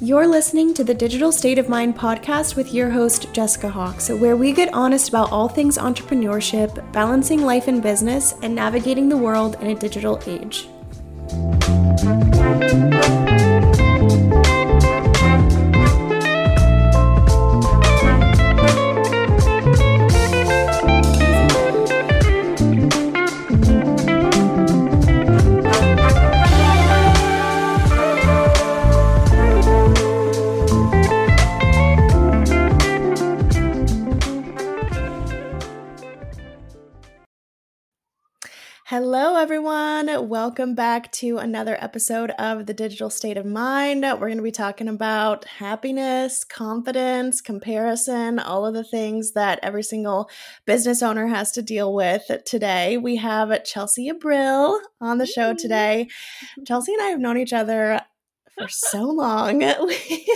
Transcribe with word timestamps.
You're 0.00 0.28
listening 0.28 0.74
to 0.74 0.84
the 0.84 0.94
Digital 0.94 1.32
State 1.32 1.58
of 1.58 1.68
Mind 1.68 1.98
podcast 1.98 2.54
with 2.54 2.72
your 2.72 2.88
host, 2.88 3.32
Jessica 3.32 3.68
Hawks, 3.68 4.08
where 4.08 4.36
we 4.36 4.52
get 4.52 4.72
honest 4.72 5.08
about 5.08 5.32
all 5.32 5.48
things 5.48 5.76
entrepreneurship, 5.76 6.92
balancing 6.92 7.42
life 7.42 7.66
and 7.66 7.82
business, 7.82 8.32
and 8.42 8.54
navigating 8.54 9.08
the 9.08 9.16
world 9.16 9.56
in 9.60 9.66
a 9.66 9.74
digital 9.74 10.22
age. 10.24 10.68
Everyone. 39.48 40.28
Welcome 40.28 40.74
back 40.74 41.10
to 41.12 41.38
another 41.38 41.74
episode 41.80 42.32
of 42.32 42.66
The 42.66 42.74
Digital 42.74 43.08
State 43.08 43.38
of 43.38 43.46
Mind. 43.46 44.02
We're 44.02 44.18
going 44.18 44.36
to 44.36 44.42
be 44.42 44.50
talking 44.50 44.88
about 44.88 45.46
happiness, 45.46 46.44
confidence, 46.44 47.40
comparison, 47.40 48.38
all 48.40 48.66
of 48.66 48.74
the 48.74 48.84
things 48.84 49.32
that 49.32 49.58
every 49.62 49.82
single 49.82 50.28
business 50.66 51.02
owner 51.02 51.28
has 51.28 51.50
to 51.52 51.62
deal 51.62 51.94
with 51.94 52.30
today. 52.44 52.98
We 52.98 53.16
have 53.16 53.64
Chelsea 53.64 54.10
Abril 54.10 54.78
on 55.00 55.16
the 55.16 55.24
show 55.24 55.54
today. 55.54 56.08
Chelsea 56.66 56.92
and 56.92 57.00
I 57.00 57.06
have 57.06 57.18
known 57.18 57.38
each 57.38 57.54
other 57.54 58.02
for 58.58 58.68
so 58.68 59.04
long. 59.04 59.62
We, 59.88 60.26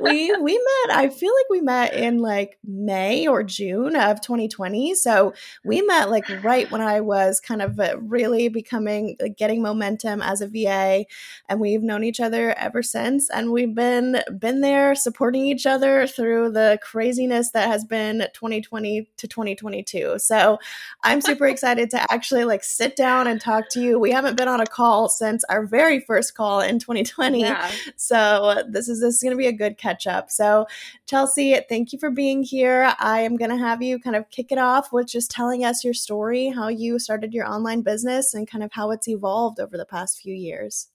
we 0.00 0.36
we 0.36 0.52
met. 0.52 0.96
I 0.96 1.08
feel 1.08 1.32
like 1.32 1.50
we 1.50 1.60
met 1.60 1.94
in 1.94 2.18
like 2.18 2.58
May 2.64 3.26
or 3.26 3.42
June 3.42 3.96
of 3.96 4.20
2020. 4.20 4.94
So 4.94 5.34
we 5.64 5.82
met 5.82 6.10
like 6.10 6.24
right 6.42 6.70
when 6.70 6.80
I 6.80 7.00
was 7.00 7.40
kind 7.40 7.62
of 7.62 7.78
uh, 7.78 7.96
really 8.00 8.48
becoming 8.48 9.16
like, 9.20 9.36
getting 9.36 9.62
momentum 9.62 10.22
as 10.22 10.40
a 10.40 10.48
VA, 10.48 11.04
and 11.48 11.60
we've 11.60 11.82
known 11.82 12.04
each 12.04 12.20
other 12.20 12.52
ever 12.58 12.82
since. 12.82 13.28
And 13.30 13.52
we've 13.52 13.74
been 13.74 14.22
been 14.38 14.60
there 14.60 14.94
supporting 14.94 15.46
each 15.46 15.66
other 15.66 16.06
through 16.06 16.52
the 16.52 16.78
craziness 16.82 17.50
that 17.52 17.68
has 17.68 17.84
been 17.84 18.26
2020 18.34 19.08
to 19.16 19.28
2022. 19.28 20.18
So 20.18 20.58
I'm 21.02 21.20
super 21.20 21.46
excited 21.56 21.90
to 21.90 22.12
actually 22.12 22.44
like 22.44 22.64
sit 22.64 22.96
down 22.96 23.26
and 23.26 23.40
talk 23.40 23.68
to 23.70 23.80
you. 23.80 23.98
We 23.98 24.12
haven't 24.12 24.36
been 24.36 24.48
on 24.48 24.60
a 24.60 24.66
call 24.66 25.08
since 25.08 25.44
our 25.44 25.66
very 25.66 26.00
first 26.00 26.34
call 26.34 26.60
in 26.60 26.78
2020. 26.78 27.40
Yeah. 27.40 27.65
So 27.96 28.62
this 28.68 28.88
is 28.88 29.00
this 29.00 29.14
is 29.14 29.22
going 29.22 29.32
to 29.32 29.36
be 29.36 29.46
a 29.46 29.52
good 29.52 29.78
catch 29.78 30.06
up. 30.06 30.30
So 30.30 30.66
Chelsea, 31.06 31.58
thank 31.68 31.92
you 31.92 31.98
for 31.98 32.10
being 32.10 32.42
here. 32.42 32.94
I 32.98 33.20
am 33.20 33.36
going 33.36 33.50
to 33.50 33.56
have 33.56 33.82
you 33.82 33.98
kind 33.98 34.16
of 34.16 34.28
kick 34.30 34.52
it 34.52 34.58
off 34.58 34.92
with 34.92 35.08
just 35.08 35.30
telling 35.30 35.64
us 35.64 35.84
your 35.84 35.94
story, 35.94 36.48
how 36.48 36.68
you 36.68 36.98
started 36.98 37.32
your 37.32 37.46
online 37.46 37.82
business 37.82 38.34
and 38.34 38.48
kind 38.48 38.64
of 38.64 38.72
how 38.72 38.90
it's 38.90 39.08
evolved 39.08 39.60
over 39.60 39.76
the 39.76 39.86
past 39.86 40.20
few 40.20 40.34
years. 40.34 40.88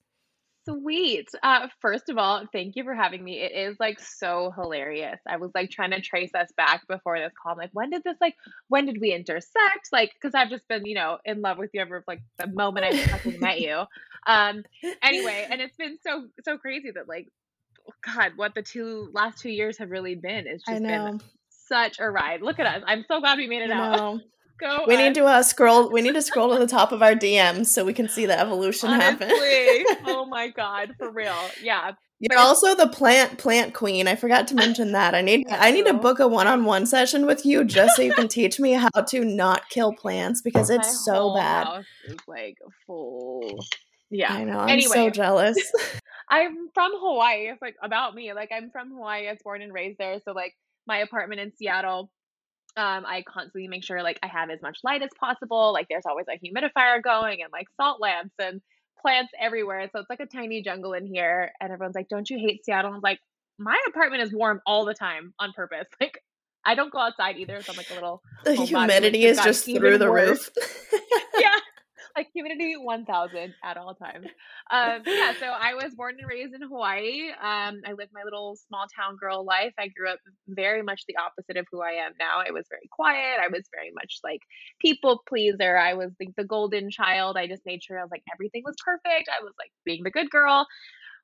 Sweet. 0.79 1.29
Uh, 1.43 1.67
first 1.79 2.09
of 2.09 2.17
all, 2.17 2.45
thank 2.51 2.75
you 2.75 2.83
for 2.83 2.93
having 2.93 3.23
me. 3.23 3.39
It 3.39 3.51
is 3.51 3.79
like 3.79 3.99
so 3.99 4.51
hilarious. 4.55 5.19
I 5.27 5.37
was 5.37 5.51
like 5.53 5.69
trying 5.69 5.91
to 5.91 6.01
trace 6.01 6.33
us 6.35 6.51
back 6.57 6.87
before 6.87 7.19
this 7.19 7.33
call. 7.41 7.53
I'm 7.53 7.57
like, 7.57 7.71
when 7.73 7.89
did 7.89 8.03
this 8.03 8.17
like, 8.21 8.35
when 8.67 8.85
did 8.85 8.99
we 9.01 9.13
intersect? 9.13 9.89
Like, 9.91 10.11
because 10.13 10.35
I've 10.35 10.49
just 10.49 10.67
been, 10.67 10.85
you 10.85 10.95
know, 10.95 11.17
in 11.25 11.41
love 11.41 11.57
with 11.57 11.71
you 11.73 11.81
ever 11.81 12.03
like 12.07 12.21
the 12.37 12.47
moment 12.47 12.85
I 12.85 12.97
fucking 12.97 13.39
met 13.39 13.61
you. 13.61 13.83
Um. 14.27 14.63
Anyway, 15.01 15.47
and 15.49 15.61
it's 15.61 15.75
been 15.77 15.97
so 16.05 16.27
so 16.45 16.55
crazy 16.59 16.91
that 16.91 17.07
like, 17.09 17.27
God, 18.05 18.33
what 18.35 18.53
the 18.53 18.61
two 18.61 19.09
last 19.13 19.39
two 19.39 19.49
years 19.49 19.79
have 19.79 19.89
really 19.89 20.13
been. 20.13 20.45
It's 20.45 20.63
just 20.63 20.83
been 20.83 21.21
such 21.49 21.99
a 21.99 22.07
ride. 22.07 22.43
Look 22.43 22.59
at 22.59 22.67
us. 22.67 22.83
I'm 22.85 23.03
so 23.07 23.19
glad 23.19 23.39
we 23.39 23.47
made 23.47 23.63
it 23.63 23.71
out. 23.71 24.21
Go 24.61 24.85
we 24.87 24.95
on. 24.95 25.01
need 25.01 25.15
to 25.15 25.25
uh, 25.25 25.41
scroll. 25.41 25.89
We 25.89 26.01
need 26.01 26.13
to 26.13 26.21
scroll 26.21 26.53
to 26.53 26.59
the 26.59 26.67
top 26.67 26.91
of 26.91 27.01
our 27.01 27.15
DMs 27.15 27.67
so 27.67 27.83
we 27.83 27.93
can 27.93 28.07
see 28.07 28.27
the 28.27 28.39
evolution 28.39 28.89
Honestly, 28.89 29.27
happen. 29.27 29.95
oh 30.05 30.25
my 30.25 30.49
god, 30.55 30.93
for 30.99 31.11
real. 31.11 31.35
Yeah. 31.63 31.93
You're 32.19 32.37
also 32.37 32.75
the 32.75 32.87
plant 32.87 33.39
plant 33.39 33.73
queen. 33.73 34.07
I 34.07 34.15
forgot 34.15 34.47
to 34.49 34.55
mention 34.55 34.91
that. 34.91 35.15
I 35.15 35.21
need 35.21 35.47
I 35.49 35.71
need 35.71 35.87
to 35.87 35.95
book 35.95 36.19
a 36.19 36.27
one-on-one 36.27 36.85
session 36.85 37.25
with 37.25 37.43
you 37.43 37.63
just 37.63 37.95
so 37.95 38.03
you 38.03 38.13
can 38.13 38.27
teach 38.27 38.59
me 38.59 38.73
how 38.73 38.89
to 39.07 39.25
not 39.25 39.67
kill 39.69 39.93
plants 39.93 40.43
because 40.43 40.69
it's 40.69 40.87
my 40.87 40.93
so 40.93 41.33
bad. 41.33 41.83
It's 42.07 42.27
like 42.27 42.57
full. 42.85 43.65
Yeah. 44.11 44.31
I 44.31 44.43
know. 44.43 44.59
I'm 44.59 44.69
anyway, 44.69 44.93
so 44.93 45.09
jealous. 45.09 45.57
I'm 46.29 46.69
from 46.75 46.91
Hawaii. 46.93 47.49
It's 47.49 47.61
like 47.61 47.77
about 47.81 48.13
me. 48.13 48.31
Like 48.33 48.51
I'm 48.55 48.69
from 48.69 48.91
Hawaii. 48.91 49.27
I 49.27 49.31
was 49.31 49.41
born 49.43 49.63
and 49.63 49.73
raised 49.73 49.97
there. 49.97 50.19
So 50.23 50.33
like 50.33 50.53
my 50.85 50.99
apartment 50.99 51.41
in 51.41 51.51
Seattle 51.57 52.11
um, 52.77 53.05
I 53.05 53.23
constantly 53.27 53.67
make 53.67 53.83
sure 53.83 54.01
like 54.03 54.19
I 54.23 54.27
have 54.27 54.49
as 54.49 54.61
much 54.61 54.79
light 54.83 55.01
as 55.01 55.09
possible. 55.19 55.73
Like 55.73 55.87
there's 55.89 56.05
always 56.05 56.25
a 56.27 56.37
humidifier 56.37 57.03
going 57.03 57.41
and 57.41 57.51
like 57.51 57.67
salt 57.79 57.99
lamps 57.99 58.33
and 58.39 58.61
plants 59.01 59.31
everywhere. 59.39 59.89
So 59.91 59.99
it's 59.99 60.09
like 60.09 60.19
a 60.19 60.25
tiny 60.25 60.61
jungle 60.61 60.93
in 60.93 61.05
here. 61.05 61.51
And 61.59 61.71
everyone's 61.71 61.95
like, 61.95 62.09
Don't 62.09 62.29
you 62.29 62.37
hate 62.37 62.65
Seattle? 62.65 62.93
I'm 62.93 63.01
like, 63.01 63.19
my 63.57 63.77
apartment 63.87 64.23
is 64.23 64.33
warm 64.33 64.61
all 64.65 64.85
the 64.85 64.93
time 64.93 65.33
on 65.39 65.53
purpose. 65.53 65.87
Like 65.99 66.19
I 66.63 66.75
don't 66.75 66.91
go 66.91 66.99
outside 66.99 67.37
either. 67.37 67.61
So 67.63 67.71
I'm 67.71 67.77
like 67.77 67.89
a 67.89 67.95
little 67.95 68.21
the 68.43 68.53
humidity 68.53 69.25
is 69.25 69.39
just 69.41 69.65
through 69.65 69.97
the 69.97 70.11
worse. 70.11 70.51
roof. 70.55 71.01
yeah 71.39 71.57
like 72.17 72.27
humidity 72.33 72.75
1000 72.77 73.53
at 73.63 73.77
all 73.77 73.95
times. 73.95 74.27
Um, 74.71 75.01
yeah, 75.05 75.33
so 75.39 75.47
I 75.47 75.73
was 75.75 75.93
born 75.95 76.15
and 76.19 76.27
raised 76.27 76.53
in 76.53 76.61
Hawaii. 76.61 77.29
Um, 77.31 77.81
I 77.85 77.93
lived 77.97 78.11
my 78.13 78.23
little 78.23 78.57
small 78.67 78.85
town 78.95 79.17
girl 79.19 79.45
life. 79.45 79.73
I 79.79 79.87
grew 79.87 80.09
up 80.09 80.19
very 80.47 80.81
much 80.81 81.03
the 81.07 81.15
opposite 81.17 81.57
of 81.57 81.65
who 81.71 81.81
I 81.81 82.05
am 82.05 82.13
now. 82.19 82.39
I 82.45 82.51
was 82.51 82.65
very 82.69 82.89
quiet. 82.91 83.39
I 83.41 83.47
was 83.47 83.63
very 83.73 83.91
much 83.93 84.19
like 84.23 84.41
people 84.79 85.21
pleaser. 85.27 85.77
I 85.77 85.93
was 85.93 86.11
like 86.19 86.35
the 86.37 86.45
golden 86.45 86.89
child. 86.89 87.37
I 87.37 87.47
just 87.47 87.65
made 87.65 87.83
sure 87.83 87.99
I 87.99 88.03
was 88.03 88.11
like 88.11 88.23
everything 88.33 88.63
was 88.65 88.75
perfect. 88.83 89.29
I 89.29 89.43
was 89.43 89.53
like 89.59 89.71
being 89.85 90.03
the 90.03 90.11
good 90.11 90.29
girl 90.29 90.67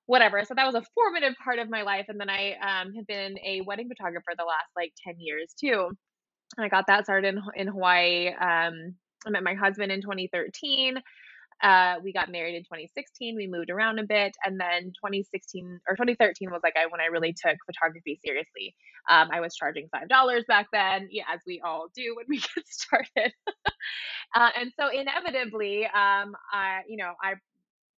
whatever. 0.07 0.41
So 0.45 0.53
that 0.55 0.65
was 0.65 0.75
a 0.75 0.83
formative 0.95 1.35
part 1.43 1.59
of 1.59 1.69
my 1.69 1.83
life. 1.83 2.05
And 2.07 2.19
then 2.19 2.29
I 2.29 2.53
um, 2.53 2.93
have 2.95 3.05
been 3.07 3.37
a 3.45 3.59
wedding 3.61 3.89
photographer 3.89 4.31
the 4.37 4.45
last 4.45 4.71
like 4.75 4.93
10 5.05 5.15
years 5.19 5.53
too. 5.59 5.89
And 6.55 6.65
I 6.65 6.69
got 6.69 6.85
that 6.87 7.03
started 7.03 7.35
in, 7.35 7.41
in 7.55 7.67
Hawaii. 7.67 8.29
Um, 8.29 8.95
I 9.25 9.29
met 9.29 9.43
my 9.43 9.53
husband 9.53 9.91
in 9.91 10.01
2013. 10.01 11.01
Uh, 11.61 11.95
we 12.03 12.13
got 12.13 12.31
married 12.31 12.55
in 12.55 12.63
2016. 12.63 13.35
We 13.35 13.47
moved 13.47 13.71
around 13.71 13.97
a 13.97 14.03
bit, 14.03 14.35
and 14.45 14.59
then 14.59 14.91
2016 15.03 15.79
or 15.87 15.95
2013 15.95 16.51
was 16.51 16.61
like 16.63 16.75
I 16.77 16.85
when 16.85 17.01
I 17.01 17.05
really 17.05 17.33
took 17.33 17.57
photography 17.65 18.19
seriously. 18.23 18.75
Um, 19.09 19.29
I 19.31 19.39
was 19.39 19.55
charging 19.55 19.87
five 19.91 20.07
dollars 20.07 20.43
back 20.47 20.67
then, 20.71 21.07
yeah, 21.09 21.23
as 21.33 21.41
we 21.47 21.59
all 21.65 21.87
do 21.95 22.15
when 22.15 22.25
we 22.29 22.37
get 22.55 22.67
started. 22.67 23.33
uh, 24.35 24.49
and 24.59 24.71
so 24.79 24.87
inevitably, 24.89 25.85
um, 25.85 26.35
I 26.53 26.81
you 26.87 26.97
know 26.97 27.13
I 27.23 27.35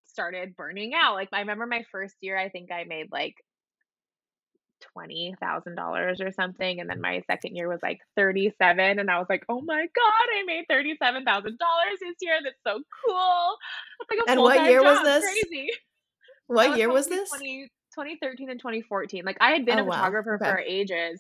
started 0.06 0.56
burning 0.56 0.94
out. 0.94 1.16
Like 1.16 1.30
I 1.34 1.40
remember 1.40 1.66
my 1.66 1.84
first 1.91 2.16
year, 2.22 2.38
I 2.38 2.50
think 2.50 2.72
I 2.72 2.86
made 2.86 3.07
like 3.12 3.36
twenty 4.94 5.35
thousand 5.40 5.75
dollars 5.75 6.22
or 6.22 6.31
something, 6.31 6.79
and 6.79 6.90
then 6.90 7.01
my 7.01 7.22
second 7.28 7.56
year 7.56 7.67
was 7.67 7.79
like 7.81 8.00
thirty 8.16 8.53
seven, 8.62 9.00
and 9.00 9.09
I 9.09 9.19
was 9.19 9.28
like, 9.29 9.44
oh 9.50 9.62
my 9.62 9.81
god, 9.81 10.28
I 10.40 10.44
made 10.45 10.66
thirty 10.69 10.95
seven 11.01 11.23
thousand 11.23 11.57
dollars 11.57 12.00
this 12.01 12.16
year. 12.22 12.40
That's 12.44 12.56
so 12.66 12.81
cool. 13.06 13.56
Like 14.09 14.19
and 14.28 14.41
what 14.41 14.69
year 14.69 14.81
job. 14.81 14.97
was 14.97 15.03
this? 15.03 15.23
Crazy. 15.23 15.69
What 16.47 16.78
year 16.78 16.91
was 16.91 17.07
this? 17.07 17.29
20, 17.29 17.69
2013 17.94 18.50
and 18.50 18.59
2014. 18.59 19.23
Like 19.23 19.38
I 19.39 19.51
had 19.51 19.66
been 19.66 19.79
oh, 19.79 19.84
a 19.84 19.85
photographer 19.85 20.39
wow. 20.41 20.47
okay. 20.47 20.56
for 20.56 20.59
ages. 20.59 21.19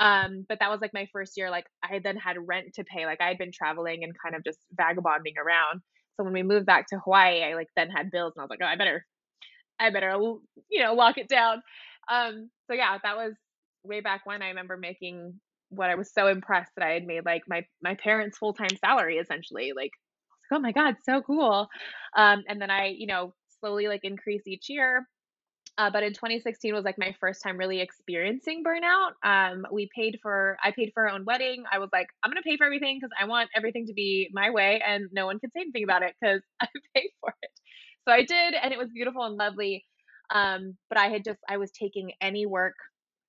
Um, 0.00 0.44
but 0.48 0.58
that 0.58 0.70
was 0.70 0.80
like 0.80 0.92
my 0.92 1.08
first 1.12 1.36
year. 1.36 1.50
Like 1.50 1.66
I 1.82 2.00
then 2.00 2.16
had 2.16 2.36
rent 2.46 2.74
to 2.74 2.84
pay. 2.84 3.06
Like 3.06 3.20
I 3.20 3.28
had 3.28 3.38
been 3.38 3.52
traveling 3.52 4.02
and 4.02 4.12
kind 4.18 4.34
of 4.34 4.42
just 4.42 4.58
vagabonding 4.72 5.34
around. 5.38 5.80
So 6.16 6.24
when 6.24 6.32
we 6.32 6.42
moved 6.42 6.66
back 6.66 6.88
to 6.88 6.98
Hawaii, 6.98 7.42
I 7.42 7.54
like 7.54 7.68
then 7.76 7.90
had 7.90 8.10
bills 8.10 8.32
and 8.36 8.42
I 8.42 8.44
was 8.44 8.50
like, 8.50 8.60
oh, 8.62 8.66
I 8.66 8.76
better, 8.76 9.04
I 9.80 9.90
better, 9.90 10.12
you 10.70 10.82
know, 10.82 10.94
lock 10.94 11.18
it 11.18 11.28
down. 11.28 11.62
Um, 12.10 12.50
so 12.68 12.74
yeah, 12.74 12.98
that 13.02 13.16
was 13.16 13.34
way 13.84 14.00
back 14.00 14.22
when 14.24 14.42
I 14.42 14.48
remember 14.48 14.76
making 14.76 15.40
what 15.70 15.90
I 15.90 15.94
was 15.94 16.12
so 16.12 16.28
impressed 16.28 16.72
that 16.76 16.86
I 16.86 16.92
had 16.92 17.06
made 17.06 17.24
like 17.24 17.42
my 17.48 17.66
my 17.82 17.94
parents' 17.94 18.38
full 18.38 18.54
time 18.54 18.76
salary 18.80 19.16
essentially. 19.18 19.72
Like, 19.74 19.92
like, 20.50 20.58
oh 20.58 20.60
my 20.60 20.72
god, 20.72 20.96
so 21.04 21.22
cool. 21.22 21.68
Um, 22.16 22.42
and 22.48 22.60
then 22.60 22.70
I, 22.70 22.94
you 22.96 23.06
know, 23.06 23.34
slowly 23.60 23.88
like 23.88 24.00
increase 24.04 24.46
each 24.46 24.68
year. 24.68 25.06
Uh, 25.76 25.90
but 25.90 26.04
in 26.04 26.12
2016 26.12 26.72
was 26.72 26.84
like 26.84 26.98
my 26.98 27.16
first 27.18 27.42
time 27.42 27.56
really 27.56 27.80
experiencing 27.80 28.62
burnout. 28.62 29.12
Um, 29.24 29.66
we 29.72 29.88
paid 29.92 30.20
for, 30.22 30.56
I 30.62 30.70
paid 30.70 30.92
for 30.94 31.08
our 31.08 31.14
own 31.14 31.24
wedding. 31.24 31.64
I 31.70 31.78
was 31.78 31.88
like, 31.92 32.06
I'm 32.22 32.30
gonna 32.30 32.42
pay 32.42 32.56
for 32.56 32.64
everything 32.64 32.98
because 32.98 33.10
I 33.20 33.26
want 33.26 33.50
everything 33.56 33.86
to 33.86 33.92
be 33.92 34.30
my 34.32 34.50
way, 34.50 34.80
and 34.86 35.08
no 35.12 35.26
one 35.26 35.40
can 35.40 35.50
say 35.50 35.62
anything 35.62 35.82
about 35.82 36.02
it 36.02 36.14
because 36.20 36.42
I 36.60 36.68
paid 36.94 37.10
for 37.20 37.34
it. 37.42 37.50
So 38.06 38.12
I 38.12 38.24
did, 38.24 38.54
and 38.54 38.72
it 38.72 38.78
was 38.78 38.88
beautiful 38.94 39.24
and 39.24 39.36
lovely. 39.36 39.84
Um, 40.30 40.76
but 40.88 40.98
I 40.98 41.08
had 41.08 41.24
just 41.24 41.40
I 41.48 41.56
was 41.56 41.70
taking 41.70 42.12
any 42.20 42.46
work 42.46 42.74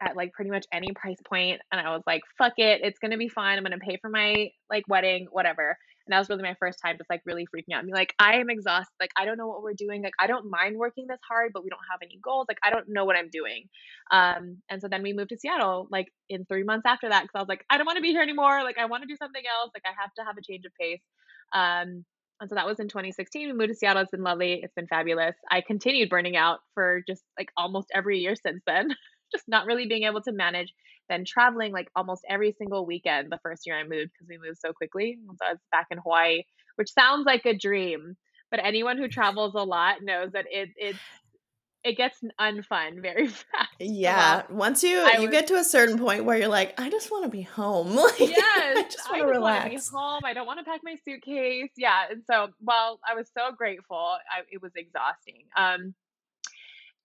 at 0.01 0.15
like 0.15 0.33
pretty 0.33 0.51
much 0.51 0.65
any 0.73 0.91
price 0.93 1.17
point 1.27 1.61
and 1.71 1.79
I 1.79 1.91
was 1.91 2.03
like, 2.05 2.21
fuck 2.37 2.53
it, 2.57 2.81
it's 2.83 2.99
gonna 2.99 3.17
be 3.17 3.29
fine. 3.29 3.57
I'm 3.57 3.63
gonna 3.63 3.77
pay 3.77 3.97
for 4.01 4.09
my 4.09 4.49
like 4.69 4.83
wedding, 4.87 5.27
whatever. 5.31 5.77
And 6.05 6.13
that 6.13 6.19
was 6.19 6.29
really 6.29 6.43
my 6.43 6.55
first 6.59 6.79
time 6.83 6.97
just 6.97 7.09
like 7.09 7.21
really 7.25 7.45
freaking 7.45 7.75
out. 7.75 7.83
Mean, 7.83 7.95
like, 7.95 8.13
I 8.19 8.35
am 8.35 8.49
exhausted. 8.49 8.93
Like, 8.99 9.09
I 9.17 9.25
don't 9.25 9.37
know 9.37 9.47
what 9.47 9.63
we're 9.63 9.73
doing. 9.73 10.03
Like, 10.03 10.13
I 10.19 10.27
don't 10.27 10.49
mind 10.49 10.77
working 10.77 11.07
this 11.07 11.19
hard, 11.27 11.51
but 11.51 11.63
we 11.63 11.69
don't 11.69 11.79
have 11.89 11.99
any 12.03 12.19
goals. 12.23 12.45
Like, 12.47 12.59
I 12.63 12.69
don't 12.69 12.89
know 12.89 13.05
what 13.05 13.15
I'm 13.15 13.29
doing. 13.29 13.69
Um, 14.11 14.57
and 14.69 14.81
so 14.81 14.87
then 14.87 15.01
we 15.01 15.13
moved 15.13 15.29
to 15.29 15.37
Seattle 15.37 15.87
like 15.89 16.07
in 16.29 16.45
three 16.45 16.63
months 16.63 16.85
after 16.85 17.09
that 17.09 17.23
because 17.23 17.33
I 17.35 17.39
was 17.39 17.49
like, 17.49 17.65
I 17.69 17.77
don't 17.77 17.87
want 17.87 17.97
to 17.97 18.03
be 18.03 18.11
here 18.11 18.21
anymore. 18.21 18.63
Like, 18.63 18.77
I 18.77 18.85
want 18.85 19.01
to 19.01 19.07
do 19.07 19.17
something 19.17 19.43
else. 19.59 19.71
Like, 19.73 19.83
I 19.85 19.99
have 19.99 20.13
to 20.13 20.23
have 20.23 20.37
a 20.37 20.43
change 20.43 20.65
of 20.65 20.71
pace. 20.79 21.01
Um, 21.53 22.05
and 22.39 22.49
so 22.49 22.55
that 22.55 22.65
was 22.65 22.79
in 22.79 22.87
2016. 22.87 23.47
We 23.47 23.53
moved 23.53 23.69
to 23.69 23.75
Seattle. 23.75 24.01
It's 24.01 24.11
been 24.11 24.23
lovely. 24.23 24.59
It's 24.61 24.73
been 24.73 24.87
fabulous. 24.87 25.35
I 25.49 25.61
continued 25.61 26.09
burning 26.09 26.35
out 26.35 26.59
for 26.73 27.01
just 27.07 27.23
like 27.37 27.49
almost 27.55 27.87
every 27.93 28.19
year 28.19 28.35
since 28.35 28.61
then, 28.67 28.89
just 29.31 29.45
not 29.47 29.65
really 29.65 29.87
being 29.87 30.03
able 30.03 30.21
to 30.23 30.31
manage. 30.31 30.73
Then 31.07 31.23
traveling 31.25 31.71
like 31.71 31.87
almost 31.95 32.25
every 32.29 32.51
single 32.51 32.85
weekend 32.85 33.31
the 33.31 33.39
first 33.43 33.65
year 33.65 33.77
I 33.77 33.83
moved 33.83 34.11
because 34.13 34.27
we 34.27 34.37
moved 34.37 34.57
so 34.59 34.73
quickly. 34.73 35.17
So 35.39 35.45
I 35.45 35.51
was 35.51 35.59
back 35.71 35.87
in 35.91 35.99
Hawaii, 35.99 36.43
which 36.75 36.91
sounds 36.91 37.25
like 37.25 37.45
a 37.45 37.55
dream, 37.55 38.15
but 38.49 38.59
anyone 38.63 38.97
who 38.97 39.07
travels 39.07 39.53
a 39.55 39.63
lot 39.63 39.97
knows 40.01 40.31
that 40.33 40.45
it 40.49 40.69
it's 40.75 40.99
it 41.85 41.95
gets 41.95 42.19
unfun 42.41 43.01
very 43.01 43.27
fast. 43.27 43.69
Yeah. 43.79 44.41
Once 44.49 44.83
you 44.83 44.99
I 44.99 45.17
you 45.17 45.27
was, 45.27 45.29
get 45.29 45.47
to 45.47 45.55
a 45.55 45.63
certain 45.63 45.99
point 45.99 46.25
where 46.25 46.37
you're 46.37 46.47
like, 46.47 46.79
I 46.79 46.89
just 46.89 47.11
want 47.11 47.23
to 47.23 47.29
be 47.29 47.43
home. 47.43 47.95
Like, 48.05 48.19
yes, 48.19 48.77
I 48.77 48.83
just 48.89 49.09
want 49.09 49.21
to 49.21 49.27
relax. 49.27 49.89
be 49.89 49.95
home. 49.95 50.21
I 50.25 50.33
don't 50.33 50.45
want 50.45 50.59
to 50.59 50.65
pack 50.65 50.81
my 50.83 50.95
suitcase. 51.03 51.71
Yeah. 51.75 52.05
And 52.09 52.23
so, 52.29 52.49
well, 52.61 52.99
I 53.07 53.15
was 53.15 53.29
so 53.37 53.53
grateful. 53.55 53.97
I, 53.97 54.41
it 54.51 54.61
was 54.61 54.71
exhausting. 54.75 55.43
Um, 55.55 55.93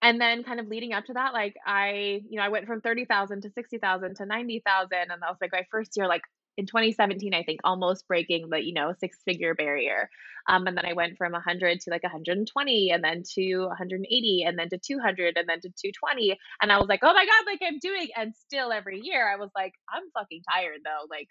and 0.03 0.21
then 0.21 0.45
kind 0.45 0.61
of 0.61 0.69
leading 0.69 0.93
up 0.93 1.05
to 1.07 1.13
that, 1.15 1.33
like 1.33 1.57
I, 1.67 2.23
you 2.29 2.37
know, 2.39 2.43
I 2.43 2.49
went 2.49 2.67
from 2.67 2.81
thirty 2.81 3.05
thousand 3.05 3.43
to 3.43 3.51
sixty 3.51 3.79
thousand 3.79 4.17
to 4.17 4.27
ninety 4.27 4.63
thousand, 4.65 5.11
and 5.11 5.23
that 5.23 5.29
was 5.29 5.37
like 5.41 5.53
my 5.53 5.67
first 5.71 5.97
year, 5.97 6.09
like 6.09 6.23
in 6.61 6.67
2017, 6.67 7.33
I 7.33 7.43
think, 7.43 7.61
almost 7.65 8.07
breaking 8.07 8.51
the, 8.51 8.63
you 8.63 8.75
know, 8.75 8.93
six 9.01 9.17
figure 9.25 9.55
barrier. 9.55 10.11
Um, 10.47 10.67
and 10.67 10.77
then 10.77 10.85
I 10.85 10.93
went 10.93 11.17
from 11.17 11.33
100 11.33 11.81
to 11.81 11.91
like 11.91 12.03
120 12.03 12.91
and 12.91 13.03
then 13.03 13.23
to 13.35 13.61
180 13.69 14.45
and 14.47 14.59
then 14.59 14.69
to 14.69 14.79
200 14.79 15.39
and 15.39 15.49
then 15.49 15.61
to 15.63 15.69
220. 15.69 16.39
And 16.61 16.71
I 16.71 16.79
was 16.79 16.89
like, 16.89 17.01
oh 17.03 17.15
my 17.15 17.25
God, 17.25 17.47
like 17.47 17.61
I'm 17.67 17.79
doing. 17.79 18.09
And 18.15 18.35
still 18.37 18.73
every 18.73 19.01
year 19.01 19.27
I 19.27 19.37
was 19.37 19.49
like, 19.57 19.73
I'm 19.89 20.03
fucking 20.13 20.43
tired 20.53 20.81
though. 20.85 21.07
Like 21.11 21.29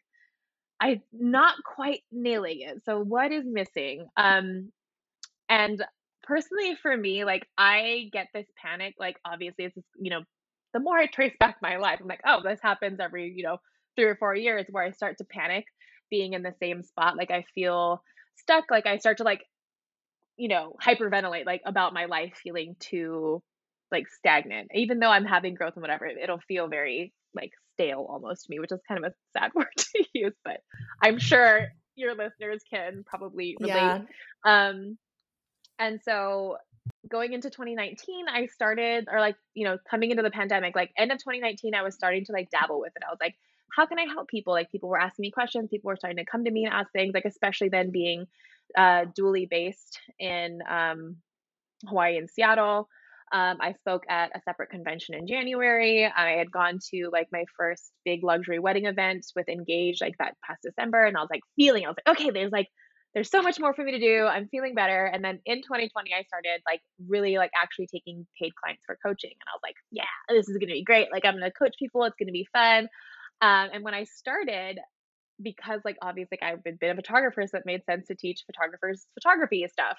I'm 0.82 1.04
not 1.14 1.58
quite 1.64 2.02
nailing 2.12 2.62
it. 2.62 2.82
So 2.84 3.00
what 3.00 3.32
is 3.32 3.44
missing? 3.46 4.08
Um, 4.18 4.72
and 5.48 5.86
personally 6.24 6.76
for 6.82 6.96
me, 6.98 7.24
like 7.24 7.48
I 7.56 8.10
get 8.12 8.30
this 8.34 8.48
panic, 8.60 8.96
like 9.00 9.18
obviously 9.24 9.66
it's, 9.66 9.78
you 10.00 10.10
know, 10.10 10.22
the 10.74 10.80
more 10.80 10.98
I 10.98 11.06
trace 11.06 11.36
back 11.40 11.58
my 11.62 11.78
life, 11.78 12.00
I'm 12.02 12.08
like, 12.08 12.22
oh, 12.26 12.42
this 12.44 12.60
happens 12.64 13.00
every, 13.00 13.32
you 13.36 13.44
know, 13.44 13.58
three 14.00 14.08
or 14.08 14.16
four 14.16 14.34
years 14.34 14.66
where 14.70 14.84
I 14.84 14.92
start 14.92 15.18
to 15.18 15.26
panic 15.26 15.66
being 16.10 16.34
in 16.34 16.42
the 16.42 16.54
same 16.62 16.84
spot. 16.84 17.18
Like 17.18 17.32
I 17.32 17.44
feel 17.54 18.02
stuck. 18.38 18.66
Like 18.72 18.86
I 18.86 18.98
start 18.98 19.18
to 19.18 19.24
like, 19.24 19.42
you 20.38 20.48
know, 20.48 20.76
hyperventilate 20.82 21.46
like 21.46 21.62
about 21.66 21.94
my 21.94 22.06
life 22.06 22.34
feeling 22.42 22.78
too 22.80 23.44
like 23.92 24.08
stagnant. 24.08 24.70
Even 24.74 25.00
though 25.00 25.10
I'm 25.10 25.26
having 25.26 25.54
growth 25.54 25.74
and 25.76 25.82
whatever, 25.82 26.06
it'll 26.08 26.40
feel 26.48 26.70
very 26.70 27.14
like 27.36 27.52
stale 27.74 28.08
almost 28.10 28.46
to 28.46 28.52
me, 28.52 28.60
which 28.60 28.72
is 28.72 28.80
kind 28.88 29.04
of 29.04 29.12
a 29.12 29.38
sad 29.38 29.52
word 29.56 29.68
to 29.76 30.06
use, 30.14 30.36
but 30.46 30.62
I'm 31.04 31.20
sure 31.20 31.68
your 31.96 32.16
listeners 32.16 32.62
can 32.72 33.04
probably 33.06 33.58
relate. 33.60 33.76
Yeah. 33.76 34.02
Um 34.46 34.98
and 35.78 36.00
so 36.04 36.58
going 37.10 37.34
into 37.34 37.50
2019 37.50 38.26
i 38.28 38.46
started 38.48 39.08
or 39.12 39.20
like 39.20 39.36
you 39.54 39.64
know 39.64 39.78
coming 39.90 40.12
into 40.12 40.24
the 40.24 40.32
pandemic 40.32 40.76
like 40.76 40.92
end 40.98 41.12
of 41.12 41.18
2019 41.20 41.74
i 41.76 41.82
was 41.82 41.96
starting 41.96 42.26
to 42.26 42.32
like 42.32 42.50
dabble 42.50 42.80
with 42.80 42.92
it 42.96 43.04
i 43.08 43.12
was 43.12 43.18
like 43.22 43.36
how 43.76 43.86
can 43.86 44.00
I 44.00 44.06
help 44.06 44.28
people? 44.28 44.54
Like 44.54 44.72
people 44.72 44.90
were 44.90 45.00
asking 45.00 45.24
me 45.24 45.32
questions, 45.32 45.70
people 45.70 45.90
were 45.90 45.98
starting 45.98 46.24
to 46.24 46.30
come 46.30 46.46
to 46.46 46.52
me 46.52 46.66
and 46.66 46.74
ask 46.74 46.92
things, 46.92 47.14
like 47.14 47.26
especially 47.26 47.70
then 47.70 47.92
being 47.92 48.26
uh, 48.78 49.06
dually 49.18 49.50
based 49.50 50.00
in 50.20 50.60
um, 50.70 51.18
Hawaii 51.88 52.18
and 52.18 52.30
Seattle. 52.30 52.88
Um, 53.32 53.58
I 53.60 53.74
spoke 53.74 54.04
at 54.10 54.32
a 54.36 54.42
separate 54.44 54.72
convention 54.72 55.14
in 55.14 55.28
January. 55.28 56.06
I 56.06 56.32
had 56.32 56.52
gone 56.52 56.80
to 56.92 57.10
like 57.12 57.28
my 57.32 57.44
first 57.58 57.92
big 58.04 58.24
luxury 58.24 58.58
wedding 58.58 58.86
event 58.86 59.26
with 59.36 59.48
Engage 59.48 60.02
like 60.02 60.18
that 60.18 60.36
past 60.44 60.62
December, 60.64 61.06
and 61.06 61.16
I 61.16 61.22
was 61.22 61.30
like 61.30 61.44
feeling, 61.56 61.86
I 61.86 61.90
was 61.90 61.98
like, 62.06 62.18
okay, 62.18 62.32
there's 62.32 62.52
like 62.52 62.68
there's 63.14 63.30
so 63.30 63.42
much 63.42 63.60
more 63.60 63.74
for 63.74 63.84
me 63.84 63.92
to 63.94 64.00
do. 64.00 64.26
I'm 64.26 64.48
feeling 64.50 64.76
better. 64.76 65.06
And 65.06 65.24
then 65.24 65.40
in 65.46 65.58
2020, 65.64 66.14
I 66.14 66.24
started 66.24 66.62
like 66.66 66.82
really 67.08 67.38
like 67.38 67.52
actually 67.60 67.88
taking 67.88 68.28
paid 68.40 68.52
clients 68.56 68.84
for 68.86 68.98
coaching, 69.04 69.32
and 69.32 69.48
I 69.48 69.56
was 69.56 69.62
like, 69.64 69.76
yeah, 69.92 70.04
this 70.30 70.50
is 70.50 70.58
gonna 70.58 70.74
be 70.74 70.84
great. 70.84 71.12
Like 71.12 71.26
I'm 71.26 71.36
gonna 71.36 71.52
coach 71.52 71.76
people. 71.78 72.04
It's 72.06 72.16
gonna 72.20 72.32
be 72.32 72.48
fun. 72.52 72.88
Um, 73.42 73.70
and 73.74 73.84
when 73.84 73.94
I 73.94 74.04
started, 74.04 74.80
because 75.42 75.82
like 75.86 75.98
obviously 76.02 76.38
like, 76.42 76.52
I've 76.52 76.64
been, 76.64 76.78
been 76.80 76.92
a 76.92 76.96
photographer, 76.96 77.46
so 77.48 77.58
it 77.58 77.64
made 77.66 77.84
sense 77.86 78.08
to 78.08 78.16
teach 78.16 78.44
photographers 78.46 79.08
photography 79.14 79.66
stuff. 79.72 79.98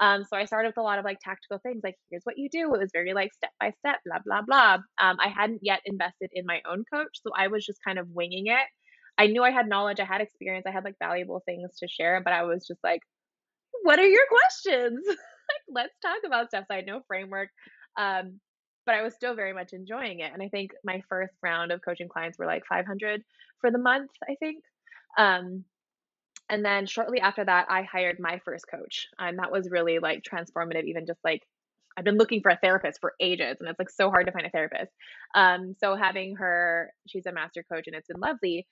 Um, 0.00 0.24
so 0.24 0.36
I 0.36 0.46
started 0.46 0.68
with 0.70 0.78
a 0.78 0.82
lot 0.82 0.98
of 0.98 1.04
like 1.04 1.18
tactical 1.22 1.58
things, 1.58 1.82
like 1.84 1.96
here's 2.10 2.24
what 2.24 2.38
you 2.38 2.48
do. 2.48 2.74
It 2.74 2.80
was 2.80 2.90
very 2.92 3.12
like 3.12 3.34
step 3.34 3.50
by 3.60 3.72
step, 3.80 3.96
blah 4.06 4.18
blah 4.24 4.42
blah. 4.42 4.74
Um, 4.98 5.18
I 5.20 5.28
hadn't 5.28 5.60
yet 5.62 5.80
invested 5.84 6.30
in 6.32 6.46
my 6.46 6.62
own 6.70 6.84
coach, 6.92 7.20
so 7.22 7.30
I 7.36 7.48
was 7.48 7.66
just 7.66 7.80
kind 7.86 7.98
of 7.98 8.08
winging 8.10 8.46
it. 8.46 8.66
I 9.18 9.26
knew 9.26 9.42
I 9.42 9.50
had 9.50 9.68
knowledge, 9.68 10.00
I 10.00 10.06
had 10.06 10.22
experience, 10.22 10.64
I 10.66 10.70
had 10.70 10.84
like 10.84 10.96
valuable 10.98 11.42
things 11.44 11.76
to 11.80 11.88
share, 11.88 12.22
but 12.24 12.32
I 12.32 12.44
was 12.44 12.66
just 12.66 12.80
like, 12.82 13.00
what 13.82 13.98
are 13.98 14.06
your 14.06 14.24
questions? 14.28 15.04
like, 15.08 15.18
let's 15.68 15.94
talk 16.00 16.20
about 16.24 16.48
stuff. 16.48 16.64
So 16.68 16.74
I 16.74 16.76
had 16.76 16.86
no 16.86 17.02
framework. 17.06 17.50
Um, 17.98 18.40
but 18.90 18.98
I 18.98 19.02
was 19.02 19.14
still 19.14 19.36
very 19.36 19.52
much 19.52 19.72
enjoying 19.72 20.18
it. 20.18 20.32
And 20.32 20.42
I 20.42 20.48
think 20.48 20.72
my 20.82 21.00
first 21.08 21.32
round 21.44 21.70
of 21.70 21.80
coaching 21.80 22.08
clients 22.08 22.36
were 22.36 22.46
like 22.46 22.66
500 22.66 23.22
for 23.60 23.70
the 23.70 23.78
month, 23.78 24.10
I 24.28 24.34
think. 24.34 24.64
Um, 25.16 25.64
and 26.48 26.64
then 26.64 26.86
shortly 26.86 27.20
after 27.20 27.44
that, 27.44 27.66
I 27.70 27.82
hired 27.82 28.18
my 28.18 28.40
first 28.44 28.64
coach. 28.68 29.06
And 29.16 29.38
that 29.38 29.52
was 29.52 29.70
really 29.70 30.00
like 30.00 30.24
transformative, 30.24 30.86
even 30.86 31.06
just 31.06 31.20
like 31.22 31.42
I've 31.96 32.04
been 32.04 32.16
looking 32.16 32.42
for 32.42 32.50
a 32.50 32.58
therapist 32.60 33.00
for 33.00 33.12
ages 33.20 33.58
and 33.60 33.68
it's 33.68 33.78
like 33.78 33.90
so 33.90 34.10
hard 34.10 34.26
to 34.26 34.32
find 34.32 34.44
a 34.44 34.50
therapist. 34.50 34.90
Um, 35.36 35.76
so 35.78 35.94
having 35.94 36.34
her, 36.34 36.92
she's 37.06 37.26
a 37.26 37.32
master 37.32 37.64
coach 37.72 37.84
and 37.86 37.94
it's 37.94 38.08
been 38.08 38.18
lovely. 38.18 38.66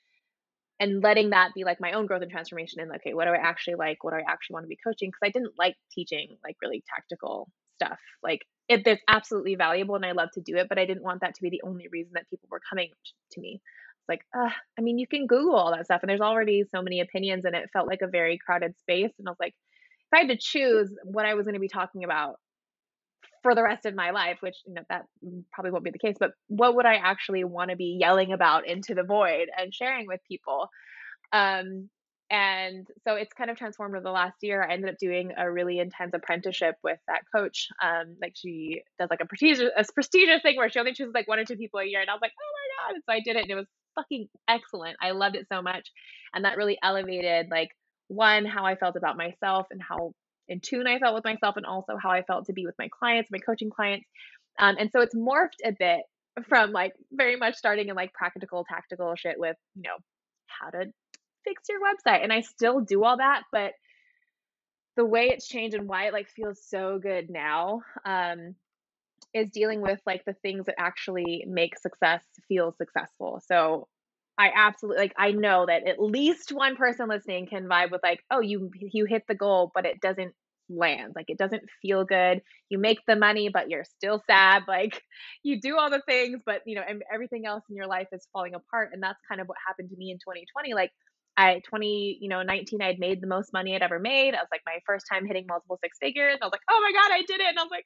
And 0.80 1.00
letting 1.00 1.30
that 1.30 1.54
be 1.54 1.62
like 1.62 1.80
my 1.80 1.92
own 1.92 2.06
growth 2.06 2.22
and 2.22 2.30
transformation 2.30 2.80
and 2.80 2.90
okay, 2.96 3.14
what 3.14 3.26
do 3.26 3.30
I 3.30 3.36
actually 3.36 3.76
like? 3.76 4.02
What 4.02 4.14
do 4.14 4.16
I 4.16 4.24
actually 4.28 4.54
want 4.54 4.64
to 4.64 4.68
be 4.68 4.78
coaching? 4.84 5.10
Because 5.10 5.28
I 5.28 5.30
didn't 5.30 5.54
like 5.56 5.76
teaching 5.94 6.38
like 6.42 6.56
really 6.60 6.82
tactical 6.92 7.48
stuff. 7.78 7.98
Like 8.22 8.42
it, 8.68 8.86
it's 8.86 9.02
absolutely 9.08 9.54
valuable 9.54 9.94
and 9.94 10.04
I 10.04 10.12
love 10.12 10.30
to 10.34 10.40
do 10.40 10.56
it, 10.56 10.68
but 10.68 10.78
I 10.78 10.84
didn't 10.84 11.02
want 11.02 11.20
that 11.20 11.34
to 11.34 11.42
be 11.42 11.50
the 11.50 11.62
only 11.64 11.88
reason 11.90 12.12
that 12.14 12.28
people 12.28 12.48
were 12.50 12.60
coming 12.68 12.90
to 13.32 13.40
me. 13.40 13.60
It's 13.62 14.08
like, 14.08 14.22
uh, 14.36 14.50
I 14.78 14.82
mean, 14.82 14.98
you 14.98 15.06
can 15.06 15.26
Google 15.26 15.56
all 15.56 15.74
that 15.74 15.84
stuff 15.84 16.00
and 16.02 16.10
there's 16.10 16.20
already 16.20 16.64
so 16.70 16.82
many 16.82 17.00
opinions 17.00 17.44
and 17.44 17.54
it 17.54 17.70
felt 17.72 17.88
like 17.88 18.02
a 18.02 18.08
very 18.08 18.38
crowded 18.38 18.78
space. 18.78 19.12
And 19.18 19.28
I 19.28 19.30
was 19.30 19.40
like, 19.40 19.54
if 20.10 20.16
I 20.16 20.20
had 20.20 20.28
to 20.28 20.38
choose 20.38 20.90
what 21.04 21.26
I 21.26 21.34
was 21.34 21.44
going 21.44 21.54
to 21.54 21.60
be 21.60 21.68
talking 21.68 22.04
about 22.04 22.36
for 23.42 23.54
the 23.54 23.62
rest 23.62 23.86
of 23.86 23.94
my 23.94 24.10
life, 24.10 24.38
which 24.40 24.56
you 24.66 24.74
know 24.74 24.82
that 24.88 25.04
probably 25.52 25.70
won't 25.70 25.84
be 25.84 25.90
the 25.90 25.98
case, 25.98 26.16
but 26.18 26.32
what 26.48 26.74
would 26.76 26.86
I 26.86 26.96
actually 26.96 27.44
want 27.44 27.70
to 27.70 27.76
be 27.76 27.96
yelling 28.00 28.32
about 28.32 28.66
into 28.66 28.94
the 28.94 29.04
void 29.04 29.48
and 29.56 29.72
sharing 29.72 30.06
with 30.06 30.20
people? 30.26 30.68
Um, 31.32 31.88
and 32.30 32.86
so 33.04 33.14
it's 33.14 33.32
kind 33.32 33.50
of 33.50 33.56
transformed 33.56 33.94
over 33.94 34.02
the 34.02 34.10
last 34.10 34.36
year. 34.42 34.62
I 34.62 34.74
ended 34.74 34.90
up 34.90 34.98
doing 34.98 35.32
a 35.36 35.50
really 35.50 35.78
intense 35.78 36.12
apprenticeship 36.14 36.76
with 36.82 36.98
that 37.08 37.22
coach 37.34 37.68
um 37.82 38.16
like 38.20 38.34
she 38.36 38.82
does 38.98 39.08
like 39.10 39.20
a 39.22 39.26
prestigious 39.26 39.70
a 39.76 39.84
prestigious 39.92 40.42
thing 40.42 40.56
where 40.56 40.68
she 40.68 40.78
only 40.78 40.92
chooses 40.92 41.14
like 41.14 41.28
one 41.28 41.38
or 41.38 41.44
two 41.44 41.56
people 41.56 41.80
a 41.80 41.84
year 41.84 42.00
and 42.00 42.10
i 42.10 42.12
was 42.12 42.20
like 42.20 42.32
oh 42.38 42.52
my 42.52 42.92
god. 42.92 42.94
And 42.96 43.02
so 43.06 43.12
i 43.12 43.20
did 43.20 43.36
it 43.36 43.42
and 43.42 43.50
it 43.50 43.54
was 43.54 43.66
fucking 43.94 44.28
excellent. 44.48 44.96
I 45.02 45.10
loved 45.10 45.36
it 45.36 45.46
so 45.52 45.62
much. 45.62 45.90
And 46.34 46.44
that 46.44 46.56
really 46.56 46.78
elevated 46.82 47.48
like 47.50 47.70
one 48.08 48.44
how 48.44 48.64
i 48.64 48.76
felt 48.76 48.96
about 48.96 49.16
myself 49.16 49.66
and 49.70 49.80
how 49.82 50.12
in 50.48 50.60
tune 50.60 50.86
i 50.86 50.98
felt 50.98 51.14
with 51.14 51.24
myself 51.24 51.56
and 51.56 51.66
also 51.66 51.96
how 52.00 52.10
i 52.10 52.22
felt 52.22 52.46
to 52.46 52.52
be 52.52 52.64
with 52.66 52.74
my 52.78 52.88
clients 52.98 53.30
my 53.30 53.38
coaching 53.38 53.70
clients. 53.70 54.06
Um, 54.60 54.76
and 54.78 54.90
so 54.92 55.00
it's 55.00 55.14
morphed 55.14 55.60
a 55.64 55.72
bit 55.72 56.00
from 56.48 56.72
like 56.72 56.92
very 57.12 57.36
much 57.36 57.54
starting 57.54 57.88
in 57.88 57.96
like 57.96 58.12
practical 58.12 58.64
tactical 58.64 59.14
shit 59.16 59.36
with 59.38 59.56
you 59.74 59.82
know 59.82 59.96
how 60.46 60.70
to 60.70 60.86
fix 61.44 61.64
your 61.68 61.80
website. 61.80 62.22
And 62.22 62.32
I 62.32 62.40
still 62.40 62.80
do 62.80 63.04
all 63.04 63.18
that, 63.18 63.42
but 63.52 63.72
the 64.96 65.04
way 65.04 65.28
it's 65.30 65.46
changed 65.46 65.76
and 65.76 65.88
why 65.88 66.06
it 66.08 66.12
like 66.12 66.28
feels 66.28 66.60
so 66.68 66.98
good 66.98 67.30
now 67.30 67.82
um, 68.04 68.56
is 69.32 69.50
dealing 69.50 69.80
with 69.80 70.00
like 70.06 70.24
the 70.24 70.34
things 70.42 70.66
that 70.66 70.74
actually 70.78 71.44
make 71.46 71.78
success 71.78 72.22
feel 72.48 72.74
successful. 72.76 73.40
So 73.46 73.86
I 74.38 74.50
absolutely 74.54 75.02
like 75.02 75.14
I 75.16 75.32
know 75.32 75.66
that 75.66 75.86
at 75.86 76.00
least 76.00 76.52
one 76.52 76.76
person 76.76 77.08
listening 77.08 77.46
can 77.46 77.68
vibe 77.68 77.90
with 77.90 78.02
like, 78.02 78.24
oh, 78.30 78.40
you 78.40 78.70
you 78.80 79.04
hit 79.04 79.24
the 79.28 79.34
goal, 79.34 79.70
but 79.74 79.86
it 79.86 80.00
doesn't 80.00 80.34
land. 80.68 81.12
Like 81.16 81.26
it 81.28 81.38
doesn't 81.38 81.64
feel 81.82 82.04
good. 82.04 82.42
You 82.68 82.78
make 82.78 82.98
the 83.06 83.16
money, 83.16 83.48
but 83.48 83.70
you're 83.70 83.84
still 83.84 84.22
sad. 84.26 84.62
Like 84.68 85.02
you 85.42 85.60
do 85.60 85.76
all 85.76 85.90
the 85.90 86.02
things, 86.06 86.40
but 86.44 86.62
you 86.66 86.76
know, 86.76 86.82
and 86.86 87.02
everything 87.12 87.46
else 87.46 87.64
in 87.70 87.76
your 87.76 87.86
life 87.86 88.08
is 88.12 88.26
falling 88.32 88.54
apart. 88.54 88.90
And 88.92 89.02
that's 89.02 89.18
kind 89.28 89.40
of 89.40 89.48
what 89.48 89.58
happened 89.66 89.90
to 89.90 89.96
me 89.96 90.10
in 90.10 90.18
2020. 90.18 90.74
Like 90.74 90.92
I 91.38 91.60
20, 91.68 92.18
you 92.20 92.28
know, 92.28 92.42
19, 92.42 92.82
I'd 92.82 92.98
made 92.98 93.20
the 93.20 93.28
most 93.28 93.52
money 93.52 93.74
I'd 93.74 93.82
ever 93.82 94.00
made. 94.00 94.34
I 94.34 94.38
was 94.38 94.48
like 94.50 94.62
my 94.66 94.78
first 94.84 95.06
time 95.10 95.24
hitting 95.24 95.46
multiple 95.48 95.78
six 95.82 95.96
figures. 95.98 96.36
I 96.42 96.44
was 96.44 96.50
like, 96.50 96.62
oh 96.68 96.80
my 96.82 96.92
God, 96.92 97.14
I 97.14 97.18
did 97.18 97.40
it. 97.40 97.46
And 97.48 97.58
I 97.58 97.62
was 97.62 97.70
like, 97.70 97.84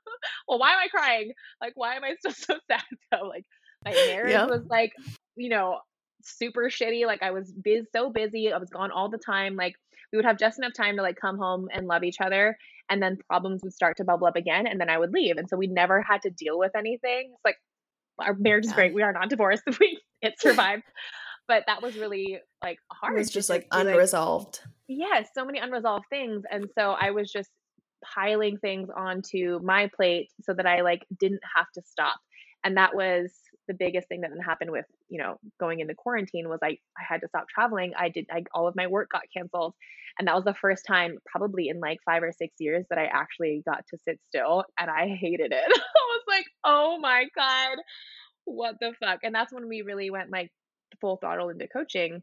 well, 0.48 0.58
why 0.58 0.72
am 0.72 0.78
I 0.82 0.88
crying? 0.88 1.32
Like, 1.60 1.74
why 1.76 1.96
am 1.96 2.02
I 2.02 2.14
still 2.18 2.32
so 2.56 2.58
sad? 2.66 2.82
So 3.12 3.26
like 3.26 3.44
my 3.84 3.92
marriage 3.92 4.32
yeah. 4.32 4.46
was 4.46 4.62
like, 4.70 4.92
you 5.36 5.50
know, 5.50 5.80
super 6.22 6.70
shitty. 6.70 7.06
Like 7.06 7.22
I 7.22 7.32
was 7.32 7.52
biz 7.52 7.84
so 7.94 8.08
busy. 8.08 8.50
I 8.50 8.56
was 8.56 8.70
gone 8.70 8.90
all 8.90 9.10
the 9.10 9.18
time. 9.18 9.54
Like 9.54 9.74
we 10.10 10.16
would 10.16 10.24
have 10.24 10.38
just 10.38 10.58
enough 10.58 10.72
time 10.72 10.96
to 10.96 11.02
like 11.02 11.16
come 11.20 11.36
home 11.36 11.68
and 11.70 11.86
love 11.86 12.04
each 12.04 12.22
other 12.22 12.56
and 12.88 13.02
then 13.02 13.18
problems 13.28 13.60
would 13.62 13.74
start 13.74 13.98
to 13.98 14.04
bubble 14.04 14.26
up 14.26 14.36
again 14.36 14.66
and 14.66 14.80
then 14.80 14.88
I 14.88 14.96
would 14.96 15.12
leave. 15.12 15.36
And 15.36 15.46
so 15.46 15.58
we 15.58 15.66
never 15.66 16.00
had 16.00 16.22
to 16.22 16.30
deal 16.30 16.58
with 16.58 16.72
anything. 16.74 17.32
It's 17.34 17.44
like 17.44 17.56
our 18.18 18.34
marriage 18.34 18.64
is 18.64 18.70
yeah. 18.70 18.76
great. 18.76 18.94
We 18.94 19.02
are 19.02 19.12
not 19.12 19.28
divorced. 19.28 19.64
We 19.78 20.00
it 20.22 20.40
survived. 20.40 20.84
But 21.48 21.64
that 21.66 21.82
was 21.82 21.96
really 21.96 22.38
like 22.62 22.78
hard. 22.90 23.14
It 23.14 23.18
was 23.18 23.30
just 23.30 23.50
like 23.50 23.66
unresolved. 23.70 24.60
Like, 24.64 24.98
yeah, 24.98 25.22
so 25.34 25.44
many 25.44 25.58
unresolved 25.58 26.06
things. 26.10 26.42
And 26.50 26.68
so 26.76 26.94
I 26.98 27.10
was 27.10 27.30
just 27.30 27.50
piling 28.04 28.58
things 28.58 28.88
onto 28.94 29.58
my 29.62 29.90
plate 29.96 30.28
so 30.42 30.52
that 30.54 30.66
I 30.66 30.82
like 30.82 31.06
didn't 31.18 31.42
have 31.54 31.66
to 31.74 31.82
stop. 31.82 32.16
And 32.64 32.76
that 32.76 32.94
was 32.94 33.30
the 33.68 33.74
biggest 33.74 34.08
thing 34.08 34.22
that 34.22 34.30
happened 34.44 34.70
with, 34.70 34.84
you 35.08 35.18
know, 35.18 35.36
going 35.58 35.80
into 35.80 35.94
quarantine 35.94 36.48
was 36.48 36.60
I 36.62 36.78
I 36.98 37.04
had 37.06 37.20
to 37.20 37.28
stop 37.28 37.46
traveling. 37.48 37.92
I 37.98 38.08
did 38.08 38.26
I, 38.30 38.44
all 38.54 38.68
of 38.68 38.76
my 38.76 38.86
work 38.86 39.10
got 39.10 39.22
canceled. 39.34 39.74
And 40.18 40.28
that 40.28 40.34
was 40.34 40.44
the 40.44 40.54
first 40.54 40.86
time 40.86 41.18
probably 41.26 41.68
in 41.68 41.80
like 41.80 41.98
5 42.04 42.22
or 42.22 42.32
6 42.32 42.54
years 42.60 42.84
that 42.88 42.98
I 42.98 43.06
actually 43.06 43.62
got 43.66 43.84
to 43.88 43.98
sit 43.98 44.20
still 44.28 44.64
and 44.78 44.88
I 44.90 45.08
hated 45.08 45.52
it. 45.52 45.64
I 45.66 45.68
was 45.68 46.22
like, 46.28 46.46
"Oh 46.62 46.98
my 47.00 47.26
god. 47.34 47.78
What 48.44 48.76
the 48.80 48.92
fuck?" 49.00 49.20
And 49.24 49.34
that's 49.34 49.52
when 49.52 49.68
we 49.68 49.82
really 49.82 50.10
went 50.10 50.30
like 50.30 50.50
full 51.00 51.16
throttle 51.16 51.48
into 51.48 51.66
coaching 51.68 52.22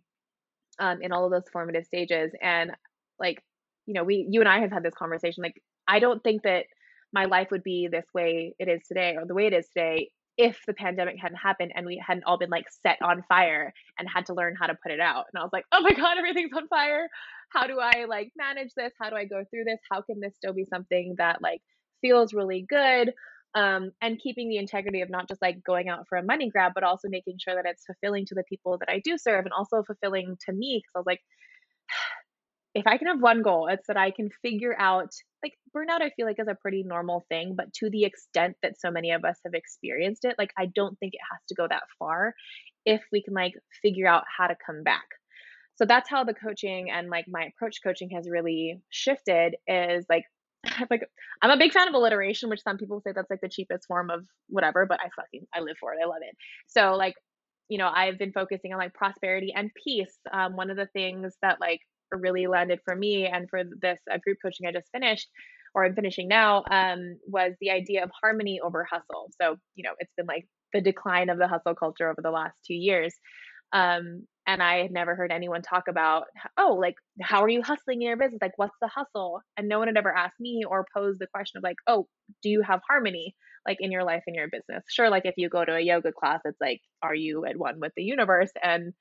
um 0.80 1.02
in 1.02 1.12
all 1.12 1.26
of 1.26 1.32
those 1.32 1.50
formative 1.52 1.86
stages 1.86 2.32
and 2.42 2.72
like 3.20 3.44
you 3.86 3.94
know, 3.94 4.04
we 4.04 4.28
you 4.30 4.40
and 4.42 4.50
I 4.50 4.60
have 4.60 4.72
had 4.72 4.84
this 4.84 4.94
conversation 4.94 5.44
like 5.44 5.62
I 5.88 6.00
don't 6.00 6.24
think 6.24 6.44
that 6.44 6.66
my 7.14 7.26
life 7.26 7.50
would 7.52 7.64
be 7.64 7.88
this 7.92 8.06
way 8.14 8.54
it 8.60 8.68
is 8.68 8.82
today 8.88 9.16
or 9.18 9.26
the 9.26 9.34
way 9.34 9.48
it 9.48 9.54
is 9.54 9.68
today 9.68 10.12
if 10.38 10.62
the 10.66 10.74
pandemic 10.74 11.18
hadn't 11.22 11.38
happened 11.38 11.72
and 11.76 11.86
we 11.86 12.02
hadn't 12.06 12.24
all 12.24 12.38
been 12.38 12.50
like 12.50 12.66
set 12.84 12.98
on 13.02 13.24
fire 13.28 13.74
and 14.00 14.08
had 14.08 14.26
to 14.28 14.34
learn 14.34 14.56
how 14.58 14.66
to 14.66 14.78
put 14.82 14.92
it 14.92 15.00
out. 15.02 15.26
And 15.32 15.40
I 15.40 15.44
was 15.44 15.52
like, 15.52 15.66
oh 15.72 15.82
my 15.82 15.92
God, 15.92 16.18
everything's 16.18 16.54
on 16.56 16.68
fire. 16.68 17.10
How 17.50 17.68
do 17.68 17.80
I 17.80 18.06
like 18.08 18.32
manage 18.38 18.74
this? 18.76 18.94
How 19.00 19.10
do 19.10 19.16
I 19.16 19.26
go 19.26 19.44
through 19.50 19.66
this? 19.66 19.80
How 19.92 20.02
can 20.02 20.20
this 20.22 20.36
still 20.36 20.54
be 20.54 20.66
something 20.66 21.16
that 21.18 21.42
like 21.42 21.62
feels 22.02 22.34
really 22.34 22.66
good? 22.68 23.14
Um, 23.54 23.92
and 24.02 24.18
keeping 24.18 24.48
the 24.48 24.58
integrity 24.58 25.02
of 25.02 25.10
not 25.10 25.28
just 25.28 25.42
like 25.42 25.62
going 25.64 25.90
out 25.90 26.08
for 26.08 26.18
a 26.18 26.24
money 26.24 26.50
grab, 26.50 26.72
but 26.74 26.84
also 26.84 27.10
making 27.10 27.38
sure 27.38 27.54
that 27.54 27.70
it's 27.70 27.86
fulfilling 27.86 28.26
to 28.28 28.36
the 28.36 28.46
people 28.48 28.78
that 28.78 28.90
I 28.90 29.02
do 29.04 29.18
serve 29.18 29.46
and 29.46 29.54
also 29.54 29.84
fulfilling 29.84 30.38
to 30.46 30.54
me. 30.54 30.82
Cause 30.82 30.92
I 30.96 31.00
was 31.00 31.06
like, 31.06 31.20
if 32.74 32.88
I 32.88 32.98
can 32.98 33.08
have 33.08 33.22
one 33.22 33.42
goal, 33.42 33.68
it's 33.68 33.88
that 33.88 33.98
I 33.98 34.12
can 34.12 34.30
figure 34.42 34.74
out 34.80 35.12
like 35.44 35.54
burnout, 35.76 36.02
I 36.02 36.12
feel 36.12 36.26
like 36.26 36.40
is 36.40 36.48
a 36.48 36.56
pretty 36.56 36.84
normal 36.84 37.26
thing, 37.28 37.56
but 37.56 37.74
to 37.76 37.90
the 37.90 38.06
extent 38.06 38.56
that 38.62 38.80
so 38.80 38.92
many 38.92 39.12
of 39.12 39.26
us 39.26 39.38
have 39.44 39.54
experienced 39.54 40.24
it, 40.24 40.36
like 40.38 40.52
I 40.58 40.68
don't 40.68 40.98
think 41.00 41.14
it 41.14 41.22
has 41.32 41.42
to 41.50 41.56
go 41.56 41.68
that 41.68 41.84
far 42.00 42.34
if 42.86 43.02
we 43.12 43.22
can 43.22 43.34
like 43.34 43.54
figure 43.82 44.08
out 44.08 44.24
how 44.38 44.48
to 44.48 44.56
come 44.66 44.84
back. 44.84 45.06
So 45.76 45.86
that's 45.86 46.10
how 46.10 46.24
the 46.24 46.34
coaching 46.34 46.92
and 46.92 47.10
like 47.10 47.26
my 47.28 47.46
approach 47.46 47.78
coaching 47.84 48.12
has 48.12 48.30
really 48.30 48.82
shifted 48.90 49.56
is 49.68 50.06
like 50.10 50.26
like 50.90 51.02
I'm 51.42 51.52
a 51.52 51.58
big 51.58 51.72
fan 51.72 51.88
of 51.88 51.94
alliteration, 51.94 52.50
which 52.50 52.62
some 52.64 52.78
people 52.78 53.02
say 53.02 53.12
that's 53.16 53.30
like 53.30 53.42
the 53.42 53.50
cheapest 53.50 53.88
form 53.88 54.10
of 54.10 54.26
whatever, 54.48 54.86
but 54.86 55.00
I 55.00 55.10
fucking 55.16 55.48
I 55.54 55.62
live 55.62 55.78
for 55.80 55.94
it. 55.94 56.00
I 56.04 56.08
love 56.08 56.22
it. 56.22 56.36
So 56.68 56.96
like, 56.96 57.16
you 57.70 57.78
know, 57.78 57.90
I've 57.94 58.20
been 58.20 58.32
focusing 58.32 58.74
on 58.74 58.80
like 58.80 58.94
prosperity 58.94 59.54
and 59.56 59.72
peace. 59.84 60.18
Um, 60.32 60.56
one 60.56 60.70
of 60.70 60.78
the 60.78 60.88
things 60.94 61.34
that 61.42 61.60
like 61.60 61.80
really 62.12 62.48
landed 62.48 62.80
for 62.86 62.96
me 62.96 63.26
and 63.26 63.50
for 63.50 63.64
this 63.82 64.00
uh, 64.12 64.18
group 64.18 64.38
coaching 64.44 64.68
I 64.68 64.72
just 64.72 64.90
finished 64.92 65.30
or 65.74 65.86
I'm 65.86 65.96
finishing 65.96 66.28
now 66.28 66.64
um, 66.70 67.18
was 67.28 67.54
the 67.62 67.72
idea 67.72 68.04
of 68.04 68.12
harmony 68.22 68.60
over 68.62 68.86
hustle. 68.90 69.30
So, 69.42 69.56
you 69.76 69.84
know, 69.84 69.94
it's 70.00 70.12
been 70.18 70.26
like 70.26 70.48
the 70.74 70.82
decline 70.82 71.30
of 71.30 71.38
the 71.38 71.48
hustle 71.48 71.76
culture 71.76 72.10
over 72.10 72.22
the 72.22 72.32
last 72.32 72.56
two 72.66 72.74
years. 72.74 73.14
Um, 73.74 74.28
and 74.52 74.62
I 74.62 74.82
had 74.82 74.92
never 74.92 75.16
heard 75.16 75.32
anyone 75.32 75.62
talk 75.62 75.88
about, 75.88 76.26
oh, 76.58 76.78
like, 76.80 76.96
how 77.22 77.42
are 77.44 77.50
you 77.50 77.62
hustling 77.62 78.02
in 78.02 78.08
your 78.08 78.18
business? 78.18 78.42
Like, 78.42 78.58
what's 78.58 78.76
the 78.82 78.88
hustle? 78.88 79.42
And 79.56 79.70
no 79.70 79.80
one 79.80 79.88
had 79.88 79.98
ever 79.98 80.16
asked 80.16 80.40
me 80.40 80.64
or 80.68 80.86
posed 80.94 81.20
the 81.20 81.28
question 81.28 81.58
of, 81.58 81.64
like, 81.64 81.78
oh, 81.88 82.08
do 82.44 82.50
you 82.50 82.62
have 82.62 82.82
harmony, 82.88 83.36
like, 83.68 83.78
in 83.80 83.92
your 83.92 84.04
life, 84.04 84.24
in 84.28 84.36
your 84.36 84.50
business? 84.50 84.84
Sure, 84.90 85.10
like, 85.10 85.26
if 85.26 85.36
you 85.38 85.50
go 85.50 85.64
to 85.64 85.76
a 85.76 85.80
yoga 85.80 86.12
class, 86.12 86.42
it's 86.46 86.60
like, 86.60 86.82
are 87.02 87.16
you 87.16 87.46
at 87.46 87.58
one 87.58 87.80
with 87.80 87.94
the 87.96 88.04
universe? 88.04 88.52
And 88.62 88.94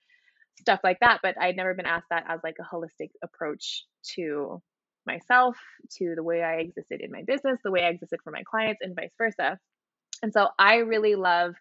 stuff 0.60 0.80
like 0.84 0.98
that. 1.00 1.20
But 1.22 1.40
I'd 1.40 1.56
never 1.56 1.74
been 1.74 1.86
asked 1.86 2.08
that 2.10 2.24
as 2.28 2.40
like 2.44 2.56
a 2.60 2.74
holistic 2.74 3.10
approach 3.22 3.84
to 4.14 4.62
myself, 5.06 5.56
to 5.98 6.14
the 6.14 6.22
way 6.22 6.42
I 6.42 6.56
existed 6.56 7.00
in 7.00 7.10
my 7.10 7.22
business, 7.26 7.58
the 7.64 7.70
way 7.70 7.82
I 7.82 7.88
existed 7.88 8.20
for 8.22 8.30
my 8.30 8.42
clients, 8.48 8.80
and 8.82 8.94
vice 8.94 9.14
versa. 9.18 9.58
And 10.22 10.32
so 10.32 10.48
I 10.58 10.76
really 10.76 11.14
love 11.14 11.54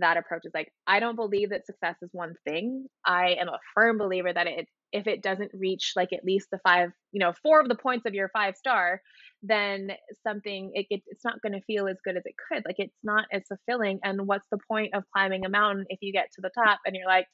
that 0.00 0.16
approach. 0.16 0.42
Is 0.44 0.52
like 0.54 0.72
I 0.86 1.00
don't 1.00 1.16
believe 1.16 1.50
that 1.50 1.66
success 1.66 1.96
is 2.02 2.10
one 2.12 2.34
thing. 2.44 2.86
I 3.04 3.36
am 3.40 3.48
a 3.48 3.58
firm 3.74 3.98
believer 3.98 4.32
that 4.32 4.46
it 4.46 4.66
if 4.92 5.06
it 5.06 5.22
doesn't 5.22 5.50
reach 5.52 5.92
like 5.96 6.12
at 6.12 6.24
least 6.24 6.48
the 6.50 6.58
five, 6.58 6.90
you 7.12 7.20
know, 7.20 7.32
four 7.42 7.60
of 7.60 7.68
the 7.68 7.74
points 7.74 8.06
of 8.06 8.14
your 8.14 8.30
five 8.30 8.56
star, 8.56 9.00
then 9.42 9.90
something 10.26 10.70
it, 10.74 10.86
it 10.90 11.02
it's 11.06 11.24
not 11.24 11.40
going 11.42 11.52
to 11.52 11.60
feel 11.62 11.88
as 11.88 11.96
good 12.04 12.16
as 12.16 12.22
it 12.24 12.34
could. 12.48 12.62
Like 12.64 12.76
it's 12.78 12.96
not 13.02 13.26
as 13.32 13.42
fulfilling. 13.48 13.98
And 14.04 14.26
what's 14.26 14.46
the 14.50 14.58
point 14.70 14.94
of 14.94 15.04
climbing 15.12 15.44
a 15.44 15.48
mountain 15.48 15.86
if 15.88 15.98
you 16.02 16.12
get 16.12 16.28
to 16.34 16.40
the 16.40 16.50
top 16.64 16.80
and 16.86 16.94
you're 16.94 17.06
like, 17.06 17.26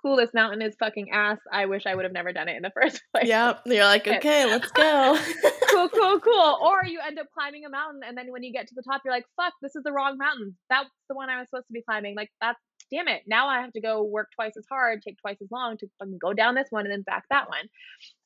cool, 0.00 0.16
this 0.16 0.30
mountain 0.34 0.62
is 0.62 0.74
fucking 0.78 1.10
ass. 1.10 1.38
I 1.52 1.66
wish 1.66 1.86
I 1.86 1.94
would 1.94 2.04
have 2.04 2.12
never 2.12 2.32
done 2.32 2.48
it 2.48 2.56
in 2.56 2.62
the 2.62 2.70
first 2.70 3.02
place. 3.14 3.28
Yep. 3.28 3.62
You're 3.66 3.84
like, 3.84 4.06
okay, 4.06 4.46
let's 4.46 4.70
go. 4.72 5.18
cool, 5.70 5.88
cool, 5.94 6.20
cool. 6.20 6.58
Or 6.62 6.84
you 6.86 7.00
end 7.04 7.18
up 7.18 7.26
climbing 7.32 7.64
a 7.64 7.70
mountain 7.70 8.02
and 8.06 8.16
then 8.16 8.30
when 8.30 8.42
you 8.42 8.52
get 8.52 8.68
to 8.68 8.74
the 8.74 8.82
top, 8.82 9.02
you're 9.04 9.14
like, 9.14 9.26
fuck, 9.36 9.52
this 9.62 9.74
is 9.76 9.82
the 9.84 9.92
wrong 9.92 10.18
mountain. 10.18 10.56
That's 10.70 10.90
the 11.08 11.14
one 11.14 11.30
I 11.30 11.38
was 11.38 11.48
supposed 11.48 11.66
to 11.68 11.72
be 11.72 11.82
climbing. 11.82 12.16
Like 12.16 12.30
that's 12.40 12.58
damn 12.90 13.08
it. 13.08 13.22
Now 13.26 13.48
I 13.48 13.60
have 13.60 13.72
to 13.72 13.80
go 13.80 14.02
work 14.02 14.28
twice 14.34 14.52
as 14.58 14.66
hard, 14.70 15.02
take 15.02 15.18
twice 15.20 15.38
as 15.42 15.50
long 15.50 15.76
to 15.78 15.88
fucking 15.98 16.18
go 16.20 16.32
down 16.32 16.54
this 16.54 16.68
one 16.70 16.84
and 16.84 16.92
then 16.92 17.02
back 17.02 17.24
that 17.30 17.48
one. 17.48 17.68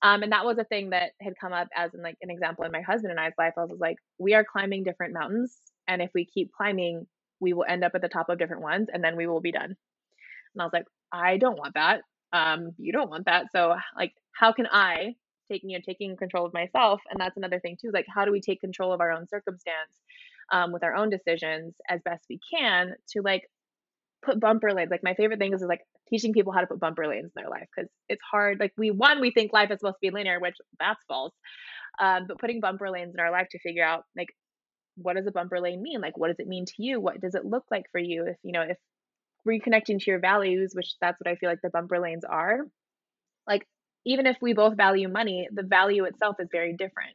Um, 0.02 0.22
and 0.22 0.32
that 0.32 0.44
was 0.44 0.58
a 0.58 0.64
thing 0.64 0.90
that 0.90 1.12
had 1.22 1.34
come 1.40 1.52
up 1.52 1.68
as 1.76 1.94
in 1.94 2.02
like 2.02 2.16
an 2.22 2.30
example 2.30 2.64
in 2.64 2.72
my 2.72 2.82
husband 2.82 3.10
and 3.10 3.20
I's 3.20 3.32
life. 3.38 3.54
I 3.56 3.64
was 3.64 3.78
like, 3.80 3.96
we 4.18 4.34
are 4.34 4.44
climbing 4.44 4.84
different 4.84 5.14
mountains. 5.14 5.56
And 5.86 6.02
if 6.02 6.10
we 6.14 6.26
keep 6.26 6.50
climbing, 6.52 7.06
we 7.40 7.52
will 7.52 7.64
end 7.68 7.84
up 7.84 7.92
at 7.94 8.02
the 8.02 8.08
top 8.08 8.28
of 8.28 8.38
different 8.38 8.62
ones 8.62 8.88
and 8.92 9.02
then 9.02 9.16
we 9.16 9.26
will 9.26 9.40
be 9.40 9.52
done. 9.52 9.76
And 10.58 10.62
I 10.62 10.64
was 10.64 10.72
like, 10.72 10.86
I 11.12 11.36
don't 11.38 11.58
want 11.58 11.74
that. 11.74 12.00
Um, 12.32 12.72
you 12.78 12.92
don't 12.92 13.10
want 13.10 13.26
that. 13.26 13.46
So 13.52 13.74
like, 13.96 14.12
how 14.32 14.52
can 14.52 14.66
I 14.70 15.14
take 15.50 15.62
you 15.64 15.78
know 15.78 15.82
taking 15.86 16.16
control 16.16 16.46
of 16.46 16.52
myself? 16.52 17.00
And 17.10 17.20
that's 17.20 17.36
another 17.36 17.60
thing 17.60 17.76
too. 17.80 17.90
Like, 17.92 18.06
how 18.12 18.24
do 18.24 18.32
we 18.32 18.40
take 18.40 18.60
control 18.60 18.92
of 18.92 19.00
our 19.00 19.12
own 19.12 19.26
circumstance 19.28 19.92
um, 20.52 20.72
with 20.72 20.82
our 20.82 20.94
own 20.94 21.10
decisions 21.10 21.74
as 21.88 22.00
best 22.04 22.24
we 22.28 22.40
can 22.52 22.94
to 23.10 23.22
like 23.22 23.42
put 24.22 24.40
bumper 24.40 24.72
lanes. 24.72 24.90
Like 24.90 25.02
my 25.02 25.14
favorite 25.14 25.38
thing 25.38 25.52
is, 25.52 25.62
is 25.62 25.68
like 25.68 25.82
teaching 26.08 26.32
people 26.32 26.52
how 26.52 26.60
to 26.60 26.66
put 26.66 26.80
bumper 26.80 27.06
lanes 27.06 27.32
in 27.36 27.42
their 27.42 27.50
life 27.50 27.66
because 27.74 27.90
it's 28.08 28.22
hard. 28.28 28.58
Like 28.60 28.72
we 28.76 28.90
one 28.90 29.20
we 29.20 29.30
think 29.30 29.52
life 29.52 29.70
is 29.70 29.80
supposed 29.80 29.96
to 29.96 30.10
be 30.10 30.10
linear, 30.10 30.40
which 30.40 30.56
that's 30.80 31.02
false. 31.06 31.34
Um, 32.00 32.26
but 32.28 32.38
putting 32.38 32.60
bumper 32.60 32.90
lanes 32.90 33.14
in 33.14 33.20
our 33.20 33.30
life 33.30 33.48
to 33.50 33.58
figure 33.58 33.84
out 33.84 34.04
like 34.16 34.28
what 34.96 35.16
does 35.16 35.26
a 35.26 35.32
bumper 35.32 35.60
lane 35.60 35.82
mean? 35.82 36.00
Like 36.00 36.16
what 36.16 36.28
does 36.28 36.38
it 36.38 36.48
mean 36.48 36.64
to 36.66 36.74
you? 36.78 37.00
What 37.00 37.20
does 37.20 37.34
it 37.34 37.44
look 37.44 37.64
like 37.70 37.84
for 37.92 38.00
you? 38.00 38.26
If 38.26 38.36
you 38.42 38.52
know 38.52 38.62
if 38.62 38.78
reconnecting 39.48 39.98
to 40.00 40.10
your 40.10 40.20
values, 40.20 40.72
which 40.74 40.94
that's 41.00 41.18
what 41.20 41.30
I 41.30 41.36
feel 41.36 41.48
like 41.48 41.62
the 41.62 41.70
bumper 41.70 41.98
lanes 41.98 42.24
are, 42.24 42.60
like 43.46 43.66
even 44.04 44.26
if 44.26 44.36
we 44.40 44.52
both 44.52 44.76
value 44.76 45.08
money, 45.08 45.48
the 45.52 45.62
value 45.62 46.04
itself 46.04 46.36
is 46.38 46.48
very 46.52 46.74
different. 46.74 47.14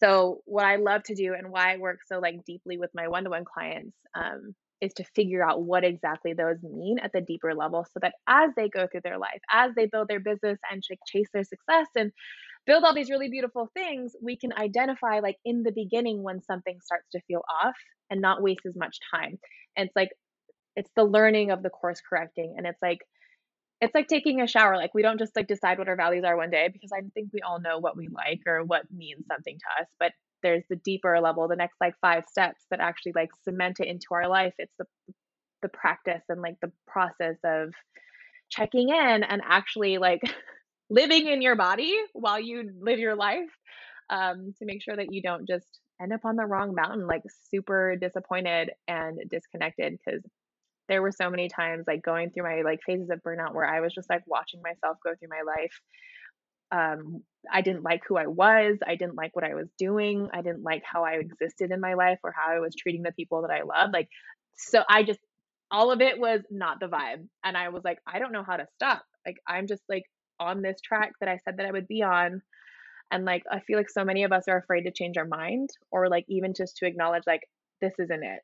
So 0.00 0.40
what 0.44 0.64
I 0.64 0.76
love 0.76 1.02
to 1.04 1.14
do 1.14 1.34
and 1.34 1.50
why 1.50 1.74
I 1.74 1.78
work 1.78 2.00
so 2.06 2.18
like 2.18 2.44
deeply 2.46 2.78
with 2.78 2.90
my 2.94 3.08
one-to-one 3.08 3.44
clients 3.44 3.96
um, 4.14 4.54
is 4.80 4.94
to 4.94 5.04
figure 5.16 5.44
out 5.44 5.62
what 5.62 5.84
exactly 5.84 6.34
those 6.34 6.62
mean 6.62 6.98
at 7.00 7.12
the 7.12 7.20
deeper 7.20 7.54
level 7.54 7.84
so 7.92 7.98
that 8.00 8.14
as 8.28 8.50
they 8.56 8.68
go 8.68 8.86
through 8.86 9.00
their 9.02 9.18
life, 9.18 9.40
as 9.50 9.72
they 9.74 9.86
build 9.86 10.08
their 10.08 10.20
business 10.20 10.58
and 10.70 10.82
chase 11.06 11.28
their 11.32 11.44
success 11.44 11.86
and 11.96 12.12
build 12.66 12.84
all 12.84 12.94
these 12.94 13.10
really 13.10 13.28
beautiful 13.28 13.68
things, 13.74 14.14
we 14.22 14.36
can 14.36 14.52
identify 14.52 15.18
like 15.20 15.36
in 15.44 15.62
the 15.62 15.72
beginning 15.72 16.22
when 16.22 16.42
something 16.42 16.78
starts 16.84 17.08
to 17.12 17.20
feel 17.26 17.42
off 17.62 17.74
and 18.10 18.20
not 18.20 18.42
waste 18.42 18.66
as 18.66 18.76
much 18.76 18.98
time. 19.12 19.38
And 19.76 19.86
it's 19.86 19.96
like 19.96 20.10
it's 20.78 20.90
the 20.96 21.04
learning 21.04 21.50
of 21.50 21.62
the 21.62 21.70
course 21.70 22.00
correcting 22.08 22.54
and 22.56 22.66
it's 22.66 22.80
like 22.82 23.00
it's 23.80 23.94
like 23.94 24.08
taking 24.08 24.40
a 24.40 24.46
shower 24.46 24.76
like 24.76 24.94
we 24.94 25.02
don't 25.02 25.18
just 25.18 25.36
like 25.36 25.46
decide 25.46 25.78
what 25.78 25.88
our 25.88 25.96
values 25.96 26.24
are 26.24 26.36
one 26.36 26.50
day 26.50 26.68
because 26.72 26.90
i 26.92 27.00
think 27.14 27.30
we 27.32 27.40
all 27.42 27.60
know 27.60 27.78
what 27.78 27.96
we 27.96 28.08
like 28.08 28.40
or 28.46 28.64
what 28.64 28.82
means 28.90 29.24
something 29.28 29.56
to 29.56 29.82
us 29.82 29.88
but 30.00 30.12
there's 30.42 30.64
the 30.68 30.76
deeper 30.76 31.18
level 31.20 31.48
the 31.48 31.56
next 31.56 31.76
like 31.80 31.94
five 32.00 32.24
steps 32.30 32.64
that 32.70 32.80
actually 32.80 33.12
like 33.14 33.30
cement 33.44 33.80
it 33.80 33.88
into 33.88 34.06
our 34.12 34.28
life. 34.28 34.54
It's 34.58 34.74
the 34.78 34.84
the 35.62 35.68
practice 35.68 36.22
and 36.28 36.40
like 36.40 36.54
the 36.62 36.70
process 36.86 37.36
of 37.44 37.72
checking 38.48 38.90
in 38.90 39.24
and 39.24 39.42
actually 39.44 39.98
like 39.98 40.20
living 40.90 41.26
in 41.26 41.42
your 41.42 41.56
body 41.56 41.92
while 42.12 42.40
you 42.40 42.70
live 42.80 43.00
your 43.00 43.16
life 43.16 43.50
um, 44.08 44.54
to 44.58 44.64
make 44.64 44.82
sure 44.82 44.94
that 44.94 45.12
you 45.12 45.20
don't 45.20 45.48
just 45.48 45.80
end 46.00 46.12
up 46.12 46.24
on 46.24 46.36
the 46.36 46.46
wrong 46.46 46.76
mountain 46.76 47.08
like 47.08 47.22
super 47.50 47.96
disappointed 47.96 48.70
and 48.86 49.18
disconnected 49.28 49.98
because 49.98 50.22
there 50.88 51.02
were 51.02 51.12
so 51.12 51.30
many 51.30 51.48
times 51.48 51.84
like 51.86 52.02
going 52.02 52.30
through 52.30 52.44
my 52.44 52.62
like 52.62 52.80
phases 52.84 53.10
of 53.10 53.22
burnout 53.22 53.54
where 53.54 53.66
I 53.66 53.80
was 53.80 53.94
just 53.94 54.08
like 54.08 54.22
watching 54.26 54.62
myself 54.62 54.96
go 55.04 55.12
through 55.14 55.28
my 55.28 55.42
life. 55.46 55.80
Um, 56.70 57.22
I 57.50 57.62
didn't 57.62 57.82
like 57.82 58.02
who 58.06 58.16
I 58.16 58.26
was. 58.26 58.78
I 58.86 58.96
didn't 58.96 59.16
like 59.16 59.34
what 59.34 59.44
I 59.44 59.54
was 59.54 59.68
doing. 59.78 60.28
I 60.32 60.42
didn't 60.42 60.62
like 60.62 60.82
how 60.84 61.04
I 61.04 61.12
existed 61.12 61.70
in 61.70 61.80
my 61.80 61.94
life 61.94 62.18
or 62.22 62.32
how 62.32 62.54
I 62.54 62.60
was 62.60 62.74
treating 62.74 63.02
the 63.02 63.12
people 63.12 63.42
that 63.42 63.50
I 63.50 63.62
love. 63.62 63.90
Like, 63.92 64.08
so 64.56 64.82
I 64.88 65.02
just, 65.02 65.20
all 65.70 65.90
of 65.90 66.00
it 66.00 66.18
was 66.18 66.40
not 66.50 66.80
the 66.80 66.88
vibe. 66.88 67.26
And 67.44 67.56
I 67.56 67.68
was 67.68 67.84
like, 67.84 67.98
I 68.06 68.18
don't 68.18 68.32
know 68.32 68.42
how 68.42 68.56
to 68.56 68.66
stop. 68.74 69.02
Like, 69.26 69.36
I'm 69.46 69.66
just 69.66 69.82
like 69.88 70.04
on 70.40 70.62
this 70.62 70.80
track 70.80 71.12
that 71.20 71.28
I 71.28 71.38
said 71.44 71.56
that 71.58 71.66
I 71.66 71.72
would 71.72 71.88
be 71.88 72.02
on. 72.02 72.42
And 73.10 73.24
like 73.24 73.44
I 73.50 73.60
feel 73.60 73.78
like 73.78 73.88
so 73.88 74.04
many 74.04 74.24
of 74.24 74.32
us 74.32 74.44
are 74.48 74.58
afraid 74.58 74.82
to 74.82 74.90
change 74.90 75.16
our 75.16 75.26
mind 75.26 75.70
or 75.90 76.08
like 76.08 76.24
even 76.28 76.52
just 76.54 76.76
to 76.78 76.86
acknowledge 76.86 77.24
like 77.26 77.48
this 77.80 77.94
isn't 77.98 78.22
it. 78.22 78.40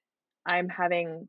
I'm 0.47 0.69
having 0.69 1.29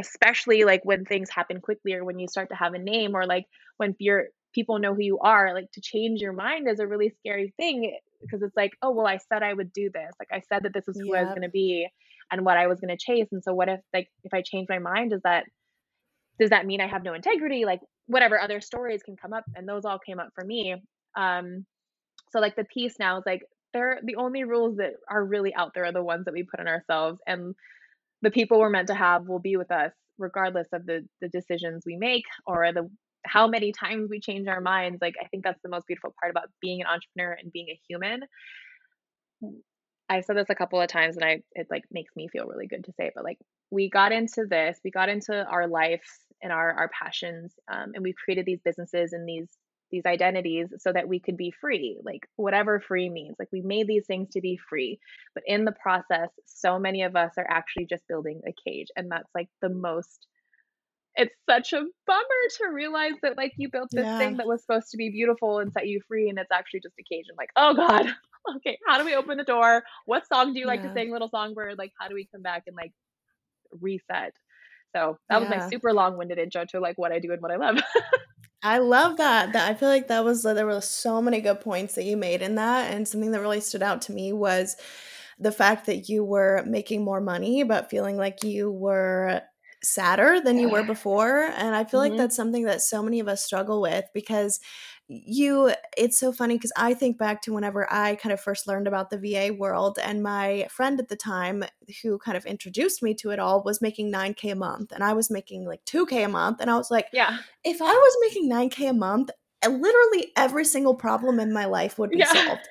especially 0.00 0.64
like 0.64 0.84
when 0.84 1.04
things 1.04 1.30
happen 1.30 1.60
quickly 1.60 1.94
or 1.94 2.04
when 2.04 2.18
you 2.18 2.28
start 2.28 2.48
to 2.48 2.54
have 2.54 2.74
a 2.74 2.78
name 2.78 3.14
or 3.14 3.26
like 3.26 3.46
when 3.76 3.94
you're 3.98 4.26
people 4.52 4.78
know 4.78 4.94
who 4.94 5.02
you 5.02 5.18
are 5.20 5.54
like 5.54 5.70
to 5.72 5.80
change 5.80 6.20
your 6.20 6.32
mind 6.32 6.68
is 6.68 6.80
a 6.80 6.86
really 6.86 7.12
scary 7.20 7.54
thing 7.56 7.96
because 8.20 8.42
it's 8.42 8.56
like 8.56 8.72
oh 8.82 8.90
well 8.90 9.06
i 9.06 9.16
said 9.16 9.42
i 9.42 9.52
would 9.52 9.72
do 9.72 9.90
this. 9.92 10.12
Like 10.18 10.28
i 10.32 10.42
said 10.48 10.64
that 10.64 10.74
this 10.74 10.88
is 10.88 11.00
who 11.00 11.14
i 11.14 11.22
was 11.22 11.30
going 11.30 11.42
to 11.42 11.48
be 11.48 11.86
and 12.32 12.44
what 12.44 12.56
i 12.56 12.66
was 12.66 12.80
going 12.80 12.96
to 12.96 13.04
chase. 13.04 13.28
And 13.32 13.42
so 13.42 13.54
what 13.54 13.68
if 13.68 13.80
like 13.92 14.08
if 14.24 14.34
i 14.34 14.42
change 14.42 14.68
my 14.68 14.78
mind 14.78 15.10
does 15.10 15.22
that 15.22 15.44
does 16.38 16.50
that 16.50 16.66
mean 16.66 16.80
i 16.80 16.86
have 16.86 17.04
no 17.04 17.14
integrity? 17.14 17.64
Like 17.64 17.80
whatever 18.06 18.40
other 18.40 18.60
stories 18.60 19.02
can 19.02 19.16
come 19.16 19.32
up 19.32 19.44
and 19.54 19.68
those 19.68 19.84
all 19.84 19.98
came 19.98 20.18
up 20.18 20.30
for 20.34 20.44
me. 20.44 20.74
Um 21.16 21.64
so 22.32 22.40
like 22.40 22.56
the 22.56 22.64
piece 22.64 22.98
now 22.98 23.18
is 23.18 23.24
like 23.26 23.42
they're 23.72 24.00
the 24.02 24.16
only 24.16 24.44
rules 24.44 24.76
that 24.78 24.94
are 25.08 25.24
really 25.24 25.54
out 25.54 25.74
there 25.74 25.84
are 25.84 25.92
the 25.92 26.02
ones 26.02 26.24
that 26.24 26.34
we 26.34 26.42
put 26.42 26.60
on 26.60 26.68
ourselves 26.68 27.20
and 27.26 27.54
the 28.22 28.30
people 28.30 28.58
we're 28.58 28.70
meant 28.70 28.88
to 28.88 28.94
have 28.94 29.28
will 29.28 29.38
be 29.38 29.56
with 29.56 29.70
us 29.70 29.92
regardless 30.18 30.68
of 30.72 30.86
the 30.86 31.06
the 31.20 31.28
decisions 31.28 31.84
we 31.86 31.96
make 31.96 32.24
or 32.46 32.72
the 32.72 32.88
how 33.26 33.46
many 33.46 33.72
times 33.72 34.08
we 34.08 34.18
change 34.20 34.48
our 34.48 34.60
minds. 34.60 34.98
Like 35.00 35.14
i 35.20 35.26
think 35.28 35.44
that's 35.44 35.60
the 35.62 35.68
most 35.68 35.86
beautiful 35.86 36.14
part 36.20 36.30
about 36.30 36.48
being 36.60 36.80
an 36.80 36.86
entrepreneur 36.86 37.36
and 37.40 37.52
being 37.52 37.68
a 37.68 37.80
human. 37.88 38.20
I've 40.08 40.24
said 40.24 40.36
this 40.36 40.50
a 40.50 40.54
couple 40.54 40.80
of 40.80 40.88
times 40.88 41.16
and 41.16 41.24
i 41.24 41.40
it 41.52 41.68
like 41.70 41.84
makes 41.90 42.14
me 42.16 42.28
feel 42.28 42.46
really 42.46 42.66
good 42.66 42.84
to 42.84 42.92
say 42.92 43.06
it 43.06 43.12
but 43.14 43.24
like 43.24 43.38
we 43.70 43.88
got 43.88 44.12
into 44.12 44.44
this 44.48 44.78
we 44.84 44.90
got 44.90 45.08
into 45.08 45.44
our 45.46 45.66
life 45.66 46.04
and 46.42 46.52
our 46.52 46.72
our 46.72 46.88
passions 46.88 47.54
um, 47.72 47.92
and 47.94 48.02
we've 48.02 48.16
created 48.16 48.44
these 48.44 48.60
businesses 48.64 49.12
and 49.12 49.28
these 49.28 49.48
these 49.90 50.06
identities 50.06 50.68
so 50.78 50.92
that 50.92 51.08
we 51.08 51.20
could 51.20 51.36
be 51.36 51.52
free 51.60 51.98
like 52.04 52.26
whatever 52.36 52.80
free 52.80 53.08
means 53.08 53.36
like 53.38 53.48
we 53.52 53.60
made 53.60 53.86
these 53.86 54.06
things 54.06 54.28
to 54.30 54.40
be 54.40 54.58
free. 54.68 54.98
But 55.34 55.44
in 55.46 55.64
the 55.64 55.72
process 55.72 56.28
so 56.46 56.78
many 56.78 57.02
of 57.02 57.16
us 57.16 57.32
are 57.36 57.46
actually 57.48 57.86
just 57.86 58.06
building 58.08 58.40
a 58.46 58.54
cage 58.68 58.88
and 58.96 59.10
that's 59.10 59.30
like 59.34 59.48
the 59.60 59.68
most 59.68 60.26
it's 61.16 61.34
such 61.48 61.72
a 61.72 61.84
bummer 62.06 62.42
to 62.58 62.68
realize 62.72 63.14
that 63.22 63.36
like 63.36 63.52
you 63.56 63.68
built 63.68 63.88
this 63.90 64.04
yeah. 64.04 64.18
thing 64.18 64.36
that 64.36 64.46
was 64.46 64.62
supposed 64.62 64.90
to 64.90 64.96
be 64.96 65.10
beautiful 65.10 65.58
and 65.58 65.72
set 65.72 65.88
you 65.88 66.00
free 66.06 66.28
and 66.28 66.38
it's 66.38 66.52
actually 66.52 66.80
just 66.80 66.94
a 66.98 67.02
cage 67.02 67.26
and 67.28 67.36
like 67.36 67.50
oh 67.56 67.74
god 67.74 68.06
okay 68.56 68.78
how 68.86 68.98
do 68.98 69.04
we 69.04 69.14
open 69.14 69.36
the 69.36 69.44
door? 69.44 69.82
What 70.06 70.26
song 70.26 70.52
do 70.52 70.60
you 70.60 70.66
like 70.66 70.82
to 70.82 70.92
sing 70.92 71.10
little 71.10 71.28
songbird? 71.28 71.78
Like 71.78 71.92
how 71.98 72.08
do 72.08 72.14
we 72.14 72.28
come 72.32 72.42
back 72.42 72.64
and 72.66 72.76
like 72.76 72.92
reset? 73.80 74.34
So 74.94 75.18
that 75.28 75.42
yeah. 75.42 75.48
was 75.48 75.48
my 75.48 75.68
super 75.68 75.92
long-winded 75.92 76.38
intro 76.38 76.64
to 76.66 76.80
like 76.80 76.96
what 76.98 77.12
i 77.12 77.18
do 77.18 77.32
and 77.32 77.40
what 77.40 77.52
i 77.52 77.56
love 77.56 77.78
I 78.62 78.78
love 78.78 79.16
that. 79.16 79.52
That 79.52 79.70
I 79.70 79.74
feel 79.74 79.88
like 79.88 80.08
that 80.08 80.24
was 80.24 80.42
there 80.42 80.66
were 80.66 80.80
so 80.80 81.22
many 81.22 81.40
good 81.40 81.60
points 81.60 81.94
that 81.94 82.04
you 82.04 82.16
made 82.16 82.42
in 82.42 82.56
that, 82.56 82.92
and 82.92 83.06
something 83.08 83.30
that 83.32 83.40
really 83.40 83.60
stood 83.60 83.82
out 83.82 84.02
to 84.02 84.12
me 84.12 84.32
was 84.32 84.76
the 85.38 85.52
fact 85.52 85.86
that 85.86 86.08
you 86.08 86.22
were 86.24 86.62
making 86.66 87.02
more 87.02 87.20
money, 87.20 87.62
but 87.62 87.90
feeling 87.90 88.16
like 88.16 88.44
you 88.44 88.70
were 88.70 89.42
sadder 89.82 90.40
than 90.44 90.58
you 90.58 90.68
were 90.68 90.82
before 90.82 91.44
and 91.56 91.74
i 91.74 91.84
feel 91.84 92.00
mm-hmm. 92.00 92.10
like 92.10 92.18
that's 92.18 92.36
something 92.36 92.64
that 92.64 92.82
so 92.82 93.02
many 93.02 93.18
of 93.18 93.28
us 93.28 93.42
struggle 93.42 93.80
with 93.80 94.04
because 94.12 94.60
you 95.12 95.72
it's 95.96 96.16
so 96.16 96.30
funny 96.30 96.54
because 96.54 96.72
i 96.76 96.94
think 96.94 97.18
back 97.18 97.42
to 97.42 97.52
whenever 97.52 97.92
i 97.92 98.14
kind 98.14 98.32
of 98.32 98.40
first 98.40 98.68
learned 98.68 98.86
about 98.86 99.10
the 99.10 99.18
va 99.18 99.52
world 99.52 99.98
and 100.02 100.22
my 100.22 100.64
friend 100.70 101.00
at 101.00 101.08
the 101.08 101.16
time 101.16 101.64
who 102.02 102.16
kind 102.18 102.36
of 102.36 102.46
introduced 102.46 103.02
me 103.02 103.12
to 103.12 103.30
it 103.30 103.40
all 103.40 103.60
was 103.64 103.82
making 103.82 104.12
9k 104.12 104.52
a 104.52 104.54
month 104.54 104.92
and 104.92 105.02
i 105.02 105.12
was 105.12 105.28
making 105.28 105.66
like 105.66 105.84
2k 105.84 106.24
a 106.24 106.28
month 106.28 106.60
and 106.60 106.70
i 106.70 106.76
was 106.76 106.92
like 106.92 107.06
yeah 107.12 107.38
if 107.64 107.82
i 107.82 107.92
was 107.92 108.16
making 108.22 108.48
9k 108.48 108.90
a 108.90 108.92
month 108.92 109.30
eh, 109.62 109.68
literally 109.68 110.30
every 110.36 110.64
single 110.64 110.94
problem 110.94 111.40
in 111.40 111.52
my 111.52 111.64
life 111.64 111.98
would 111.98 112.10
be 112.10 112.18
yeah. 112.18 112.32
solved. 112.32 112.68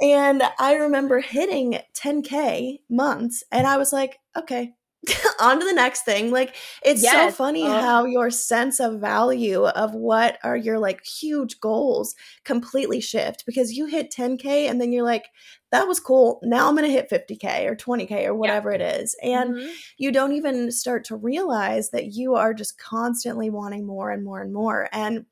and 0.00 0.42
I 0.60 0.74
remember 0.74 1.20
hitting 1.20 1.80
10K 1.94 2.78
months 2.88 3.42
and 3.50 3.66
I 3.66 3.76
was 3.76 3.92
like, 3.92 4.18
okay, 4.36 4.74
on 5.40 5.58
to 5.58 5.64
the 5.64 5.72
next 5.72 6.02
thing. 6.02 6.30
Like 6.30 6.54
it's 6.84 7.02
yes. 7.02 7.12
so 7.12 7.44
funny 7.44 7.66
uh, 7.66 7.80
how 7.80 8.04
your 8.04 8.30
sense 8.30 8.78
of 8.80 9.00
value 9.00 9.64
of 9.64 9.94
what 9.94 10.38
are 10.44 10.56
your 10.56 10.78
like 10.78 11.04
huge 11.04 11.60
goals 11.60 12.14
completely 12.44 13.00
shift 13.00 13.44
because 13.44 13.72
you 13.72 13.86
hit 13.86 14.12
10k 14.12 14.70
and 14.70 14.80
then 14.80 14.92
you're 14.92 15.04
like 15.04 15.26
that 15.72 15.88
was 15.88 15.98
cool. 16.00 16.38
Now 16.42 16.68
I'm 16.68 16.76
going 16.76 16.86
to 16.86 16.92
hit 16.92 17.10
50k 17.10 17.64
or 17.66 17.74
20k 17.74 18.26
or 18.26 18.34
whatever 18.34 18.70
yeah. 18.70 18.76
it 18.76 19.00
is. 19.00 19.16
And 19.22 19.54
mm-hmm. 19.54 19.70
you 19.96 20.12
don't 20.12 20.34
even 20.34 20.70
start 20.70 21.04
to 21.06 21.16
realize 21.16 21.90
that 21.90 22.12
you 22.12 22.34
are 22.34 22.52
just 22.52 22.78
constantly 22.78 23.48
wanting 23.48 23.86
more 23.86 24.10
and 24.10 24.22
more 24.22 24.42
and 24.42 24.52
more. 24.52 24.88
And 24.92 25.24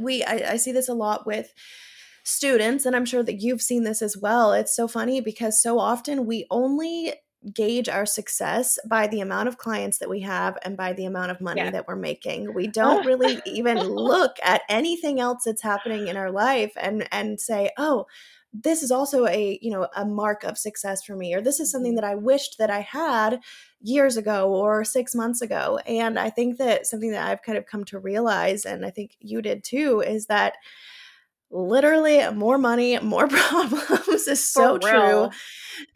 we 0.00 0.24
I, 0.24 0.52
I 0.52 0.56
see 0.56 0.72
this 0.72 0.88
a 0.88 0.94
lot 0.94 1.26
with 1.26 1.54
students 2.24 2.84
and 2.84 2.96
I'm 2.96 3.04
sure 3.04 3.22
that 3.22 3.40
you've 3.40 3.62
seen 3.62 3.84
this 3.84 4.02
as 4.02 4.16
well. 4.16 4.52
It's 4.52 4.74
so 4.74 4.88
funny 4.88 5.20
because 5.20 5.62
so 5.62 5.78
often 5.78 6.26
we 6.26 6.46
only 6.50 7.14
gauge 7.52 7.88
our 7.88 8.06
success 8.06 8.78
by 8.88 9.06
the 9.06 9.20
amount 9.20 9.48
of 9.48 9.58
clients 9.58 9.98
that 9.98 10.08
we 10.08 10.20
have 10.20 10.58
and 10.62 10.76
by 10.76 10.92
the 10.92 11.04
amount 11.04 11.30
of 11.30 11.40
money 11.40 11.60
yeah. 11.60 11.70
that 11.70 11.86
we're 11.86 11.96
making. 11.96 12.52
We 12.54 12.66
don't 12.66 13.06
really 13.06 13.40
even 13.46 13.78
look 13.78 14.36
at 14.42 14.62
anything 14.68 15.20
else 15.20 15.44
that's 15.44 15.62
happening 15.62 16.08
in 16.08 16.16
our 16.16 16.30
life 16.30 16.72
and 16.76 17.06
and 17.12 17.40
say, 17.40 17.70
"Oh, 17.78 18.06
this 18.52 18.82
is 18.82 18.90
also 18.90 19.26
a, 19.26 19.58
you 19.60 19.70
know, 19.70 19.88
a 19.94 20.04
mark 20.04 20.42
of 20.44 20.56
success 20.58 21.04
for 21.04 21.14
me 21.14 21.34
or 21.34 21.42
this 21.42 21.60
is 21.60 21.70
something 21.70 21.92
mm-hmm. 21.92 21.96
that 21.96 22.10
I 22.10 22.14
wished 22.14 22.56
that 22.58 22.70
I 22.70 22.80
had 22.80 23.40
years 23.80 24.16
ago 24.16 24.50
or 24.54 24.84
6 24.84 25.14
months 25.14 25.42
ago." 25.42 25.78
And 25.86 26.18
I 26.18 26.30
think 26.30 26.58
that 26.58 26.86
something 26.86 27.10
that 27.12 27.28
I've 27.28 27.42
kind 27.42 27.58
of 27.58 27.66
come 27.66 27.84
to 27.86 27.98
realize 27.98 28.64
and 28.64 28.84
I 28.84 28.90
think 28.90 29.16
you 29.20 29.42
did 29.42 29.62
too 29.62 30.00
is 30.00 30.26
that 30.26 30.54
literally 31.50 32.28
more 32.30 32.58
money, 32.58 32.98
more 32.98 33.28
problems 33.28 34.26
is 34.26 34.48
so 34.48 34.78
true. 34.78 35.30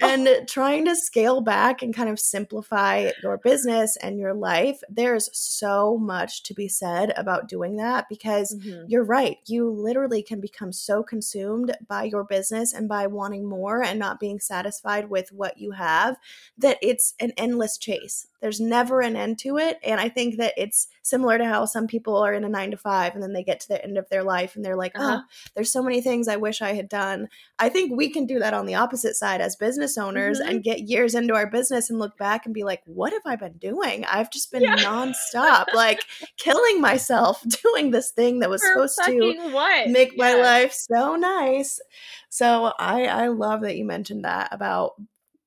and 0.00 0.28
trying 0.46 0.84
to 0.84 0.94
scale 0.94 1.40
back 1.40 1.82
and 1.82 1.94
kind 1.94 2.08
of 2.08 2.18
simplify 2.20 3.10
your 3.22 3.38
business 3.38 3.96
and 4.02 4.18
your 4.18 4.34
life, 4.34 4.80
there's 4.88 5.28
so 5.32 5.96
much 5.98 6.42
to 6.44 6.54
be 6.54 6.68
said 6.68 7.12
about 7.16 7.48
doing 7.48 7.76
that 7.76 8.06
because 8.08 8.54
mm-hmm. 8.54 8.84
you're 8.88 9.04
right. 9.04 9.38
You 9.46 9.70
literally 9.70 10.22
can 10.22 10.40
become 10.40 10.72
so 10.72 11.02
consumed 11.02 11.76
by 11.88 12.04
your 12.04 12.24
business 12.24 12.72
and 12.72 12.88
by 12.88 13.06
wanting 13.06 13.48
more 13.48 13.82
and 13.82 13.98
not 13.98 14.20
being 14.20 14.40
satisfied 14.40 15.10
with 15.10 15.32
what 15.32 15.58
you 15.58 15.72
have 15.72 16.16
that 16.58 16.78
it's 16.82 17.14
an 17.20 17.32
endless 17.36 17.78
chase. 17.78 18.26
There's 18.40 18.60
never 18.60 19.00
an 19.00 19.16
end 19.16 19.38
to 19.40 19.58
it. 19.58 19.78
And 19.82 20.00
I 20.00 20.08
think 20.08 20.36
that 20.38 20.54
it's 20.56 20.88
similar 21.02 21.36
to 21.38 21.44
how 21.44 21.66
some 21.66 21.86
people 21.86 22.16
are 22.16 22.32
in 22.32 22.44
a 22.44 22.48
nine 22.48 22.70
to 22.70 22.76
five 22.76 23.14
and 23.14 23.22
then 23.22 23.32
they 23.32 23.44
get 23.44 23.60
to 23.60 23.68
the 23.68 23.84
end 23.84 23.98
of 23.98 24.08
their 24.08 24.22
life 24.22 24.56
and 24.56 24.64
they're 24.64 24.76
like, 24.76 24.98
uh-huh. 24.98 25.20
oh, 25.22 25.28
there's 25.55 25.72
so 25.72 25.83
many 25.83 26.00
things 26.00 26.29
I 26.29 26.37
wish 26.37 26.62
I 26.62 26.74
had 26.74 26.88
done. 26.88 27.29
I 27.59 27.68
think 27.68 27.96
we 27.96 28.11
can 28.11 28.26
do 28.26 28.38
that 28.38 28.55
on 28.55 28.66
the 28.66 28.74
opposite 28.74 29.16
side 29.16 29.40
as 29.40 29.57
business 29.57 29.98
owners 29.98 30.40
mm-hmm. 30.40 30.50
and 30.50 30.64
get 30.64 30.88
years 30.88 31.14
into 31.14 31.35
our 31.35 31.48
business 31.48 31.90
and 31.90 31.98
look 31.98 32.16
back 32.16 32.44
and 32.44 32.55
be 32.55 32.64
like, 32.64 32.83
what 32.87 33.12
have 33.12 33.22
I 33.24 33.37
been 33.37 33.59
doing? 33.59 34.05
I've 34.05 34.31
just 34.31 34.50
been 34.53 34.62
yeah. 34.62 34.76
nonstop, 34.76 35.74
like 35.74 36.05
killing 36.37 36.81
myself 36.81 37.42
doing 37.62 37.90
this 37.90 38.11
thing 38.11 38.40
that 38.40 38.50
was 38.50 38.62
For 38.62 38.88
supposed 38.88 39.00
to 39.07 39.50
what? 39.53 39.88
make 39.88 40.12
yeah. 40.12 40.24
my 40.24 40.35
life 40.35 40.72
so 40.72 41.16
nice. 41.16 41.81
So 42.29 42.72
I 42.79 43.07
I 43.07 43.29
love 43.29 43.62
that 43.62 43.76
you 43.76 43.85
mentioned 43.85 44.24
that 44.24 44.48
about 44.53 44.92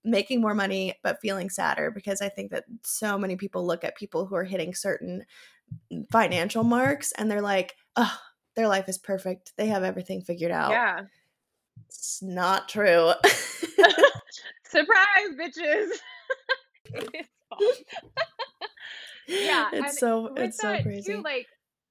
making 0.04 0.42
more 0.42 0.54
money 0.54 0.94
but 1.02 1.22
feeling 1.22 1.50
sadder 1.50 1.90
because 1.90 2.22
I 2.22 2.30
think 2.30 2.52
that 2.52 2.66
so 2.84 3.18
many 3.18 3.36
people 3.36 3.66
look 3.66 3.84
at 3.84 3.96
people 3.96 4.26
who 4.26 4.36
are 4.36 4.44
hitting 4.44 4.74
certain 4.74 5.26
financial 6.12 6.64
marks 6.64 7.12
and 7.14 7.30
they're 7.30 7.42
like, 7.42 7.76
oh, 7.96 8.18
their 8.56 8.68
life 8.68 8.90
is 8.90 8.98
perfect. 8.98 9.54
They 9.58 9.68
have 9.68 9.84
everything 9.84 10.22
figured 10.22 10.52
out. 10.52 10.72
Yeah. 10.72 11.02
It's 11.88 12.22
not 12.22 12.70
true. 12.70 13.12
Surprise, 14.66 15.30
bitches. 15.40 15.90
yeah. 19.28 19.70
It's 19.74 20.00
so 20.00 20.34
it's 20.36 20.60
so 20.60 20.82
crazy. 20.82 21.14
Too, 21.14 21.22
like 21.22 21.48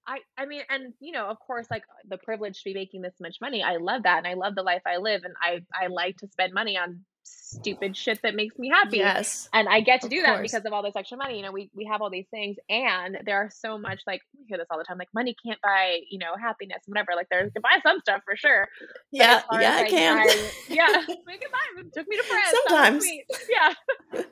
I 0.07 0.19
I 0.37 0.47
mean, 0.47 0.63
and 0.69 0.93
you 1.01 1.13
know, 1.13 1.27
of 1.27 1.39
course, 1.41 1.67
like 1.71 1.85
the 2.09 2.19
privilege 2.19 2.59
to 2.59 2.65
be 2.65 2.75
making 2.75 3.03
this 3.03 3.15
much 3.21 3.37
money. 3.41 3.63
I 3.63 3.77
love 3.77 4.05
that, 4.05 4.19
and 4.19 4.27
I 4.27 4.35
love 4.35 4.55
the 4.55 4.63
life 4.63 4.83
I 4.87 4.99
live, 4.99 5.23
and 5.25 5.35
I 5.41 5.63
I 5.75 5.87
like 5.89 6.19
to 6.19 6.29
spend 6.29 6.53
money 6.53 6.77
on 6.77 7.05
stupid 7.25 7.97
shit 7.97 8.21
that 8.23 8.35
makes 8.35 8.59
me 8.59 8.69
happy. 8.69 8.99
Yes. 8.99 9.49
And 9.53 9.69
I 9.69 9.81
get 9.81 10.03
to 10.03 10.09
do 10.09 10.23
that 10.23 10.41
because 10.43 10.65
of 10.65 10.73
all 10.73 10.83
this 10.83 10.97
extra 10.97 11.17
money. 11.17 11.37
You 11.37 11.43
know, 11.43 11.53
we, 11.53 11.71
we 11.75 11.85
have 11.85 12.03
all 12.03 12.11
these 12.11 12.27
things 12.31 12.57
and 12.69 13.19
there 13.25 13.37
are 13.37 13.51
so 13.51 13.79
much 13.79 14.03
like 14.07 14.23
hear 14.49 14.59
this 14.59 14.67
all 14.71 14.79
the 14.79 14.85
time, 14.85 14.99
like 14.99 15.09
money 15.15 15.35
can't 15.45 15.61
buy, 15.63 16.01
you 16.11 16.19
know, 16.19 16.33
happiness, 16.41 16.83
whatever. 16.87 17.13
Like 17.17 17.29
there's 17.31 17.53
can 17.53 17.63
buy 17.63 17.79
some 17.83 18.01
stuff 18.01 18.23
for 18.25 18.37
sure. 18.37 18.69
Yeah. 19.11 19.43
Yeah, 19.53 19.77
I 19.77 19.89
can. 19.89 20.19
I, 20.19 20.51
yeah. 20.69 21.05
We 21.09 21.39
can 21.39 21.51
buy 21.51 21.81
it 21.81 21.93
took 21.93 22.09
me 22.09 22.17
to 22.17 22.23
France. 22.23 22.57
Sometimes. 22.69 23.07
Yeah. 23.49 23.75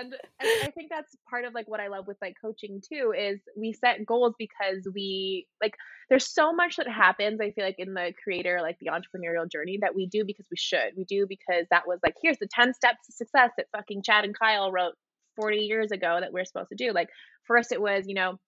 and, 0.00 0.14
and 0.40 0.48
I 0.62 0.70
think 0.74 0.90
that's 0.90 1.16
part 1.28 1.44
of 1.44 1.54
like 1.54 1.68
what 1.68 1.80
I 1.80 1.88
love 1.88 2.06
with 2.06 2.16
like 2.22 2.34
coaching 2.40 2.80
too, 2.80 3.12
is 3.16 3.40
we 3.56 3.72
set 3.72 4.04
goals 4.06 4.34
because 4.38 4.86
we 4.94 5.46
like 5.62 5.74
there's 6.08 6.28
so 6.28 6.52
much 6.52 6.76
that 6.76 6.88
happens 6.88 7.40
i 7.40 7.50
feel 7.52 7.64
like 7.64 7.78
in 7.78 7.94
the 7.94 8.12
creator 8.22 8.58
like 8.60 8.76
the 8.80 8.90
entrepreneurial 8.90 9.50
journey 9.50 9.78
that 9.80 9.94
we 9.94 10.06
do 10.06 10.24
because 10.26 10.46
we 10.50 10.56
should 10.58 10.92
we 10.94 11.04
do 11.04 11.26
because 11.26 11.64
that 11.70 11.86
was 11.86 11.98
like 12.02 12.14
here's 12.22 12.38
the 12.38 12.48
10 12.48 12.74
steps 12.74 13.06
to 13.06 13.12
success 13.12 13.50
that 13.56 13.66
fucking 13.74 14.02
chad 14.02 14.24
and 14.24 14.38
kyle 14.38 14.70
wrote 14.70 14.92
40 15.36 15.58
years 15.58 15.90
ago 15.90 16.18
that 16.20 16.32
we're 16.32 16.44
supposed 16.44 16.68
to 16.68 16.74
do 16.74 16.92
like 16.92 17.08
first 17.46 17.72
it 17.72 17.80
was 17.80 18.04
you 18.06 18.14
know 18.14 18.38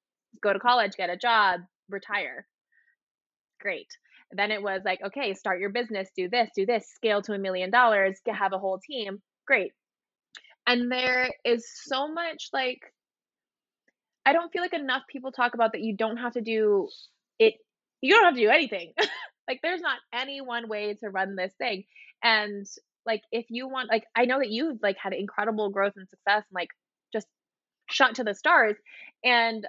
go 0.42 0.52
to 0.52 0.58
college 0.58 0.92
get 0.96 1.10
a 1.10 1.16
job 1.16 1.60
retire 1.88 2.46
great. 3.64 3.88
Then 4.30 4.52
it 4.52 4.62
was 4.62 4.82
like, 4.84 5.00
okay, 5.04 5.34
start 5.34 5.58
your 5.58 5.70
business, 5.70 6.08
do 6.16 6.28
this, 6.28 6.50
do 6.54 6.66
this, 6.66 6.86
scale 6.94 7.22
to 7.22 7.32
a 7.32 7.38
million 7.38 7.70
dollars, 7.70 8.20
have 8.28 8.52
a 8.52 8.58
whole 8.58 8.78
team. 8.78 9.20
Great. 9.46 9.72
And 10.66 10.92
there 10.92 11.30
is 11.44 11.66
so 11.84 12.06
much 12.08 12.50
like, 12.52 12.80
I 14.24 14.32
don't 14.32 14.52
feel 14.52 14.62
like 14.62 14.74
enough 14.74 15.02
people 15.10 15.32
talk 15.32 15.54
about 15.54 15.72
that 15.72 15.82
you 15.82 15.96
don't 15.96 16.18
have 16.18 16.34
to 16.34 16.40
do 16.40 16.88
it, 17.38 17.54
you 18.00 18.14
don't 18.14 18.24
have 18.24 18.34
to 18.34 18.40
do 18.40 18.48
anything. 18.48 18.92
like, 19.48 19.60
there's 19.62 19.80
not 19.80 19.98
any 20.12 20.40
one 20.40 20.68
way 20.68 20.94
to 20.94 21.10
run 21.10 21.36
this 21.36 21.52
thing. 21.58 21.84
And 22.22 22.66
like, 23.06 23.22
if 23.32 23.46
you 23.50 23.68
want, 23.68 23.90
like, 23.90 24.04
I 24.16 24.24
know 24.24 24.38
that 24.38 24.50
you've 24.50 24.78
like 24.82 24.96
had 25.02 25.12
incredible 25.12 25.70
growth 25.70 25.92
and 25.96 26.08
success 26.08 26.44
and 26.48 26.54
like 26.54 26.70
just 27.12 27.26
shot 27.90 28.16
to 28.16 28.24
the 28.24 28.34
stars. 28.34 28.76
And 29.22 29.66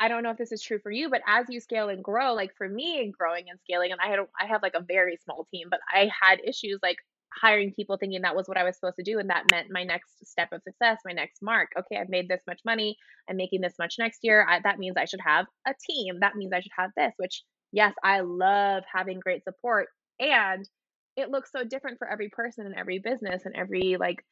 I 0.00 0.08
don't 0.08 0.22
know 0.22 0.30
if 0.30 0.38
this 0.38 0.52
is 0.52 0.62
true 0.62 0.78
for 0.82 0.90
you, 0.90 1.08
but 1.08 1.22
as 1.26 1.46
you 1.48 1.60
scale 1.60 1.88
and 1.88 2.02
grow, 2.02 2.34
like 2.34 2.50
for 2.56 2.68
me, 2.68 3.12
growing 3.16 3.44
and 3.48 3.58
scaling, 3.60 3.92
and 3.92 4.00
I 4.00 4.08
had 4.08 4.18
I 4.40 4.46
have 4.46 4.62
like 4.62 4.74
a 4.74 4.82
very 4.82 5.18
small 5.24 5.46
team, 5.50 5.68
but 5.70 5.80
I 5.92 6.10
had 6.20 6.40
issues 6.44 6.80
like 6.82 6.96
hiring 7.40 7.72
people 7.74 7.96
thinking 7.96 8.22
that 8.22 8.36
was 8.36 8.46
what 8.48 8.56
I 8.56 8.64
was 8.64 8.76
supposed 8.76 8.96
to 8.96 9.04
do, 9.04 9.18
and 9.18 9.30
that 9.30 9.44
meant 9.50 9.68
my 9.70 9.84
next 9.84 10.26
step 10.26 10.48
of 10.52 10.62
success, 10.62 10.98
my 11.04 11.12
next 11.12 11.42
mark. 11.42 11.70
Okay, 11.78 12.00
I've 12.00 12.08
made 12.08 12.28
this 12.28 12.42
much 12.46 12.60
money. 12.64 12.96
I'm 13.28 13.36
making 13.36 13.60
this 13.60 13.74
much 13.78 13.94
next 13.98 14.20
year. 14.22 14.46
I, 14.48 14.60
that 14.64 14.78
means 14.78 14.96
I 14.96 15.04
should 15.04 15.20
have 15.24 15.46
a 15.66 15.74
team. 15.88 16.20
That 16.20 16.36
means 16.36 16.52
I 16.52 16.60
should 16.60 16.72
have 16.76 16.90
this. 16.96 17.12
Which 17.16 17.42
yes, 17.72 17.94
I 18.02 18.20
love 18.20 18.82
having 18.92 19.20
great 19.20 19.44
support, 19.44 19.88
and 20.18 20.68
it 21.16 21.30
looks 21.30 21.50
so 21.52 21.64
different 21.64 21.98
for 21.98 22.10
every 22.10 22.28
person 22.28 22.66
and 22.66 22.74
every 22.74 22.98
business 22.98 23.42
and 23.44 23.54
every 23.54 23.96
like 23.98 24.24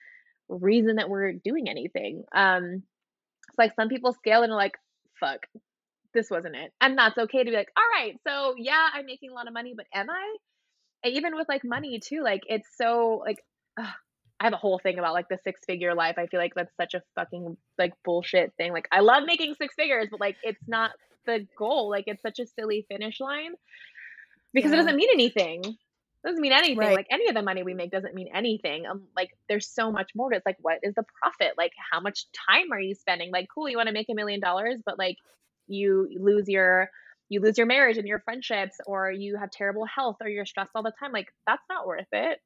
reason 0.48 0.96
that 0.96 1.08
we're 1.08 1.32
doing 1.32 1.68
anything. 1.68 2.24
Um, 2.34 2.82
it's 3.48 3.58
like 3.58 3.74
some 3.76 3.88
people 3.88 4.12
scale 4.12 4.42
and 4.42 4.52
are 4.52 4.56
like, 4.56 4.74
fuck, 5.20 5.46
this 6.14 6.30
wasn't 6.30 6.56
it. 6.56 6.72
And 6.80 6.96
that's 6.96 7.18
okay 7.18 7.44
to 7.44 7.50
be 7.50 7.56
like, 7.56 7.70
all 7.76 7.84
right, 7.94 8.18
so 8.26 8.54
yeah, 8.56 8.88
I'm 8.92 9.06
making 9.06 9.30
a 9.30 9.34
lot 9.34 9.48
of 9.48 9.54
money, 9.54 9.74
but 9.76 9.86
am 9.94 10.10
I? 10.10 10.36
And 11.04 11.14
even 11.14 11.34
with 11.34 11.48
like 11.48 11.64
money 11.64 12.00
too, 12.00 12.22
like 12.22 12.42
it's 12.46 12.68
so 12.76 13.22
like, 13.24 13.38
ugh, 13.78 13.86
I 14.40 14.44
have 14.44 14.52
a 14.52 14.56
whole 14.56 14.78
thing 14.78 14.98
about 14.98 15.14
like 15.14 15.28
the 15.28 15.38
six 15.44 15.60
figure 15.66 15.94
life. 15.94 16.16
I 16.18 16.26
feel 16.26 16.40
like 16.40 16.54
that's 16.54 16.74
such 16.76 16.94
a 16.94 17.02
fucking 17.14 17.56
like 17.78 17.92
bullshit 18.04 18.52
thing. 18.56 18.72
Like 18.72 18.88
I 18.90 19.00
love 19.00 19.24
making 19.26 19.54
six 19.54 19.74
figures, 19.74 20.08
but 20.10 20.20
like 20.20 20.36
it's 20.42 20.62
not 20.66 20.90
the 21.26 21.46
goal. 21.56 21.90
Like 21.90 22.04
it's 22.06 22.22
such 22.22 22.40
a 22.40 22.46
silly 22.46 22.84
finish 22.90 23.20
line 23.20 23.52
because 24.52 24.70
yeah. 24.70 24.78
it 24.78 24.80
doesn't 24.80 24.96
mean 24.96 25.10
anything 25.12 25.62
doesn't 26.24 26.40
mean 26.40 26.52
anything. 26.52 26.78
Right. 26.78 26.94
Like 26.94 27.08
any 27.10 27.28
of 27.28 27.34
the 27.34 27.42
money 27.42 27.62
we 27.62 27.74
make 27.74 27.90
doesn't 27.90 28.14
mean 28.14 28.28
anything. 28.34 28.86
Um, 28.86 29.04
like 29.16 29.30
there's 29.48 29.68
so 29.68 29.90
much 29.90 30.10
more 30.14 30.30
to 30.30 30.36
it. 30.36 30.38
It's 30.38 30.46
like 30.46 30.58
what 30.60 30.78
is 30.82 30.94
the 30.94 31.04
profit? 31.20 31.54
Like 31.58 31.72
how 31.90 32.00
much 32.00 32.26
time 32.48 32.72
are 32.72 32.80
you 32.80 32.94
spending? 32.94 33.30
Like 33.32 33.48
cool, 33.52 33.68
you 33.68 33.76
want 33.76 33.88
to 33.88 33.92
make 33.92 34.08
a 34.10 34.14
million 34.14 34.40
dollars, 34.40 34.80
but 34.84 34.98
like 34.98 35.16
you 35.66 36.08
lose 36.18 36.48
your 36.48 36.90
you 37.28 37.40
lose 37.40 37.56
your 37.56 37.66
marriage 37.66 37.96
and 37.96 38.06
your 38.06 38.20
friendships 38.20 38.76
or 38.86 39.10
you 39.10 39.36
have 39.36 39.50
terrible 39.50 39.86
health 39.86 40.16
or 40.20 40.28
you're 40.28 40.46
stressed 40.46 40.72
all 40.74 40.82
the 40.82 40.92
time. 41.00 41.12
Like 41.12 41.32
that's 41.46 41.62
not 41.68 41.86
worth 41.86 42.06
it. 42.12 42.40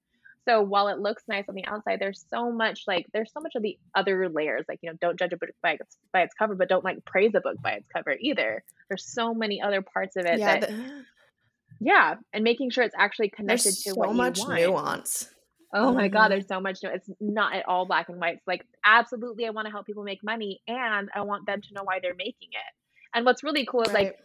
So 0.49 0.63
while 0.63 0.87
it 0.89 1.01
looks 1.01 1.25
nice 1.27 1.45
on 1.49 1.57
the 1.57 1.67
outside, 1.67 1.99
there's 1.99 2.25
so 2.31 2.53
much 2.53 2.85
like 2.87 3.07
there's 3.13 3.33
so 3.33 3.41
much 3.41 3.57
of 3.57 3.63
the 3.63 3.77
other 3.97 4.29
layers. 4.29 4.65
Like 4.69 4.79
you 4.81 4.91
know, 4.91 4.97
don't 5.01 5.19
judge 5.19 5.33
a 5.33 5.37
book 5.37 5.51
by 5.63 5.73
its 5.73 5.97
by 6.13 6.23
its 6.23 6.35
cover, 6.35 6.55
but 6.55 6.69
don't 6.69 6.85
like 6.85 7.05
praise 7.05 7.33
a 7.35 7.41
book 7.41 7.61
by 7.61 7.73
its 7.73 7.87
cover 7.95 8.17
either. 8.19 8.63
There's 8.89 9.05
so 9.05 9.35
many 9.35 9.61
other 9.61 9.83
parts 9.83 10.17
of 10.17 10.25
it 10.25 10.39
yeah, 10.39 10.61
that. 10.61 10.71
The- 10.71 11.05
yeah, 11.81 12.15
and 12.33 12.45
making 12.45 12.71
sure 12.71 12.85
it's 12.85 12.95
actually 12.99 13.31
connected 13.31 13.67
there's 13.67 13.83
to 13.83 13.91
so 13.91 13.97
what 13.97 14.15
much 14.15 14.39
you 14.39 14.45
want. 14.47 14.61
nuance. 14.61 15.31
Oh 15.75 15.93
my 15.93 16.09
god, 16.09 16.25
mm-hmm. 16.25 16.31
there's 16.31 16.49
so 16.49 16.61
much. 16.61 16.79
It's 16.83 17.11
not 17.21 17.55
at 17.55 17.69
all 17.69 17.87
black 17.87 18.09
and 18.09 18.19
white. 18.19 18.37
It's 18.37 18.47
like 18.47 18.65
absolutely, 18.85 19.47
I 19.47 19.51
want 19.51 19.67
to 19.67 19.73
help 19.73 19.87
people 19.87 20.05
make 20.05 20.23
money, 20.23 20.61
and 20.69 21.11
I 21.15 21.23
want 21.23 21.47
them 21.47 21.61
to 21.61 21.75
know 21.75 21.83
why 21.83 21.99
they're 22.01 22.15
making 22.15 22.49
it. 22.53 22.73
And 23.15 23.25
what's 23.25 23.43
really 23.43 23.67
cool 23.67 23.83
is 23.83 23.93
like 23.93 24.17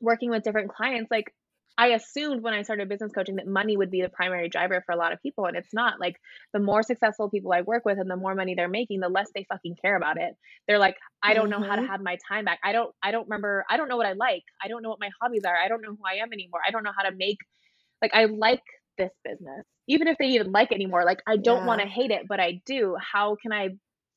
working 0.00 0.30
with 0.30 0.42
different 0.42 0.70
clients. 0.70 1.10
Like 1.10 1.32
I 1.78 1.88
assumed 1.88 2.42
when 2.42 2.54
I 2.54 2.62
started 2.62 2.88
business 2.88 3.12
coaching 3.12 3.36
that 3.36 3.46
money 3.46 3.76
would 3.76 3.90
be 3.90 4.00
the 4.00 4.08
primary 4.08 4.48
driver 4.48 4.82
for 4.86 4.92
a 4.92 4.96
lot 4.96 5.12
of 5.12 5.20
people, 5.22 5.44
and 5.44 5.56
it's 5.56 5.74
not. 5.74 6.00
Like 6.00 6.16
the 6.54 6.58
more 6.58 6.82
successful 6.82 7.28
people 7.28 7.52
I 7.52 7.60
work 7.60 7.84
with 7.84 7.98
and 7.98 8.10
the 8.10 8.16
more 8.16 8.34
money 8.34 8.54
they're 8.54 8.68
making, 8.68 9.00
the 9.00 9.10
less 9.10 9.30
they 9.34 9.44
fucking 9.44 9.76
care 9.82 9.96
about 9.96 10.16
it. 10.16 10.34
They're 10.66 10.78
like, 10.78 10.96
I 11.22 11.34
don't 11.34 11.50
mm-hmm. 11.50 11.62
know 11.62 11.68
how 11.68 11.76
to 11.76 11.82
mm-hmm. 11.82 11.90
have 11.90 12.00
my 12.00 12.16
time 12.28 12.46
back. 12.46 12.60
I 12.64 12.72
don't. 12.72 12.94
I 13.02 13.10
don't 13.10 13.28
remember. 13.28 13.64
I 13.68 13.76
don't 13.76 13.88
know 13.88 13.96
what 13.98 14.06
I 14.06 14.14
like. 14.14 14.44
I 14.62 14.68
don't 14.68 14.82
know 14.82 14.88
what 14.88 15.00
my 15.00 15.10
hobbies 15.20 15.44
are. 15.44 15.56
I 15.56 15.68
don't 15.68 15.82
know 15.82 15.90
who 15.90 16.02
I 16.06 16.22
am 16.22 16.32
anymore. 16.32 16.60
I 16.66 16.70
don't 16.70 16.82
know 16.82 16.92
how 16.96 17.08
to 17.08 17.14
make. 17.14 17.38
Like 18.00 18.14
I 18.14 18.24
like 18.24 18.62
this 18.96 19.12
business, 19.22 19.66
even 19.86 20.08
if 20.08 20.16
they 20.18 20.28
even 20.28 20.52
like 20.52 20.72
it 20.72 20.76
anymore. 20.76 21.04
Like 21.04 21.20
I 21.26 21.36
don't 21.36 21.60
yeah. 21.60 21.66
want 21.66 21.82
to 21.82 21.86
hate 21.86 22.10
it, 22.10 22.22
but 22.26 22.40
I 22.40 22.62
do. 22.64 22.96
How 23.00 23.36
can 23.40 23.52
I? 23.52 23.70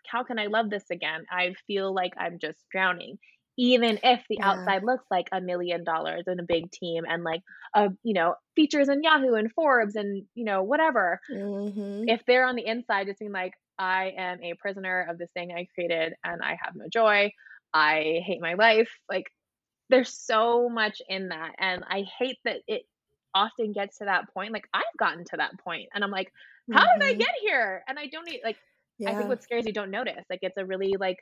How 0.08 0.24
can 0.24 0.40
I 0.40 0.46
love 0.46 0.70
this 0.70 0.90
again? 0.90 1.26
I 1.30 1.54
feel 1.68 1.94
like 1.94 2.14
I'm 2.18 2.40
just 2.40 2.60
drowning 2.72 3.20
even 3.60 4.00
if 4.04 4.22
the 4.30 4.38
yeah. 4.40 4.52
outside 4.52 4.86
looks 4.86 5.04
like 5.12 5.28
a 5.34 5.42
million 5.42 5.84
dollars 5.84 6.24
and 6.28 6.40
a 6.40 6.44
big 6.44 6.72
team 6.72 7.04
and 7.06 7.26
like 7.26 7.42
a 7.76 7.90
you 8.04 8.14
know 8.14 8.34
features 8.56 8.88
in 8.88 9.04
yahoo 9.04 9.34
and 9.34 9.52
forbes 9.52 9.96
and 9.96 10.24
you 10.34 10.46
know 10.46 10.64
whatever 10.64 11.20
mm-hmm. 11.30 12.08
if 12.08 12.22
they're 12.26 12.46
on 12.46 12.56
the 12.56 12.66
inside 12.66 13.06
just 13.06 13.20
being 13.20 13.34
like 13.34 13.54
i 13.78 14.14
am 14.18 14.42
a 14.42 14.54
prisoner 14.56 15.06
of 15.10 15.18
this 15.18 15.30
thing 15.34 15.52
i 15.52 15.68
created 15.76 16.14
and 16.24 16.42
i 16.42 16.58
have 16.62 16.74
no 16.74 16.86
joy 16.92 17.30
i 17.74 18.22
hate 18.26 18.42
my 18.42 18.54
life 18.54 18.90
like 19.10 19.26
there's 19.90 20.14
so 20.18 20.70
much 20.70 21.02
in 21.10 21.28
that 21.28 21.52
and 21.60 21.84
i 21.90 22.06
hate 22.18 22.38
that 22.46 22.62
it 22.66 22.84
often 23.36 23.74
gets 23.74 23.98
to 23.98 24.06
that 24.06 24.34
point 24.34 24.54
like 24.54 24.68
i've 24.74 24.98
gotten 24.98 25.26
to 25.26 25.36
that 25.36 25.52
point 25.60 25.90
and 25.94 26.04
i'm 26.04 26.12
like 26.12 26.32
how 26.72 26.80
mm-hmm. 26.80 27.00
did 27.00 27.08
i 27.08 27.12
mm-hmm. 27.12 27.20
get 27.20 27.36
here 27.42 27.84
and 27.90 28.00
i 28.00 28.08
don't 28.08 28.26
need 28.26 28.40
like 28.42 28.58
yeah. 29.00 29.12
i 29.12 29.16
think 29.16 29.28
what 29.28 29.44
scares 29.44 29.66
you 29.66 29.74
don't 29.74 29.92
notice 29.92 30.24
like 30.30 30.40
it's 30.44 30.58
a 30.58 30.66
really 30.66 30.96
like 30.98 31.18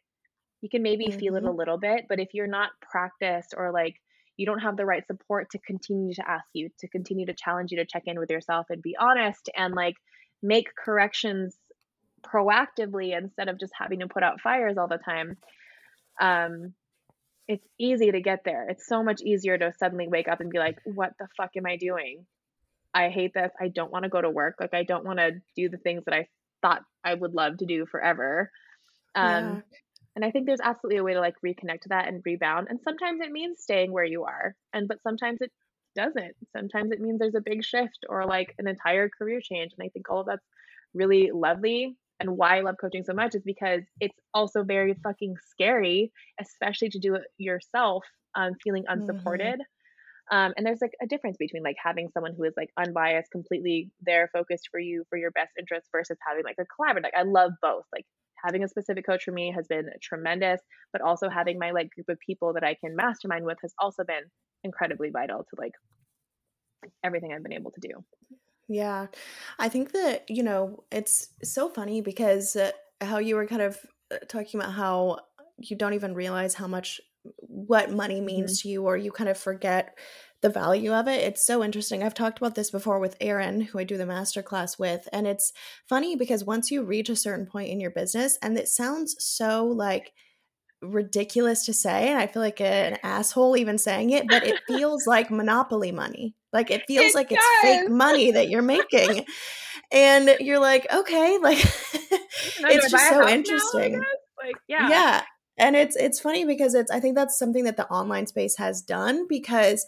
you 0.62 0.70
can 0.70 0.82
maybe 0.82 1.08
mm-hmm. 1.08 1.20
feel 1.20 1.36
it 1.36 1.44
a 1.44 1.48
mm-hmm. 1.48 1.58
little 1.58 1.78
bit 1.78 2.06
but 2.10 2.20
if 2.20 2.34
you're 2.34 2.48
not 2.48 2.70
practiced 2.82 3.54
or 3.58 3.72
like 3.72 3.96
you 4.38 4.46
don't 4.46 4.60
have 4.60 4.78
the 4.78 4.86
right 4.86 5.06
support 5.08 5.50
to 5.52 5.60
continue 5.60 6.14
to 6.14 6.30
ask 6.30 6.46
you 6.54 6.70
to 6.80 6.88
continue 6.88 7.26
to 7.26 7.34
challenge 7.34 7.72
you 7.72 7.78
to 7.78 7.86
check 7.86 8.04
in 8.06 8.20
with 8.20 8.30
yourself 8.30 8.68
and 8.70 8.82
be 8.82 8.96
honest 9.00 9.50
and 9.56 9.74
like 9.74 9.96
make 10.42 10.68
corrections 10.76 11.56
proactively 12.26 13.18
instead 13.18 13.50
of 13.50 13.60
just 13.60 13.74
having 13.78 14.00
to 14.00 14.08
put 14.08 14.24
out 14.24 14.42
fires 14.42 14.78
all 14.78 14.88
the 14.88 14.98
time 14.98 15.38
um 16.22 16.74
it's 17.48 17.66
easy 17.80 18.12
to 18.12 18.22
get 18.22 18.42
there 18.44 18.68
it's 18.70 18.88
so 18.88 19.04
much 19.04 19.22
easier 19.22 19.58
to 19.58 19.74
suddenly 19.78 20.08
wake 20.08 20.28
up 20.28 20.40
and 20.40 20.50
be 20.50 20.60
like 20.60 20.78
what 20.86 21.14
the 21.20 21.28
fuck 21.36 21.52
am 21.56 21.66
i 21.66 21.78
doing 21.78 22.26
i 22.94 23.10
hate 23.10 23.34
this 23.34 23.52
i 23.62 23.68
don't 23.68 23.92
want 23.92 24.04
to 24.04 24.10
go 24.10 24.22
to 24.22 24.30
work 24.30 24.56
like 24.60 24.74
i 24.74 24.84
don't 24.84 25.06
want 25.06 25.20
to 25.20 25.32
do 25.56 25.70
the 25.70 25.78
things 25.78 26.04
that 26.06 26.14
i 26.14 26.28
thought 26.62 26.82
i 27.04 27.14
would 27.14 27.34
love 27.34 27.58
to 27.58 27.66
do 27.66 27.86
forever 27.86 28.52
um 29.16 29.24
yeah. 29.26 29.62
And 30.18 30.26
I 30.26 30.32
think 30.32 30.48
there's 30.48 30.60
absolutely 30.64 30.98
a 30.98 31.04
way 31.04 31.14
to 31.14 31.20
like 31.20 31.36
reconnect 31.46 31.82
to 31.82 31.90
that 31.90 32.08
and 32.08 32.24
rebound. 32.26 32.70
And 32.72 32.80
sometimes 32.84 33.22
it 33.22 33.32
means 33.32 33.62
staying 33.62 33.92
where 33.92 34.04
you 34.04 34.24
are. 34.24 34.56
And 34.74 34.88
but 34.88 35.04
sometimes 35.04 35.42
it 35.42 35.52
doesn't. 35.96 36.36
Sometimes 36.56 36.92
it 36.92 37.00
means 37.00 37.20
there's 37.20 37.36
a 37.36 37.40
big 37.40 37.64
shift 37.64 38.00
or 38.10 38.26
like 38.26 38.56
an 38.58 38.68
entire 38.68 39.10
career 39.10 39.42
change. 39.44 39.74
And 39.78 39.86
I 39.86 39.90
think 39.90 40.10
all 40.10 40.22
of 40.22 40.26
that's 40.26 40.48
really 40.96 41.30
lovely. 41.32 41.96
And 42.20 42.36
why 42.36 42.58
I 42.58 42.62
love 42.62 42.78
coaching 42.82 43.04
so 43.04 43.14
much 43.14 43.36
is 43.36 43.44
because 43.44 43.84
it's 44.02 44.18
also 44.34 44.64
very 44.64 44.96
fucking 45.04 45.36
scary, 45.52 46.12
especially 46.42 46.90
to 46.90 47.00
do 47.00 47.14
it 47.14 47.26
yourself, 47.38 48.04
um, 48.34 48.54
feeling 48.64 48.86
mm-hmm. 48.90 49.00
unsupported. 49.00 49.60
Mm-hmm. 49.60 50.36
Um, 50.36 50.54
and 50.58 50.66
there's 50.66 50.82
like 50.82 50.96
a 51.00 51.06
difference 51.06 51.38
between 51.38 51.62
like 51.62 51.78
having 51.82 52.10
someone 52.12 52.34
who 52.36 52.46
is 52.46 52.56
like 52.58 52.72
unbiased, 52.76 53.30
completely 53.30 53.92
there, 54.02 54.32
focused 54.34 54.70
for 54.72 54.80
you 54.80 55.04
for 55.12 55.20
your 55.20 55.30
best 55.30 55.52
interest 55.60 55.90
versus 55.92 56.18
having 56.28 56.44
like 56.44 56.58
a 56.58 56.64
collaborative. 56.64 57.04
Like 57.04 57.14
I 57.16 57.22
love 57.22 57.52
both. 57.62 57.86
Like 57.94 58.08
having 58.44 58.64
a 58.64 58.68
specific 58.68 59.06
coach 59.06 59.24
for 59.24 59.32
me 59.32 59.52
has 59.56 59.68
been 59.68 59.90
tremendous, 60.02 60.62
but 60.94 61.02
also 61.02 61.30
having 61.30 61.60
my 61.60 61.72
like 61.72 61.90
group 61.92 62.10
of 62.10 62.18
people 62.26 62.54
that 62.54 62.64
I 62.64 62.76
can 62.76 62.96
mastermind 62.96 63.46
with 63.46 63.58
has 63.62 63.74
also 63.80 64.04
been 64.04 64.24
incredibly 64.64 65.10
vital 65.10 65.40
to 65.40 65.56
like 65.58 65.74
everything 67.04 67.34
I've 67.34 67.44
been 67.44 67.54
able 67.54 67.72
to 67.72 67.80
do. 67.80 68.04
Yeah. 68.68 69.08
I 69.60 69.70
think 69.70 69.94
that, 69.94 70.26
you 70.30 70.44
know, 70.44 70.84
it's 70.92 71.30
so 71.44 71.70
funny 71.70 72.02
because 72.02 72.56
uh, 72.56 72.72
how 73.02 73.18
you 73.20 73.36
were 73.36 73.48
kind 73.48 73.62
of 73.62 73.78
uh, 74.12 74.18
talking 74.28 74.60
about 74.60 74.74
how 74.74 75.20
you 75.58 75.76
don't 75.76 75.94
even 75.94 76.14
realize 76.14 76.54
how 76.54 76.68
much 76.68 77.00
what 77.40 77.92
money 77.92 78.22
means 78.22 78.60
mm-hmm. 78.60 78.68
to 78.68 78.70
you 78.70 78.86
or 78.86 78.98
you 78.98 79.12
kind 79.12 79.30
of 79.30 79.38
forget 79.38 79.98
the 80.42 80.50
value 80.50 80.94
of 80.94 81.08
it. 81.08 81.24
It's 81.24 81.46
so 81.46 81.64
interesting. 81.64 82.04
I've 82.04 82.14
talked 82.14 82.38
about 82.38 82.56
this 82.56 82.70
before 82.70 83.00
with 83.00 83.18
Aaron, 83.20 83.62
who 83.62 83.80
I 83.80 83.84
do 83.84 83.98
the 83.98 84.06
masterclass 84.06 84.78
with. 84.78 85.08
And 85.12 85.26
it's 85.26 85.52
funny 85.90 86.16
because 86.16 86.44
once 86.44 86.70
you 86.70 86.84
reach 86.84 87.10
a 87.10 87.16
certain 87.16 87.46
point 87.46 87.70
in 87.70 87.80
your 87.80 87.92
business, 87.92 88.38
and 88.42 88.58
it 88.58 88.68
sounds 88.68 89.16
so 89.20 89.66
like 89.66 90.14
ridiculous 90.82 91.66
to 91.66 91.74
say, 91.74 92.10
and 92.10 92.20
I 92.20 92.28
feel 92.28 92.42
like 92.42 92.62
an 92.62 92.98
asshole 93.02 93.58
even 93.58 93.78
saying 93.78 94.12
it, 94.12 94.28
but 94.28 94.46
it 94.46 94.60
feels 94.68 95.08
like 95.08 95.32
monopoly 95.32 95.92
money. 95.92 96.36
Like 96.54 96.70
it 96.70 96.84
feels 96.88 97.08
it 97.08 97.16
like 97.16 97.30
does. 97.30 97.40
it's 97.40 97.62
fake 97.62 97.90
money 97.90 98.32
that 98.32 98.50
you're 98.50 98.62
making. 98.62 99.26
and 99.92 100.36
you're 100.40 100.60
like, 100.60 100.86
okay, 100.94 101.38
like 101.42 101.58
it's 101.60 102.92
just 102.92 103.10
so 103.10 103.28
interesting. 103.28 104.04
Like, 104.44 104.56
yeah. 104.68 104.90
Yeah 104.90 105.24
and 105.58 105.76
it's 105.76 105.96
it's 105.96 106.20
funny 106.20 106.46
because 106.46 106.74
it's 106.74 106.92
i 106.92 107.00
think 107.00 107.16
that's 107.16 107.38
something 107.38 107.64
that 107.64 107.78
the 107.78 107.90
online 107.90 108.28
space 108.28 108.58
has 108.58 108.82
done 108.82 109.28
because 109.28 109.86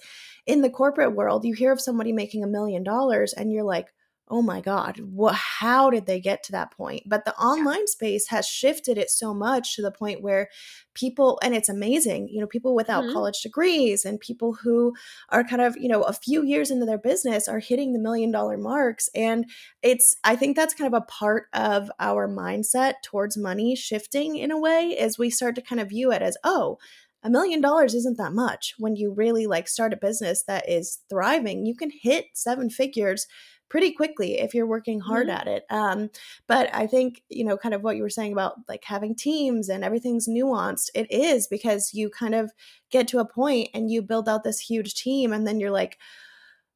in 0.49 0.61
the 0.61 0.69
corporate 0.69 1.15
world, 1.15 1.45
you 1.45 1.53
hear 1.53 1.71
of 1.71 1.79
somebody 1.79 2.11
making 2.11 2.43
a 2.43 2.47
million 2.47 2.83
dollars 2.83 3.33
and 3.33 3.51
you're 3.51 3.63
like, 3.63 3.93
oh 4.29 4.41
my 4.41 4.61
god 4.61 4.99
what 4.99 5.35
how 5.59 5.89
did 5.89 6.05
they 6.05 6.19
get 6.19 6.41
to 6.43 6.51
that 6.53 6.71
point? 6.71 7.03
But 7.05 7.25
the 7.25 7.35
online 7.35 7.87
space 7.87 8.27
has 8.27 8.47
shifted 8.47 8.97
it 8.97 9.09
so 9.09 9.33
much 9.33 9.75
to 9.75 9.81
the 9.81 9.91
point 9.91 10.21
where 10.21 10.49
people 10.93 11.39
and 11.43 11.53
it's 11.53 11.69
amazing 11.69 12.27
you 12.29 12.39
know 12.39 12.47
people 12.47 12.75
without 12.75 13.03
mm-hmm. 13.03 13.13
college 13.13 13.41
degrees 13.41 14.05
and 14.05 14.19
people 14.19 14.53
who 14.53 14.93
are 15.29 15.43
kind 15.43 15.61
of 15.61 15.75
you 15.77 15.87
know 15.87 16.03
a 16.03 16.13
few 16.13 16.43
years 16.43 16.71
into 16.71 16.85
their 16.85 16.97
business 16.97 17.47
are 17.47 17.59
hitting 17.59 17.93
the 17.93 17.99
million 17.99 18.31
dollar 18.31 18.57
marks 18.57 19.09
and 19.13 19.45
it's 19.81 20.15
i 20.23 20.35
think 20.35 20.55
that's 20.55 20.73
kind 20.73 20.93
of 20.93 21.01
a 21.01 21.05
part 21.05 21.47
of 21.53 21.91
our 21.99 22.27
mindset 22.27 22.95
towards 23.03 23.37
money 23.37 23.75
shifting 23.75 24.35
in 24.35 24.51
a 24.51 24.59
way 24.59 24.97
as 24.97 25.17
we 25.17 25.29
start 25.29 25.55
to 25.55 25.61
kind 25.61 25.79
of 25.79 25.89
view 25.89 26.11
it 26.11 26.21
as 26.21 26.37
oh 26.43 26.77
a 27.21 27.29
million 27.29 27.59
dollars 27.59 27.95
isn't 27.95 28.17
that 28.17 28.31
much. 28.31 28.75
When 28.77 28.95
you 28.95 29.11
really 29.11 29.45
like 29.45 29.67
start 29.67 29.91
a 29.91 29.97
business 29.97 30.43
that 30.43 30.69
is 30.69 30.99
thriving 31.09 31.65
you 31.65 31.75
can 31.75 31.91
hit 31.91 32.27
seven 32.33 32.69
figures 32.69 33.27
pretty 33.69 33.91
quickly 33.91 34.39
if 34.39 34.53
you're 34.53 34.65
working 34.65 34.99
hard 34.99 35.27
mm-hmm. 35.27 35.37
at 35.37 35.47
it. 35.47 35.65
Um, 35.69 36.09
but 36.47 36.69
I 36.73 36.87
think, 36.87 37.23
you 37.29 37.45
know, 37.45 37.57
kind 37.57 37.75
of 37.75 37.83
what 37.83 37.95
you 37.95 38.03
were 38.03 38.09
saying 38.09 38.33
about 38.33 38.57
like 38.67 38.83
having 38.83 39.15
teams 39.15 39.69
and 39.69 39.83
everything's 39.83 40.27
nuanced, 40.27 40.89
it 40.95 41.11
is 41.11 41.47
because 41.47 41.93
you 41.93 42.09
kind 42.09 42.35
of 42.35 42.51
get 42.89 43.07
to 43.09 43.19
a 43.19 43.25
point 43.25 43.69
and 43.73 43.89
you 43.89 44.01
build 44.01 44.27
out 44.27 44.43
this 44.43 44.59
huge 44.59 44.95
team 44.95 45.31
and 45.31 45.47
then 45.47 45.59
you're 45.59 45.71
like, 45.71 45.97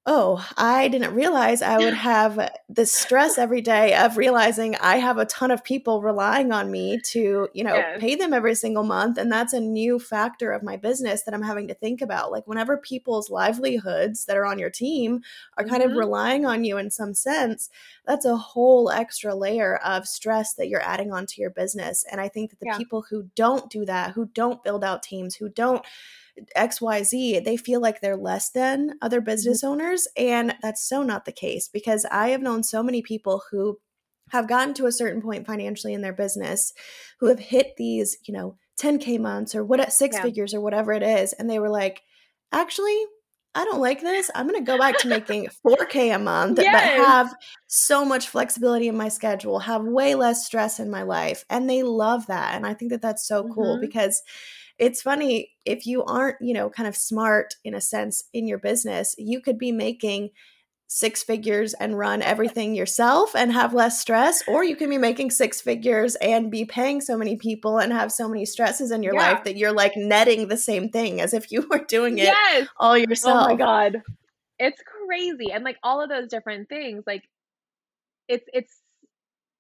oh, 0.06 0.46
I 0.58 0.90
didn't 0.90 1.16
realize 1.16 1.62
I 1.62 1.78
would 1.78 1.94
have 2.12 2.52
this 2.68 2.94
stress 2.94 3.38
every 3.38 3.62
day 3.62 3.96
of 3.96 4.18
realizing 4.18 4.76
I 4.76 4.98
have 4.98 5.18
a 5.18 5.26
ton 5.26 5.50
of 5.50 5.64
people 5.64 6.02
relying 6.02 6.52
on 6.52 6.70
me 6.70 7.00
to, 7.12 7.48
you 7.54 7.64
know, 7.64 7.76
yes. 7.76 8.00
pay 8.02 8.16
them 8.16 8.34
every 8.34 8.56
single 8.56 8.84
month. 8.84 9.18
And 9.18 9.32
that's 9.32 9.54
a 9.54 9.62
new 9.62 10.00
factor 10.00 10.52
of 10.52 10.62
my 10.62 10.76
business 10.76 11.24
that 11.24 11.34
I'm 11.34 11.42
having 11.42 11.70
to 11.70 11.74
think 11.74 12.02
about. 12.02 12.32
Like, 12.32 12.48
whenever 12.48 12.76
people's 12.78 13.30
livelihoods 13.30 14.26
that 14.26 14.36
are 14.36 14.46
on 14.46 14.60
your 14.60 14.70
team 14.70 15.22
are 15.58 15.64
kind 15.64 15.82
mm-hmm. 15.82 15.92
of 15.92 15.98
relying 15.98 16.46
on 16.46 16.66
you 16.66 16.78
in 16.78 16.90
some 16.90 17.14
sense, 17.14 17.70
that's 18.06 18.26
a 18.26 18.36
whole 18.36 18.90
extra 18.90 19.34
layer 19.34 19.78
of 19.78 20.08
stress 20.08 20.54
that 20.56 20.68
you're 20.68 20.82
adding 20.82 21.14
onto 21.14 21.42
your 21.42 21.52
business. 21.52 22.06
And 22.12 22.20
I 22.20 22.28
think 22.28 22.50
that 22.50 22.60
the 22.60 22.68
yeah. 22.68 22.78
people 22.78 23.06
who 23.10 23.30
don't 23.36 23.70
do 23.70 23.86
that, 23.86 24.12
who 24.12 24.26
don't 24.26 24.64
build 24.64 24.84
out 24.84 25.02
teams, 25.02 25.36
who 25.36 25.48
don't, 25.48 25.86
XYZ, 26.58 27.44
they 27.44 27.58
feel 27.58 27.82
like 27.82 28.02
they're 28.02 28.18
less 28.18 28.50
than 28.50 28.98
other 29.02 29.20
mm-hmm. 29.20 29.26
business 29.26 29.64
owners. 29.64 30.08
And 30.18 30.56
that's 30.62 30.88
so 30.88 31.04
not 31.04 31.26
the 31.26 31.32
case 31.32 31.68
because 31.68 32.06
I 32.12 32.30
have 32.30 32.42
known 32.42 32.64
so 32.64 32.84
many 32.84 33.02
people 33.02 33.44
who 33.52 33.80
have 34.32 34.48
gotten 34.48 34.74
to 34.76 34.86
a 34.86 34.92
certain 34.92 35.22
point 35.22 35.46
financially 35.46 35.94
in 35.94 36.02
their 36.02 36.14
business 36.14 36.74
who 37.20 37.28
have 37.28 37.40
hit 37.40 37.76
these, 37.78 38.18
you 38.26 38.34
know, 38.34 38.58
10K 38.80 39.20
months 39.20 39.54
or 39.54 39.64
what 39.64 39.92
six 39.94 40.16
yeah. 40.16 40.24
figures 40.24 40.54
or 40.54 40.62
whatever 40.62 40.92
it 40.92 41.04
is. 41.04 41.34
And 41.34 41.50
they 41.50 41.60
were 41.60 41.70
like, 41.70 42.02
actually, 42.52 43.06
I 43.56 43.66
don't 43.66 43.82
like 43.82 44.02
this. 44.02 44.32
I'm 44.34 44.48
going 44.48 44.64
to 44.64 44.72
go 44.72 44.80
back 44.80 44.98
to 45.00 45.08
making 45.08 45.48
4K 45.66 46.16
a 46.16 46.20
month, 46.20 46.60
yes. 46.60 46.74
but 46.74 47.06
have 47.06 47.36
so 47.68 48.04
much 48.04 48.28
flexibility 48.28 48.88
in 48.88 48.98
my 48.98 49.10
schedule, 49.10 49.60
have 49.60 49.84
way 49.84 50.16
less 50.16 50.46
stress 50.46 50.80
in 50.80 50.90
my 50.90 51.04
life. 51.04 51.46
And 51.50 51.70
they 51.70 51.84
love 51.84 52.28
that. 52.28 52.56
And 52.56 52.66
I 52.66 52.74
think 52.74 52.92
that 52.92 53.02
that's 53.02 53.28
so 53.28 53.44
mm-hmm. 53.44 53.54
cool 53.54 53.80
because 53.80 54.24
it's 54.78 55.02
funny 55.02 55.52
if 55.66 55.86
you 55.86 56.04
aren't, 56.04 56.38
you 56.42 56.54
know, 56.54 56.70
kind 56.70 56.88
of 56.88 56.96
smart 56.96 57.56
in 57.64 57.74
a 57.74 57.82
sense 57.82 58.24
in 58.34 58.48
your 58.48 58.58
business, 58.58 59.16
you 59.18 59.42
could 59.42 59.58
be 59.58 59.72
making 59.72 60.30
six 60.88 61.24
figures 61.24 61.74
and 61.76 61.98
run 61.98 62.22
everything 62.22 62.76
yourself 62.76 63.36
and 63.36 63.52
have 63.52 63.74
less 63.74 64.00
stress 64.00 64.44
or 64.48 64.64
you 64.64 64.76
can 64.76 64.90
be 64.92 64.98
making 64.98 65.32
six 65.32 65.60
figures 65.60 66.16
and 66.18 66.52
be 66.52 66.66
paying 66.66 67.02
so 67.02 67.18
many 67.18 67.36
people 67.36 67.80
and 67.80 67.92
have 67.92 68.12
so 68.12 68.30
many 68.30 68.46
stresses 68.46 68.92
in 68.92 69.02
your 69.02 69.16
yeah. 69.16 69.32
life 69.32 69.44
that 69.44 69.58
you're 69.58 69.74
like 69.74 69.94
netting 69.96 70.48
the 70.50 70.58
same 70.58 70.90
thing 70.90 71.20
as 71.20 71.34
if 71.34 71.52
you 71.52 71.66
were 71.72 71.84
doing 71.88 72.20
it 72.20 72.26
yes. 72.26 72.68
all 72.78 72.96
yourself. 72.96 73.46
Oh 73.46 73.50
my 73.50 73.56
god. 73.56 74.04
It's 74.60 74.82
crazy. 75.08 75.52
And 75.52 75.64
like 75.64 75.78
all 75.82 76.02
of 76.02 76.10
those 76.10 76.28
different 76.28 76.70
things 76.70 77.04
like 77.08 77.24
it's 78.28 78.46
it's 78.54 78.74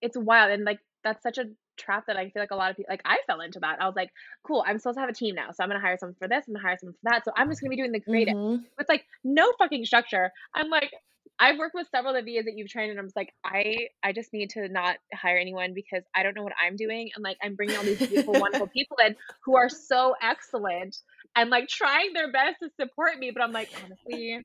it's 0.01 0.17
wild 0.17 0.51
and 0.51 0.65
like 0.65 0.79
that's 1.03 1.23
such 1.23 1.39
a 1.39 1.45
trap 1.77 2.05
that 2.07 2.17
I 2.17 2.29
feel 2.29 2.41
like 2.41 2.51
a 2.51 2.55
lot 2.55 2.71
of 2.71 2.77
people 2.77 2.91
like 2.91 3.01
I 3.05 3.17
fell 3.27 3.41
into 3.41 3.59
that. 3.59 3.81
I 3.81 3.85
was 3.85 3.95
like, 3.95 4.11
cool, 4.43 4.63
I'm 4.65 4.79
supposed 4.79 4.97
to 4.97 5.01
have 5.01 5.09
a 5.09 5.13
team 5.13 5.35
now. 5.35 5.51
So 5.51 5.63
I'm 5.63 5.69
gonna 5.69 5.81
hire 5.81 5.97
someone 5.97 6.15
for 6.19 6.27
this, 6.27 6.45
I'm 6.47 6.53
gonna 6.53 6.65
hire 6.65 6.77
someone 6.79 6.93
for 6.93 7.11
that. 7.11 7.25
So 7.25 7.31
I'm 7.35 7.49
just 7.49 7.61
gonna 7.61 7.69
be 7.69 7.77
doing 7.77 7.91
the 7.91 7.99
creative 7.99 8.35
mm-hmm. 8.35 8.63
with 8.77 8.89
like 8.89 9.05
no 9.23 9.51
fucking 9.57 9.85
structure. 9.85 10.31
I'm 10.53 10.69
like, 10.69 10.91
I've 11.39 11.57
worked 11.57 11.75
with 11.75 11.87
several 11.89 12.15
of 12.15 12.23
the 12.23 12.35
VAs 12.35 12.45
that 12.45 12.55
you've 12.55 12.69
trained, 12.69 12.91
and 12.91 12.99
I'm 12.99 13.07
just 13.07 13.15
like, 13.15 13.33
I 13.43 13.89
I 14.03 14.13
just 14.13 14.33
need 14.33 14.51
to 14.51 14.67
not 14.67 14.97
hire 15.13 15.37
anyone 15.37 15.73
because 15.73 16.03
I 16.15 16.23
don't 16.23 16.35
know 16.35 16.43
what 16.43 16.53
I'm 16.61 16.75
doing, 16.75 17.09
and 17.15 17.23
like 17.23 17.37
I'm 17.41 17.55
bringing 17.55 17.75
all 17.75 17.83
these 17.83 17.97
beautiful, 17.97 18.33
wonderful 18.33 18.67
people 18.67 18.97
in 19.05 19.15
who 19.43 19.57
are 19.57 19.69
so 19.69 20.15
excellent 20.21 20.97
and 21.35 21.49
like 21.49 21.67
trying 21.67 22.13
their 22.13 22.31
best 22.31 22.57
to 22.61 22.69
support 22.79 23.17
me, 23.17 23.31
but 23.31 23.43
I'm 23.43 23.51
like, 23.51 23.69
honestly, 23.83 24.43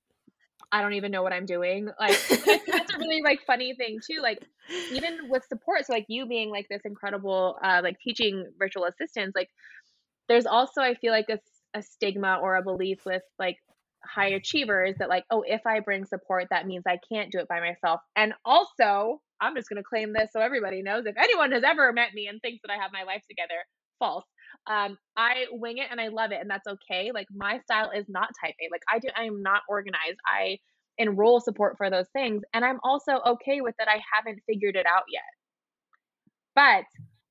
I 0.70 0.82
don't 0.82 0.94
even 0.94 1.10
know 1.10 1.22
what 1.22 1.32
I'm 1.32 1.46
doing. 1.46 1.88
Like 2.00 2.18
that's 2.66 2.94
a 2.94 2.98
really 2.98 3.22
like 3.22 3.40
funny 3.46 3.74
thing 3.74 3.98
too. 4.06 4.20
Like 4.22 4.38
even 4.92 5.28
with 5.28 5.44
support, 5.48 5.86
so 5.86 5.92
like 5.92 6.06
you 6.08 6.26
being 6.26 6.50
like 6.50 6.66
this 6.68 6.82
incredible 6.84 7.56
uh 7.62 7.80
like 7.82 7.98
teaching 8.00 8.46
virtual 8.58 8.84
assistants, 8.84 9.34
like 9.34 9.48
there's 10.28 10.46
also 10.46 10.80
I 10.82 10.94
feel 10.94 11.12
like 11.12 11.28
a, 11.30 11.38
a 11.76 11.82
stigma 11.82 12.38
or 12.42 12.56
a 12.56 12.62
belief 12.62 13.00
with 13.06 13.22
like 13.38 13.56
high 14.04 14.28
achievers 14.28 14.94
that 14.98 15.08
like, 15.08 15.24
oh, 15.30 15.42
if 15.46 15.62
I 15.66 15.80
bring 15.80 16.04
support, 16.04 16.46
that 16.50 16.66
means 16.66 16.84
I 16.86 16.98
can't 17.12 17.32
do 17.32 17.38
it 17.38 17.48
by 17.48 17.60
myself. 17.60 18.00
And 18.16 18.34
also, 18.44 19.20
I'm 19.40 19.54
just 19.56 19.68
gonna 19.68 19.82
claim 19.82 20.12
this 20.12 20.30
so 20.32 20.40
everybody 20.40 20.82
knows 20.82 21.06
if 21.06 21.16
anyone 21.16 21.52
has 21.52 21.62
ever 21.64 21.92
met 21.92 22.14
me 22.14 22.28
and 22.28 22.40
thinks 22.40 22.60
that 22.64 22.72
I 22.72 22.80
have 22.82 22.92
my 22.92 23.04
life 23.04 23.22
together, 23.28 23.60
false. 23.98 24.24
Um, 24.66 24.98
I 25.16 25.46
wing 25.50 25.78
it 25.78 25.88
and 25.90 26.00
I 26.00 26.08
love 26.08 26.32
it, 26.32 26.40
and 26.40 26.50
that's 26.50 26.66
okay. 26.66 27.10
Like 27.12 27.26
my 27.34 27.60
style 27.60 27.90
is 27.90 28.06
not 28.08 28.30
type 28.42 28.54
A. 28.60 28.68
Like 28.70 28.82
I 28.92 28.98
do, 28.98 29.08
I 29.16 29.24
am 29.24 29.42
not 29.42 29.62
organized. 29.68 30.18
I 30.26 30.58
enroll 30.98 31.40
support 31.40 31.76
for 31.76 31.90
those 31.90 32.08
things, 32.12 32.42
and 32.52 32.64
I'm 32.64 32.78
also 32.82 33.20
okay 33.26 33.60
with 33.60 33.74
that. 33.78 33.88
I 33.88 34.00
haven't 34.14 34.40
figured 34.46 34.76
it 34.76 34.86
out 34.86 35.04
yet. 35.10 35.22
But 36.54 36.84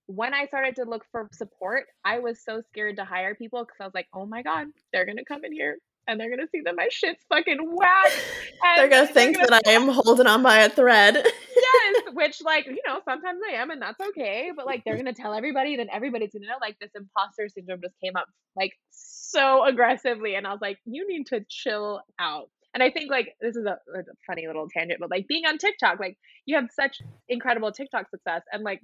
when 0.08 0.34
I 0.34 0.46
started 0.48 0.76
to 0.78 0.86
look 0.90 1.04
for 1.12 1.28
support, 1.34 1.84
I 2.06 2.20
was 2.20 2.44
so 2.44 2.62
scared 2.70 2.96
to 2.98 3.06
hire 3.06 3.36
people 3.36 3.60
because 3.64 3.76
I 3.82 3.84
was 3.84 3.94
like, 3.94 4.08
oh 4.14 4.26
my 4.26 4.42
god, 4.42 4.68
they're 4.94 5.06
gonna 5.06 5.26
come 5.28 5.44
in 5.44 5.52
here 5.52 5.78
and 6.08 6.20
they're 6.20 6.30
gonna 6.30 6.48
see 6.52 6.62
that 6.62 6.76
my 6.76 6.88
shit's 6.90 7.24
fucking 7.30 7.60
whack. 7.62 8.12
they're 8.76 8.90
gonna 8.90 9.08
think 9.08 9.38
they're 9.38 9.48
gonna 9.48 9.62
that 9.64 9.68
I 9.68 9.74
am 9.74 9.88
holding 10.04 10.28
on 10.28 10.44
by 10.44 10.60
a 10.60 10.70
thread. 10.70 11.16
yes, 11.16 12.04
which 12.14 12.42
like 12.42 12.66
you 12.66 12.82
know 12.88 13.00
sometimes 13.06 13.40
I 13.50 13.56
am, 13.56 13.70
and 13.70 13.82
that's 13.82 14.00
okay. 14.10 14.52
But 14.56 14.66
like 14.66 14.84
they're 14.84 14.98
gonna 14.98 15.14
tell 15.14 15.34
everybody, 15.34 15.76
then 15.76 15.88
everybody's 15.92 16.32
gonna 16.34 16.48
know. 16.48 16.58
Like 16.62 16.78
this 16.80 16.92
imposter 16.96 17.50
syndrome 17.50 17.82
just 17.82 17.96
came 18.04 18.16
up 18.16 18.28
like 18.56 18.72
so 18.92 19.66
aggressively, 19.66 20.36
and 20.36 20.48
I 20.48 20.52
was 20.52 20.62
like, 20.62 20.78
you 20.86 21.08
need 21.08 21.28
to 21.28 21.46
chill 21.50 22.02
out. 22.20 22.50
And 22.74 22.84
I 22.84 22.92
think 22.92 23.10
like 23.10 23.36
this 23.42 23.56
is 23.56 23.66
a, 23.66 23.78
a 23.96 24.04
funny 24.28 24.48
little 24.48 24.68
tangent, 24.70 25.00
but 25.00 25.10
like 25.10 25.28
being 25.28 25.46
on 25.46 25.58
TikTok, 25.58 26.00
like 26.00 26.18
you 26.46 26.56
have 26.56 26.68
such 26.74 27.02
incredible 27.28 27.72
TikTok 27.72 28.10
success, 28.10 28.42
and 28.52 28.64
like 28.64 28.82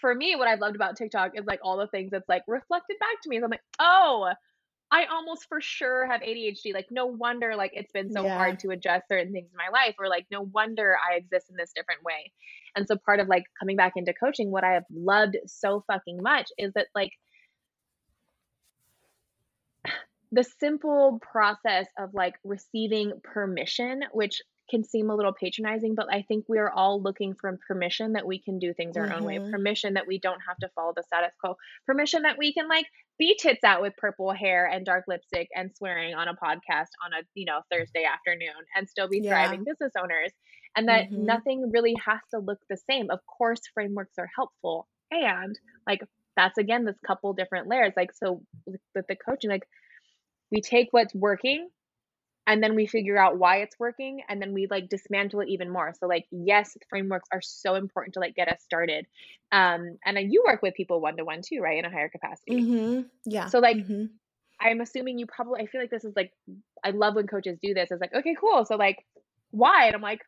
for 0.00 0.14
me, 0.14 0.36
what 0.36 0.48
I 0.48 0.54
loved 0.54 0.76
about 0.76 0.96
TikTok 0.96 1.32
is 1.34 1.44
like 1.46 1.60
all 1.62 1.76
the 1.76 1.86
things 1.88 2.10
that's 2.10 2.28
like 2.28 2.42
reflected 2.46 2.96
back 2.98 3.20
to 3.22 3.28
me. 3.28 3.38
So 3.38 3.44
I'm 3.44 3.50
like, 3.50 3.62
oh, 3.78 4.30
I 4.92 5.04
almost 5.04 5.48
for 5.48 5.60
sure 5.60 6.06
have 6.06 6.20
ADHD. 6.20 6.74
Like, 6.74 6.88
no 6.90 7.06
wonder, 7.06 7.54
like, 7.54 7.72
it's 7.74 7.92
been 7.92 8.10
so 8.10 8.24
yeah. 8.24 8.36
hard 8.36 8.58
to 8.60 8.70
adjust 8.70 9.08
certain 9.08 9.32
things 9.32 9.48
in 9.50 9.56
my 9.56 9.68
life, 9.72 9.94
or 9.98 10.08
like, 10.08 10.26
no 10.30 10.42
wonder 10.42 10.96
I 10.96 11.16
exist 11.16 11.48
in 11.48 11.56
this 11.56 11.72
different 11.74 12.02
way. 12.02 12.32
And 12.74 12.86
so, 12.88 12.96
part 12.96 13.20
of 13.20 13.28
like 13.28 13.44
coming 13.58 13.76
back 13.76 13.92
into 13.96 14.12
coaching, 14.12 14.50
what 14.50 14.64
I 14.64 14.72
have 14.72 14.84
loved 14.92 15.36
so 15.46 15.84
fucking 15.86 16.22
much 16.22 16.48
is 16.58 16.72
that, 16.74 16.88
like, 16.94 17.12
the 20.32 20.44
simple 20.58 21.20
process 21.20 21.86
of 21.98 22.14
like 22.14 22.34
receiving 22.44 23.20
permission, 23.22 24.02
which 24.12 24.40
can 24.70 24.84
seem 24.84 25.10
a 25.10 25.14
little 25.14 25.32
patronizing, 25.32 25.94
but 25.94 26.06
I 26.12 26.22
think 26.22 26.44
we 26.48 26.58
are 26.58 26.70
all 26.70 27.02
looking 27.02 27.34
for 27.34 27.58
permission 27.66 28.12
that 28.12 28.26
we 28.26 28.38
can 28.38 28.58
do 28.58 28.72
things 28.72 28.96
our 28.96 29.06
mm-hmm. 29.06 29.14
own 29.14 29.24
way, 29.24 29.36
mm-hmm. 29.36 29.50
permission 29.50 29.94
that 29.94 30.06
we 30.06 30.18
don't 30.18 30.40
have 30.46 30.56
to 30.58 30.68
follow 30.74 30.92
the 30.94 31.02
status 31.02 31.32
quo, 31.40 31.56
permission 31.86 32.22
that 32.22 32.38
we 32.38 32.52
can 32.52 32.68
like 32.68 32.86
be 33.18 33.36
tits 33.38 33.64
out 33.64 33.82
with 33.82 33.96
purple 33.96 34.32
hair 34.32 34.66
and 34.66 34.86
dark 34.86 35.04
lipstick 35.08 35.48
and 35.54 35.70
swearing 35.76 36.14
on 36.14 36.28
a 36.28 36.34
podcast 36.34 36.88
on 37.04 37.12
a 37.12 37.22
you 37.34 37.44
know 37.44 37.60
Thursday 37.70 38.04
afternoon 38.04 38.54
and 38.76 38.88
still 38.88 39.08
be 39.08 39.20
thriving 39.20 39.64
yeah. 39.66 39.72
business 39.72 39.92
owners, 40.00 40.30
and 40.76 40.88
that 40.88 41.10
mm-hmm. 41.10 41.24
nothing 41.24 41.70
really 41.72 41.94
has 42.04 42.20
to 42.32 42.38
look 42.38 42.58
the 42.70 42.78
same. 42.88 43.10
Of 43.10 43.20
course, 43.26 43.60
frameworks 43.74 44.14
are 44.18 44.30
helpful, 44.34 44.86
and 45.10 45.58
like 45.86 46.00
that's 46.36 46.58
again 46.58 46.84
this 46.84 46.98
couple 47.06 47.32
different 47.32 47.66
layers. 47.66 47.92
Like 47.96 48.12
so 48.14 48.42
with 48.66 49.06
the 49.08 49.16
coaching, 49.16 49.50
like 49.50 49.66
we 50.50 50.60
take 50.60 50.88
what's 50.92 51.14
working 51.14 51.68
and 52.46 52.62
then 52.62 52.74
we 52.74 52.86
figure 52.86 53.18
out 53.18 53.38
why 53.38 53.58
it's 53.58 53.78
working 53.78 54.22
and 54.28 54.40
then 54.40 54.52
we 54.52 54.66
like 54.70 54.88
dismantle 54.88 55.40
it 55.40 55.48
even 55.48 55.70
more. 55.70 55.94
So 55.98 56.06
like 56.06 56.26
yes 56.30 56.76
frameworks 56.88 57.28
are 57.32 57.40
so 57.42 57.74
important 57.74 58.14
to 58.14 58.20
like 58.20 58.34
get 58.34 58.48
us 58.48 58.62
started 58.62 59.06
um 59.52 59.98
and 60.04 60.16
then 60.16 60.30
you 60.30 60.42
work 60.46 60.62
with 60.62 60.74
people 60.74 61.00
one 61.00 61.16
to 61.16 61.24
one 61.24 61.42
too 61.42 61.60
right 61.60 61.78
in 61.78 61.84
a 61.84 61.90
higher 61.90 62.08
capacity. 62.08 62.62
Mm-hmm. 62.62 63.00
yeah. 63.24 63.46
So 63.46 63.58
like 63.58 63.76
mm-hmm. 63.76 64.04
i'm 64.60 64.80
assuming 64.80 65.18
you 65.18 65.26
probably 65.26 65.62
i 65.62 65.66
feel 65.66 65.80
like 65.80 65.90
this 65.90 66.04
is 66.04 66.14
like 66.16 66.32
i 66.84 66.90
love 66.90 67.14
when 67.14 67.26
coaches 67.26 67.58
do 67.62 67.74
this. 67.74 67.90
It's 67.90 68.00
like 68.00 68.14
okay 68.14 68.36
cool. 68.40 68.64
So 68.64 68.76
like 68.76 69.04
why? 69.50 69.86
And 69.86 69.94
i'm 69.94 70.02
like 70.02 70.20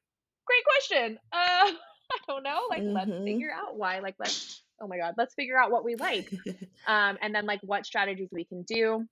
great 0.46 0.64
question. 0.64 1.18
Uh 1.33 1.72
i 2.12 2.18
don't 2.29 2.42
know. 2.42 2.61
Like 2.68 2.83
mm-hmm. 2.83 2.92
let's 2.92 3.25
figure 3.25 3.51
out 3.51 3.79
why. 3.79 4.01
Like 4.01 4.16
let's 4.18 4.62
oh 4.83 4.87
my 4.87 4.98
god 4.98 5.14
let's 5.16 5.33
figure 5.35 5.57
out 5.57 5.70
what 5.70 5.85
we 5.85 5.94
like 5.94 6.31
um 6.87 7.16
and 7.22 7.35
then 7.35 7.46
like 7.46 7.61
what 7.62 7.87
strategies 7.87 8.29
we 8.33 8.44
can 8.44 8.62
do 8.62 9.07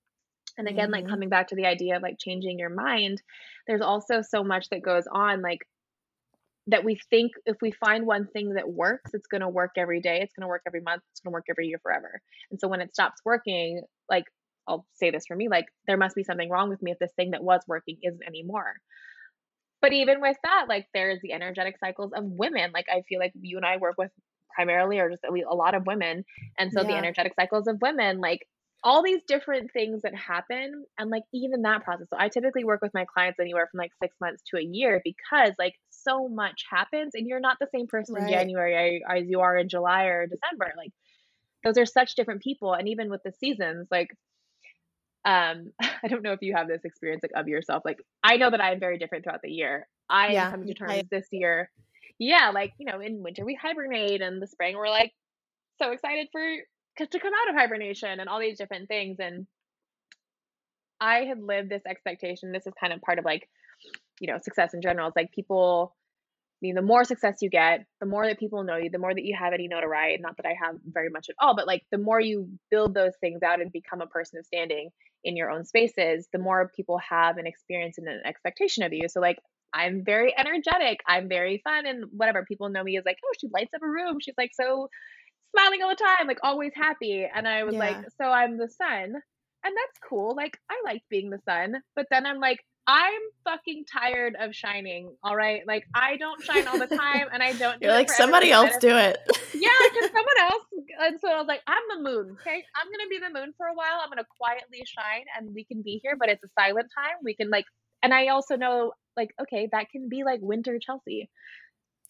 and 0.61 0.69
again 0.69 0.91
mm-hmm. 0.91 1.05
like 1.05 1.09
coming 1.09 1.29
back 1.29 1.49
to 1.49 1.57
the 1.57 1.67
idea 1.67 1.97
of 1.97 2.03
like 2.03 2.19
changing 2.19 2.59
your 2.59 2.71
mind 2.71 3.21
there's 3.67 3.81
also 3.81 4.23
so 4.23 4.45
much 4.45 4.69
that 4.71 4.83
goes 4.83 5.05
on 5.13 5.43
like 5.43 5.61
that 6.67 6.85
we 6.85 6.99
think 7.11 7.33
if 7.47 7.57
we 7.61 7.73
find 7.73 8.07
one 8.07 8.27
thing 8.27 8.55
that 8.55 8.69
works, 8.69 9.13
it's 9.15 9.27
going 9.27 9.41
to 9.41 9.49
work 9.49 9.73
every 9.77 10.01
day, 10.01 10.21
it's 10.23 10.33
going 10.35 10.43
to 10.43 10.49
work 10.49 10.63
every 10.67 10.81
month, 10.81 11.03
it's 11.11 11.21
going 11.21 11.33
to 11.33 11.35
work 11.35 11.47
every 11.49 11.67
year 11.67 11.81
forever. 11.83 12.21
And 12.51 12.61
so 12.61 12.69
when 12.69 12.81
it 12.81 12.93
stops 12.93 13.21
working, 13.25 13.83
like 14.09 14.25
I'll 14.69 14.87
say 14.95 15.11
this 15.11 15.27
for 15.27 15.37
me, 15.37 15.49
like 15.49 15.67
there 15.87 15.97
must 15.97 16.15
be 16.15 16.23
something 16.23 16.49
wrong 16.49 16.69
with 16.69 16.83
me 16.83 16.93
if 16.93 16.99
this 16.99 17.13
thing 17.17 17.33
that 17.33 17.43
was 17.43 17.61
working 17.67 17.99
isn't 18.03 18.23
anymore. 18.27 18.75
But 19.83 19.93
even 19.93 20.21
with 20.21 20.37
that, 20.45 20.67
like 20.69 20.87
there's 20.93 21.21
the 21.23 21.33
energetic 21.33 21.77
cycles 21.79 22.13
of 22.15 22.25
women. 22.25 22.71
Like 22.73 22.87
I 22.89 23.03
feel 23.09 23.19
like 23.19 23.33
you 23.41 23.57
and 23.57 23.67
I 23.67 23.79
work 23.79 23.97
with 23.97 24.11
primarily 24.55 24.99
or 24.99 25.11
just 25.11 25.25
a 25.25 25.55
lot 25.55 25.75
of 25.75 25.87
women. 25.87 26.25
And 26.59 26.71
so 26.73 26.83
yeah. 26.83 26.89
the 26.89 26.97
energetic 26.97 27.33
cycles 27.35 27.67
of 27.67 27.81
women, 27.81 28.21
like 28.21 28.47
all 28.83 29.03
these 29.03 29.23
different 29.29 29.73
things 29.73 30.03
that 30.03 30.15
happen 30.15 30.85
and 30.99 31.11
like 31.11 31.25
even 31.35 31.63
that 31.63 31.85
process. 31.85 32.07
So 32.11 32.17
i 32.19 32.29
typically 32.29 32.65
work 32.65 32.81
with 32.81 32.95
my 32.95 33.05
clients 33.05 33.39
anywhere 33.39 33.69
from 33.71 33.79
like 33.79 33.93
six 34.03 34.17
months 34.21 34.43
to 34.51 34.59
a 34.59 34.63
year 34.63 35.01
because 35.05 35.53
like 35.59 35.75
so 35.91 36.29
much 36.29 36.65
happens 36.71 37.13
and 37.15 37.27
you're 37.27 37.41
not 37.41 37.59
the 37.61 37.69
same 37.75 37.87
person 37.87 38.15
right. 38.15 38.25
in 38.25 38.29
january 38.29 39.03
as 39.09 39.29
you 39.29 39.41
are 39.41 39.57
in 39.57 39.69
july 39.69 40.05
or 40.05 40.27
december. 40.27 40.73
Like 40.77 40.93
those 41.65 41.77
are 41.77 41.87
such 41.87 42.15
different 42.15 42.43
people 42.43 42.73
and 42.73 42.89
even 42.89 43.11
with 43.11 43.23
the 43.23 43.33
seasons 43.33 43.87
like 43.91 44.09
um 45.27 45.73
i 46.03 46.09
don't 46.09 46.23
know 46.23 46.33
if 46.33 46.41
you 46.41 46.55
have 46.55 46.69
this 46.69 46.85
experience 46.85 47.23
like 47.23 47.39
of 47.41 47.49
yourself. 47.49 47.83
Like 47.85 47.99
i 48.25 48.37
know 48.37 48.51
that 48.51 48.63
i 48.63 48.73
am 48.73 48.81
very 48.81 48.99
different 48.99 49.25
throughout 49.25 49.43
the 49.43 49.51
year. 49.51 49.87
I 50.09 50.33
yeah, 50.33 50.47
am 50.47 50.53
coming 50.53 50.69
to 50.69 50.75
terms 50.75 50.93
I- 50.93 51.05
this 51.11 51.27
year. 51.31 51.71
Yeah 52.19 52.51
like 52.55 52.73
you 52.79 52.91
know 52.91 53.01
in 53.01 53.23
winter 53.23 53.45
we 53.45 53.55
hibernate 53.55 54.23
and 54.23 54.41
the 54.41 54.47
spring 54.47 54.77
we're 54.77 54.89
like 54.89 55.13
so 55.81 55.93
excited 55.93 56.29
for 56.33 56.43
to 56.99 57.19
come 57.19 57.33
out 57.33 57.55
of 57.55 57.61
hibernation 57.61 58.21
and 58.21 58.29
all 58.29 58.41
these 58.41 58.59
different 58.59 58.89
things. 58.89 59.19
And 59.21 59.47
I 61.01 61.21
had 61.25 61.43
lived 61.43 61.71
this 61.71 61.83
expectation. 61.87 62.53
This 62.53 62.67
is 62.67 62.75
kind 62.79 62.93
of 62.93 63.01
part 63.01 63.19
of 63.19 63.25
like, 63.25 63.49
you 64.21 64.31
know, 64.31 64.39
success 64.43 64.75
in 64.75 64.83
general. 64.83 65.09
It's 65.09 65.17
like 65.17 65.33
people, 65.33 65.95
I 65.97 66.61
mean, 66.61 66.75
the 66.75 66.83
more 66.83 67.05
success 67.05 67.39
you 67.41 67.49
get, 67.49 67.87
the 68.01 68.07
more 68.07 68.27
that 68.27 68.39
people 68.39 68.65
know 68.65 68.77
you, 68.77 68.91
the 68.91 68.99
more 68.99 69.15
that 69.15 69.25
you 69.25 69.35
have 69.39 69.55
any 69.55 69.67
notoriety. 69.67 70.21
Not 70.21 70.37
that 70.37 70.47
I 70.47 70.55
have 70.63 70.77
very 70.85 71.09
much 71.09 71.29
at 71.31 71.37
all, 71.41 71.57
but 71.57 71.67
like 71.67 71.83
the 71.91 71.99
more 71.99 72.21
you 72.21 72.51
build 72.71 72.95
those 72.95 73.17
things 73.21 73.43
out 73.43 73.63
and 73.63 73.73
become 73.73 74.03
a 74.03 74.07
person 74.07 74.39
of 74.39 74.47
standing 74.47 74.91
in 75.25 75.37
your 75.37 75.51
own 75.51 75.65
spaces, 75.65 76.29
the 76.33 76.39
more 76.39 76.71
people 76.77 76.99
have 76.99 77.39
an 77.39 77.47
experience 77.47 77.97
and 77.97 78.09
an 78.09 78.21
expectation 78.27 78.83
of 78.83 78.93
you. 78.93 79.09
So 79.09 79.21
like 79.21 79.39
I'm 79.73 80.05
very 80.05 80.35
energetic. 80.37 81.01
I'm 81.07 81.29
very 81.29 81.61
fun 81.65 81.87
and 81.87 82.05
whatever. 82.13 82.45
People 82.45 82.69
know 82.69 82.83
me 82.83 82.99
as 82.99 83.05
like, 83.05 83.19
oh, 83.25 83.33
she 83.41 83.49
lights 83.53 83.73
up 83.75 83.83
a 83.83 83.89
room. 83.89 84.19
She's 84.21 84.35
like 84.37 84.51
so 84.53 84.89
smiling 85.51 85.83
all 85.83 85.91
the 85.91 85.97
time, 85.97 86.27
like 86.27 86.39
always 86.43 86.73
happy. 86.75 87.27
And 87.33 87.47
I 87.47 87.65
was 87.65 87.75
yeah. 87.75 87.81
like, 87.81 87.97
so 88.21 88.25
I'm 88.25 88.59
the 88.59 88.69
sun. 88.69 89.15
And 89.63 89.75
that's 89.77 89.99
cool. 90.09 90.35
Like, 90.35 90.59
I 90.71 90.81
like 90.85 91.03
being 91.11 91.31
the 91.31 91.41
sun. 91.45 91.83
But 91.95 92.07
then 92.11 92.25
I'm 92.25 92.39
like, 92.39 92.61
I'm 92.87 93.21
fucking 93.45 93.85
tired 93.93 94.37
of 94.41 94.55
shining. 94.55 95.15
All 95.23 95.37
right. 95.37 95.63
Like, 95.67 95.85
I 95.95 96.17
don't 96.17 96.43
shine 96.43 96.67
all 96.67 96.79
the 96.79 96.87
time 96.87 97.27
and 97.33 97.43
I 97.43 97.53
don't. 97.53 97.81
You're 97.83 97.93
like, 97.93 98.11
somebody 98.11 98.51
else 98.51 98.77
do 98.81 98.97
it. 98.97 99.19
yeah, 99.55 99.69
because 99.93 100.11
someone 100.17 100.41
else. 100.41 100.65
And 101.01 101.21
so 101.21 101.29
I 101.29 101.39
was 101.39 101.47
like, 101.47 101.61
I'm 101.67 101.83
the 101.89 102.03
moon. 102.11 102.37
Okay. 102.41 102.65
I'm 102.75 102.87
going 102.87 103.05
to 103.05 103.09
be 103.09 103.19
the 103.19 103.39
moon 103.39 103.53
for 103.57 103.67
a 103.67 103.75
while. 103.75 104.01
I'm 104.03 104.09
going 104.09 104.19
to 104.19 104.27
quietly 104.39 104.83
shine 104.87 105.25
and 105.37 105.55
we 105.55 105.65
can 105.65 105.83
be 105.83 106.01
here, 106.03 106.17
but 106.19 106.31
it's 106.31 106.43
a 106.43 106.49
silent 106.59 106.91
time. 106.97 107.17
We 107.23 107.35
can, 107.35 107.51
like, 107.51 107.67
and 108.03 108.15
I 108.15 108.29
also 108.29 108.57
know, 108.57 108.93
like, 109.17 109.31
okay, 109.41 109.69
that 109.73 109.91
can 109.91 110.09
be 110.09 110.25
like 110.25 110.41
winter 110.43 110.79
Chelsea. 110.81 111.31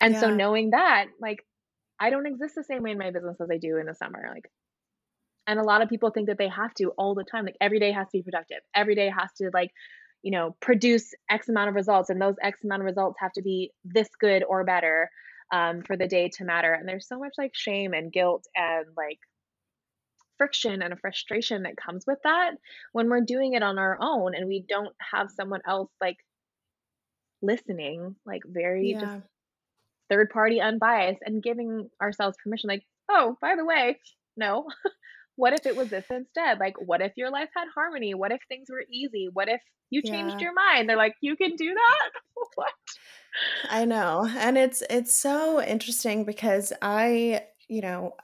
And 0.00 0.14
yeah. 0.14 0.20
so 0.20 0.34
knowing 0.34 0.70
that, 0.70 1.06
like, 1.20 1.44
I 2.00 2.10
don't 2.10 2.26
exist 2.26 2.54
the 2.56 2.64
same 2.64 2.82
way 2.82 2.92
in 2.92 2.98
my 2.98 3.10
business 3.10 3.40
as 3.40 3.50
I 3.50 3.58
do 3.58 3.76
in 3.76 3.86
the 3.86 3.94
summer. 3.94 4.30
Like, 4.32 4.50
and 5.46 5.60
a 5.60 5.64
lot 5.64 5.82
of 5.82 5.88
people 5.88 6.10
think 6.10 6.28
that 6.28 6.38
they 6.38 6.48
have 6.48 6.72
to 6.74 6.92
all 6.96 7.14
the 7.14 7.24
time. 7.24 7.44
Like, 7.44 7.56
every 7.60 7.78
day 7.78 7.92
has 7.92 8.06
to 8.06 8.18
be 8.18 8.22
productive. 8.22 8.58
Every 8.74 8.94
day 8.94 9.10
has 9.10 9.30
to, 9.38 9.50
like, 9.52 9.70
you 10.22 10.30
know, 10.30 10.56
produce 10.60 11.12
X 11.30 11.48
amount 11.48 11.68
of 11.68 11.74
results. 11.74 12.08
And 12.10 12.20
those 12.20 12.36
X 12.42 12.64
amount 12.64 12.82
of 12.82 12.86
results 12.86 13.18
have 13.20 13.32
to 13.32 13.42
be 13.42 13.70
this 13.84 14.08
good 14.18 14.42
or 14.48 14.64
better 14.64 15.10
um, 15.52 15.82
for 15.82 15.96
the 15.96 16.06
day 16.06 16.30
to 16.36 16.44
matter. 16.44 16.72
And 16.72 16.88
there's 16.88 17.08
so 17.08 17.18
much 17.18 17.32
like 17.36 17.52
shame 17.54 17.92
and 17.92 18.12
guilt 18.12 18.44
and 18.54 18.86
like 18.96 19.18
friction 20.38 20.80
and 20.80 20.92
a 20.92 20.96
frustration 20.96 21.64
that 21.64 21.76
comes 21.76 22.04
with 22.06 22.18
that 22.24 22.52
when 22.92 23.10
we're 23.10 23.20
doing 23.20 23.52
it 23.52 23.62
on 23.62 23.78
our 23.78 23.98
own 24.00 24.34
and 24.34 24.48
we 24.48 24.64
don't 24.66 24.94
have 25.12 25.30
someone 25.30 25.60
else 25.66 25.90
like 26.00 26.16
listening, 27.42 28.16
like 28.24 28.42
very 28.46 28.92
yeah. 28.92 29.00
just 29.00 29.22
third 30.10 30.30
party 30.30 30.60
unbiased 30.60 31.20
and 31.24 31.42
giving 31.42 31.88
ourselves 32.02 32.36
permission 32.42 32.68
like 32.68 32.82
oh 33.10 33.36
by 33.40 33.54
the 33.56 33.64
way 33.64 33.98
no 34.36 34.66
what 35.40 35.54
if 35.54 35.64
it 35.64 35.74
was 35.74 35.88
this 35.88 36.04
instead? 36.10 36.60
Like 36.60 36.74
what 36.78 37.00
if 37.00 37.12
your 37.16 37.30
life 37.30 37.48
had 37.56 37.66
harmony? 37.74 38.12
What 38.12 38.30
if 38.30 38.40
things 38.48 38.68
were 38.70 38.84
easy? 38.92 39.28
What 39.32 39.48
if 39.48 39.60
you 39.88 40.02
changed 40.02 40.34
yeah. 40.34 40.44
your 40.44 40.52
mind? 40.52 40.88
They're 40.88 40.96
like 40.96 41.14
you 41.20 41.34
can 41.34 41.56
do 41.56 41.74
that? 41.74 42.10
What? 42.54 42.72
I 43.68 43.84
know 43.84 44.26
and 44.38 44.56
it's 44.56 44.82
it's 44.88 45.14
so 45.14 45.62
interesting 45.62 46.24
because 46.24 46.72
i 46.80 47.42
you 47.68 47.82
know 47.82 48.14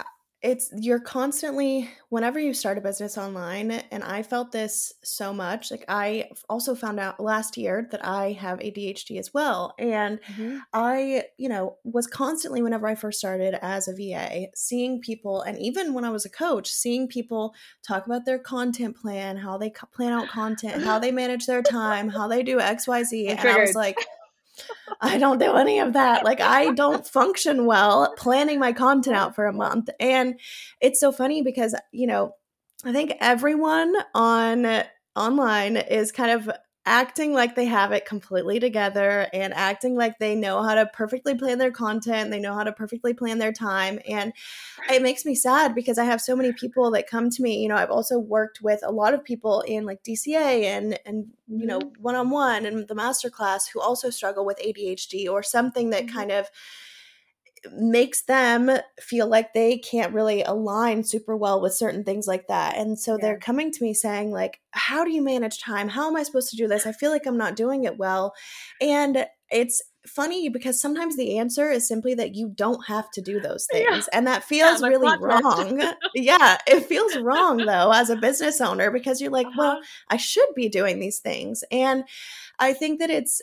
it's 0.46 0.70
you're 0.76 1.00
constantly 1.00 1.90
whenever 2.08 2.38
you 2.38 2.54
start 2.54 2.78
a 2.78 2.80
business 2.80 3.18
online 3.18 3.72
and 3.90 4.04
i 4.04 4.22
felt 4.22 4.52
this 4.52 4.92
so 5.02 5.32
much 5.32 5.72
like 5.72 5.84
i 5.88 6.28
also 6.48 6.72
found 6.72 7.00
out 7.00 7.18
last 7.18 7.56
year 7.56 7.88
that 7.90 8.04
i 8.06 8.30
have 8.30 8.60
adhd 8.60 9.18
as 9.18 9.34
well 9.34 9.74
and 9.76 10.20
mm-hmm. 10.22 10.58
i 10.72 11.24
you 11.36 11.48
know 11.48 11.76
was 11.82 12.06
constantly 12.06 12.62
whenever 12.62 12.86
i 12.86 12.94
first 12.94 13.18
started 13.18 13.58
as 13.60 13.88
a 13.88 13.92
va 13.92 14.46
seeing 14.54 15.00
people 15.00 15.42
and 15.42 15.58
even 15.58 15.92
when 15.92 16.04
i 16.04 16.10
was 16.10 16.24
a 16.24 16.30
coach 16.30 16.70
seeing 16.70 17.08
people 17.08 17.52
talk 17.86 18.06
about 18.06 18.24
their 18.24 18.38
content 18.38 18.96
plan 18.96 19.36
how 19.36 19.58
they 19.58 19.72
plan 19.92 20.12
out 20.12 20.28
content 20.28 20.84
how 20.84 20.96
they 20.96 21.10
manage 21.22 21.46
their 21.46 21.62
time 21.62 22.08
how 22.08 22.28
they 22.28 22.44
do 22.44 22.58
xyz 22.58 23.28
and 23.28 23.40
i 23.40 23.58
was 23.58 23.74
like 23.74 23.96
I 25.00 25.18
don't 25.18 25.38
do 25.38 25.54
any 25.54 25.78
of 25.80 25.92
that. 25.94 26.24
Like 26.24 26.40
I 26.40 26.72
don't 26.72 27.06
function 27.06 27.66
well 27.66 28.14
planning 28.16 28.58
my 28.58 28.72
content 28.72 29.16
out 29.16 29.34
for 29.34 29.46
a 29.46 29.52
month. 29.52 29.88
And 30.00 30.38
it's 30.80 31.00
so 31.00 31.12
funny 31.12 31.42
because, 31.42 31.74
you 31.92 32.06
know, 32.06 32.34
I 32.84 32.92
think 32.92 33.14
everyone 33.20 33.94
on 34.14 34.84
online 35.14 35.76
is 35.76 36.12
kind 36.12 36.30
of 36.30 36.50
acting 36.86 37.34
like 37.34 37.56
they 37.56 37.64
have 37.64 37.90
it 37.90 38.06
completely 38.06 38.60
together 38.60 39.26
and 39.32 39.52
acting 39.52 39.96
like 39.96 40.18
they 40.18 40.36
know 40.36 40.62
how 40.62 40.76
to 40.76 40.86
perfectly 40.86 41.34
plan 41.34 41.58
their 41.58 41.72
content, 41.72 42.30
they 42.30 42.38
know 42.38 42.54
how 42.54 42.62
to 42.62 42.72
perfectly 42.72 43.12
plan 43.12 43.38
their 43.38 43.52
time. 43.52 43.98
And 44.08 44.32
it 44.88 45.02
makes 45.02 45.24
me 45.24 45.34
sad 45.34 45.74
because 45.74 45.98
I 45.98 46.04
have 46.04 46.20
so 46.20 46.36
many 46.36 46.52
people 46.52 46.92
that 46.92 47.10
come 47.10 47.28
to 47.28 47.42
me. 47.42 47.60
You 47.60 47.68
know, 47.68 47.76
I've 47.76 47.90
also 47.90 48.18
worked 48.18 48.62
with 48.62 48.80
a 48.84 48.92
lot 48.92 49.14
of 49.14 49.24
people 49.24 49.62
in 49.62 49.84
like 49.84 50.04
DCA 50.04 50.62
and 50.62 50.98
and 51.04 51.26
you 51.48 51.66
know, 51.66 51.80
one 51.98 52.14
on 52.14 52.30
one 52.30 52.64
and 52.64 52.86
the 52.86 52.94
masterclass 52.94 53.68
who 53.72 53.80
also 53.80 54.08
struggle 54.08 54.46
with 54.46 54.58
ADHD 54.58 55.28
or 55.28 55.42
something 55.42 55.90
that 55.90 56.06
mm-hmm. 56.06 56.16
kind 56.16 56.30
of 56.30 56.48
makes 57.72 58.22
them 58.22 58.70
feel 59.00 59.26
like 59.26 59.52
they 59.52 59.78
can't 59.78 60.12
really 60.12 60.42
align 60.42 61.04
super 61.04 61.36
well 61.36 61.60
with 61.60 61.74
certain 61.74 62.04
things 62.04 62.26
like 62.26 62.46
that. 62.48 62.76
And 62.76 62.98
so 62.98 63.12
yeah. 63.12 63.18
they're 63.22 63.38
coming 63.38 63.70
to 63.72 63.82
me 63.82 63.94
saying 63.94 64.30
like, 64.30 64.60
"How 64.70 65.04
do 65.04 65.12
you 65.12 65.22
manage 65.22 65.60
time? 65.60 65.88
How 65.88 66.08
am 66.08 66.16
I 66.16 66.22
supposed 66.22 66.50
to 66.50 66.56
do 66.56 66.68
this? 66.68 66.86
I 66.86 66.92
feel 66.92 67.10
like 67.10 67.26
I'm 67.26 67.38
not 67.38 67.56
doing 67.56 67.84
it 67.84 67.98
well." 67.98 68.34
And 68.80 69.26
it's 69.50 69.82
funny 70.06 70.48
because 70.48 70.80
sometimes 70.80 71.16
the 71.16 71.38
answer 71.38 71.70
is 71.70 71.86
simply 71.86 72.14
that 72.14 72.34
you 72.34 72.48
don't 72.48 72.86
have 72.86 73.10
to 73.12 73.20
do 73.20 73.40
those 73.40 73.66
things. 73.70 74.08
Yeah. 74.12 74.18
And 74.18 74.26
that 74.26 74.44
feels 74.44 74.80
yeah, 74.80 74.88
really 74.88 75.18
wrong. 75.20 75.82
yeah, 76.14 76.58
it 76.66 76.86
feels 76.86 77.16
wrong 77.16 77.58
though 77.58 77.92
as 77.92 78.10
a 78.10 78.16
business 78.16 78.60
owner 78.60 78.90
because 78.90 79.20
you're 79.20 79.30
like, 79.30 79.46
uh-huh. 79.46 79.56
well, 79.58 79.80
I 80.08 80.16
should 80.16 80.48
be 80.54 80.68
doing 80.68 81.00
these 81.00 81.18
things. 81.18 81.64
And 81.70 82.04
I 82.58 82.72
think 82.72 83.00
that 83.00 83.10
it's 83.10 83.42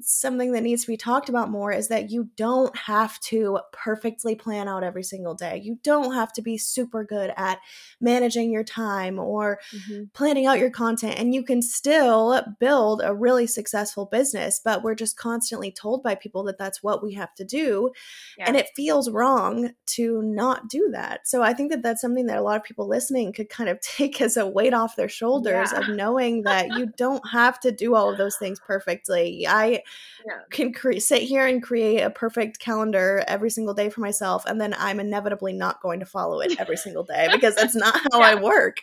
something 0.00 0.52
that 0.52 0.62
needs 0.62 0.82
to 0.82 0.88
be 0.88 0.96
talked 0.96 1.28
about 1.28 1.50
more 1.50 1.72
is 1.72 1.88
that 1.88 2.10
you 2.10 2.28
don't 2.36 2.76
have 2.76 3.18
to 3.20 3.58
perfectly 3.72 4.34
plan 4.34 4.68
out 4.68 4.84
every 4.84 5.02
single 5.02 5.34
day. 5.34 5.60
You 5.62 5.78
don't 5.82 6.14
have 6.14 6.32
to 6.34 6.42
be 6.42 6.58
super 6.58 7.04
good 7.04 7.32
at 7.36 7.58
managing 8.00 8.50
your 8.50 8.64
time 8.64 9.18
or 9.18 9.60
mm-hmm. 9.74 10.04
planning 10.12 10.46
out 10.46 10.58
your 10.58 10.70
content, 10.70 11.18
and 11.18 11.34
you 11.34 11.42
can 11.42 11.62
still 11.62 12.42
build 12.58 13.02
a 13.04 13.14
really 13.14 13.46
successful 13.46 14.06
business. 14.06 14.60
But 14.64 14.82
we're 14.82 14.94
just 14.94 15.16
constantly 15.16 15.70
told 15.70 16.02
by 16.02 16.14
people 16.14 16.44
that 16.44 16.58
that's 16.58 16.82
what 16.82 17.02
we 17.02 17.14
have 17.14 17.34
to 17.36 17.44
do. 17.44 17.90
Yeah. 18.38 18.44
And 18.48 18.56
it 18.56 18.70
feels 18.76 19.10
wrong 19.10 19.70
to 19.86 20.22
not 20.22 20.68
do 20.68 20.88
that. 20.92 21.26
So 21.26 21.42
I 21.42 21.52
think 21.54 21.70
that 21.70 21.82
that's 21.82 22.00
something 22.00 22.26
that 22.26 22.38
a 22.38 22.42
lot 22.42 22.56
of 22.56 22.64
people 22.64 22.88
listening 22.88 23.32
could 23.32 23.48
kind 23.48 23.68
of 23.68 23.80
take 23.80 24.20
as 24.20 24.36
a 24.36 24.46
weight 24.46 24.74
off 24.74 24.96
their 24.96 25.08
shoulders 25.08 25.70
yeah. 25.72 25.80
of 25.80 25.88
knowing 25.88 26.42
that 26.42 26.68
you 26.78 26.92
don't 26.96 27.22
have 27.30 27.60
to 27.60 27.72
do 27.72 27.94
all 27.94 28.10
of 28.10 28.18
those 28.18 28.36
things 28.36 28.60
perfectly. 28.60 29.46
I 29.46 29.63
yeah. 29.66 30.40
can 30.50 30.72
cre- 30.72 30.98
sit 30.98 31.22
here 31.22 31.46
and 31.46 31.62
create 31.62 32.00
a 32.00 32.10
perfect 32.10 32.58
calendar 32.58 33.24
every 33.26 33.50
single 33.50 33.74
day 33.74 33.90
for 33.90 34.00
myself, 34.00 34.44
and 34.46 34.60
then 34.60 34.74
I'm 34.78 35.00
inevitably 35.00 35.52
not 35.52 35.80
going 35.82 36.00
to 36.00 36.06
follow 36.06 36.40
it 36.40 36.58
every 36.58 36.76
single 36.76 37.04
day 37.04 37.28
because 37.32 37.54
that's 37.54 37.74
not 37.74 37.94
how 38.12 38.20
yeah. 38.20 38.26
I 38.26 38.34
work. 38.36 38.80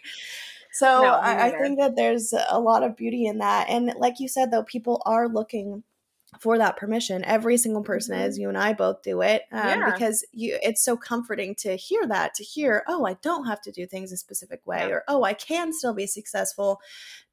So 0.74 1.02
no, 1.02 1.14
I, 1.14 1.48
I 1.48 1.52
think 1.60 1.80
that 1.80 1.96
there's 1.96 2.34
a 2.50 2.60
lot 2.60 2.84
of 2.84 2.96
beauty 2.96 3.26
in 3.26 3.40
that. 3.40 3.70
And 3.70 3.94
like 3.98 4.20
you 4.20 4.30
said, 4.30 4.52
though, 4.52 4.64
people 4.64 5.02
are 5.06 5.28
looking 5.28 5.84
for 6.40 6.58
that 6.58 6.78
permission. 6.78 7.24
Every 7.26 7.58
single 7.58 7.84
person 7.84 8.16
Mhm. 8.16 8.26
is. 8.28 8.40
You 8.40 8.48
and 8.50 8.58
I 8.58 8.74
both 8.74 9.02
do 9.04 9.22
it 9.22 9.44
um, 9.52 9.62
Yeah. 9.68 9.84
because 9.84 10.26
you. 10.32 10.58
It's 10.64 10.84
so 10.84 10.96
comforting 10.96 11.56
to 11.56 11.76
hear 11.76 12.08
that. 12.08 12.34
To 12.36 12.44
hear, 12.44 12.84
oh, 12.88 13.06
I 13.06 13.16
don't 13.16 13.46
have 13.48 13.62
to 13.62 13.72
do 13.72 13.86
things 13.86 14.12
a 14.12 14.18
specific 14.18 14.66
way, 14.66 14.88
Yeah. 14.88 14.94
or 14.94 15.04
oh, 15.10 15.24
I 15.24 15.34
can 15.34 15.74
still 15.74 15.94
be 15.94 16.08
successful 16.08 16.80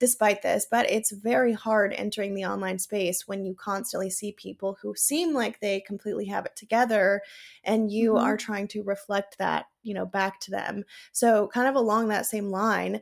despite 0.01 0.43
this. 0.43 0.67
But 0.71 0.91
it's 0.91 1.13
very 1.13 1.53
hard 1.53 1.93
entering 1.95 2.35
the 2.35 2.45
online 2.47 2.79
space 2.81 3.27
when 3.29 3.45
you 3.45 3.55
constantly 3.55 4.11
see 4.11 4.33
people 4.33 4.77
who 4.83 4.95
seem 4.97 5.33
like 5.33 5.61
they 5.61 5.81
completely 5.81 6.27
have 6.27 6.45
it 6.47 6.57
together, 6.57 7.23
and 7.65 7.91
you 7.93 8.15
Mhm. 8.15 8.19
are 8.19 8.37
trying 8.37 8.69
to 8.69 8.83
reflect 8.83 9.39
that, 9.39 9.67
you 9.83 9.95
know, 9.95 10.07
back 10.07 10.41
to 10.41 10.51
them. 10.51 10.85
So, 11.13 11.49
kind 11.49 11.69
of 11.69 11.77
along 11.77 12.09
that 12.09 12.27
same 12.27 12.51
line 12.51 13.01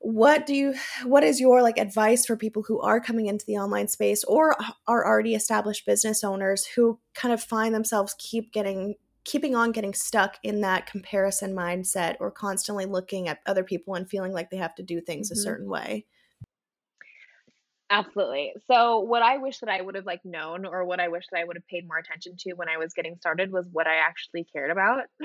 what 0.00 0.46
do 0.46 0.54
you 0.54 0.74
what 1.04 1.24
is 1.24 1.40
your 1.40 1.62
like 1.62 1.78
advice 1.78 2.24
for 2.24 2.36
people 2.36 2.62
who 2.62 2.80
are 2.80 3.00
coming 3.00 3.26
into 3.26 3.44
the 3.46 3.56
online 3.56 3.88
space 3.88 4.22
or 4.24 4.56
are 4.86 5.06
already 5.06 5.34
established 5.34 5.84
business 5.86 6.22
owners 6.22 6.66
who 6.66 6.98
kind 7.14 7.34
of 7.34 7.42
find 7.42 7.74
themselves 7.74 8.14
keep 8.18 8.52
getting 8.52 8.94
keeping 9.24 9.54
on 9.56 9.72
getting 9.72 9.92
stuck 9.92 10.36
in 10.42 10.60
that 10.60 10.86
comparison 10.86 11.54
mindset 11.54 12.16
or 12.20 12.30
constantly 12.30 12.86
looking 12.86 13.28
at 13.28 13.40
other 13.44 13.64
people 13.64 13.94
and 13.94 14.08
feeling 14.08 14.32
like 14.32 14.50
they 14.50 14.56
have 14.56 14.74
to 14.74 14.82
do 14.82 15.00
things 15.00 15.30
a 15.30 15.34
Mhm. 15.34 15.42
certain 15.42 15.68
way 15.68 16.06
Absolutely. 17.90 18.52
So 18.66 19.00
what 19.00 19.22
I 19.22 19.38
wish 19.38 19.60
that 19.60 19.70
I 19.70 19.80
would 19.80 19.94
have 19.94 20.04
like 20.04 20.22
known 20.22 20.66
or 20.66 20.84
what 20.84 21.00
I 21.00 21.08
wish 21.08 21.24
that 21.32 21.38
I 21.38 21.44
would 21.44 21.56
have 21.56 21.66
paid 21.68 21.86
more 21.88 21.96
attention 21.96 22.36
to 22.40 22.52
when 22.52 22.68
I 22.68 22.76
was 22.76 22.92
getting 22.92 23.16
started 23.16 23.50
was 23.50 23.66
what 23.72 23.86
I 23.86 23.96
actually 23.96 24.44
cared 24.44 24.70
about. 24.70 25.04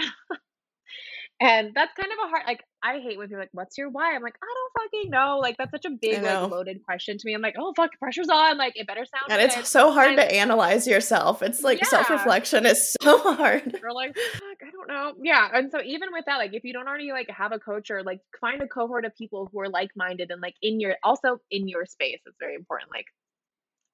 And 1.40 1.74
that's 1.74 1.92
kind 2.00 2.12
of 2.12 2.26
a 2.26 2.30
hard 2.30 2.44
like 2.46 2.64
I 2.84 3.00
hate 3.00 3.18
when 3.18 3.28
people 3.28 3.38
are 3.38 3.42
like, 3.42 3.50
"What's 3.54 3.78
your 3.78 3.90
why?" 3.90 4.16
I'm 4.16 4.22
like, 4.22 4.36
"I 4.42 4.54
don't 4.54 4.84
fucking 4.84 5.10
know." 5.10 5.40
Like 5.40 5.58
that's 5.58 5.72
such 5.72 5.86
a 5.86 5.90
big 5.90 6.22
like 6.22 6.50
loaded 6.50 6.84
question 6.84 7.18
to 7.18 7.26
me. 7.26 7.34
I'm 7.34 7.42
like, 7.42 7.56
"Oh 7.58 7.74
fuck, 7.76 7.90
pressure's 8.00 8.30
on." 8.30 8.58
Like 8.58 8.74
it 8.76 8.86
better 8.88 9.04
sound 9.06 9.26
and 9.30 9.40
good. 9.40 9.60
it's 9.60 9.70
so 9.70 9.92
hard 9.92 10.10
And 10.10 10.18
to 10.18 10.36
analyze 10.36 10.88
yourself 10.88 11.42
it's 11.42 11.64
like 11.64 11.80
yeah, 11.80 11.88
self-reflection 11.88 12.66
is 12.66 12.96
so 13.02 13.18
hard 13.36 13.78
you're 13.82 13.94
like, 13.94 14.16
"Fuck, 14.16 14.58
I 14.62 14.72
don't 14.72 14.88
know." 14.88 15.14
Yeah, 15.22 15.50
and 15.54 15.72
so 15.72 15.82
even 15.84 16.10
with 16.12 16.26
that, 16.28 16.38
like 16.38 16.54
if 16.54 16.64
you 16.64 16.72
don't 16.72 16.88
already 16.88 17.12
like 17.12 17.30
have 17.30 17.52
a 17.52 17.60
coach 17.60 17.90
or 17.90 18.04
like 18.04 18.20
find 18.40 18.62
a 18.62 18.68
cohort 18.68 19.04
of 19.04 19.16
people 19.16 19.50
who 19.52 19.60
are 19.60 19.70
like-minded 19.70 20.30
and 20.30 20.42
like 20.42 20.56
in 20.62 20.80
your 20.80 20.96
also 21.04 21.40
in 21.50 21.68
your 21.68 21.86
space, 21.86 22.20
it's 22.26 22.38
very 22.40 22.56
important. 22.56 22.92
Like 22.92 23.08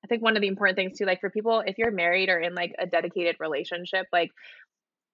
I 0.03 0.07
think 0.07 0.21
one 0.21 0.35
of 0.35 0.41
the 0.41 0.47
important 0.47 0.77
things 0.77 0.97
too, 0.97 1.05
like 1.05 1.19
for 1.19 1.29
people, 1.29 1.63
if 1.65 1.77
you're 1.77 1.91
married 1.91 2.29
or 2.29 2.39
in 2.39 2.55
like 2.55 2.73
a 2.79 2.85
dedicated 2.85 3.35
relationship, 3.39 4.07
like 4.11 4.31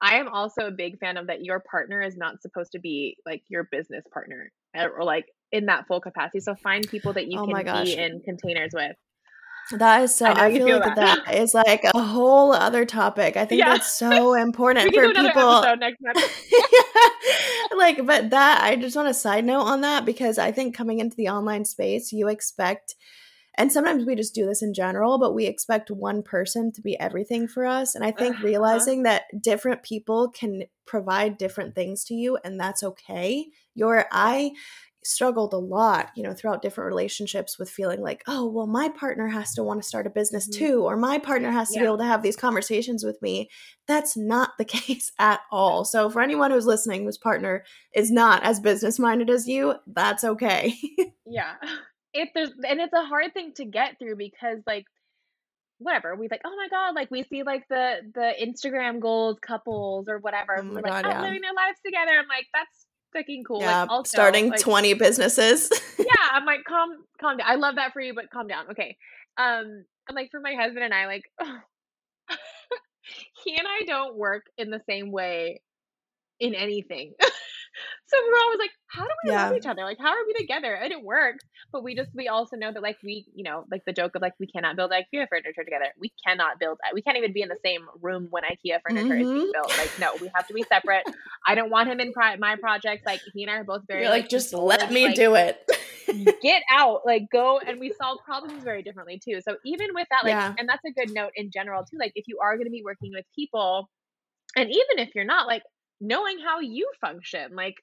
I 0.02 0.16
am 0.16 0.28
also 0.28 0.68
a 0.68 0.72
big 0.72 1.00
fan 1.00 1.18
of 1.18 1.28
that 1.28 1.44
your 1.44 1.60
partner 1.60 2.02
is 2.02 2.18
not 2.18 2.42
supposed 2.42 2.74
to 2.74 2.80
be 2.80 3.18
like 3.26 3.44
your 3.48 3.64
business 3.64 4.04
partner 4.14 4.52
uh, 4.78 4.88
or 4.88 5.04
like 5.04 5.26
in 5.52 5.68
that 5.68 5.88
full 5.88 6.02
capacity. 6.02 6.42
So 6.42 6.56
find 6.56 6.88
people 6.90 7.14
that 7.14 7.28
you 7.28 7.40
oh 7.40 7.46
can 7.46 7.66
gosh 7.66 7.86
be 7.86 7.98
in 7.98 8.22
containers 8.22 8.72
with. 8.74 8.96
That 9.72 10.04
is 10.04 10.14
so 10.14 10.28
I 10.28 10.46
I 10.46 10.52
feel 10.52 10.68
feel 10.68 10.80
like 10.80 10.96
that. 10.96 11.24
that 11.26 11.36
is 11.42 11.56
like 11.56 11.84
a 11.86 12.00
whole 12.00 12.54
other 12.54 12.86
topic. 12.86 13.36
I 13.36 13.46
think 13.46 13.60
Yeah. 13.60 13.70
that's 13.70 13.98
so 13.98 14.34
important 14.40 14.94
for 14.94 15.12
people 15.12 15.24
month. 15.24 15.76
like 17.76 18.06
but 18.06 18.30
that 18.30 18.62
I 18.62 18.76
just 18.76 18.96
want 18.96 19.08
a 19.08 19.14
side 19.14 19.44
note 19.44 19.64
on 19.64 19.82
that 19.82 20.06
because 20.06 20.38
I 20.38 20.52
think 20.52 20.76
coming 20.76 21.00
into 21.00 21.16
the 21.16 21.30
online 21.30 21.66
space 21.66 22.12
you 22.12 22.28
expect 22.28 22.96
and 23.58 23.72
sometimes 23.72 24.06
we 24.06 24.16
just 24.16 24.36
do 24.36 24.46
this 24.46 24.62
in 24.62 24.74
general 24.74 25.18
but 25.18 25.34
we 25.34 25.46
expect 25.46 25.90
one 25.92 26.22
person 26.24 26.72
to 26.72 26.82
be 26.82 27.00
everything 27.00 27.48
for 27.48 27.66
us 27.66 27.96
and 27.96 28.04
I 28.04 28.12
think 28.12 28.36
Uh-huh. 28.36 28.46
realizing 28.46 29.04
that 29.04 29.24
different 29.42 29.84
people 29.84 30.30
can 30.30 30.64
provide 30.86 31.38
different 31.38 31.76
things 31.76 32.04
to 32.06 32.14
you 32.14 32.38
and 32.44 32.60
that's 32.60 32.84
okay. 32.84 33.48
Your 33.74 34.06
I 34.12 34.52
struggled 35.04 35.54
a 35.54 35.58
lot, 35.58 36.10
you 36.16 36.24
know, 36.24 36.34
throughout 36.34 36.64
different 36.64 36.88
relationships 36.88 37.60
with 37.60 37.70
feeling 37.70 38.02
like, 38.02 38.24
oh, 38.28 38.48
well, 38.50 38.66
my 38.66 38.90
partner 38.90 39.28
has 39.28 39.54
to 39.54 39.62
want 39.64 39.80
to 39.80 39.88
start 39.88 40.08
a 40.08 40.10
business 40.10 40.48
Mhm. 40.48 40.54
too, 40.54 40.84
or 40.84 40.98
my 40.98 41.20
partner 41.20 41.52
has 41.52 41.72
to 41.72 41.80
be 41.80 41.86
able 41.86 42.00
to 42.00 42.04
have 42.06 42.24
these 42.24 42.36
conversations 42.36 43.04
with 43.04 43.22
me. 43.22 43.48
That's 43.88 44.18
not 44.18 44.52
the 44.58 44.66
case 44.78 45.12
at 45.20 45.42
all. 45.52 45.86
So, 45.86 46.10
for 46.10 46.22
anyone 46.24 46.50
who's 46.50 46.66
listening 46.66 47.04
whose 47.04 47.20
partner 47.20 47.64
is 47.94 48.10
not 48.12 48.42
as 48.44 48.60
business 48.60 48.98
minded 48.98 49.30
as 49.30 49.48
you, 49.48 49.76
that's 49.86 50.24
okay. 50.24 50.74
Yeah. 51.28 51.54
If 52.16 52.30
there's 52.34 52.52
and 52.68 52.80
it's 52.80 52.94
a 52.94 53.06
hard 53.06 53.34
thing 53.34 53.52
to 53.58 53.66
get 53.66 54.00
through 54.00 54.16
because 54.16 54.60
like 54.66 54.86
whatever, 55.80 56.16
we 56.16 56.28
like, 56.32 56.42
oh 56.46 56.56
my 56.56 56.68
god, 56.70 56.96
like 56.96 57.12
we 57.12 57.24
see 57.24 57.44
like 57.44 57.68
the 57.70 57.98
the 58.14 58.34
Instagram 58.42 59.00
goals 59.00 59.38
couples 59.42 60.08
or 60.08 60.20
whatever, 60.20 60.58
oh 60.60 60.64
my 60.64 60.76
like 60.76 60.86
God, 60.86 61.06
out 61.06 61.12
yeah. 61.12 61.22
living 61.22 61.42
their 61.42 61.54
lives 61.54 61.80
together. 61.86 62.12
I'm 62.18 62.28
like, 62.28 62.48
that's 62.54 62.86
freaking 63.16 63.44
cool. 63.46 63.60
Like 63.60 63.68
Yeah. 63.68 63.86
also 63.90 64.10
Starting 64.10 64.50
like 64.50 64.60
20 64.60 64.94
businesses. 64.96 65.70
yeah, 66.00 66.06
I'm 66.32 66.46
like, 66.46 66.64
calm 66.68 66.90
calm 67.20 67.38
down. 67.38 67.48
I 67.50 67.56
love 67.56 67.76
that 67.76 67.94
for 67.94 68.02
you, 68.02 68.14
but 68.14 68.30
calm 68.32 68.48
down. 68.48 68.72
Okay. 68.72 68.98
Um, 69.38 69.86
and 70.08 70.16
like 70.16 70.32
for 70.32 70.40
my 70.40 70.54
husband 70.54 70.86
and 70.86 70.94
I, 70.94 71.08
like 71.08 71.24
he 73.44 73.58
and 73.58 73.68
I 73.68 73.86
don't 73.86 74.16
work 74.16 74.46
in 74.58 74.70
the 74.70 74.82
same 74.88 75.12
way 75.12 75.62
in 76.40 76.54
anything. 76.56 77.14
so 78.08 78.18
we're 78.24 78.40
always 78.44 78.60
like, 78.60 78.72
how 78.88 79.04
do 79.04 79.12
we 79.26 79.36
love 79.36 79.54
each 79.58 79.66
other? 79.66 79.84
Like, 79.84 79.98
how 80.00 80.10
are 80.10 80.26
we 80.26 80.34
together? 80.34 80.74
And 80.74 80.92
it 80.92 81.02
works. 81.02 81.44
But 81.72 81.84
we 81.84 81.96
just 81.96 82.10
we 82.14 82.28
also 82.28 82.56
know 82.56 82.72
that 82.72 82.82
like 82.82 82.98
we, 83.04 83.26
you 83.36 83.44
know, 83.44 83.66
like 83.72 83.84
the 83.86 83.94
joke 83.94 84.16
of 84.16 84.22
like 84.22 84.34
we 84.40 84.48
cannot 84.48 84.76
build 84.76 84.92
IKEA 84.92 85.28
furniture 85.30 85.64
together. 85.64 85.88
We 86.00 86.14
cannot 86.26 86.60
build 86.60 86.78
that. 86.84 86.94
We 86.94 87.02
can't 87.02 87.18
even 87.18 87.34
be 87.34 87.42
in 87.42 87.50
the 87.50 87.58
same 87.66 87.82
room 88.02 88.28
when 88.30 88.44
IKEA 88.44 88.80
furniture 88.84 89.18
is 89.18 89.28
hmm 89.28 89.34
being 89.34 89.52
built. 89.54 89.72
Like, 89.78 89.92
no, 89.98 90.12
we 90.22 90.32
have 90.36 90.48
to 90.48 90.54
be 90.54 90.64
separate. 90.72 91.04
I 91.48 91.56
don't 91.56 91.70
want 91.70 91.90
him 91.90 92.00
in 92.00 92.14
pri- 92.14 92.38
my 92.38 92.56
projects. 92.56 93.04
Like 93.06 93.22
he 93.34 93.44
and 93.44 93.52
I 93.52 93.58
are 93.58 93.64
both 93.64 93.82
very 93.88 94.02
You're 94.02 94.10
like, 94.10 94.24
like 94.24 94.30
just 94.30 94.54
let 94.54 94.92
me 94.92 95.06
like 95.06 95.16
do 95.16 95.36
it. 95.36 95.70
get 96.42 96.62
out 96.72 97.02
like 97.06 97.24
go 97.32 97.60
and 97.68 97.80
we 97.80 97.92
solve 98.00 98.20
problems 98.24 98.64
very 98.64 98.84
differently 98.84 99.20
too 99.24 99.42
so 99.42 99.58
even 99.66 99.88
with 99.94 100.08
that 100.12 100.24
like 100.24 100.36
yeah. 100.36 100.54
and 100.58 100.70
that's 100.70 100.84
a 100.86 100.92
good 100.92 101.12
note 101.14 101.32
in 101.36 101.52
general 101.52 101.84
too 101.84 101.98
like 102.00 102.12
if 102.16 102.26
you 102.28 102.40
are 102.42 102.56
going 102.56 102.66
to 102.66 102.72
be 102.72 102.84
working 102.86 103.12
with 103.14 103.26
people 103.36 103.90
and 104.56 104.70
even 104.70 105.00
if 105.00 105.14
you're 105.16 105.26
not 105.26 105.48
like 105.48 105.64
knowing 106.02 106.38
how 106.40 106.60
you 106.60 106.90
function 107.00 107.56
like 107.56 107.76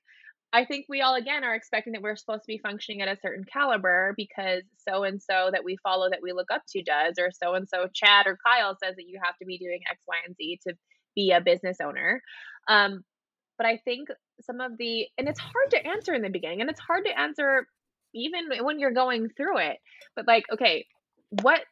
i 0.52 0.64
think 0.64 0.86
we 0.88 1.00
all 1.00 1.14
again 1.14 1.44
are 1.44 1.54
expecting 1.54 1.92
that 1.92 2.02
we're 2.02 2.16
supposed 2.16 2.42
to 2.42 2.46
be 2.46 2.58
functioning 2.58 3.00
at 3.00 3.08
a 3.08 3.20
certain 3.20 3.44
caliber 3.44 4.14
because 4.16 4.62
so 4.76 5.04
and 5.04 5.20
so 5.22 5.50
that 5.52 5.64
we 5.64 5.76
follow 5.82 6.10
that 6.10 6.20
we 6.22 6.32
look 6.32 6.50
up 6.52 6.62
to 6.68 6.82
does 6.82 7.14
or 7.18 7.30
so 7.30 7.54
and 7.54 7.68
so 7.68 7.86
chad 7.94 8.26
or 8.26 8.38
kyle 8.46 8.76
says 8.82 8.94
that 8.96 9.08
you 9.08 9.18
have 9.22 9.36
to 9.38 9.46
be 9.46 9.58
doing 9.58 9.80
x 9.90 10.02
y 10.06 10.16
and 10.26 10.36
z 10.36 10.58
to 10.66 10.74
be 11.14 11.30
a 11.30 11.42
business 11.42 11.76
owner. 11.82 12.22
Um 12.68 13.02
but 13.58 13.66
i 13.66 13.78
think 13.84 14.08
some 14.40 14.60
of 14.60 14.72
the 14.78 15.06
and 15.18 15.28
it's 15.28 15.40
hard 15.40 15.70
to 15.70 15.86
answer 15.86 16.14
in 16.14 16.22
the 16.22 16.30
beginning 16.30 16.60
and 16.60 16.70
it's 16.70 16.80
hard 16.80 17.04
to 17.04 17.18
answer 17.18 17.66
even 18.14 18.64
when 18.64 18.78
you're 18.78 18.92
going 18.92 19.28
through 19.36 19.58
it 19.58 19.78
but 20.16 20.26
like 20.26 20.44
okay 20.52 20.86
what 21.42 21.62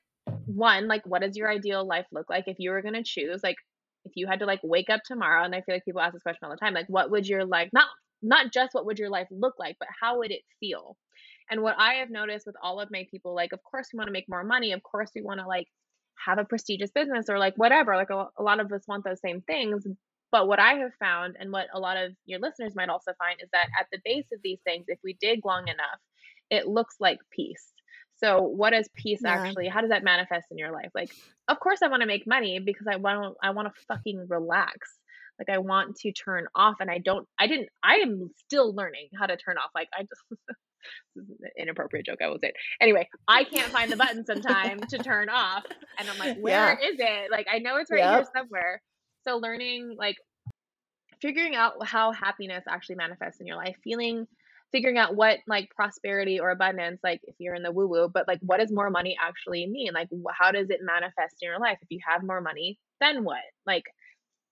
one 0.47 0.89
like 0.89 1.03
what 1.07 1.23
does 1.23 1.37
your 1.37 1.51
ideal 1.51 1.87
life 1.87 2.07
look 2.13 2.29
like 2.29 2.45
if 2.47 2.59
you 2.59 2.71
were 2.71 2.83
going 2.83 2.95
to 2.95 3.03
choose? 3.03 3.41
Like 3.43 3.57
if 4.11 4.17
you 4.17 4.27
had 4.27 4.41
to 4.41 4.47
like 4.47 4.61
wake 4.63 4.91
up 4.91 5.01
tomorrow 5.05 5.45
and 5.45 5.55
i 5.55 5.61
feel 5.61 5.75
like 5.75 5.85
people 5.85 6.01
ask 6.01 6.13
this 6.13 6.23
question 6.23 6.41
all 6.45 6.51
the 6.51 6.57
time 6.57 6.75
like 6.75 6.89
what 6.89 7.11
would 7.11 7.27
your 7.27 7.45
life 7.45 7.69
not 7.73 7.89
not 8.23 8.53
just 8.53 8.75
what 8.75 8.87
would 8.87 8.99
your 8.99 9.11
life 9.11 9.29
look 9.31 9.55
like 9.59 9.77
but 9.79 9.89
how 10.01 10.19
would 10.19 10.31
it 10.31 10.43
feel 10.59 10.97
and 11.51 11.63
what 11.63 11.75
i 11.79 11.95
have 11.95 12.11
noticed 12.11 12.47
with 12.47 12.57
all 12.63 12.81
of 12.81 12.91
my 12.91 13.07
people 13.11 13.35
like 13.35 13.53
of 13.53 13.63
course 13.63 13.89
we 13.93 13.97
want 13.97 14.09
to 14.09 14.13
make 14.13 14.29
more 14.29 14.45
money 14.45 14.73
of 14.73 14.83
course 14.83 15.11
we 15.15 15.23
want 15.23 15.41
to 15.41 15.47
like 15.47 15.67
have 16.27 16.39
a 16.39 16.45
prestigious 16.45 16.91
business 16.91 17.27
or 17.31 17.39
like 17.39 17.55
whatever 17.57 17.97
like 17.97 18.11
a, 18.11 18.27
a 18.39 18.43
lot 18.43 18.61
of 18.61 18.71
us 18.73 18.83
want 18.87 19.05
those 19.05 19.21
same 19.21 19.41
things 19.41 19.87
but 20.31 20.47
what 20.47 20.61
I 20.61 20.75
have 20.75 20.95
found, 21.01 21.37
and 21.39 21.51
what 21.51 21.67
a 21.75 21.81
lot 21.81 21.97
of 21.97 22.13
your 22.25 22.39
listeners 22.39 22.77
might 22.77 22.89
also 22.89 23.13
find, 23.19 23.41
is 23.43 23.49
that 23.53 23.69
at 23.79 23.87
the 23.91 24.01
base 24.05 24.27
of 24.33 24.41
these 24.43 24.61
things, 24.65 24.85
if 24.89 24.99
we 25.03 25.15
dig 25.21 25.45
long 25.45 25.67
enough, 25.67 25.99
it 26.51 26.69
looks 26.69 26.97
like 27.01 27.19
peace. 27.31 27.73
So, 28.23 28.43
what 28.43 28.73
is 28.75 28.89
peace 28.95 29.21
Yeah. 29.25 29.33
actually? 29.35 29.69
How 29.69 29.81
does 29.81 29.91
that 29.91 30.05
manifest 30.05 30.47
in 30.51 30.59
your 30.59 30.73
life? 30.73 30.91
Like, 30.95 31.11
of 31.49 31.59
course, 31.59 31.81
I 31.83 31.89
want 31.89 32.03
to 32.03 32.07
make 32.07 32.27
money 32.27 32.61
because 32.61 32.87
I 32.91 32.97
want 32.97 33.37
I 33.43 33.51
want 33.51 33.69
to 33.75 33.83
fucking 33.89 34.27
relax. 34.29 34.99
Like, 35.39 35.49
I 35.49 35.59
want 35.59 35.97
to 36.01 36.13
turn 36.13 36.47
off, 36.55 36.77
and 36.81 36.91
I 36.91 36.99
don't. 36.99 37.27
I 37.39 37.47
didn't. 37.47 37.71
I 37.83 37.97
am 37.97 38.31
still 38.47 38.75
learning 38.75 39.09
how 39.19 39.27
to 39.27 39.37
turn 39.37 39.57
off. 39.57 39.71
Like, 39.75 39.89
I 39.95 40.03
just. 40.03 40.21
this 41.17 41.25
is 41.25 41.41
an 41.43 41.51
inappropriate 41.59 42.07
joke. 42.07 42.19
I 42.23 42.29
will 42.29 42.39
say 42.39 42.49
it. 42.49 42.55
Anyway, 42.81 43.09
I 43.27 43.45
can't 43.45 43.73
find 43.73 43.91
the 43.91 43.97
button 43.97 44.25
sometimes 44.27 44.87
to 44.91 44.99
turn 44.99 45.29
off, 45.31 45.65
and 45.99 46.11
I'm 46.11 46.19
like, 46.19 46.37
where 46.37 46.79
Yeah. 46.79 46.89
is 46.91 46.97
it? 46.99 47.31
Like, 47.31 47.47
I 47.51 47.59
know 47.59 47.77
it's 47.77 47.91
right 47.91 48.05
here 48.05 48.25
somewhere. 48.37 48.83
So, 49.27 49.37
learning 49.37 49.97
like 49.99 50.17
figuring 51.21 51.55
out 51.55 51.75
how 51.87 52.13
happiness 52.13 52.65
actually 52.69 52.97
manifests 52.97 53.41
in 53.41 53.47
your 53.47 53.57
life 53.57 53.77
feeling 53.85 54.27
figuring 54.73 54.99
out 54.99 55.17
what 55.17 55.39
like 55.47 55.71
prosperity 55.75 56.41
or 56.41 56.51
abundance 56.51 57.01
like 57.03 57.21
if 57.25 57.35
you're 57.39 57.55
in 57.55 57.63
the 57.63 57.73
woo 57.73 57.87
woo 57.89 58.09
but 58.09 58.29
like 58.29 58.39
what 58.43 58.59
does 58.61 58.73
more 58.73 58.91
money 58.91 59.17
actually 59.21 59.67
mean? 59.67 59.93
Like 59.93 60.09
how 60.33 60.53
does 60.53 60.71
it 60.71 60.81
manifest 60.83 61.37
in 61.43 61.49
your 61.49 61.61
life? 61.61 61.79
If 61.83 61.91
you 61.91 62.01
have 62.07 62.23
more 62.23 62.41
money 62.41 62.79
then 63.01 63.25
what? 63.25 63.41
Like 63.67 63.85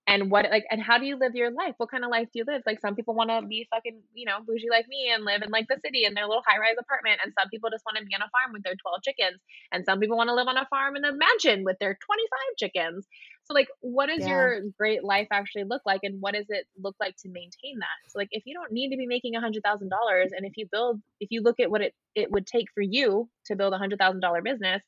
and 0.09 0.31
what 0.31 0.49
like 0.51 0.65
and 0.71 0.83
how 0.83 0.99
do 0.99 1.05
you 1.07 1.17
live 1.17 1.35
your 1.35 1.51
life? 1.51 1.75
What 1.77 1.91
kind 1.91 2.03
of 2.05 2.11
life 2.11 2.29
do 2.33 2.39
you 2.41 2.45
live? 2.47 2.63
Like 2.67 2.81
some 2.81 2.95
people 2.95 3.15
want 3.15 3.31
to 3.31 3.47
be 3.47 3.67
fucking 3.73 4.01
you 4.15 4.25
know 4.25 4.39
bougie 4.47 4.69
like 4.71 4.87
me 4.89 5.11
and 5.15 5.25
live 5.25 5.43
in 5.43 5.51
like 5.51 5.67
the 5.69 5.79
city 5.85 6.05
in 6.05 6.15
their 6.15 6.27
little 6.27 6.43
high 6.47 6.59
rise 6.59 6.75
apartment 6.79 7.21
and 7.23 7.33
some 7.39 7.49
people 7.51 7.71
just 7.71 7.85
want 7.85 7.99
to 7.99 8.05
be 8.05 8.15
on 8.15 8.23
a 8.23 8.31
farm 8.33 8.53
with 8.53 8.63
their 8.63 8.75
12 8.75 9.03
chickens 9.03 9.39
and 9.71 9.85
some 9.85 10.01
people 10.01 10.17
want 10.17 10.29
to 10.29 10.35
live 10.35 10.49
on 10.49 10.57
a 10.57 10.67
farm 10.69 10.97
in 10.97 11.05
a 11.05 11.13
mansion 11.13 11.63
with 11.65 11.77
their 11.79 11.97
25 12.05 12.57
chickens. 12.59 13.07
So 13.45 13.55
like 13.55 13.69
what 13.81 14.07
does 14.07 14.25
Yeah. 14.25 14.27
your 14.27 14.61
great 14.79 15.05
life 15.05 15.29
actually 15.31 15.65
look 15.65 15.83
like 15.85 16.01
and 16.03 16.21
what 16.21 16.35
does 16.35 16.47
it 16.49 16.67
look 16.83 16.97
like 16.99 17.15
to 17.23 17.29
maintain 17.29 17.79
that? 17.79 17.97
So 18.09 18.19
like 18.19 18.29
if 18.31 18.43
you 18.47 18.55
don't 18.55 18.73
need 18.73 18.91
to 18.91 18.97
be 18.97 19.07
making 19.07 19.37
a 19.37 19.41
hundred 19.41 19.63
thousand 19.63 19.89
dollars 19.89 20.31
and 20.35 20.45
if 20.45 20.53
you 20.57 20.67
build 20.71 21.01
if 21.21 21.29
you 21.31 21.41
look 21.43 21.61
at 21.61 21.71
what 21.71 21.81
it 21.81 21.95
it 22.15 22.31
would 22.31 22.47
take 22.47 22.67
for 22.75 22.83
you 22.83 23.29
to 23.47 23.55
build 23.55 23.73
a 23.73 23.79
hundred 23.79 23.99
thousand 23.99 24.21
dollar 24.21 24.41
business 24.41 24.81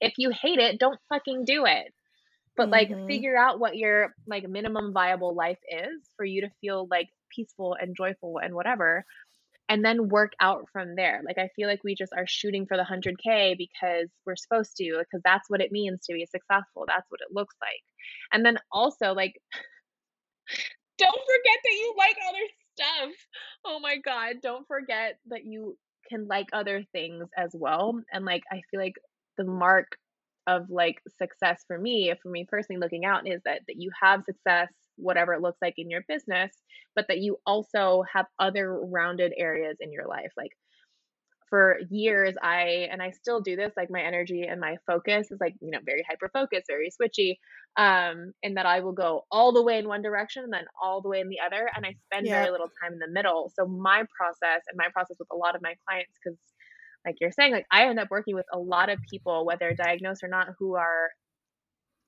if 0.00 0.14
you 0.18 0.30
hate 0.30 0.58
it 0.58 0.80
don't 0.80 0.98
fucking 1.08 1.44
do 1.44 1.64
it 1.66 1.92
but 2.56 2.70
like 2.70 2.90
Mhm. 2.90 2.98
figure 3.06 3.36
out 3.36 3.60
what 3.60 3.76
your 3.76 4.14
like 4.26 4.48
minimum 4.48 4.92
viable 4.92 5.34
life 5.34 5.58
is 5.68 6.02
for 6.16 6.24
you 6.24 6.42
to 6.42 6.50
feel 6.60 6.86
like 6.90 7.08
peaceful 7.34 7.76
and 7.80 7.96
joyful 7.96 8.38
and 8.42 8.54
whatever 8.54 9.04
and 9.68 9.84
then 9.84 10.08
work 10.08 10.32
out 10.40 10.66
from 10.72 10.96
there. 10.96 11.22
Like 11.24 11.38
i 11.38 11.48
feel 11.56 11.68
like 11.68 11.84
we 11.84 11.94
just 11.94 12.12
are 12.16 12.26
shooting 12.26 12.66
for 12.66 12.76
the 12.76 12.82
100k 12.84 13.54
because 13.56 14.08
we're 14.26 14.36
supposed 14.36 14.76
to 14.78 14.98
because 14.98 15.22
that's 15.24 15.48
what 15.50 15.60
it 15.60 15.72
means 15.72 16.00
to 16.06 16.14
be 16.14 16.26
successful. 16.26 16.84
That's 16.86 17.10
what 17.10 17.20
it 17.22 17.34
looks 17.34 17.56
like. 17.60 17.82
And 18.32 18.44
then 18.44 18.58
also 18.72 19.12
like 19.14 19.34
don't 20.98 21.10
forget 21.12 21.58
that 21.64 21.72
you 21.72 21.94
like 21.98 22.16
other 22.28 22.46
stuff. 22.76 23.12
Oh 23.64 23.80
my 23.80 23.96
god 23.98 24.36
don't 24.42 24.66
forget 24.66 25.18
that 25.28 25.44
you 25.44 25.76
can 26.08 26.26
like 26.26 26.48
other 26.52 26.84
things 26.92 27.28
as 27.36 27.50
well. 27.54 28.00
And 28.12 28.24
like 28.24 28.42
i 28.50 28.60
feel 28.70 28.80
like 28.80 28.96
the 29.38 29.44
mark 29.44 29.96
of 30.46 30.68
like 30.70 31.00
success 31.18 31.64
for 31.66 31.78
me 31.78 32.12
for 32.22 32.28
me 32.28 32.44
personally 32.48 32.80
looking 32.80 33.04
out 33.04 33.28
is 33.28 33.40
that 33.44 33.60
that 33.68 33.76
you 33.76 33.90
have 34.00 34.24
success 34.24 34.68
whatever 34.96 35.32
it 35.32 35.40
looks 35.40 35.58
like 35.62 35.74
in 35.78 35.90
your 35.90 36.02
business 36.08 36.52
but 36.94 37.06
that 37.08 37.20
you 37.20 37.38
also 37.46 38.04
have 38.12 38.26
other 38.38 38.78
rounded 38.84 39.32
areas 39.36 39.78
in 39.80 39.92
your 39.92 40.06
life. 40.06 40.32
Like 40.36 40.52
for 41.48 41.80
years 41.90 42.34
i 42.42 42.88
and 42.90 43.02
i 43.02 43.10
still 43.10 43.42
do 43.42 43.56
this 43.56 43.72
like 43.76 43.90
my 43.90 44.00
energy 44.00 44.44
and 44.48 44.58
my 44.58 44.76
focus 44.86 45.30
is 45.30 45.38
like 45.38 45.54
you 45.60 45.70
know 45.70 45.80
very 45.84 46.02
hyper 46.08 46.30
focused 46.32 46.64
very 46.66 46.90
switchy 46.90 47.36
um 47.76 48.32
and 48.42 48.56
that 48.56 48.64
i 48.64 48.80
will 48.80 48.92
go 48.92 49.26
all 49.30 49.52
the 49.52 49.62
way 49.62 49.78
in 49.78 49.86
one 49.86 50.00
direction 50.00 50.44
and 50.44 50.52
then 50.52 50.64
all 50.82 51.02
the 51.02 51.10
way 51.10 51.20
in 51.20 51.28
the 51.28 51.40
other 51.44 51.70
and 51.76 51.84
i 51.84 51.94
spend 52.06 52.26
very 52.26 52.50
little 52.50 52.70
time 52.82 52.94
in 52.94 52.98
the 52.98 53.08
middle. 53.08 53.52
So 53.54 53.66
my 53.66 54.04
process 54.16 54.62
and 54.68 54.76
my 54.78 54.88
process 54.92 55.16
with 55.18 55.28
a 55.30 55.36
lot 55.36 55.54
of 55.54 55.62
my 55.62 55.74
clients 55.86 56.12
because 56.22 56.38
like 57.06 57.16
you're 57.20 57.32
saying 57.32 57.52
like 57.52 57.66
i 57.70 57.84
end 57.86 57.98
up 57.98 58.10
working 58.10 58.34
with 58.34 58.46
a 58.52 58.58
lot 58.58 58.88
of 58.90 58.98
people 59.10 59.44
whether 59.46 59.74
diagnosed 59.74 60.22
or 60.22 60.28
not 60.28 60.48
who 60.58 60.76
are 60.76 61.10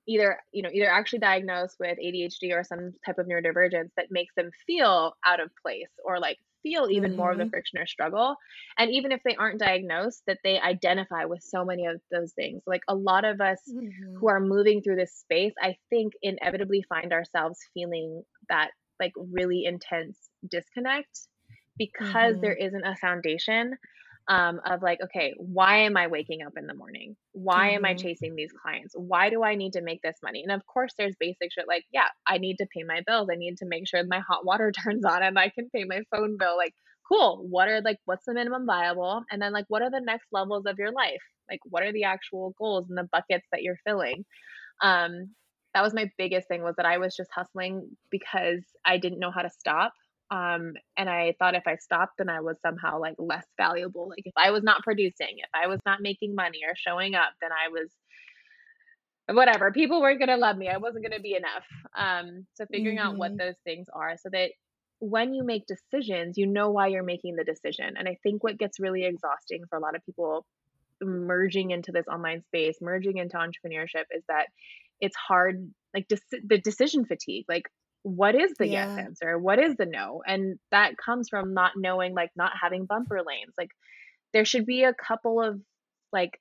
either 0.07 0.39
you 0.51 0.61
know 0.61 0.69
either 0.71 0.89
actually 0.89 1.19
diagnosed 1.19 1.77
with 1.79 1.97
ADHD 1.97 2.53
or 2.53 2.63
some 2.63 2.93
type 3.05 3.17
of 3.17 3.25
neurodivergence 3.27 3.89
that 3.97 4.07
makes 4.11 4.33
them 4.35 4.51
feel 4.67 5.13
out 5.25 5.39
of 5.39 5.51
place 5.61 5.89
or 6.03 6.19
like 6.19 6.37
feel 6.63 6.87
even 6.89 7.15
more 7.15 7.31
of 7.31 7.37
the 7.37 7.45
Mhm. 7.45 7.51
friction 7.51 7.79
or 7.79 7.85
struggle 7.87 8.35
and 8.77 8.91
even 8.91 9.11
if 9.11 9.21
they 9.23 9.35
aren't 9.35 9.59
diagnosed 9.59 10.23
that 10.27 10.39
they 10.43 10.59
identify 10.59 11.25
with 11.25 11.41
so 11.43 11.63
many 11.63 11.85
of 11.85 12.01
those 12.11 12.33
things 12.33 12.61
like 12.65 12.81
a 12.87 12.95
lot 12.95 13.23
of 13.25 13.39
us 13.41 13.59
Mhm. 13.67 14.19
who 14.19 14.29
are 14.29 14.39
moving 14.39 14.81
through 14.81 14.95
this 14.95 15.13
space 15.15 15.53
i 15.61 15.75
think 15.89 16.13
inevitably 16.23 16.83
find 16.89 17.13
ourselves 17.13 17.59
feeling 17.73 18.23
that 18.49 18.71
like 18.99 19.11
really 19.31 19.63
intense 19.65 20.29
disconnect 20.49 21.27
because 21.77 22.39
there 22.41 22.53
Mhm. 22.53 22.55
isn't 22.55 22.85
a 22.85 22.95
foundation 22.95 23.75
um, 24.27 24.59
of 24.65 24.81
like, 24.81 24.99
okay, 25.03 25.33
why 25.37 25.77
am 25.79 25.97
I 25.97 26.07
waking 26.07 26.41
up 26.45 26.53
in 26.57 26.65
the 26.67 26.73
morning? 26.73 27.15
Why 27.33 27.69
am 27.71 27.85
I 27.85 27.93
Mhm. 27.93 27.95
chasing 27.95 28.35
these 28.35 28.51
clients? 28.51 28.93
Why 28.97 29.29
do 29.29 29.43
I 29.43 29.55
need 29.55 29.73
to 29.73 29.81
make 29.81 30.01
this 30.01 30.17
money? 30.23 30.41
And 30.43 30.51
of 30.51 30.65
course, 30.65 30.93
there's 30.97 31.15
basic 31.19 31.51
shit 31.53 31.67
like, 31.67 31.85
yeah, 31.91 32.07
I 32.27 32.39
need 32.39 32.57
to 32.57 32.67
pay 32.75 32.83
my 32.83 33.01
bills. 33.05 33.29
I 33.31 33.35
need 33.35 33.57
to 33.57 33.65
make 33.67 33.87
sure 33.87 34.03
my 34.07 34.19
hot 34.19 34.45
water 34.45 34.71
turns 34.83 35.05
on 35.05 35.23
and 35.23 35.37
I 35.37 35.49
can 35.49 35.69
pay 35.69 35.83
my 35.83 36.01
phone 36.11 36.37
bill. 36.37 36.57
Like, 36.57 36.73
cool. 37.07 37.45
What 37.49 37.67
are 37.67 37.81
like, 37.81 37.97
what's 38.05 38.25
the 38.25 38.33
minimum 38.33 38.65
viable? 38.65 39.23
And 39.31 39.41
then, 39.41 39.53
like, 39.53 39.65
what 39.67 39.83
are 39.83 39.91
the 39.91 40.01
next 40.01 40.27
levels 40.31 40.65
of 40.65 40.79
your 40.79 40.91
life? 40.91 41.21
Like, 41.49 41.59
what 41.65 41.83
are 41.83 41.93
the 41.93 42.05
actual 42.05 42.55
goals 42.57 42.87
and 42.89 42.97
the 42.97 43.07
buckets 43.11 43.47
that 43.51 43.61
you're 43.61 43.79
filling? 43.85 44.25
Um, 44.81 45.35
that 45.73 45.83
was 45.83 45.93
my 45.93 46.09
biggest 46.17 46.47
thing 46.47 46.63
was 46.63 46.75
that 46.77 46.85
I 46.85 46.97
was 46.97 47.15
just 47.15 47.29
hustling 47.33 47.97
because 48.11 48.63
I 48.85 48.97
didn't 48.97 49.19
know 49.19 49.31
how 49.31 49.41
to 49.41 49.49
stop 49.49 49.93
um 50.31 50.73
and 50.97 51.09
i 51.09 51.33
thought 51.37 51.55
if 51.55 51.67
i 51.67 51.75
stopped 51.75 52.13
then 52.17 52.29
i 52.29 52.41
was 52.41 52.57
somehow 52.65 52.99
like 52.99 53.15
less 53.19 53.45
valuable. 53.57 54.09
Like 54.09 54.23
if 54.25 54.33
i 54.37 54.51
was 54.51 54.63
not 54.63 54.81
producing 54.83 55.37
if 55.37 55.49
i 55.53 55.67
was 55.67 55.79
not 55.85 56.01
making 56.01 56.33
money 56.35 56.61
or 56.67 56.75
showing 56.75 57.15
up 57.15 57.33
then 57.41 57.51
i 57.51 57.69
was 57.71 57.89
whatever. 59.31 59.71
People 59.71 60.01
weren't 60.01 60.19
going 60.19 60.29
to 60.29 60.37
love 60.37 60.55
me. 60.55 60.67
I 60.69 60.77
wasn't 60.77 61.03
going 61.03 61.17
to 61.17 61.21
be 61.21 61.35
enough. 61.35 61.65
Um 61.97 62.45
so 62.55 62.65
figuring 62.71 62.99
out 62.99 63.17
what 63.17 63.31
Mhm. 63.31 63.37
those 63.39 63.55
things 63.63 63.87
are 63.93 64.17
so 64.17 64.29
that 64.31 64.51
when 64.99 65.33
you 65.33 65.43
make 65.43 65.65
decisions 65.67 66.37
you 66.37 66.47
know 66.47 66.69
why 66.71 66.87
you're 66.87 67.03
making 67.03 67.35
the 67.35 67.43
decision. 67.43 67.95
And 67.97 68.07
i 68.07 68.17
think 68.23 68.43
what 68.43 68.57
gets 68.57 68.79
really 68.79 69.03
exhausting 69.05 69.63
for 69.69 69.77
a 69.77 69.81
lot 69.81 69.95
of 69.95 70.05
people 70.05 70.45
merging 71.01 71.71
into 71.71 71.91
this 71.91 72.07
online 72.07 72.41
space 72.43 72.77
merging 72.81 73.17
into 73.17 73.35
entrepreneurship 73.37 74.05
is 74.11 74.23
that 74.29 74.45
it's 75.01 75.15
hard 75.15 75.71
like 75.93 76.07
dec- 76.07 76.47
the 76.47 76.57
decision 76.57 77.05
fatigue 77.05 77.45
like 77.49 77.67
what 78.05 78.35
is 78.35 78.53
the 78.59 78.67
yes 78.69 78.91
answer? 78.97 79.39
What 79.39 79.59
is 79.59 79.75
the 79.77 79.87
no? 79.87 80.23
And 80.27 80.59
that 80.71 80.97
comes 80.97 81.29
from 81.29 81.53
not 81.55 81.73
knowing 81.77 82.15
like 82.15 82.31
not 82.37 82.53
having 82.61 82.85
bumper 82.87 83.19
lanes. 83.27 83.55
Like 83.57 83.71
there 84.33 84.45
should 84.45 84.65
be 84.65 84.83
a 84.83 84.93
couple 84.93 85.41
of 85.41 85.61
like 86.13 86.39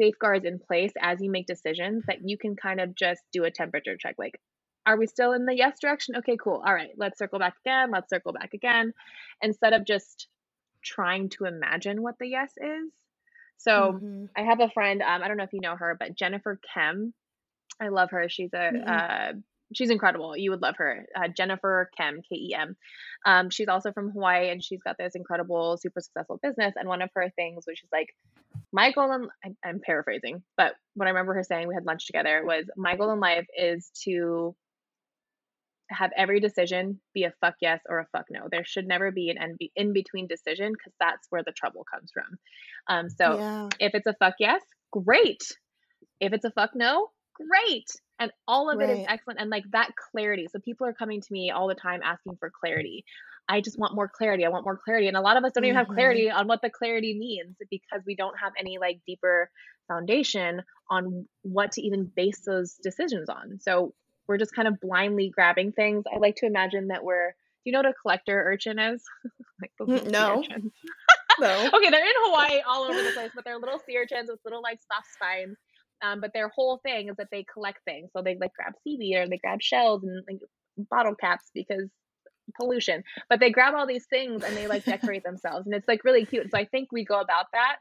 safeguards 0.00 0.46
in 0.46 0.58
place 0.60 0.92
as 1.00 1.20
you 1.22 1.30
make 1.30 1.46
decisions 1.46 2.04
that 2.08 2.18
you 2.28 2.38
can 2.38 2.56
kind 2.56 2.80
of 2.80 2.94
just 2.96 3.22
do 3.32 3.44
a 3.44 3.52
temperature 3.52 3.96
check. 3.98 4.16
Like 4.18 4.40
are 4.86 4.98
we 4.98 5.06
still 5.06 5.32
in 5.34 5.46
the 5.46 5.56
yes 5.56 5.78
direction? 5.80 6.16
Okay 6.16 6.36
cool. 6.42 6.62
All 6.66 6.74
right 6.74 6.90
let's 6.96 7.18
circle 7.18 7.40
back 7.40 7.54
again. 7.64 7.90
Let's 7.92 8.10
circle 8.10 8.32
back 8.32 8.54
again. 8.54 8.92
Instead 9.42 9.74
of 9.74 9.86
just 9.86 10.28
trying 10.84 11.30
to 11.30 11.46
imagine 11.46 12.02
what 12.02 12.16
the 12.20 12.28
yes 12.28 12.52
is. 12.58 12.92
So 13.58 14.00
Mhm. 14.00 14.30
i 14.36 14.42
have 14.42 14.60
a 14.60 14.70
friend 14.70 15.02
um, 15.02 15.22
i 15.22 15.28
don't 15.28 15.36
know 15.38 15.44
if 15.44 15.52
you 15.52 15.60
know 15.60 15.76
her 15.76 15.96
but 15.98 16.14
jennifer 16.16 16.58
kem 16.74 17.14
i 17.80 17.88
love 17.88 18.10
her. 18.12 18.28
She's 18.28 18.52
a 18.54 18.72
Mm-mm. 18.72 18.90
uh, 18.90 19.32
she's 19.72 19.90
incredible 19.90 20.36
you 20.36 20.50
would 20.50 20.62
love 20.62 20.76
her 20.76 21.06
uh, 21.16 21.28
jennifer 21.28 21.90
kem 21.96 22.20
k-e-m 22.28 22.76
um, 23.26 23.50
she's 23.50 23.68
also 23.68 23.92
from 23.92 24.10
hawaii 24.10 24.50
and 24.50 24.62
she's 24.62 24.82
got 24.82 24.96
this 24.98 25.14
incredible 25.14 25.76
super 25.76 26.00
successful 26.00 26.38
business 26.42 26.74
and 26.76 26.88
one 26.88 27.02
of 27.02 27.10
her 27.14 27.30
things 27.36 27.64
which 27.66 27.82
is 27.82 27.88
like 27.92 28.08
my 28.72 28.92
goal 28.92 29.12
in 29.12 29.28
i'm 29.64 29.80
paraphrasing 29.80 30.42
but 30.56 30.74
what 30.94 31.06
i 31.06 31.10
remember 31.10 31.34
her 31.34 31.42
saying 31.42 31.68
we 31.68 31.74
had 31.74 31.86
lunch 31.86 32.06
together 32.06 32.42
was 32.44 32.64
my 32.76 32.96
goal 32.96 33.12
in 33.12 33.20
life 33.20 33.46
is 33.58 33.90
to 34.02 34.54
have 35.90 36.10
every 36.16 36.40
decision 36.40 37.00
be 37.12 37.24
a 37.24 37.32
fuck 37.40 37.54
yes 37.60 37.80
or 37.88 37.98
a 37.98 38.06
fuck 38.12 38.26
no. 38.30 38.48
There 38.50 38.64
should 38.64 38.86
never 38.86 39.10
be 39.10 39.30
an 39.30 39.56
in 39.76 39.92
between 39.92 40.26
decision 40.26 40.72
because 40.72 40.92
that's 40.98 41.26
where 41.30 41.42
the 41.44 41.52
trouble 41.52 41.84
comes 41.84 42.10
from. 42.12 42.38
Um, 42.88 43.10
so 43.10 43.38
Yeah. 43.38 43.68
if 43.78 43.94
it's 43.94 44.06
a 44.06 44.14
fuck 44.14 44.34
yes, 44.38 44.62
great. 44.90 45.42
If 46.20 46.32
it's 46.32 46.44
a 46.44 46.50
fuck 46.50 46.70
no, 46.74 47.10
great. 47.34 47.86
And 48.18 48.30
all 48.46 48.70
of 48.70 48.80
it 48.80 48.90
is 48.90 49.06
excellent. 49.08 49.40
And 49.40 49.50
like 49.50 49.64
that 49.72 49.90
clarity. 50.12 50.46
So 50.50 50.60
people 50.60 50.86
are 50.86 50.92
coming 50.92 51.20
to 51.20 51.32
me 51.32 51.50
all 51.50 51.66
the 51.66 51.74
time 51.74 52.00
asking 52.04 52.36
for 52.38 52.50
clarity. 52.50 53.04
I 53.48 53.60
just 53.60 53.78
want 53.78 53.94
more 53.94 54.08
clarity. 54.08 54.44
I 54.44 54.48
want 54.48 54.64
more 54.64 54.78
clarity. 54.82 55.08
And 55.08 55.16
a 55.16 55.20
lot 55.20 55.36
of 55.36 55.44
us 55.44 55.52
don't 55.52 55.64
even 55.64 55.76
have 55.76 55.88
clarity 55.88 56.26
mm-hmm. 56.26 56.38
on 56.38 56.46
what 56.46 56.62
the 56.62 56.70
clarity 56.70 57.18
means 57.18 57.56
because 57.70 58.02
we 58.06 58.14
don't 58.14 58.38
have 58.38 58.52
any 58.58 58.78
like 58.78 59.00
deeper 59.06 59.50
foundation 59.88 60.62
on 60.90 61.26
what 61.42 61.72
to 61.72 61.82
even 61.82 62.10
base 62.14 62.40
those 62.46 62.74
decisions 62.82 63.28
on. 63.28 63.58
So 63.60 63.94
we're 64.26 64.38
just 64.38 64.54
kind 64.54 64.68
of 64.68 64.80
blindly 64.80 65.30
grabbing 65.34 65.72
things. 65.72 66.04
I 66.12 66.18
like 66.18 66.36
to 66.36 66.46
imagine 66.46 66.88
that 66.88 67.04
we're, 67.04 67.30
do 67.30 67.70
you 67.70 67.72
know 67.72 67.80
what 67.80 67.86
a 67.86 67.94
collector 68.00 68.42
urchin 68.46 68.78
is? 68.78 69.02
like 69.60 69.72
those 69.78 69.88
little 69.88 70.06
sea 70.06 70.12
no. 70.12 70.42
No. 71.40 71.70
okay, 71.74 71.90
they're 71.90 72.06
in 72.06 72.14
Hawaii 72.16 72.60
all 72.66 72.84
over 72.84 73.02
the 73.02 73.10
place, 73.10 73.30
but 73.34 73.44
they're 73.44 73.58
little 73.58 73.80
sea 73.86 73.98
urchins 73.98 74.30
with 74.30 74.40
little 74.44 74.62
like 74.62 74.78
soft 74.90 75.12
spines. 75.12 75.56
Um, 76.04 76.20
but 76.20 76.32
their 76.32 76.48
whole 76.48 76.78
thing 76.78 77.08
is 77.08 77.16
that 77.16 77.28
they 77.30 77.44
collect 77.52 77.84
things. 77.84 78.10
So 78.12 78.22
they 78.22 78.36
like 78.40 78.52
grab 78.54 78.74
seaweed 78.82 79.16
or 79.16 79.28
they 79.28 79.38
grab 79.38 79.62
shells 79.62 80.02
and 80.02 80.22
like 80.28 80.40
bottle 80.90 81.14
caps 81.14 81.50
because 81.54 81.88
pollution. 82.60 83.02
But 83.28 83.40
they 83.40 83.50
grab 83.50 83.74
all 83.74 83.86
these 83.86 84.06
things 84.06 84.42
and 84.44 84.56
they 84.56 84.66
like 84.66 84.84
decorate 84.84 85.24
themselves. 85.24 85.66
And 85.66 85.74
it's 85.74 85.88
like 85.88 86.04
really 86.04 86.24
cute. 86.24 86.50
So 86.50 86.58
I 86.58 86.64
think 86.66 86.92
we 86.92 87.04
go 87.04 87.20
about 87.20 87.46
that. 87.52 87.76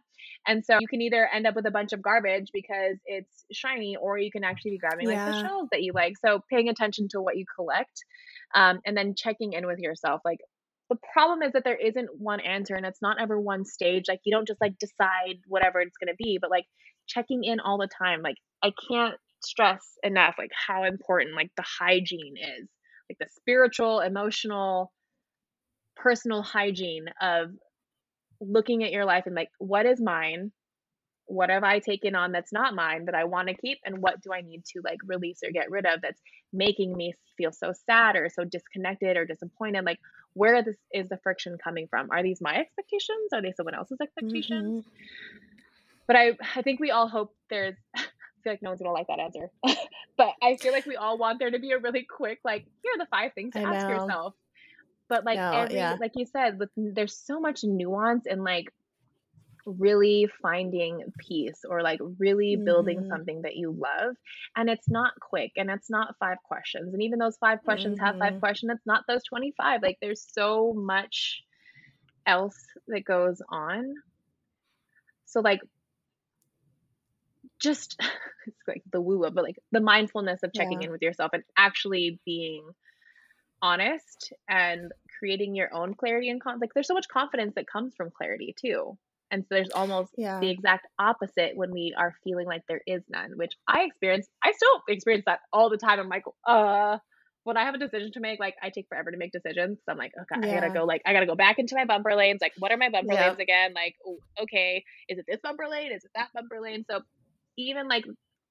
And 0.47 0.65
so 0.65 0.77
you 0.79 0.87
can 0.87 1.01
either 1.01 1.27
end 1.33 1.45
up 1.47 1.55
with 1.55 1.65
a 1.65 1.71
bunch 1.71 1.91
of 1.93 2.01
garbage 2.01 2.49
because 2.53 2.97
it's 3.05 3.45
shiny, 3.51 3.97
or 3.97 4.17
you 4.17 4.31
can 4.31 4.43
actually 4.43 4.71
be 4.71 4.77
grabbing 4.77 5.07
like 5.07 5.25
the 5.25 5.41
shells 5.41 5.69
that 5.71 5.83
you 5.83 5.91
like. 5.93 6.13
So 6.23 6.41
paying 6.49 6.69
attention 6.69 7.09
to 7.09 7.21
what 7.21 7.37
you 7.37 7.45
collect 7.55 8.03
um, 8.55 8.79
and 8.85 8.95
then 8.95 9.15
checking 9.15 9.53
in 9.53 9.65
with 9.65 9.79
yourself. 9.79 10.21
Like 10.23 10.39
the 10.89 10.97
problem 11.11 11.41
is 11.41 11.53
that 11.53 11.63
there 11.63 11.75
isn't 11.75 12.09
one 12.17 12.39
answer 12.39 12.75
and 12.75 12.85
it's 12.85 13.01
not 13.01 13.19
ever 13.19 13.39
one 13.39 13.65
stage. 13.65 14.05
Like 14.07 14.21
you 14.23 14.31
don't 14.33 14.47
just 14.47 14.61
like 14.61 14.77
decide 14.79 15.39
whatever 15.47 15.81
it's 15.81 15.97
going 15.97 16.13
to 16.13 16.23
be, 16.23 16.37
but 16.39 16.49
like 16.49 16.65
checking 17.07 17.43
in 17.43 17.59
all 17.59 17.77
the 17.77 17.87
time. 17.87 18.21
Like 18.21 18.37
I 18.63 18.71
can't 18.89 19.15
stress 19.43 19.97
enough 20.03 20.35
like 20.37 20.51
how 20.67 20.83
important 20.83 21.35
like 21.35 21.51
the 21.57 21.63
hygiene 21.79 22.35
is. 22.37 22.69
Like 23.09 23.17
the 23.19 23.27
spiritual, 23.35 23.99
emotional, 23.99 24.91
personal 25.95 26.41
hygiene 26.41 27.05
of 27.21 27.51
looking 28.41 28.83
at 28.83 28.91
your 28.91 29.05
life 29.05 29.23
and 29.25 29.35
like 29.35 29.49
what 29.59 29.85
is 29.85 30.01
mine? 30.01 30.51
What 31.25 31.49
have 31.49 31.63
I 31.63 31.79
taken 31.79 32.15
on 32.15 32.31
that's 32.31 32.51
not 32.51 32.75
mine 32.75 33.05
that 33.05 33.15
I 33.15 33.23
want 33.25 33.47
to 33.47 33.55
keep 33.55 33.79
and 33.85 33.99
what 33.99 34.21
do 34.21 34.33
I 34.33 34.41
need 34.41 34.63
to 34.73 34.81
like 34.83 34.99
release 35.05 35.39
or 35.45 35.51
get 35.51 35.71
rid 35.71 35.85
of 35.85 36.01
that's 36.01 36.21
making 36.51 36.95
me 36.95 37.13
feel 37.37 37.51
so 37.51 37.73
sad 37.85 38.15
or 38.15 38.29
so 38.29 38.43
disconnected 38.43 39.17
or 39.17 39.25
disappointed 39.25 39.85
like 39.85 39.99
where 40.33 40.61
this 40.63 40.77
is 40.93 41.07
the 41.09 41.17
friction 41.23 41.57
coming 41.63 41.87
from 41.89 42.09
are 42.11 42.21
these 42.23 42.41
my 42.41 42.55
expectations 42.57 43.31
are 43.33 43.41
they 43.41 43.53
someone 43.55 43.73
else's 43.75 43.97
expectations 44.01 44.85
Mhm. 44.85 44.93
But 46.07 46.15
i 46.15 46.31
i 46.55 46.61
think 46.61 46.79
we 46.79 46.91
all 46.91 47.07
hope 47.07 47.31
there's 47.49 47.75
i 47.95 48.01
feel 48.43 48.53
like 48.53 48.61
no 48.61 48.69
one's 48.71 48.81
gonna 48.81 48.91
like 48.93 49.07
that 49.07 49.19
answer 49.19 49.49
but 50.17 50.29
i 50.41 50.55
feel 50.57 50.71
like 50.73 50.85
we 50.85 50.95
all 50.95 51.17
want 51.17 51.39
there 51.39 51.51
to 51.51 51.59
be 51.59 51.71
a 51.71 51.79
really 51.79 52.05
quick 52.09 52.39
like 52.43 52.65
here 52.83 52.93
are 52.95 52.99
the 52.99 53.07
five 53.09 53.33
things 53.33 53.53
to 53.53 53.59
I 53.59 53.65
ask 53.65 53.87
know. 53.87 53.87
yourself 53.87 54.35
but 55.09 55.25
like 55.25 55.41
No, 55.41 55.51
every 55.51 55.75
yeah. 55.75 55.97
like 55.99 56.11
you 56.15 56.25
said 56.25 56.59
with 56.59 56.69
there's 56.75 57.17
so 57.17 57.39
much 57.39 57.61
nuance 57.63 58.25
and 58.27 58.43
like 58.43 58.65
really 59.65 60.27
finding 60.41 61.01
peace 61.19 61.61
or 61.69 61.81
like 61.81 61.99
really 62.19 62.57
building 62.57 62.99
Mhm. 62.99 63.07
something 63.09 63.41
that 63.43 63.55
you 63.55 63.71
love 63.71 64.15
and 64.57 64.69
it's 64.69 64.89
not 64.89 65.13
quick 65.21 65.51
and 65.55 65.69
it's 65.69 65.89
not 65.89 66.15
five 66.19 66.37
questions 66.43 66.93
and 66.93 67.01
even 67.01 67.17
those 67.19 67.37
five 67.37 67.59
questions 67.63 67.97
have 67.99 68.15
five 68.19 68.33
Mhm. 68.33 68.39
questions 68.39 68.71
it's 68.73 68.85
not 68.85 69.03
those 69.07 69.23
25 69.23 69.81
like 69.81 69.97
there's 70.01 70.25
so 70.33 70.73
much 70.75 71.43
else 72.25 72.57
that 72.87 73.05
goes 73.05 73.41
on 73.49 73.93
so 75.25 75.39
like 75.41 75.61
just 77.63 77.97
it's 78.47 78.67
like 78.67 78.83
the 78.91 79.01
woo 79.01 79.21
but 79.33 79.43
like 79.43 79.57
the 79.71 79.81
mindfulness 79.81 80.43
of 80.43 80.53
checking 80.53 80.81
Yeah. 80.81 80.87
in 80.87 80.91
with 80.91 81.01
yourself 81.01 81.31
and 81.33 81.43
actually 81.57 82.19
being 82.25 82.63
honest 83.61 84.33
and 84.49 84.91
creating 85.19 85.55
your 85.55 85.73
own 85.73 85.93
clarity 85.95 86.29
and 86.29 86.41
con- 86.41 86.59
like 86.59 86.71
there's 86.73 86.87
so 86.87 86.93
much 86.93 87.07
confidence 87.07 87.53
that 87.55 87.67
comes 87.67 87.95
from 87.95 88.11
clarity 88.11 88.55
too. 88.59 88.97
And 89.31 89.43
so 89.43 89.55
there's 89.55 89.71
almost 89.71 90.13
Yeah. 90.17 90.39
the 90.39 90.49
exact 90.51 90.87
opposite 90.99 91.53
when 91.55 91.71
we 91.71 91.93
are 91.97 92.13
feeling 92.23 92.47
like 92.47 92.63
there 92.67 92.81
is 92.85 93.03
none 93.09 93.31
which 93.37 93.53
i 93.67 93.83
experience 93.83 94.27
i 94.43 94.51
still 94.51 94.81
experience 94.89 95.23
that 95.27 95.39
all 95.53 95.69
the 95.69 95.77
time. 95.77 95.99
I'm 95.99 96.09
like 96.09 96.25
uh 96.47 96.97
when 97.45 97.57
i 97.57 97.63
have 97.65 97.75
a 97.75 97.79
decision 97.79 98.11
to 98.13 98.19
make 98.19 98.39
like 98.39 98.55
i 98.61 98.69
take 98.69 98.87
forever 98.89 99.11
to 99.11 99.17
make 99.17 99.31
decisions. 99.31 99.79
So 99.85 99.91
i'm 99.91 99.97
like 99.97 100.11
okay 100.21 100.35
i 100.43 100.53
gotta 100.53 100.69
go 100.71 100.85
like 100.85 101.01
i 101.05 101.13
gotta 101.13 101.25
go 101.25 101.35
back 101.35 101.59
into 101.59 101.75
my 101.75 101.85
bumper 101.85 102.15
lanes. 102.15 102.39
Like 102.41 102.53
what 102.59 102.71
are 102.71 102.77
my 102.77 102.89
bumper 102.89 103.13
Yeah. 103.13 103.27
lanes 103.29 103.39
again? 103.39 103.73
Like 103.73 103.95
okay 104.41 104.83
is 105.09 105.17
it 105.19 105.25
this 105.27 105.39
bumper 105.43 105.67
lane? 105.69 105.91
Is 105.91 106.03
it 106.03 106.11
that 106.15 106.29
bumper 106.35 106.59
lane? 106.61 106.85
So 106.89 107.01
even 107.57 107.87
like 107.87 108.05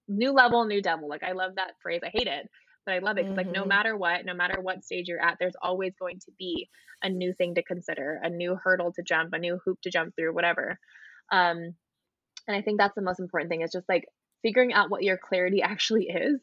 new 0.08 0.32
level 0.32 0.64
new 0.64 0.82
devil 0.82 1.08
like 1.08 1.22
i 1.22 1.32
love 1.32 1.54
that 1.56 1.72
phrase 1.82 2.00
i 2.04 2.10
hate 2.12 2.26
it 2.26 2.48
but 2.84 2.94
i 2.94 2.98
love 2.98 3.16
it 3.18 3.22
because 3.22 3.36
like 3.36 3.48
no 3.50 3.64
Mhm. 3.64 3.68
matter 3.68 3.96
what 3.96 4.24
no 4.24 4.34
matter 4.34 4.60
what 4.60 4.84
stage 4.84 5.08
you're 5.08 5.22
at 5.22 5.36
there's 5.38 5.56
always 5.62 5.94
going 5.98 6.18
to 6.18 6.32
be 6.38 6.68
a 7.02 7.08
new 7.08 7.32
thing 7.34 7.54
to 7.54 7.62
consider 7.62 8.20
a 8.22 8.28
new 8.30 8.56
hurdle 8.62 8.92
to 8.92 9.02
jump 9.02 9.32
a 9.32 9.38
new 9.38 9.58
hoop 9.64 9.80
to 9.82 9.90
jump 9.90 10.14
through 10.16 10.34
whatever 10.34 10.78
um 11.32 11.74
and 12.48 12.56
i 12.56 12.62
think 12.62 12.78
that's 12.78 12.94
the 12.94 13.02
most 13.02 13.20
important 13.20 13.50
thing 13.50 13.62
is 13.62 13.72
just 13.72 13.88
like 13.88 14.04
figuring 14.42 14.72
out 14.72 14.90
what 14.90 15.02
your 15.02 15.16
clarity 15.18 15.62
actually 15.62 16.06
is 16.08 16.40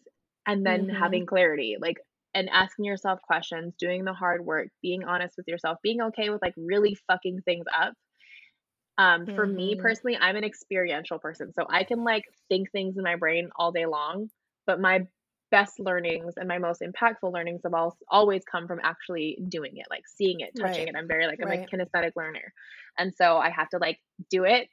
and 0.47 0.65
then 0.65 0.89
Mhm. 0.89 0.89
having 0.89 1.25
clarity 1.25 1.77
like 1.79 1.97
and 2.33 2.49
asking 2.49 2.85
yourself 2.85 3.21
questions 3.21 3.73
doing 3.79 4.05
the 4.05 4.13
hard 4.13 4.45
work 4.45 4.67
being 4.81 5.03
honest 5.03 5.35
with 5.37 5.47
yourself 5.47 5.77
being 5.83 6.01
okay 6.01 6.29
with 6.29 6.41
like 6.41 6.53
really 6.57 6.97
fucking 7.07 7.41
things 7.41 7.65
up 7.77 7.93
um, 8.99 9.29
for 9.35 9.47
me 9.47 9.75
Mhm. 9.75 9.81
personally, 9.81 10.19
I'm 10.21 10.37
an 10.37 10.45
experiential 10.45 11.19
person. 11.19 11.53
So 11.53 11.65
I 11.69 11.85
can 11.85 12.03
like 12.05 12.25
think 12.49 12.71
things 12.71 12.97
in 12.97 13.03
my 13.03 13.17
brain 13.17 13.49
all 13.57 13.73
day 13.73 13.87
long, 13.87 14.29
but 14.67 14.81
my 14.81 15.07
best 15.51 15.79
learnings 15.79 16.35
and 16.37 16.47
my 16.47 16.59
most 16.59 16.83
impactful 16.83 17.33
learnings 17.33 17.61
have 17.65 17.73
al- 17.73 17.97
always 18.11 18.43
come 18.51 18.67
from 18.67 18.81
actually 18.83 19.39
doing 19.49 19.77
it, 19.77 19.87
like 19.89 20.03
seeing 20.07 20.41
it, 20.41 20.53
touching 20.61 20.87
Right. 20.87 20.89
it. 20.89 20.95
I'm 20.97 21.07
very 21.09 21.27
like, 21.27 21.39
I'm 21.43 21.51
a 21.51 21.57
kinesthetic 21.57 22.11
learner. 22.17 22.53
And 22.99 23.13
so 23.15 23.37
I 23.39 23.49
have 23.51 23.69
to 23.71 23.79
like 23.79 23.99
do 24.29 24.45
it 24.45 24.69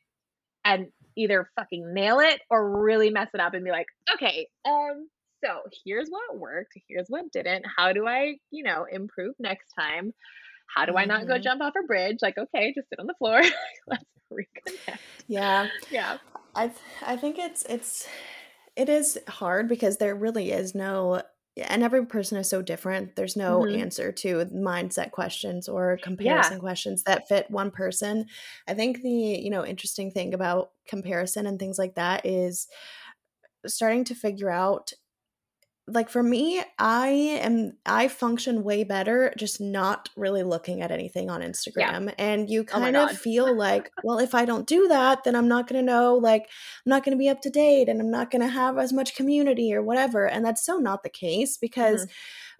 and 0.64 0.88
either 1.16 1.50
fucking 1.56 1.94
nail 1.94 2.20
it 2.20 2.40
or 2.50 2.82
really 2.82 3.10
mess 3.10 3.28
it 3.34 3.40
up 3.40 3.54
and 3.54 3.64
be 3.64 3.70
like, 3.72 3.86
okay, 4.14 4.48
um, 4.66 5.08
so 5.44 5.62
here's 5.84 6.08
what 6.10 6.38
worked, 6.38 6.74
here's 6.88 7.08
what 7.08 7.30
didn't. 7.32 7.64
How 7.76 7.92
do 7.92 8.06
I, 8.06 8.36
you 8.50 8.64
know, 8.64 8.86
improve 8.90 9.34
next 9.38 9.72
time? 9.78 10.12
How 10.74 10.84
do 10.86 10.96
I 10.96 11.04
not 11.04 11.26
go 11.26 11.38
Mhm. 11.38 11.42
jump 11.42 11.62
off 11.62 11.74
a 11.82 11.86
bridge? 11.86 12.18
Like, 12.22 12.38
okay, 12.38 12.72
just 12.74 12.88
sit 12.88 12.98
on 13.00 13.06
the 13.06 13.14
floor. 13.14 13.40
Let's 13.86 14.04
reconnect. 14.32 14.98
Yeah. 15.28 15.68
Yeah. 15.90 16.18
I 16.54 16.68
th- 16.68 16.80
I 17.02 17.16
think 17.16 17.38
it's 17.38 17.64
it's 17.64 18.08
it 18.76 18.88
is 18.88 19.18
hard 19.28 19.68
because 19.68 19.98
there 19.98 20.14
really 20.14 20.52
is 20.52 20.74
no 20.74 21.22
and 21.56 21.82
every 21.82 22.06
person 22.06 22.38
is 22.38 22.48
so 22.50 22.62
different. 22.62 23.16
There's 23.16 23.36
no 23.36 23.64
Mhm. 23.64 23.72
answer 23.72 24.12
to 24.12 24.44
mindset 24.46 25.12
questions 25.12 25.68
or 25.68 25.98
comparison 26.02 26.60
questions 26.60 27.02
that 27.04 27.28
fit 27.28 27.50
one 27.50 27.70
person. 27.70 28.26
I 28.68 28.74
think 28.74 29.02
the, 29.02 29.10
you 29.10 29.50
know, 29.50 29.64
interesting 29.64 30.10
thing 30.10 30.34
about 30.34 30.72
comparison 30.88 31.46
and 31.46 31.58
things 31.58 31.78
like 31.78 31.94
that 31.96 32.26
is 32.26 32.68
starting 33.66 34.04
to 34.04 34.14
figure 34.14 34.50
out 34.50 34.92
like 35.88 36.08
for 36.08 36.22
me, 36.22 36.62
I 36.78 37.08
am 37.08 37.78
I 37.86 38.08
function 38.08 38.64
way 38.64 38.82
better 38.84 39.32
just 39.38 39.60
not 39.60 40.08
really 40.16 40.42
looking 40.42 40.82
at 40.82 40.90
anything 40.90 41.30
on 41.30 41.42
Instagram. 41.42 42.12
And 42.18 42.50
you 42.50 42.64
Oh 42.70 42.80
kind 42.80 42.96
of 42.96 43.12
God. 43.12 43.16
feel 43.16 43.56
like, 43.56 43.92
well, 44.02 44.18
if 44.18 44.34
I 44.34 44.44
don't 44.44 44.66
do 44.66 44.88
that, 44.88 45.22
then 45.24 45.36
I'm 45.36 45.46
not 45.48 45.68
going 45.68 45.80
to 45.80 45.86
know 45.86 46.16
like 46.16 46.42
I'm 46.84 46.90
not 46.90 47.04
going 47.04 47.16
to 47.16 47.18
be 47.22 47.28
up 47.28 47.40
to 47.42 47.50
date 47.50 47.88
and 47.88 48.00
I'm 48.00 48.10
not 48.10 48.30
going 48.32 48.42
to 48.42 48.48
have 48.48 48.78
as 48.78 48.92
much 48.92 49.14
community 49.14 49.72
or 49.72 49.82
whatever. 49.82 50.26
And 50.28 50.44
that's 50.44 50.64
so 50.64 50.78
not 50.78 51.04
the 51.04 51.08
case 51.10 51.56
because 51.56 52.04
Mhm. 52.04 52.10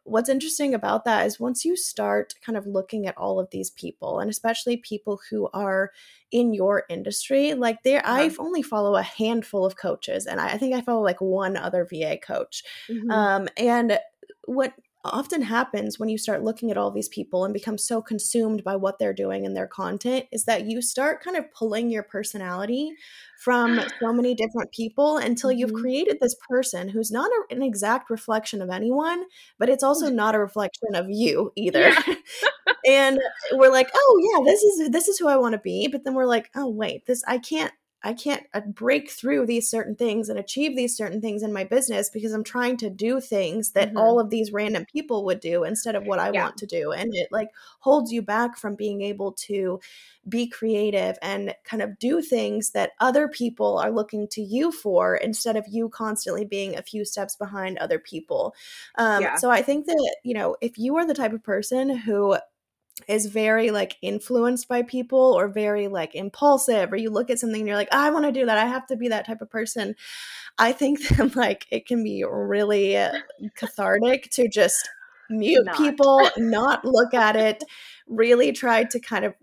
What's 0.07 0.29
interesting 0.29 0.73
about 0.75 1.05
that 1.05 1.27
is 1.27 1.41
once 1.41 1.65
you 1.65 1.77
start 1.77 2.35
kind 2.41 2.57
of 2.57 2.67
looking 2.67 3.07
at 3.07 3.17
all 3.19 3.41
of 3.41 3.51
these 3.51 3.71
people 3.71 4.21
and 4.21 4.31
especially 4.31 4.77
people 4.79 5.21
who 5.31 5.49
are 5.53 5.91
in 6.31 6.55
your 6.55 6.85
industry 6.89 7.55
like 7.55 7.83
there 7.83 8.03
Uh-huh. 8.05 8.23
i've 8.23 8.39
only 8.41 8.63
follow 8.63 8.95
a 8.97 9.03
handful 9.03 9.65
of 9.67 9.77
coaches 9.77 10.27
and 10.27 10.41
I, 10.41 10.51
I 10.55 10.59
think 10.59 10.75
i 10.75 10.81
follow 10.81 11.03
like 11.03 11.21
one 11.21 11.57
other 11.57 11.85
va 11.85 12.17
coach 12.19 12.63
Mhm. 12.89 13.11
um, 13.13 13.49
and 13.57 13.99
what 14.47 14.73
often 15.13 15.43
happens 15.43 15.99
when 15.99 16.09
you 16.09 16.19
start 16.19 16.43
looking 16.43 16.71
at 16.71 16.77
all 16.77 16.91
these 16.91 17.09
people 17.09 17.45
and 17.45 17.55
become 17.55 17.79
so 17.79 18.01
consumed 18.03 18.63
by 18.65 18.77
what 18.77 18.99
they're 18.99 19.13
doing 19.15 19.45
and 19.47 19.57
their 19.57 19.67
content 19.67 20.27
is 20.33 20.45
that 20.45 20.67
you 20.67 20.81
start 20.83 21.23
kind 21.23 21.37
of 21.37 21.51
pulling 21.53 21.91
your 21.91 22.03
personality 22.03 22.93
from 23.39 23.79
so 24.03 24.13
many 24.13 24.35
different 24.35 24.73
people 24.73 25.19
until 25.19 25.53
you've 25.53 25.71
Mhm. 25.73 25.81
created 25.81 26.19
this 26.21 26.35
person 26.49 26.89
who's 26.89 27.11
not 27.11 27.31
a, 27.31 27.55
an 27.55 27.63
exact 27.63 28.11
reflection 28.11 28.63
of 28.63 28.71
anyone, 28.71 29.25
but 29.59 29.69
it's 29.69 29.85
also 29.85 30.09
not 30.11 30.35
a 30.35 30.39
reflection 30.39 30.95
of 30.95 31.07
you 31.11 31.53
either. 31.57 31.81
Yeah. 31.91 32.15
and 32.87 33.21
we're 33.53 33.71
like, 33.73 33.91
"Oh 33.95 34.21
yeah, 34.23 34.45
this 34.53 34.63
is 34.63 34.91
this 34.91 35.09
is 35.09 35.19
who 35.19 35.29
I 35.29 35.37
want 35.37 35.53
to 35.55 35.59
be." 35.59 35.89
But 35.89 36.05
then 36.05 36.15
we're 36.15 36.27
like, 36.27 36.51
"Oh 36.55 36.69
wait, 36.69 37.07
this 37.07 37.23
I 37.27 37.39
can't 37.39 37.73
I 38.07 38.15
can't 38.15 38.47
uh, 38.55 38.61
break 38.61 39.11
through 39.11 39.47
these 39.47 39.69
certain 39.69 39.97
things 39.97 40.29
and 40.29 40.39
achieve 40.39 40.77
these 40.77 40.97
certain 40.97 41.21
things 41.21 41.43
in 41.43 41.53
my 41.53 41.65
business 41.65 42.09
because 42.09 42.33
I'm 42.33 42.45
trying 42.45 42.77
to 42.79 42.91
do 42.91 43.21
things 43.21 43.73
that 43.73 43.91
Mhm. 43.91 43.97
all 43.97 44.21
of 44.21 44.31
these 44.31 44.53
random 44.53 44.87
people 44.87 45.25
would 45.25 45.41
do 45.41 45.65
instead 45.65 45.97
of 45.97 46.07
what 46.07 46.21
I 46.21 46.31
Yeah. 46.31 46.43
want 46.43 46.57
to 46.59 46.67
do. 46.67 46.93
And 46.93 47.11
it 47.15 47.29
like 47.33 47.49
holds 47.81 48.13
you 48.13 48.23
back 48.23 48.57
from 48.57 48.77
being 48.77 49.03
able 49.03 49.33
to 49.33 49.81
be 50.29 50.49
creative 50.49 51.17
and 51.23 51.55
kind 51.65 51.83
of 51.83 51.99
do 51.99 52.23
things 52.23 52.71
that 52.71 52.93
other 53.01 53.29
people 53.29 53.79
are 53.79 53.91
looking 53.91 54.29
to 54.29 54.41
you 54.43 54.73
for 54.73 55.17
instead 55.17 55.57
of 55.57 55.65
you 55.69 55.89
constantly 55.89 56.45
being 56.45 56.77
a 56.77 56.83
few 56.83 57.05
steps 57.05 57.37
behind 57.37 57.79
other 57.79 57.99
people. 57.99 58.55
Um, 58.97 59.31
Yeah. 59.31 59.37
So 59.37 59.51
I 59.51 59.63
think 59.63 59.87
that, 59.87 60.17
you 60.25 60.35
know, 60.35 60.57
if 60.61 60.79
you 60.79 60.97
are 60.97 61.07
the 61.07 61.15
type 61.15 61.33
of 61.33 61.43
person 61.43 61.89
who 61.91 62.37
is 63.09 63.27
very 63.27 63.71
like 63.71 63.97
influenced 64.03 64.69
by 64.69 64.83
people 64.83 65.19
or 65.19 65.49
very 65.49 65.87
like 65.89 66.15
impulsive 66.15 66.93
or 66.93 66.97
you 66.97 67.11
look 67.11 67.31
at 67.31 67.39
something 67.39 67.61
and 67.61 67.69
you're 67.69 67.77
like 67.77 67.89
"Oh, 67.93 67.99
i 67.99 68.11
want 68.11 68.25
to 68.25 68.33
do 68.33 68.47
that 68.47 68.59
i 68.59 68.65
have 68.65 68.87
to 68.87 68.97
be 68.97 69.09
that 69.09 69.27
type 69.27 69.41
of 69.43 69.51
person 69.51 69.95
i 70.59 70.73
think 70.73 71.07
that 71.09 71.37
like 71.37 71.67
it 71.71 71.87
can 71.87 72.03
be 72.03 72.25
really 72.25 72.97
cathartic 73.55 74.31
to 74.31 74.49
just 74.49 74.89
mute 75.29 75.65
Not. 75.67 75.77
people 75.77 76.31
not 76.39 76.85
look 76.85 77.13
at 77.13 77.37
it 77.37 77.63
really 78.07 78.53
try 78.53 78.85
to 78.85 79.01
kind 79.01 79.25
of 79.25 79.35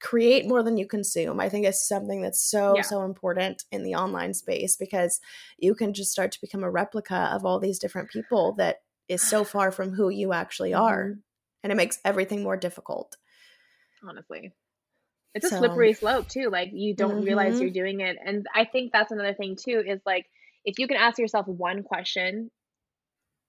create 0.00 0.46
more 0.46 0.62
than 0.62 0.76
you 0.76 0.86
consume 0.86 1.40
i 1.40 1.48
think 1.48 1.64
it's 1.66 1.86
something 1.88 2.22
that's 2.22 2.42
so 2.42 2.74
Yeah. 2.76 2.82
so 2.82 3.02
important 3.02 3.64
in 3.72 3.82
the 3.82 3.94
online 3.94 4.34
space 4.34 4.76
because 4.76 5.20
you 5.58 5.74
can 5.74 5.94
just 5.94 6.12
start 6.12 6.32
to 6.32 6.40
become 6.40 6.64
a 6.64 6.70
replica 6.70 7.30
of 7.32 7.44
all 7.44 7.58
these 7.58 7.78
different 7.78 8.10
people 8.10 8.52
that 8.54 8.82
is 9.08 9.22
so 9.22 9.44
far 9.44 9.70
from 9.70 9.92
who 9.92 10.08
you 10.08 10.32
actually 10.32 10.74
are 10.74 11.04
Mhm. 11.04 11.22
And 11.62 11.72
it 11.72 11.76
makes 11.76 11.98
everything 12.04 12.42
more 12.42 12.56
difficult. 12.56 13.16
Honestly. 14.06 14.52
It's 15.34 15.46
a 15.46 15.56
slippery 15.56 15.94
slope 15.94 16.28
too. 16.28 16.50
Like 16.50 16.70
you 16.72 16.94
don't 16.94 17.24
realize 17.24 17.54
Mhm. 17.56 17.60
you're 17.62 17.70
doing 17.70 18.00
it. 18.00 18.18
And 18.24 18.46
I 18.54 18.64
think 18.66 18.92
that's 18.92 19.12
another 19.12 19.32
thing 19.34 19.56
too 19.56 19.82
is 19.86 20.00
like 20.04 20.26
if 20.64 20.78
you 20.78 20.86
can 20.86 20.96
ask 20.98 21.18
yourself 21.18 21.46
one 21.48 21.82
question, 21.82 22.50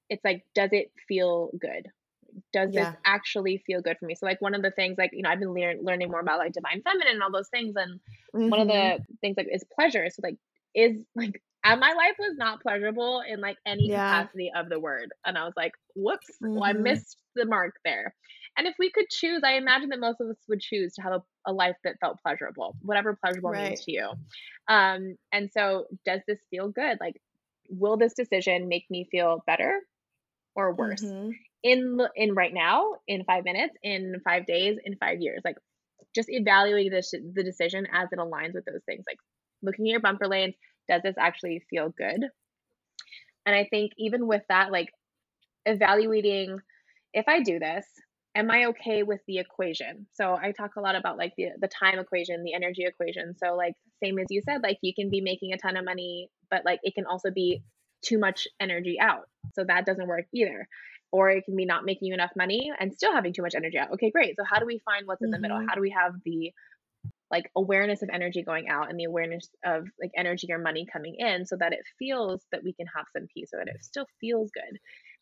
it's 0.09 0.24
like, 0.24 0.45
does 0.55 0.70
it 0.72 0.91
feel 1.07 1.51
good? 1.59 1.88
Does 2.51 2.70
Yeah. 2.74 2.91
this 2.91 2.99
actually 3.05 3.57
feel 3.57 3.82
good 3.82 3.97
for 3.99 4.05
me? 4.05 4.16
So 4.16 4.26
like 4.26 4.41
one 4.41 4.55
of 4.55 4.61
the 4.61 4.72
things 4.72 4.97
like, 4.97 5.11
you 5.14 5.22
know, 5.24 5.30
I've 5.30 5.39
been 5.39 5.53
lear- 5.53 5.78
learning 5.82 6.09
more 6.09 6.20
about 6.22 6.39
like 6.39 6.53
divine 6.53 6.82
feminine 6.84 7.14
and 7.16 7.24
all 7.24 7.32
those 7.32 7.49
things. 7.49 7.76
And 7.76 7.99
one 8.32 8.61
of 8.61 8.68
Mhm. 8.68 8.97
the 9.05 9.05
things 9.22 9.38
like 9.38 9.47
is 9.51 9.64
pleasure. 9.76 10.09
So 10.09 10.22
like 10.24 10.38
is 10.74 11.03
like 11.16 11.41
and 11.66 11.80
my 11.80 11.93
life 11.93 12.16
was 12.20 12.36
not 12.38 12.61
pleasurable 12.61 13.22
in 13.22 13.39
like 13.39 13.57
any 13.66 13.88
Yeah. 13.89 14.24
capacity 14.24 14.51
of 14.53 14.68
the 14.70 14.80
word. 14.80 15.14
And 15.26 15.38
I 15.38 15.45
was 15.45 15.53
like, 15.55 15.72
whoops, 15.95 16.30
well, 16.41 16.64
I 16.64 16.74
missed 16.74 17.18
the 17.36 17.45
mark 17.45 17.75
there. 17.86 18.15
And 18.57 18.67
if 18.67 18.75
we 18.79 18.91
could 18.91 19.09
choose, 19.09 19.41
I 19.43 19.53
imagine 19.53 19.89
that 19.89 19.99
most 19.99 20.19
of 20.21 20.29
us 20.29 20.38
would 20.47 20.61
choose 20.61 20.93
to 20.95 21.01
have 21.01 21.13
a, 21.13 21.51
a 21.51 21.53
life 21.53 21.75
that 21.84 21.97
felt 21.99 22.19
pleasurable, 22.21 22.77
whatever 22.81 23.17
pleasurable 23.23 23.53
Right. 23.53 23.55
means 23.55 23.81
to 23.81 23.91
you. 23.91 24.09
Um, 24.67 25.15
and 25.31 25.49
so 25.51 25.86
does 26.05 26.21
this 26.27 26.39
feel 26.49 26.69
good? 26.69 26.97
Like, 26.99 27.21
will 27.69 27.97
this 27.97 28.13
decision 28.13 28.67
make 28.67 28.86
me 28.89 29.07
feel 29.11 29.43
better 29.47 29.79
or 30.55 30.73
worse? 30.73 31.13
Mhm. 31.13 31.39
in 31.63 31.99
in 32.15 32.34
right 32.36 32.53
now 32.53 32.95
in 33.07 33.23
five 33.25 33.43
minutes 33.43 33.75
in 33.84 34.15
five 34.23 34.45
days 34.45 34.77
in 34.86 34.95
five 34.97 35.19
years 35.21 35.41
like 35.45 35.55
just 36.15 36.29
evaluating 36.29 36.91
this 36.91 37.11
the 37.11 37.43
decision 37.43 37.88
as 37.93 38.09
it 38.11 38.19
aligns 38.19 38.53
with 38.53 38.65
those 38.65 38.84
things 38.86 39.03
like 39.07 39.17
looking 39.61 39.86
at 39.88 39.91
your 39.91 39.99
bumper 39.99 40.27
lanes 40.27 40.55
does 40.89 41.01
this 41.03 41.15
actually 41.17 41.63
feel 41.69 41.89
good 41.89 42.21
and 43.45 43.55
i 43.55 43.65
think 43.69 43.91
even 43.97 44.27
with 44.27 44.41
that 44.49 44.71
like 44.71 44.89
evaluating 45.65 46.59
if 47.14 47.28
i 47.28 47.41
do 47.41 47.59
this 47.59 47.86
am 48.36 48.49
I 48.49 48.66
okay 48.66 49.03
with 49.03 49.22
the 49.28 49.38
equation? 49.38 50.07
So 50.14 50.36
I 50.36 50.51
talk 50.51 50.76
a 50.76 50.82
lot 50.82 50.95
about 50.95 51.18
like 51.18 51.34
the 51.38 51.49
the 51.59 51.68
time 51.68 51.99
equation, 51.99 52.43
the 52.43 52.53
energy 52.53 52.84
equation. 52.86 53.36
So 53.38 53.55
like 53.55 53.74
same 54.03 54.20
as 54.20 54.28
you 54.30 54.41
said, 54.41 54.64
like 54.64 54.78
you 54.82 54.93
can 54.93 55.09
be 55.09 55.22
making 55.22 55.53
a 55.53 55.57
ton 55.57 55.78
of 55.78 55.86
money, 55.86 56.30
but 56.49 56.66
like 56.66 56.80
it 56.84 56.95
can 56.95 57.05
also 57.05 57.32
be 57.32 57.64
too 58.03 58.18
much 58.20 58.47
energy 58.59 58.99
out. 58.99 59.28
So 59.53 59.64
that 59.66 59.86
doesn't 59.86 60.07
work 60.07 60.26
either. 60.34 60.68
Or 61.11 61.30
it 61.30 61.45
can 61.45 61.55
be 61.55 61.66
not 61.66 61.86
making 61.86 62.07
you 62.07 62.14
enough 62.16 62.32
money 62.36 62.72
and 62.80 62.91
still 62.93 63.14
having 63.14 63.34
too 63.34 63.43
much 63.43 63.53
energy 63.53 63.78
out. 63.78 63.91
Okay, 63.93 64.09
great. 64.09 64.36
So 64.36 64.43
how 64.43 64.59
do 64.59 64.66
we 64.66 64.80
find 64.84 65.05
what's 65.05 65.22
in 65.22 65.30
the 65.30 65.38
middle? 65.38 65.59
Mhm. 65.59 65.68
How 65.70 65.76
do 65.76 65.82
we 65.82 65.91
have 65.91 66.14
the 66.26 66.51
like 67.30 67.51
awareness 67.55 68.01
of 68.01 68.09
energy 68.11 68.43
going 68.43 68.70
out 68.70 68.89
and 68.89 68.99
the 68.99 69.03
awareness 69.05 69.47
of 69.64 69.88
like 70.01 70.11
energy 70.16 70.51
or 70.51 70.57
money 70.57 70.86
coming 70.91 71.16
in 71.18 71.45
so 71.45 71.55
that 71.57 71.74
it 71.74 71.82
feels 71.99 72.45
that 72.51 72.64
we 72.64 72.74
can 72.74 72.88
have 72.95 73.05
some 73.16 73.28
peace 73.34 73.51
so 73.51 73.57
that 73.57 73.68
it 73.68 73.84
still 73.84 74.07
feels 74.20 74.49
good. 74.51 74.80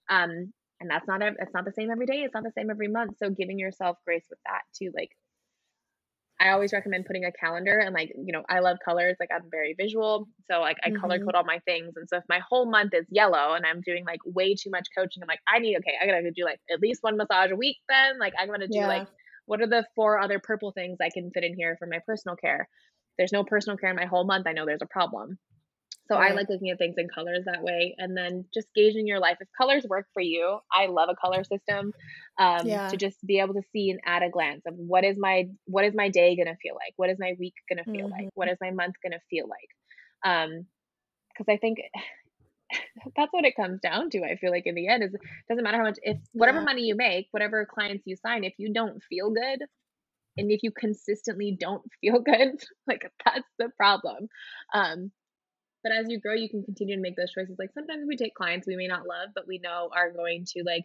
Um 0.10 0.54
and 0.82 0.90
that's 0.92 1.08
not 1.08 1.22
it's 1.24 1.54
not 1.56 1.66
the 1.66 1.74
same 1.74 1.92
every 1.92 2.08
day, 2.08 2.24
it's 2.24 2.36
not 2.36 2.44
the 2.44 2.52
same 2.52 2.72
every 2.72 2.90
month. 2.90 3.18
So 3.20 3.30
giving 3.32 3.60
yourself 3.60 4.00
grace 4.06 4.26
with 4.30 4.40
that 4.48 4.64
too 4.78 4.92
like 4.96 5.12
I 6.40 6.50
always 6.50 6.74
recommend 6.74 7.06
putting 7.06 7.24
a 7.26 7.32
calendar 7.32 7.78
and 7.78 7.94
like, 7.94 8.10
you 8.18 8.34
know, 8.34 8.44
I 8.50 8.60
love 8.62 8.78
colors. 8.84 9.16
Like 9.20 9.30
I'm 9.34 9.50
very 9.52 9.76
visual. 9.76 10.28
So 10.50 10.60
like 10.60 10.78
I 10.84 10.90
color 10.90 11.20
Mhm. 11.20 11.24
code 11.24 11.36
all 11.36 11.44
my 11.44 11.60
things. 11.66 11.94
And 11.98 12.10
so 12.10 12.18
if 12.18 12.24
my 12.28 12.40
whole 12.50 12.66
month 12.70 12.96
is 12.96 13.06
yellow 13.12 13.54
and 13.54 13.64
I'm 13.66 13.82
doing 13.82 14.06
like 14.06 14.22
way 14.26 14.56
too 14.56 14.72
much 14.72 14.88
coaching, 14.98 15.22
I'm 15.22 15.28
like, 15.28 15.42
I 15.48 15.60
need, 15.60 15.78
okay, 15.78 15.94
I 16.02 16.08
gotta 16.08 16.32
do 16.32 16.44
like 16.44 16.60
at 16.72 16.82
least 16.82 17.04
one 17.04 17.18
massage 17.18 17.52
a 17.52 17.56
week 17.56 17.78
then. 17.90 18.18
Like 18.20 18.34
I'm 18.40 18.50
gonna 18.50 18.68
do 18.68 18.88
Yeah. 18.88 18.88
like, 18.88 19.08
what 19.46 19.62
are 19.62 19.68
the 19.68 19.86
four 19.96 20.20
other 20.20 20.40
purple 20.40 20.72
things 20.72 20.98
I 21.02 21.12
can 21.14 21.30
fit 21.32 21.44
in 21.44 21.56
here 21.56 21.76
for 21.78 21.88
my 21.88 22.00
personal 22.08 22.36
care? 22.36 22.62
If 22.62 23.18
there's 23.20 23.34
no 23.34 23.44
personal 23.44 23.78
care 23.78 23.92
in 23.92 23.96
my 23.96 24.06
whole 24.06 24.26
month, 24.26 24.48
I 24.48 24.54
know 24.54 24.66
there's 24.66 24.82
a 24.82 24.88
problem. 24.88 25.38
So 26.12 26.18
I 26.18 26.32
like 26.34 26.50
looking 26.50 26.70
at 26.70 26.78
things 26.78 26.96
in 26.98 27.08
colors 27.08 27.46
that 27.46 27.64
way, 27.64 27.96
and 27.98 28.18
then 28.18 28.46
just 28.54 28.68
gauging 28.76 29.08
your 29.08 29.20
life. 29.20 29.38
If 29.40 29.48
colors 29.58 29.86
work 29.90 30.08
for 30.14 30.22
you, 30.22 30.60
I 30.74 30.88
love 30.88 31.10
a 31.10 31.16
color 31.16 31.44
system 31.44 31.94
um, 32.40 32.66
Yeah. 32.68 32.90
to 32.90 32.98
just 32.98 33.26
be 33.26 33.40
able 33.40 33.54
to 33.56 33.64
see 33.72 33.92
and 33.92 34.02
at 34.06 34.24
a 34.24 34.30
glance 34.30 34.64
of 34.68 34.76
what 34.76 35.06
is 35.06 35.18
my 35.18 35.50
what 35.66 35.86
is 35.86 35.94
my 35.96 36.10
day 36.10 36.36
gonna 36.36 36.58
feel 36.62 36.76
like, 36.76 36.94
what 36.98 37.10
is 37.10 37.18
my 37.20 37.34
week 37.40 37.56
gonna 37.70 37.86
feel 37.92 38.10
like, 38.10 38.30
what 38.36 38.50
is 38.50 38.58
my 38.62 38.72
month 38.72 38.96
gonna 39.04 39.22
feel 39.30 39.48
like, 39.48 39.70
um, 40.32 40.66
because 41.30 41.52
I 41.52 41.58
think 41.58 41.80
that's 43.16 43.32
what 43.34 43.46
it 43.46 43.56
comes 43.56 43.80
down 43.82 44.10
to. 44.12 44.24
I 44.24 44.38
feel 44.38 44.52
like 44.52 44.66
in 44.66 44.76
the 44.76 44.88
end 44.88 45.04
is 45.04 45.14
it 45.14 45.22
doesn't 45.50 45.64
matter 45.64 45.78
how 45.78 45.84
much 45.84 46.00
if 46.04 46.18
whatever 46.34 46.62
Yeah. 46.62 46.66
money 46.66 46.84
you 46.84 46.96
make, 46.96 47.28
whatever 47.32 47.66
clients 47.66 48.04
you 48.06 48.16
sign, 48.16 48.44
if 48.44 48.54
you 48.58 48.74
don't 48.74 49.02
feel 49.10 49.32
good 49.32 49.60
and 50.38 50.52
if 50.52 50.64
you 50.64 50.72
consistently 50.72 51.58
don't 51.60 51.84
feel 52.02 52.20
good, 52.26 52.64
like 52.88 53.04
that's 53.26 53.48
the 53.60 53.70
problem. 53.78 54.28
Um, 54.74 55.12
but 55.84 55.92
as 55.92 56.08
you 56.10 56.20
grow, 56.20 56.34
you 56.34 56.50
can 56.50 56.64
continue 56.64 56.96
to 56.96 57.02
make 57.02 57.16
those 57.16 57.32
choices. 57.32 57.56
Like 57.60 57.74
sometimes 57.74 58.06
we 58.08 58.18
take 58.18 58.36
clients 58.36 58.68
we 58.68 58.76
may 58.76 58.88
not 58.88 59.08
love, 59.08 59.30
but 59.36 59.48
we 59.48 59.60
know 59.60 59.90
are 59.96 60.12
going 60.12 60.46
to 60.54 60.64
like 60.66 60.84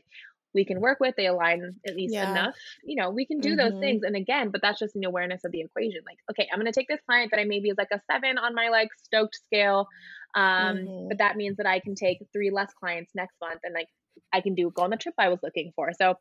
we 0.54 0.64
can 0.64 0.80
work 0.80 0.98
with, 1.00 1.14
they 1.16 1.26
align 1.26 1.74
at 1.86 1.96
least 1.96 2.14
Yeah. 2.14 2.22
enough. 2.22 2.54
You 2.84 2.96
know, 2.96 3.10
we 3.10 3.26
can 3.26 3.40
do 3.40 3.56
those 3.56 3.74
Mhm. 3.74 3.78
things. 3.78 4.02
And 4.02 4.16
again, 4.16 4.50
but 4.50 4.62
that's 4.62 4.78
just 4.78 4.96
an 4.96 5.04
awareness 5.04 5.44
of 5.44 5.52
the 5.52 5.60
equation. 5.60 6.00
Like, 6.06 6.18
okay, 6.30 6.48
I'm 6.50 6.58
gonna 6.58 6.72
take 6.72 6.88
this 6.88 7.00
client 7.06 7.30
that 7.32 7.40
I 7.40 7.44
maybe 7.44 7.68
is 7.68 7.76
like 7.78 7.90
a 7.92 8.00
seven 8.10 8.38
on 8.38 8.54
my 8.54 8.68
like 8.70 8.88
stoked 9.04 9.36
scale. 9.36 9.86
Um, 10.34 10.88
Mhm. 10.88 11.08
but 11.08 11.18
that 11.18 11.36
means 11.36 11.58
that 11.58 11.66
I 11.66 11.80
can 11.80 11.94
take 11.94 12.18
three 12.32 12.50
less 12.50 12.72
clients 12.72 13.12
next 13.14 13.36
month 13.40 13.60
and 13.64 13.74
like 13.74 13.88
I 14.32 14.40
can 14.40 14.54
do 14.54 14.70
go 14.70 14.82
on 14.82 14.90
the 14.90 14.96
trip 14.96 15.14
I 15.18 15.28
was 15.28 15.40
looking 15.42 15.72
for. 15.76 15.90
So 15.92 16.14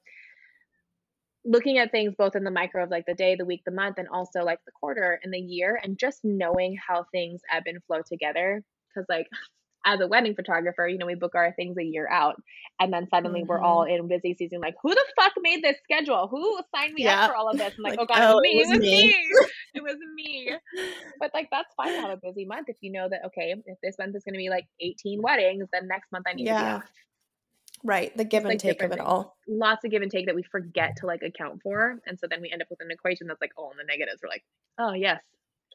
looking 1.46 1.78
at 1.78 1.91
things 1.91 2.14
both 2.18 2.36
in 2.36 2.43
the 2.43 2.52
micro 2.52 2.84
of 2.84 2.89
like 2.89 3.06
the 3.06 3.14
day, 3.14 3.36
the 3.36 3.46
week, 3.46 3.62
the 3.66 3.72
month, 3.72 3.98
and 3.98 4.08
also 4.08 4.43
like 4.43 4.60
the 4.66 4.72
quarter 4.72 5.20
and 5.24 5.34
the 5.34 5.39
year, 5.39 5.80
and 5.82 5.98
just 5.98 6.20
knowing 6.24 6.76
how 6.88 7.06
things 7.12 7.41
ebb 7.52 7.64
and 7.68 7.84
flow 7.86 8.02
together. 8.06 8.64
Because 8.89 9.06
like 9.10 9.28
as 9.86 10.00
a 10.02 10.08
wedding 10.08 10.34
photographer, 10.36 10.88
you 10.88 10.98
know, 10.98 11.06
we 11.06 11.14
book 11.16 11.36
our 11.36 11.54
things 11.54 11.78
a 11.78 11.84
year 11.84 12.08
out, 12.10 12.41
and 12.80 12.91
then 12.91 13.08
suddenly 13.10 13.43
we're 13.43 13.62
all 13.62 13.86
Mhm. 13.86 14.00
in 14.00 14.08
busy 14.08 14.34
season. 14.34 14.60
Like, 14.60 14.76
who 14.82 14.89
the 14.89 15.06
fuck 15.20 15.34
made 15.41 15.64
this 15.64 15.78
schedule? 15.84 16.28
Who 16.28 16.60
signed 16.76 16.93
me 16.96 17.06
up 17.06 17.30
for 17.30 17.36
all 17.36 17.50
of 17.50 17.58
this? 17.58 17.74
I'm 17.78 17.84
like, 17.84 17.98
Like, 17.98 18.10
oh 18.10 18.14
god, 18.14 18.24
oh, 18.24 18.39
it 18.43 18.56
was 18.56 18.80
me. 18.80 18.80
It 18.80 18.80
was 18.80 18.80
me. 18.80 19.08
me. 19.08 19.16
It 19.76 19.84
was 19.84 19.98
me. 20.16 20.54
But 21.20 21.32
like 21.34 21.50
that's 21.52 21.74
fine 21.76 21.93
to 21.93 22.02
have 22.02 22.12
a 22.12 22.18
busy 22.18 22.46
month 22.46 22.70
if 22.70 22.78
you 22.82 22.91
know 22.91 23.08
that 23.10 23.26
okay, 23.26 23.54
if 23.66 23.78
this 23.84 23.98
month 24.00 24.16
is 24.16 24.24
going 24.24 24.34
to 24.34 24.38
be 24.39 24.50
like 24.50 24.66
18 24.80 25.22
weddings, 25.22 25.68
then 25.72 25.88
next 25.88 26.12
month 26.12 26.26
I 26.28 26.34
need 26.34 26.46
to 26.46 26.56
be 26.56 26.62
Yeah. 26.64 26.82
Right. 27.86 28.16
The 28.18 28.26
give 28.26 28.44
and 28.44 28.52
like 28.52 28.60
take 28.60 28.84
of 28.84 28.92
it 28.92 29.00
all. 29.00 29.38
Lots 29.48 29.86
of 29.86 29.92
give 29.92 30.02
and 30.02 30.12
take 30.12 30.26
that 30.26 30.36
we 30.36 30.44
forget 30.44 30.96
to 30.98 31.06
like 31.06 31.22
account 31.22 31.62
for, 31.62 32.00
and 32.08 32.20
so 32.20 32.28
then 32.28 32.42
we 32.42 32.52
end 32.52 32.62
up 32.64 32.68
with 32.70 32.82
an 32.82 32.90
equation 32.92 33.28
that's 33.28 33.42
like 33.42 33.52
all 33.58 33.72
in 33.72 33.78
the 33.78 33.84
negatives. 33.84 34.22
We're 34.24 34.30
like, 34.30 34.44
oh 34.80 34.94
yes, 34.94 35.22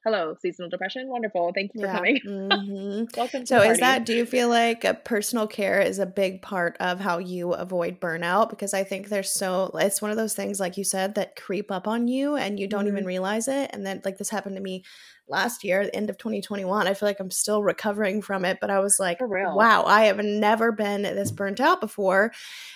hello, 0.05 0.35
seasonal 0.41 0.71
depression, 0.71 1.09
wonderful, 1.09 1.53
thank 1.55 1.71
you 1.75 1.79
for 1.81 1.87
Yeah. 1.87 1.89
coming. 1.89 2.21
hmm 2.25 3.05
Welcome 3.17 3.47
to 3.47 3.55
So 3.55 3.63
is 3.63 3.79
that 3.79 4.05
do 4.05 4.13
you 4.13 4.27
feel 4.27 4.49
like 4.49 4.85
a 4.85 4.95
personal 4.95 5.47
care 5.47 5.81
is 5.81 6.01
a 6.01 6.07
big 6.07 6.43
part 6.43 6.77
of 6.81 6.99
how 6.99 7.19
you 7.19 7.53
avoid 7.55 8.01
burnout 8.01 8.51
because 8.51 8.75
I 8.75 8.83
think 8.83 9.09
there's 9.09 9.33
so 9.33 9.71
it's 9.75 10.03
one 10.03 10.11
of 10.11 10.17
those 10.17 10.35
things 10.35 10.59
like 10.59 10.77
you 10.77 10.83
said 10.83 11.15
that 11.15 11.37
creep 11.37 11.71
up 11.71 11.87
on 11.87 12.09
you 12.09 12.35
and 12.35 12.59
you 12.59 12.67
don't 12.67 12.89
even 12.89 13.05
Mhm. 13.05 13.07
realize 13.07 13.47
it 13.47 13.71
and 13.73 13.87
then 13.87 14.03
like 14.05 14.19
this 14.19 14.31
happened 14.31 14.57
to 14.57 14.63
me 14.63 14.85
last 15.31 15.65
year 15.65 15.85
the 15.85 15.95
end 15.97 16.11
of 16.11 16.19
2021 16.19 16.87
I 16.89 16.95
feel 16.95 17.09
like 17.09 17.21
I'm 17.21 17.31
still 17.31 17.63
recovering 17.63 18.21
from 18.23 18.45
it 18.45 18.59
but 18.61 18.71
I 18.71 18.81
was 18.81 18.99
like 19.01 19.19
wow 19.57 19.85
I 19.85 20.03
have 20.05 20.19
never 20.19 20.73
been 20.73 21.03
this 21.03 21.31
burnt 21.31 21.61
out 21.61 21.81
before 21.81 22.33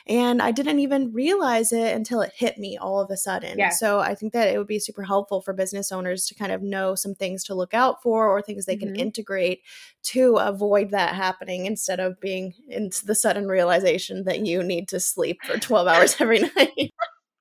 and 0.07 0.40
I 0.40 0.50
didn't 0.52 0.78
even 0.80 1.12
realize 1.12 1.72
it 1.72 1.94
until 1.94 2.20
it 2.20 2.32
hit 2.34 2.59
me 2.59 2.76
all 2.78 3.00
of 3.00 3.11
a 3.11 3.16
sudden 3.16 3.59
Yeah. 3.59 3.70
so 3.70 4.00
I 4.00 4.14
think 4.14 4.32
that 4.32 4.48
it 4.48 4.59
would 4.59 4.66
be 4.66 4.78
super 4.78 5.02
helpful 5.02 5.40
for 5.40 5.52
business 5.52 5.90
owners 5.92 6.26
to 6.26 6.34
kind 6.34 6.52
of 6.52 6.62
know 6.62 6.94
some 6.94 7.14
things 7.14 7.44
to 7.44 7.55
look 7.55 7.74
out 7.74 8.02
for 8.02 8.28
or 8.28 8.40
things 8.40 8.66
they 8.66 8.76
can 8.76 8.90
Mhm. 8.94 8.98
integrate 8.98 9.61
to 10.05 10.36
avoid 10.36 10.90
that 10.90 11.14
happening 11.14 11.66
instead 11.66 11.98
of 12.00 12.20
being 12.20 12.55
into 12.68 13.05
the 13.07 13.14
sudden 13.14 13.46
realization 13.48 14.24
that 14.24 14.44
you 14.46 14.62
need 14.62 14.88
to 14.88 15.00
sleep 15.00 15.38
for 15.44 15.59
12 15.59 15.86
hours 15.88 16.16
every 16.20 16.38
night. 16.57 16.92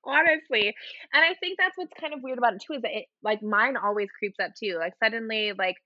Honestly. 0.06 0.74
And 1.12 1.24
I 1.24 1.34
think 1.40 1.58
that's 1.58 1.76
what's 1.76 1.92
kind 2.00 2.12
of 2.14 2.20
weird 2.22 2.38
about 2.38 2.54
it 2.54 2.62
too, 2.66 2.74
is 2.74 2.82
that 2.82 2.92
it 2.92 3.06
like 3.22 3.42
mine 3.42 3.76
always 3.76 4.08
creeps 4.18 4.36
up 4.42 4.52
too. 4.62 4.76
Like 4.78 4.92
suddenly, 5.02 5.52
like, 5.58 5.76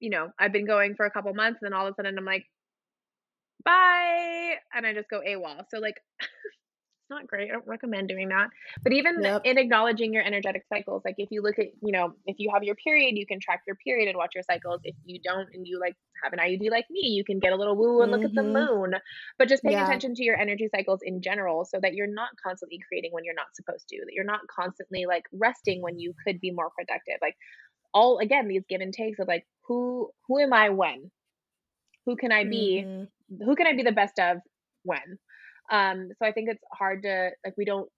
you 0.00 0.10
know, 0.10 0.30
I've 0.38 0.52
been 0.52 0.66
going 0.66 0.94
for 0.96 1.06
a 1.06 1.10
couple 1.10 1.32
months 1.34 1.60
and 1.62 1.72
then 1.72 1.78
all 1.78 1.86
of 1.86 1.92
a 1.92 1.96
sudden 1.96 2.18
I'm 2.18 2.24
like, 2.24 2.44
bye. 3.64 4.54
And 4.74 4.86
I 4.86 4.94
just 4.94 5.08
go 5.08 5.20
AWOL. 5.26 5.64
So 5.70 5.78
like 5.78 5.96
not 7.12 7.26
great. 7.26 7.50
I 7.50 7.52
don't 7.52 7.66
recommend 7.66 8.08
doing 8.08 8.28
that. 8.30 8.48
But 8.82 8.92
even 8.92 9.22
Yep. 9.22 9.42
in 9.44 9.58
acknowledging 9.58 10.12
your 10.12 10.24
energetic 10.24 10.64
cycles, 10.68 11.02
like 11.04 11.16
if 11.18 11.28
you 11.30 11.42
look 11.42 11.58
at, 11.58 11.66
you 11.82 11.92
know, 11.92 12.14
if 12.26 12.36
you 12.38 12.50
have 12.52 12.64
your 12.64 12.74
period, 12.76 13.16
you 13.16 13.26
can 13.26 13.40
track 13.40 13.62
your 13.66 13.76
period 13.76 14.08
and 14.08 14.16
watch 14.16 14.32
your 14.34 14.44
cycles. 14.44 14.80
If 14.84 14.96
you 15.04 15.20
don't 15.22 15.48
and 15.54 15.66
you 15.66 15.78
like 15.80 15.94
have 16.24 16.32
an 16.32 16.38
IUD 16.40 16.70
like 16.70 16.86
me, 16.90 17.00
you 17.00 17.24
can 17.24 17.38
get 17.38 17.52
a 17.52 17.56
little 17.56 17.76
woo 17.76 18.02
and 18.02 18.10
look 18.12 18.24
at 18.24 18.34
the 18.34 18.42
Mhm. 18.42 18.52
moon. 18.52 18.94
But 19.38 19.48
just 19.48 19.64
paying 19.64 19.78
Yeah. 19.78 19.86
attention 19.86 20.14
to 20.14 20.24
your 20.24 20.36
energy 20.38 20.68
cycles 20.74 21.00
in 21.02 21.22
general 21.22 21.64
so 21.64 21.78
that 21.82 21.94
you're 21.94 22.12
not 22.12 22.30
constantly 22.42 22.80
creating 22.88 23.12
when 23.12 23.24
you're 23.24 23.34
not 23.34 23.54
supposed 23.54 23.88
to, 23.88 23.98
that 24.04 24.12
you're 24.14 24.24
not 24.24 24.40
constantly 24.48 25.06
like 25.06 25.24
resting 25.32 25.82
when 25.82 25.98
you 25.98 26.14
could 26.26 26.40
be 26.40 26.50
more 26.50 26.70
productive. 26.76 27.18
Like 27.22 27.36
all 27.94 28.18
again, 28.18 28.48
these 28.48 28.64
give 28.68 28.80
and 28.80 28.92
takes 28.94 29.18
of 29.20 29.28
like 29.28 29.46
who 29.66 30.10
who 30.28 30.38
am 30.40 30.52
I 30.52 30.70
when? 30.70 31.10
Who 32.06 32.16
can 32.16 32.32
I 32.32 32.44
be? 32.44 32.86
Mhm. 32.86 33.08
who 33.44 33.56
can 33.56 33.66
I 33.66 33.74
be 33.74 33.82
the 33.82 33.92
best 33.92 34.18
of 34.18 34.38
when? 34.84 35.18
Um, 35.72 36.10
so 36.18 36.26
I 36.26 36.32
think 36.32 36.50
it's 36.50 36.62
hard 36.72 37.04
to 37.04 37.30
like 37.44 37.54
we 37.58 37.66
don't 37.66 37.90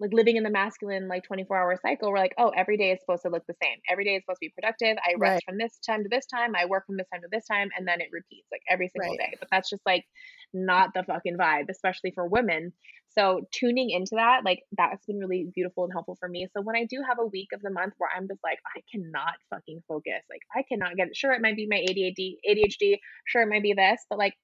like 0.00 0.12
living 0.12 0.36
in 0.36 0.42
the 0.42 0.50
masculine 0.50 1.08
like 1.08 1.22
24 1.24 1.56
hour 1.56 1.78
cycle. 1.80 2.10
We're 2.10 2.18
like, 2.18 2.34
oh, 2.38 2.50
every 2.50 2.76
day 2.76 2.90
is 2.90 3.00
supposed 3.00 3.22
to 3.22 3.30
look 3.30 3.44
the 3.48 3.54
same. 3.62 3.78
Every 3.88 4.04
day 4.04 4.16
is 4.16 4.24
supposed 4.24 4.40
to 4.42 4.48
be 4.48 4.52
productive. 4.54 4.96
I 5.06 5.14
Right. 5.16 5.20
rest 5.20 5.44
from 5.46 5.56
this 5.58 5.78
time 5.86 6.02
to 6.02 6.08
this 6.10 6.26
time. 6.26 6.54
I 6.56 6.66
work 6.66 6.86
from 6.86 6.96
this 6.96 7.06
time 7.12 7.22
to 7.22 7.28
this 7.30 7.46
time, 7.46 7.70
and 7.78 7.86
then 7.86 8.00
it 8.00 8.08
repeats 8.12 8.48
like 8.52 8.62
every 8.68 8.88
single 8.88 9.14
Right. 9.14 9.18
day. 9.18 9.34
But 9.38 9.48
that's 9.52 9.70
just 9.70 9.82
like 9.86 10.04
not 10.52 10.90
the 10.94 11.04
fucking 11.04 11.36
vibe, 11.38 11.70
especially 11.70 12.10
for 12.12 12.26
women. 12.26 12.72
So 13.08 13.42
tuning 13.52 13.90
into 13.90 14.16
that, 14.16 14.44
like 14.44 14.64
that's 14.76 15.06
been 15.06 15.18
really 15.18 15.48
beautiful 15.54 15.84
and 15.84 15.92
helpful 15.92 16.16
for 16.18 16.28
me. 16.28 16.48
So 16.52 16.62
when 16.62 16.76
I 16.76 16.84
do 16.84 17.02
have 17.08 17.18
a 17.20 17.26
week 17.26 17.48
of 17.54 17.62
the 17.62 17.70
month 17.70 17.94
where 17.98 18.10
I'm 18.14 18.26
just 18.26 18.40
like, 18.42 18.58
I 18.76 18.80
cannot 18.92 19.34
fucking 19.50 19.82
focus, 19.86 20.22
like 20.28 20.42
I 20.54 20.64
cannot 20.68 20.96
get 20.96 21.08
it. 21.08 21.16
Sure, 21.16 21.32
it 21.32 21.40
might 21.42 21.56
be 21.56 21.68
my 21.68 21.76
ADHD, 21.78 22.38
ADHD. 22.48 22.98
Sure, 23.26 23.42
it 23.42 23.48
might 23.48 23.62
be 23.62 23.74
this, 23.74 24.04
but 24.10 24.18
like 24.18 24.34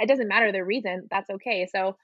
it 0.00 0.08
doesn't 0.08 0.28
matter 0.28 0.52
the 0.52 0.64
reason. 0.64 1.08
That's 1.10 1.30
okay. 1.30 1.66
So 1.72 1.96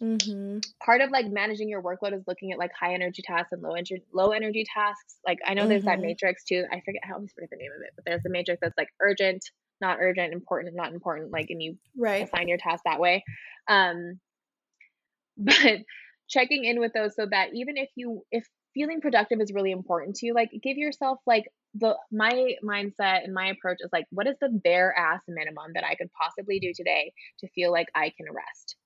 Mhm. 0.00 0.62
part 0.84 1.00
of 1.00 1.10
like 1.10 1.26
managing 1.26 1.68
your 1.68 1.82
workload 1.82 2.14
is 2.14 2.22
looking 2.26 2.52
at 2.52 2.58
like 2.58 2.70
high 2.78 2.94
energy 2.94 3.22
tasks 3.22 3.52
and 3.52 3.62
low 3.62 3.72
energy 3.72 4.02
low 4.12 4.30
energy 4.30 4.64
tasks. 4.72 5.18
Like 5.26 5.38
I 5.46 5.54
know 5.54 5.66
there's 5.66 5.84
that 5.84 5.98
Mhm. 5.98 6.02
matrix 6.02 6.44
too. 6.44 6.64
I 6.70 6.80
forget 6.80 7.02
I 7.08 7.12
always 7.12 7.32
forget 7.32 7.50
the 7.50 7.56
name 7.56 7.72
of 7.76 7.82
it, 7.82 7.90
but 7.96 8.04
there's 8.04 8.24
a 8.26 8.30
matrix 8.30 8.60
that's 8.60 8.76
like 8.76 8.88
urgent, 9.00 9.44
not 9.80 9.98
urgent, 10.00 10.32
important, 10.32 10.74
not 10.76 10.92
important. 10.92 11.30
Like 11.32 11.46
and 11.50 11.62
you 11.62 11.78
Right. 11.96 12.22
assign 12.24 12.48
your 12.48 12.58
task 12.58 12.82
that 12.84 13.00
way. 13.00 13.24
Um, 13.68 14.20
but 15.38 15.80
checking 16.28 16.64
in 16.64 16.80
with 16.80 16.92
those 16.92 17.14
so 17.14 17.26
that 17.30 17.50
even 17.54 17.76
if 17.76 17.88
you 17.94 18.22
if 18.30 18.46
feeling 18.74 19.00
productive 19.00 19.40
is 19.40 19.52
really 19.52 19.70
important 19.72 20.16
to 20.16 20.26
you, 20.26 20.34
like 20.34 20.50
give 20.62 20.76
yourself 20.76 21.18
like 21.26 21.44
the 21.74 21.96
my 22.10 22.54
mindset 22.64 23.24
and 23.24 23.32
my 23.34 23.48
approach 23.48 23.78
is 23.80 23.90
like 23.92 24.06
what 24.10 24.26
is 24.26 24.36
the 24.40 24.48
bare 24.48 24.94
ass 24.96 25.22
minimum 25.28 25.72
that 25.74 25.84
I 25.84 25.94
could 25.94 26.10
possibly 26.12 26.58
do 26.58 26.72
today 26.74 27.12
to 27.40 27.48
feel 27.48 27.72
like 27.72 27.88
I 27.94 28.12
can 28.16 28.26
rest. 28.32 28.76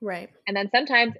Right. 0.00 0.30
And 0.46 0.56
then 0.56 0.68
sometimes 0.70 1.14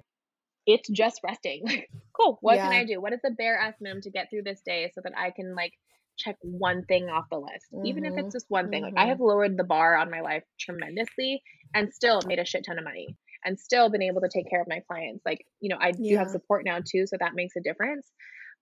it's 0.65 0.89
just 0.89 1.21
resting. 1.23 1.63
Like, 1.65 1.89
cool, 2.13 2.37
what 2.41 2.57
can 2.57 2.71
I 2.71 2.85
do? 2.85 3.01
What 3.01 3.13
is 3.13 3.19
the 3.23 3.31
bare 3.31 3.57
ass 3.57 3.75
minimum 3.79 4.01
to 4.03 4.11
get 4.11 4.29
through 4.29 4.43
this 4.43 4.61
day 4.65 4.91
so 4.93 5.01
that 5.03 5.13
I 5.17 5.31
can 5.31 5.55
like 5.55 5.73
check 6.17 6.35
one 6.41 6.83
thing 6.85 7.09
off 7.09 7.25
the 7.31 7.39
list? 7.39 7.67
Even 7.85 8.05
if 8.05 8.13
it's 8.13 8.19
mm-hmm. 8.19 8.29
just 8.29 8.45
one 8.49 8.69
thing. 8.69 8.83
Like 8.83 8.93
I 8.97 9.07
have 9.07 9.17
mm-hmm. 9.17 9.25
lowered 9.25 9.57
the 9.57 9.63
bar 9.63 9.95
on 9.97 10.11
my 10.11 10.21
life 10.21 10.43
tremendously 10.59 11.41
and 11.73 11.93
still 11.93 12.21
made 12.25 12.39
a 12.39 12.45
shit 12.45 12.65
ton 12.65 12.77
of 12.77 12.83
money. 12.83 13.15
and 13.45 13.59
still 13.59 13.89
been 13.89 14.01
able 14.01 14.21
to 14.21 14.29
take 14.29 14.49
care 14.49 14.61
of 14.61 14.67
my 14.67 14.81
clients. 14.87 15.21
Like, 15.25 15.45
you 15.61 15.69
know, 15.69 15.77
I 15.79 15.91
do 15.91 16.17
have 16.17 16.29
support 16.29 16.65
now 16.65 16.79
too, 16.79 17.07
so 17.07 17.15
that 17.19 17.35
makes 17.35 17.55
a 17.55 17.61
difference. 17.61 18.05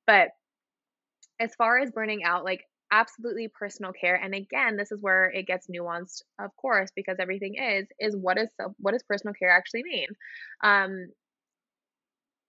But 0.05 0.30
as 1.39 1.53
far 1.55 1.80
as 1.80 1.91
burning 1.91 2.24
out, 2.24 2.43
like 2.43 2.63
absolutely 2.92 3.48
personal 3.48 3.92
care 3.92 4.16
and 4.16 4.34
again 4.34 4.78
this 4.78 4.92
is 4.92 5.02
where 5.02 5.30
it 5.30 5.46
gets 5.46 5.68
nuanced 5.68 6.22
of 6.40 6.56
course 6.56 6.90
because 6.96 7.18
everything 7.20 7.56
is 7.56 7.88
is 8.00 8.16
what 8.16 8.38
is 8.38 8.48
what 8.80 8.92
does 8.92 9.04
personal 9.04 9.34
care 9.34 9.50
actually 9.50 9.84
mean 9.84 10.08
um 10.64 11.08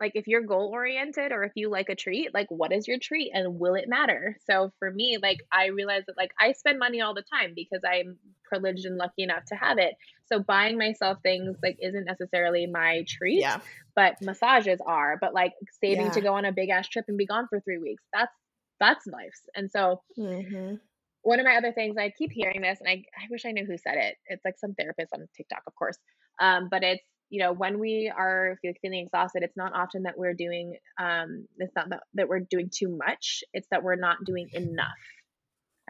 like 0.01 0.13
if 0.15 0.29
you're 0.29 0.43
goal 0.43 0.71
oriented 0.73 1.33
or 1.33 1.43
if 1.45 1.53
you 1.55 1.71
like 1.71 1.89
a 1.89 1.95
treat 1.95 2.33
like 2.33 2.47
what 2.51 2.73
is 2.73 2.87
your 2.87 2.99
treat 2.99 3.31
and 3.35 3.59
will 3.59 3.75
it 3.75 3.89
matter 3.89 4.37
so 4.49 4.73
for 4.79 4.91
me 4.91 5.19
like 5.21 5.39
i 5.51 5.67
realize 5.67 6.03
that 6.07 6.17
like 6.17 6.31
i 6.39 6.53
spend 6.53 6.79
money 6.79 7.01
all 7.01 7.15
the 7.15 7.25
time 7.33 7.53
because 7.55 7.81
i'm 7.85 8.17
privileged 8.45 8.87
and 8.87 8.97
lucky 8.97 9.23
enough 9.23 9.45
to 9.45 9.55
have 9.55 9.79
it 9.79 9.95
so 10.27 10.39
buying 10.39 10.79
myself 10.79 11.19
things 11.23 11.57
like 11.63 11.77
isn't 11.83 12.05
necessarily 12.05 12.67
my 12.67 13.05
treat 13.09 13.41
yeah. 13.41 13.61
but 13.95 14.15
massages 14.23 14.81
are 14.87 15.19
but 15.21 15.35
like 15.35 15.53
saving 15.81 16.07
yeah. 16.07 16.13
to 16.13 16.21
go 16.21 16.35
on 16.35 16.45
a 16.45 16.53
big 16.53 16.71
ass 16.71 16.89
trip 16.89 17.05
and 17.09 17.19
be 17.19 17.27
gone 17.27 17.47
for 17.49 17.61
three 17.61 17.79
weeks 17.79 18.03
that's 18.13 18.33
that's 18.81 19.07
life 19.07 19.39
and 19.55 19.71
so 19.71 20.01
mm-hmm. 20.19 20.75
one 21.23 21.41
of 21.41 21.47
my 21.47 21.57
other 21.57 21.73
things 21.73 21.97
i 21.99 22.11
keep 22.17 22.31
hearing 22.33 22.63
this 22.63 22.79
and 22.81 22.89
I, 22.89 22.93
I 23.17 23.27
wish 23.31 23.45
i 23.47 23.53
knew 23.53 23.67
who 23.67 23.77
said 23.79 23.97
it. 23.97 24.17
It's 24.27 24.45
like 24.45 24.59
some 24.59 24.75
therapist 24.75 25.13
on 25.13 25.27
tiktok 25.37 25.63
of 25.67 25.75
course. 25.75 25.99
Um, 26.41 26.69
but 26.71 26.83
it's 26.83 27.03
you 27.31 27.43
know 27.43 27.53
when 27.53 27.79
we 27.79 28.13
are 28.17 28.59
feeling 28.63 29.01
exhausted 29.01 29.43
it's 29.43 29.57
not 29.57 29.75
often 29.75 30.05
that 30.05 30.17
we're 30.17 30.35
doing 30.35 30.77
um 31.01 31.47
it's 31.59 31.75
not 31.75 31.91
that, 31.91 32.01
that 32.15 32.29
we're 32.29 32.41
doing 32.41 32.71
too 32.73 32.97
much. 32.97 33.43
It's 33.53 33.69
that 33.71 33.83
we're 33.83 33.97
not 33.97 34.19
doing 34.25 34.49
enough. 34.53 34.89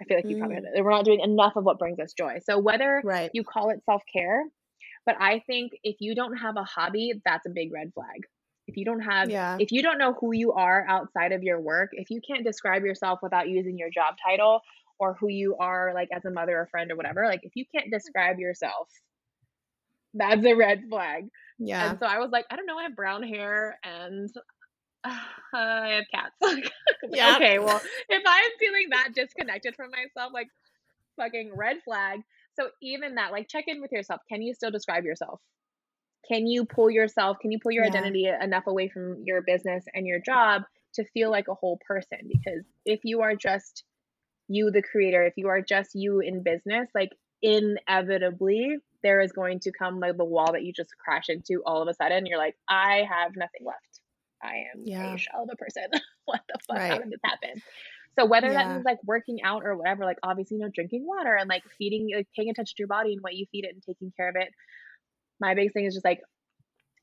I 0.01 0.05
feel 0.05 0.17
like 0.17 0.27
you 0.29 0.39
probably 0.39 0.57
heard 0.57 0.65
mm. 0.65 0.85
we're 0.85 0.91
not 0.91 1.05
doing 1.05 1.21
enough 1.21 1.57
of 1.57 1.65
what 1.65 1.79
brings 1.79 1.99
us 1.99 2.13
joy. 2.17 2.39
So 2.45 2.59
whether 2.59 3.03
right. 3.05 3.31
you 3.35 3.45
call 3.45 3.71
it 3.71 3.83
self-care 3.85 4.45
but 5.07 5.17
i 5.21 5.43
think 5.47 5.73
if 5.83 5.97
you 6.01 6.15
don't 6.15 6.37
have 6.37 6.57
a 6.57 6.65
hobby 6.65 7.15
that's 7.25 7.47
a 7.47 7.51
big 7.51 7.73
red 7.73 7.91
flag 7.95 8.21
if 8.69 8.77
you 8.77 8.85
don't 8.85 9.01
have 9.01 9.29
yeah. 9.29 9.57
if 9.59 9.73
you 9.73 9.83
don't 9.83 9.99
know 9.99 10.13
who 10.21 10.33
you 10.33 10.53
are 10.53 10.87
outside 10.89 11.33
of 11.33 11.43
your 11.43 11.61
work 11.61 11.91
if 11.93 12.11
you 12.11 12.21
can't 12.21 12.45
describe 12.45 12.85
yourself 12.85 13.19
without 13.23 13.49
using 13.49 13.77
your 13.77 13.91
job 13.91 14.15
title 14.25 14.61
or 15.01 15.17
who 15.19 15.29
you 15.29 15.57
are 15.59 15.93
like 15.95 16.09
as 16.15 16.25
a 16.25 16.31
mother 16.31 16.57
or 16.57 16.67
friend 16.71 16.93
or 16.93 16.97
whatever 16.97 17.25
like 17.27 17.41
if 17.43 17.57
you 17.57 17.65
can't 17.75 17.91
describe 17.91 18.39
yourself 18.39 18.89
that's 20.15 20.45
a 20.45 20.55
red 20.55 20.85
flag. 20.89 21.29
Yeah. 21.59 21.91
And 21.91 21.99
so 21.99 22.07
I 22.07 22.19
was 22.19 22.31
like, 22.31 22.47
I 22.51 22.57
don't 22.57 22.67
know, 22.67 22.79
I 22.79 22.85
have 22.85 22.97
brown 22.97 23.23
hair 23.23 23.79
and 23.85 24.31
uh, 25.05 25.17
I 25.55 25.89
have 25.89 26.05
cats. 26.13 26.71
yeah. 27.11 27.37
Okay, 27.37 27.59
well, 27.59 27.81
if 28.09 28.23
I'm 28.27 28.51
feeling 28.59 28.89
that 28.91 29.11
disconnected 29.15 29.75
from 29.77 29.91
myself, 29.91 30.33
like 30.33 30.49
fucking 31.17 31.53
red 31.55 31.79
flag. 31.85 32.21
So 32.59 32.69
even 32.83 33.15
that, 33.17 33.33
like 33.33 33.49
check 33.49 33.65
in 33.69 33.81
with 33.81 33.93
yourself. 33.93 34.21
Can 34.29 34.43
you 34.43 34.55
still 34.55 34.71
describe 34.71 35.05
yourself? 35.05 35.41
Can 36.29 36.47
you 36.47 36.65
pull 36.65 36.91
yourself, 36.91 37.39
can 37.41 37.51
you 37.51 37.59
pull 37.59 37.73
your 37.73 37.85
yeah. 37.85 37.91
identity 37.91 38.27
enough 38.27 38.67
away 38.67 38.89
from 38.89 39.23
your 39.25 39.43
business 39.43 39.85
and 39.95 40.07
your 40.07 40.21
job 40.21 40.63
to 40.95 41.05
feel 41.15 41.31
like 41.31 41.49
a 41.49 41.55
whole 41.55 41.79
person? 41.87 42.19
Because 42.29 42.65
if 42.85 43.01
you 43.05 43.23
are 43.23 43.35
just 43.35 43.85
you, 44.49 44.71
the 44.71 44.83
creator, 44.83 45.25
if 45.25 45.35
you 45.37 45.49
are 45.49 45.61
just 45.61 45.91
you 45.95 46.21
in 46.21 46.43
business, 46.43 46.89
like 46.95 47.11
inevitably 47.43 48.77
there 49.03 49.21
is 49.21 49.33
going 49.33 49.61
to 49.61 49.73
come 49.73 50.01
like 50.01 50.17
the 50.17 50.25
wall 50.25 50.53
that 50.53 50.65
you 50.65 50.73
just 50.73 50.91
crash 50.99 51.29
into 51.29 51.63
all 51.65 51.83
of 51.83 51.89
a 51.89 51.95
sudden. 51.95 52.27
You're 52.27 52.39
like, 52.39 52.57
I 52.69 53.05
have 53.09 53.37
nothing 53.37 53.65
left. 53.65 54.01
I 54.43 54.65
am 54.75 54.83
yeah. 54.85 55.15
a 55.15 55.19
shell 55.19 55.45
of 55.45 55.51
a 55.53 55.57
person. 55.57 55.85
what 56.25 56.41
the 56.49 56.59
fuck? 56.67 56.79
Right. 56.79 56.91
How 56.91 56.99
did 56.99 57.11
this 57.11 57.21
happen? 57.25 57.63
So 58.19 58.27
whether 58.27 58.49
yeah. 58.49 58.55
that 58.55 58.73
means 58.73 58.85
like 58.85 58.99
working 59.05 59.43
out 59.45 59.63
or 59.65 59.77
whatever, 59.77 60.05
like 60.05 60.19
obviously, 60.23 60.57
you 60.57 60.65
know, 60.65 60.71
drinking 60.75 61.07
water 61.07 61.37
and 61.37 61.49
like 61.49 61.63
feeding, 61.79 62.09
like 62.15 62.27
paying 62.35 62.51
attention 62.51 62.75
to 62.77 62.81
your 62.81 62.89
body 62.89 63.13
and 63.13 63.23
what 63.23 63.35
you 63.35 63.47
feed 63.53 63.65
it 63.65 63.75
and 63.75 63.83
taking 63.83 64.13
care 64.17 64.29
of 64.29 64.35
it. 64.37 64.49
My 65.41 65.55
biggest 65.55 65.75
thing 65.75 65.87
is 65.87 65.95
just 65.95 66.05
like, 66.05 66.21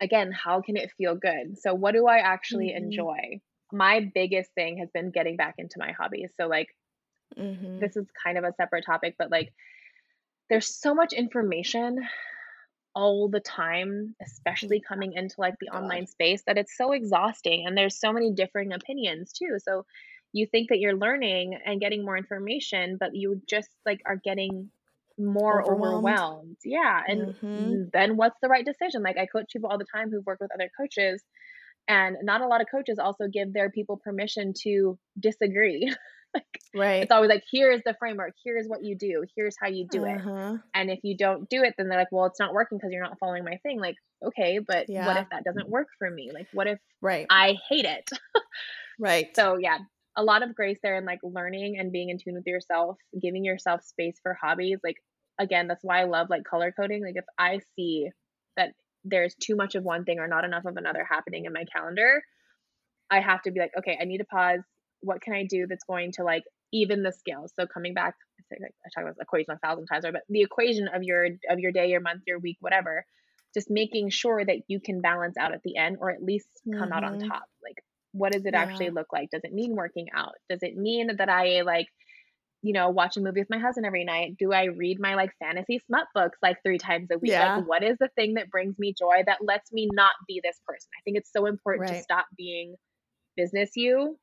again, 0.02 0.32
how 0.32 0.62
can 0.62 0.78
it 0.78 0.92
feel 0.98 1.16
good? 1.16 1.58
So 1.60 1.74
what 1.74 1.94
do 1.94 2.08
I 2.08 2.18
actually 2.18 2.70
mm-hmm. 2.70 2.86
enjoy? 2.86 3.42
My 3.72 4.12
biggest 4.14 4.52
thing 4.54 4.78
has 4.80 4.90
been 4.94 5.12
getting 5.12 5.38
back 5.38 5.56
into 5.58 5.80
my 5.80 5.92
hobbies. 5.92 6.32
So 6.40 6.48
like, 6.48 6.68
mm-hmm. 7.38 7.80
this 7.80 7.96
is 7.96 8.06
kind 8.24 8.38
of 8.38 8.44
a 8.44 8.54
separate 8.54 8.86
topic, 8.86 9.16
but 9.18 9.32
like 9.32 9.54
there's 10.50 10.68
so 10.68 10.94
much 10.94 11.14
information 11.14 12.00
all 12.94 13.30
the 13.30 13.42
time, 13.42 14.16
especially 14.22 14.80
coming 14.80 15.14
into 15.14 15.36
like 15.38 15.56
the 15.60 15.68
online 15.68 16.08
space, 16.08 16.44
that 16.48 16.58
it's 16.58 16.78
so 16.78 16.94
exhausting. 16.94 17.66
And 17.68 17.78
there's 17.78 18.00
so 18.00 18.14
many 18.14 18.32
differing 18.32 18.72
opinions 18.72 19.34
too. 19.34 19.58
So 19.60 19.86
you 20.32 20.46
think 20.46 20.70
that 20.70 20.80
you're 20.80 20.96
learning 20.96 21.58
and 21.66 21.80
getting 21.80 22.06
more 22.06 22.18
information, 22.18 22.98
but 23.00 23.16
you 23.16 23.42
just 23.48 23.70
like 23.86 24.02
are 24.06 24.16
getting 24.16 24.70
more 25.18 25.62
overwhelmed. 25.62 26.06
overwhelmed. 26.06 26.58
Yeah. 26.64 27.02
And 27.08 27.22
mm-hmm. 27.36 27.84
then 27.94 28.18
what's 28.18 28.38
the 28.42 28.50
right 28.50 28.66
decision? 28.66 29.04
Like 29.04 29.18
I 29.18 29.26
coach 29.26 29.46
people 29.52 29.70
all 29.70 29.78
the 29.78 29.86
time 29.94 30.12
who've 30.12 30.26
worked 30.26 30.42
with 30.42 30.52
other 30.54 30.70
coaches. 30.78 31.24
And 31.88 32.18
not 32.24 32.42
a 32.42 32.48
lot 32.48 32.62
of 32.62 32.68
coaches 32.70 32.98
also 33.00 33.28
give 33.32 33.54
their 33.54 33.70
people 33.70 34.02
permission 34.04 34.54
to 34.64 34.98
disagree. 35.20 35.94
like, 36.34 36.44
right. 36.74 37.04
It's 37.04 37.12
always 37.12 37.30
like, 37.30 37.44
here's 37.52 37.82
the 37.86 37.96
framework. 38.00 38.34
Here's 38.44 38.66
what 38.68 38.84
you 38.84 38.96
do. 38.98 39.24
Here's 39.36 39.56
how 39.62 39.68
you 39.68 39.88
do 39.90 40.06
uh-huh. 40.06 40.56
it. 40.56 40.62
And 40.74 40.90
if 40.90 41.00
you 41.04 41.16
don't 41.16 41.48
do 41.50 41.64
it, 41.64 41.76
then 41.78 41.88
they're 41.88 42.00
like, 42.00 42.12
well, 42.12 42.26
it's 42.26 42.40
not 42.40 42.54
working 42.54 42.78
because 42.78 42.92
you're 42.92 43.04
not 43.04 43.20
following 43.20 43.44
my 43.44 43.58
thing. 43.64 43.80
Like, 43.80 43.96
okay, 44.26 44.60
but 44.66 44.90
yeah. 44.90 45.06
what 45.06 45.18
if 45.18 45.30
that 45.30 45.44
doesn't 45.44 45.70
work 45.70 45.88
for 46.00 46.10
me? 46.10 46.32
Like, 46.34 46.48
what 46.54 46.68
if 46.68 46.80
right. 47.02 47.28
I 47.30 47.56
hate 47.70 47.86
it? 47.86 48.10
right. 49.00 49.28
So, 49.36 49.58
yeah, 49.60 49.78
a 50.16 50.24
lot 50.24 50.44
of 50.44 50.56
grace 50.56 50.80
there 50.82 50.96
and 50.96 51.06
like 51.06 51.20
learning 51.24 51.78
and 51.80 51.92
being 51.92 52.10
in 52.10 52.18
tune 52.18 52.36
with 52.36 52.48
yourself, 52.48 52.98
giving 53.22 53.44
yourself 53.44 53.84
space 53.84 54.18
for 54.22 54.34
hobbies. 54.34 54.80
Like, 54.84 54.98
again, 55.40 55.68
that's 55.68 55.84
why 55.84 56.02
I 56.02 56.06
love 56.06 56.30
like 56.30 56.44
color 56.44 56.72
coding. 56.72 57.04
Like, 57.04 57.18
if 57.18 57.26
I 57.38 57.60
see 57.76 58.10
that 58.56 58.74
there's 59.04 59.36
too 59.36 59.56
much 59.56 59.76
of 59.76 59.84
one 59.84 60.06
thing 60.06 60.20
or 60.20 60.28
not 60.28 60.46
enough 60.46 60.66
of 60.66 60.78
another 60.78 61.06
happening 61.10 61.46
in 61.46 61.54
my 61.54 61.66
calendar, 61.66 62.24
I 63.10 63.20
have 63.20 63.42
to 63.44 63.52
be 63.52 63.60
like, 63.60 63.72
okay, 63.78 63.98
I 64.02 64.06
need 64.06 64.20
to 64.20 64.26
pause, 64.26 64.62
what 65.02 65.22
can 65.22 65.34
I 65.34 65.46
do 65.46 65.68
that's 65.68 65.84
going 65.84 66.14
to 66.14 66.24
like 66.24 66.44
even 66.72 67.04
the 67.04 67.12
scales? 67.12 67.52
So 67.56 67.68
coming 67.68 67.94
back, 67.94 68.16
I 68.52 68.90
talk 68.94 69.04
about 69.04 69.16
equation 69.20 69.54
a 69.54 69.58
thousand 69.58 69.88
times, 69.88 70.06
but 70.06 70.22
the 70.30 70.42
equation 70.42 70.88
of 70.88 71.04
your 71.04 71.26
of 71.50 71.60
your 71.60 71.72
day, 71.72 71.90
your 71.90 72.02
month, 72.02 72.24
your 72.26 72.40
week, 72.40 72.58
whatever, 72.62 73.06
just 73.54 73.70
making 73.70 74.10
sure 74.10 74.44
that 74.44 74.58
you 74.68 74.80
can 74.80 75.02
balance 75.02 75.38
out 75.38 75.54
at 75.54 75.62
the 75.64 75.78
end 75.78 75.98
or 76.00 76.12
at 76.12 76.24
least 76.24 76.48
come 76.66 76.90
mm-hmm. 76.90 76.94
out 76.94 77.04
on 77.04 77.20
mm-hmm. 77.20 77.28
top. 77.28 77.44
Like, 77.64 77.84
what 78.16 78.32
does 78.32 78.46
it 78.46 78.54
yeah. 78.54 78.62
actually 78.62 78.90
look 78.90 79.08
like? 79.12 79.30
Does 79.32 79.42
it 79.44 79.54
mean 79.54 79.76
working 79.76 80.08
out? 80.16 80.34
Does 80.50 80.60
it 80.62 80.78
mean 80.78 81.10
that 81.18 81.30
I 81.30 81.62
like 81.62 81.88
you 82.66 82.74
know, 82.74 82.90
watch 82.90 83.16
a 83.16 83.22
movie 83.22 83.42
with 83.42 83.50
my 83.52 83.60
husband 83.60 83.86
every 83.86 84.04
night? 84.04 84.38
Do 84.40 84.52
I 84.52 84.64
read 84.64 85.00
my 85.00 85.14
like 85.14 85.30
fantasy 85.38 85.80
smut 85.86 86.08
books 86.16 86.40
like 86.42 86.58
three 86.66 86.80
times 86.80 87.10
a 87.12 87.20
week? 87.20 87.30
Yeah. 87.30 87.58
Like, 87.58 87.68
what 87.68 87.84
is 87.84 87.96
the 88.00 88.10
thing 88.16 88.34
that 88.36 88.50
brings 88.50 88.80
me 88.80 88.92
joy 88.98 89.22
that 89.28 89.38
lets 89.46 89.72
me 89.72 89.88
not 89.94 90.14
be 90.28 90.42
this 90.44 90.60
person? 90.68 90.88
I 90.98 91.02
think 91.04 91.16
it's 91.16 91.30
so 91.32 91.46
important 91.46 91.92
right. 91.92 91.98
to 91.98 92.02
stop 92.02 92.26
being 92.36 92.74
business 93.38 93.70
you 93.76 94.18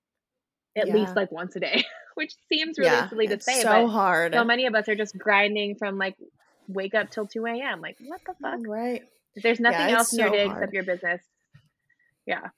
at 0.77 0.89
yeah. 0.89 0.95
least 0.95 1.15
like 1.15 1.31
once 1.31 1.55
a 1.55 1.61
day, 1.61 1.85
which 2.17 2.33
seems 2.53 2.79
really 2.79 2.91
yeah, 2.91 3.09
silly 3.09 3.29
to 3.29 3.41
say. 3.41 3.63
But 3.63 3.71
so 3.71 3.87
hard. 3.87 4.35
So 4.35 4.43
many 4.43 4.67
of 4.67 4.75
us 4.75 4.89
are 4.89 4.97
just 4.97 5.17
grinding 5.17 5.77
from 5.77 5.97
like 5.97 6.17
wake 6.67 6.95
up 6.95 7.11
till 7.11 7.29
2 7.29 7.47
a.m. 7.47 7.81
Like, 7.81 7.97
what 8.05 8.23
the 8.27 8.35
fuck? 8.43 8.59
Right. 8.67 9.03
There's 9.37 9.61
nothing 9.61 9.95
else 9.95 10.13
in 10.13 10.19
so 10.19 10.25
your 10.25 10.33
day 10.33 10.47
hard. 10.47 10.59
except 10.59 10.73
your 10.73 10.85
business. 10.85 11.23
Yeah. 12.27 12.49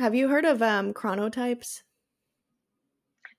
Have 0.00 0.14
you 0.14 0.28
heard 0.28 0.46
of 0.46 0.62
um 0.62 0.94
chronotypes? 0.94 1.82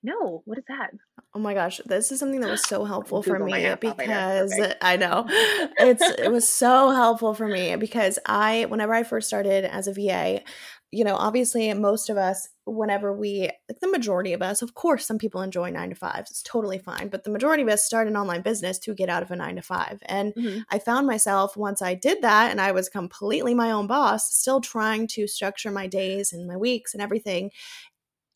No, 0.02 0.42
what 0.44 0.58
is 0.58 0.64
that? 0.68 0.90
Oh 1.34 1.38
my 1.38 1.54
gosh, 1.54 1.80
this 1.86 2.10
is 2.10 2.18
something 2.18 2.40
that 2.40 2.50
was 2.50 2.66
so 2.66 2.84
helpful 2.84 3.22
for 3.22 3.38
me 3.38 3.74
because 3.80 4.52
I 4.82 4.96
know 4.96 5.26
it's 5.28 6.02
it 6.02 6.30
was 6.30 6.48
so 6.48 6.90
helpful 6.90 7.34
for 7.34 7.46
me 7.46 7.76
because 7.76 8.18
I 8.26 8.66
whenever 8.68 8.92
I 8.92 9.04
first 9.04 9.28
started 9.28 9.64
as 9.64 9.86
a 9.86 9.94
VA, 9.94 10.42
you 10.90 11.04
know, 11.04 11.16
obviously 11.16 11.72
most 11.72 12.10
of 12.10 12.18
us 12.18 12.48
whenever 12.64 13.12
we 13.12 13.50
like 13.68 13.80
the 13.80 13.90
majority 13.90 14.34
of 14.34 14.42
us, 14.42 14.60
of 14.60 14.74
course 14.74 15.06
some 15.06 15.18
people 15.18 15.40
enjoy 15.40 15.70
9 15.70 15.90
to 15.90 15.96
5s. 15.96 16.30
It's 16.30 16.42
totally 16.42 16.78
fine, 16.78 17.08
but 17.08 17.24
the 17.24 17.30
majority 17.30 17.62
of 17.62 17.68
us 17.70 17.84
start 17.84 18.08
an 18.08 18.16
online 18.16 18.42
business 18.42 18.78
to 18.80 18.94
get 18.94 19.08
out 19.08 19.22
of 19.22 19.30
a 19.30 19.36
9 19.36 19.56
to 19.56 19.62
5. 19.62 19.98
And 20.04 20.34
mm-hmm. 20.34 20.60
I 20.70 20.78
found 20.78 21.06
myself 21.06 21.56
once 21.56 21.80
I 21.80 21.94
did 21.94 22.22
that 22.22 22.50
and 22.50 22.60
I 22.60 22.72
was 22.72 22.88
completely 22.88 23.54
my 23.54 23.70
own 23.70 23.86
boss, 23.86 24.32
still 24.32 24.60
trying 24.60 25.06
to 25.08 25.26
structure 25.26 25.70
my 25.70 25.86
days 25.86 26.32
and 26.32 26.46
my 26.46 26.56
weeks 26.56 26.92
and 26.92 27.02
everything 27.02 27.50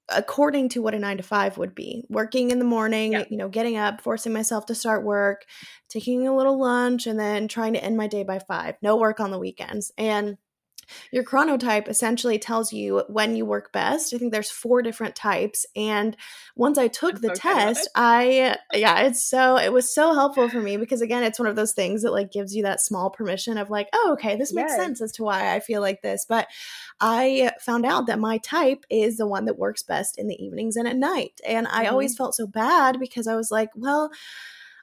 according 0.09 0.69
to 0.71 0.83
what 0.83 0.95
a 0.95 0.99
nine 0.99 1.17
to 1.17 1.23
five 1.23 1.59
would 1.59 1.75
be. 1.75 2.05
Working 2.09 2.51
in 2.51 2.59
the 2.59 2.65
morning 2.65 3.13
yeah. 3.13 3.25
you 3.29 3.37
know 3.37 3.49
getting 3.49 3.77
up 3.77 4.01
forcing 4.01 4.33
myself 4.33 4.67
to 4.67 4.75
start 4.75 5.05
work 5.05 5.45
taking 5.89 6.27
a 6.27 6.37
little 6.37 6.59
lunch 6.59 7.07
and 7.07 7.19
then 7.19 7.49
trying 7.49 7.73
to 7.73 7.83
end 7.83 7.97
my 7.97 8.07
day 8.07 8.23
by 8.23 8.39
five. 8.39 8.77
No 8.83 8.97
work 8.97 9.21
on 9.21 9.31
the 9.31 9.39
weekends. 9.39 9.93
And 9.97 10.37
your 11.11 11.25
chronotype 11.25 11.89
essentially 11.89 12.39
tells 12.39 12.73
you 12.73 13.05
when 13.09 13.37
you 13.37 13.45
work 13.45 13.73
best. 13.73 14.15
I 14.15 14.19
think 14.19 14.33
there's 14.33 14.51
four 14.51 14.83
different 14.83 15.15
types. 15.15 15.67
And 15.75 16.17
once 16.55 16.79
I 16.79 16.89
took 16.89 17.21
the 17.21 17.31
test, 17.31 17.89
I, 17.95 18.57
yeah, 18.73 19.01
it's 19.03 19.25
so, 19.25 19.57
it 19.57 19.73
was 19.73 19.93
so 19.93 20.15
helpful 20.15 20.49
for 20.49 20.61
me 20.61 20.77
because 20.77 21.01
again, 21.01 21.23
it's 21.23 21.39
one 21.39 21.49
of 21.49 21.57
those 21.57 21.73
things 21.73 22.03
that 22.03 22.13
like 22.13 22.33
gives 22.33 22.55
you 22.55 22.63
that 22.65 22.81
small 22.81 23.11
permission 23.11 23.59
of 23.59 23.71
like, 23.71 23.89
oh, 23.93 24.11
okay, 24.13 24.37
this 24.37 24.53
makes 24.53 24.73
yes. 24.73 24.79
sense 24.79 25.01
as 25.01 25.13
to 25.13 25.25
why 25.25 25.55
I 25.55 25.61
feel 25.61 25.81
like 25.81 26.03
this. 26.03 26.27
But 26.29 26.49
I 27.01 27.53
found 27.61 27.85
out 27.85 28.07
that 28.07 28.19
my 28.19 28.39
type 28.39 28.85
is 28.91 29.17
the 29.17 29.27
one 29.27 29.45
that 29.47 29.59
works 29.59 29.83
best 29.83 30.19
in 30.19 30.29
the 30.29 30.43
evenings 30.43 30.77
and 30.77 30.89
at 30.89 30.97
night. 30.97 31.41
And 31.47 31.67
I 31.69 31.85
mm-hmm. 31.85 31.93
always 31.93 32.17
felt 32.17 32.35
so 32.35 32.47
bad 32.47 32.99
because 32.99 33.27
I 33.27 33.37
was 33.37 33.51
like, 33.51 33.71
well, 33.75 34.11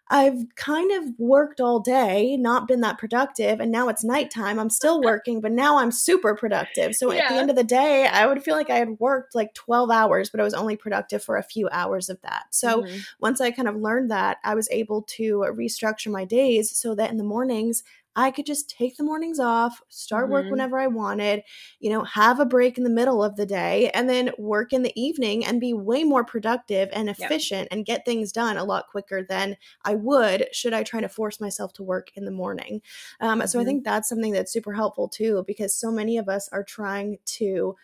I've 0.09 0.43
kind 0.55 0.91
of 0.91 1.17
worked 1.17 1.61
all 1.61 1.79
day, 1.79 2.35
not 2.37 2.67
been 2.67 2.81
that 2.81 2.97
productive, 2.97 3.59
and 3.59 3.71
now 3.71 3.87
it's 3.87 4.03
nighttime. 4.03 4.59
I'm 4.59 4.69
still 4.69 5.01
working, 5.03 5.41
but 5.41 5.51
now 5.51 5.77
I'm 5.79 5.91
super 5.91 6.35
productive. 6.35 6.95
So 6.95 7.11
yeah. 7.11 7.23
at 7.23 7.29
the 7.29 7.35
end 7.35 7.49
of 7.49 7.55
the 7.55 7.63
day, 7.63 8.05
I 8.07 8.25
would 8.25 8.43
feel 8.43 8.55
like 8.55 8.69
I 8.69 8.77
had 8.77 8.99
worked 8.99 9.33
like 9.33 9.53
12 9.53 9.89
hours, 9.89 10.29
but 10.29 10.39
I 10.39 10.43
was 10.43 10.53
only 10.53 10.75
productive 10.75 11.23
for 11.23 11.37
a 11.37 11.43
few 11.43 11.69
hours 11.71 12.09
of 12.09 12.21
that. 12.21 12.45
So 12.51 12.81
mm-hmm. 12.81 12.97
once 13.19 13.41
I 13.41 13.51
kind 13.51 13.67
of 13.67 13.75
learned 13.75 14.11
that, 14.11 14.37
I 14.43 14.55
was 14.55 14.67
able 14.71 15.03
to 15.03 15.45
restructure 15.55 16.11
my 16.11 16.25
days 16.25 16.75
so 16.75 16.95
that 16.95 17.09
in 17.09 17.17
the 17.17 17.23
mornings 17.23 17.83
I 18.15 18.31
could 18.31 18.45
just 18.45 18.69
take 18.69 18.97
the 18.97 19.03
mornings 19.03 19.39
off, 19.39 19.81
start 19.89 20.25
mm-hmm. 20.25 20.33
work 20.33 20.45
whenever 20.49 20.79
I 20.79 20.87
wanted, 20.87 21.43
you 21.79 21.89
know, 21.89 22.03
have 22.03 22.39
a 22.39 22.45
break 22.45 22.77
in 22.77 22.83
the 22.83 22.89
middle 22.89 23.23
of 23.23 23.35
the 23.35 23.45
day, 23.45 23.89
and 23.93 24.09
then 24.09 24.31
work 24.37 24.73
in 24.73 24.83
the 24.83 24.93
evening 24.99 25.45
and 25.45 25.59
be 25.59 25.73
way 25.73 26.03
more 26.03 26.23
productive 26.23 26.89
and 26.93 27.09
efficient 27.09 27.63
yep. 27.63 27.67
and 27.71 27.85
get 27.85 28.05
things 28.05 28.31
done 28.31 28.57
a 28.57 28.63
lot 28.63 28.87
quicker 28.89 29.23
than 29.23 29.57
I 29.83 29.95
would 29.95 30.47
should 30.51 30.73
I 30.73 30.83
try 30.83 31.01
to 31.01 31.09
force 31.09 31.41
myself 31.41 31.73
to 31.73 31.83
work 31.83 32.11
in 32.15 32.25
the 32.25 32.31
morning. 32.31 32.81
Um, 33.19 33.39
mm-hmm. 33.39 33.47
So 33.47 33.59
I 33.59 33.61
mm-hmm. 33.61 33.67
think 33.67 33.83
that's 33.83 34.09
something 34.09 34.33
that's 34.33 34.53
super 34.53 34.73
helpful 34.73 35.07
too, 35.07 35.43
because 35.47 35.75
so 35.75 35.91
many 35.91 36.17
of 36.17 36.29
us 36.29 36.49
are 36.51 36.63
trying 36.63 37.17
to 37.25 37.75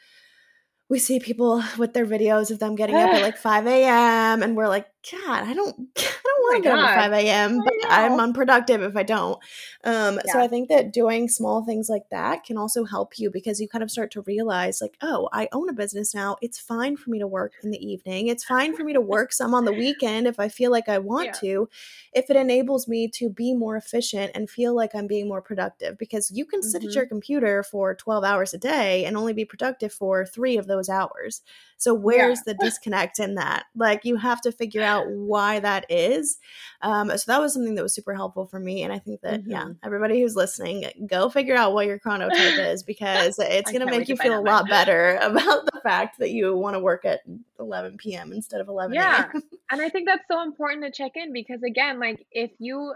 we 0.89 0.97
see 0.97 1.19
people 1.19 1.63
with 1.77 1.93
their 1.93 2.05
videos 2.05 2.49
of 2.49 2.57
them 2.57 2.75
getting 2.75 2.95
up 2.95 3.09
at 3.09 3.21
like 3.21 3.37
5 3.37 3.67
a.m. 3.67 4.41
and 4.43 4.57
we're 4.57 4.67
like, 4.67 4.87
God, 5.11 5.43
I 5.43 5.53
don't, 5.53 5.75
I 5.97 6.21
don't 6.23 6.41
want 6.41 6.63
to 6.63 6.69
oh 6.69 6.75
get 6.75 6.79
up 6.79 6.89
at 6.89 7.11
5 7.11 7.13
a.m., 7.13 7.63
but 7.63 7.73
I'm 7.87 8.19
unproductive 8.19 8.81
if 8.81 8.95
I 8.97 9.03
don't. 9.03 9.39
Um, 9.83 10.19
yeah. 10.25 10.33
So 10.33 10.39
I 10.39 10.47
think 10.47 10.69
that 10.69 10.91
doing 10.91 11.29
small 11.29 11.63
things 11.63 11.87
like 11.87 12.09
that 12.09 12.43
can 12.43 12.57
also 12.57 12.83
help 12.83 13.19
you 13.19 13.29
because 13.29 13.61
you 13.61 13.67
kind 13.67 13.83
of 13.83 13.91
start 13.91 14.11
to 14.11 14.21
realize, 14.21 14.81
like, 14.81 14.97
oh, 15.01 15.29
I 15.31 15.47
own 15.51 15.69
a 15.69 15.73
business 15.73 16.15
now. 16.15 16.37
It's 16.41 16.59
fine 16.59 16.97
for 16.97 17.11
me 17.11 17.19
to 17.19 17.27
work 17.27 17.53
in 17.63 17.69
the 17.69 17.85
evening. 17.85 18.27
It's 18.27 18.43
fine 18.43 18.75
for 18.75 18.83
me 18.83 18.93
to 18.93 19.01
work 19.01 19.31
some 19.31 19.53
on 19.53 19.65
the 19.65 19.71
weekend 19.71 20.25
if 20.25 20.39
I 20.39 20.49
feel 20.49 20.71
like 20.71 20.89
I 20.89 20.97
want 21.09 21.27
yeah. 21.27 21.31
to, 21.33 21.69
if 22.13 22.29
it 22.29 22.35
enables 22.35 22.87
me 22.87 23.07
to 23.09 23.29
be 23.29 23.53
more 23.53 23.77
efficient 23.77 24.31
and 24.33 24.49
feel 24.49 24.75
like 24.75 24.95
I'm 24.95 25.07
being 25.07 25.27
more 25.27 25.41
productive. 25.41 25.99
Because 25.99 26.31
you 26.31 26.45
can 26.45 26.61
mm-hmm. 26.61 26.69
sit 26.69 26.83
at 26.83 26.89
mm-hmm. 26.89 26.97
your 26.97 27.05
computer 27.05 27.61
for 27.61 27.93
12 27.93 28.23
hours 28.23 28.55
a 28.55 28.57
day 28.57 29.05
and 29.05 29.15
only 29.15 29.33
be 29.33 29.45
productive 29.45 29.93
for 29.93 30.25
three 30.25 30.57
of 30.57 30.65
those 30.65 30.79
those 30.79 30.89
hours. 30.89 31.41
So 31.77 31.93
where's 31.93 32.39
yeah. 32.45 32.53
the 32.53 32.59
disconnect 32.65 33.19
in 33.19 33.35
that? 33.35 33.65
Like 33.75 34.05
you 34.05 34.15
have 34.17 34.41
to 34.41 34.51
figure 34.51 34.81
out 34.81 34.88
why 34.97 35.59
that 35.59 35.85
is. 35.89 36.37
Um, 36.81 37.09
so 37.17 37.31
that 37.31 37.41
was 37.41 37.53
something 37.53 37.75
that 37.75 37.83
was 37.83 37.93
super 37.93 38.13
helpful 38.13 38.45
for 38.45 38.59
me, 38.59 38.83
and 38.83 38.93
I 38.93 38.99
think 38.99 39.21
that 39.21 39.41
mm-hmm. 39.41 39.51
yeah, 39.51 39.67
everybody 39.83 40.21
who's 40.21 40.35
listening, 40.35 40.85
go 41.07 41.29
figure 41.29 41.55
out 41.55 41.73
what 41.73 41.87
your 41.87 41.99
chronotype 41.99 42.71
is 42.71 42.83
because 42.83 43.37
it's 43.39 43.71
going 43.71 43.85
to 43.85 43.91
make 43.91 44.07
you 44.07 44.15
feel 44.15 44.37
a 44.37 44.41
lot 44.41 44.67
better 44.67 45.17
about 45.21 45.65
the 45.65 45.79
fact 45.83 46.19
that 46.19 46.31
you 46.31 46.55
want 46.55 46.75
to 46.75 46.79
work 46.79 47.05
at 47.05 47.21
11 47.59 47.97
p.m. 47.97 48.31
instead 48.31 48.61
of 48.61 48.67
11 48.67 48.93
yeah 48.93 49.29
and 49.71 49.81
i 49.81 49.89
think 49.89 50.07
that's 50.07 50.23
so 50.31 50.41
important 50.41 50.83
to 50.83 50.91
check 50.91 51.11
in 51.15 51.33
because 51.33 51.61
again 51.63 51.99
like 51.99 52.25
if 52.31 52.51
you 52.59 52.93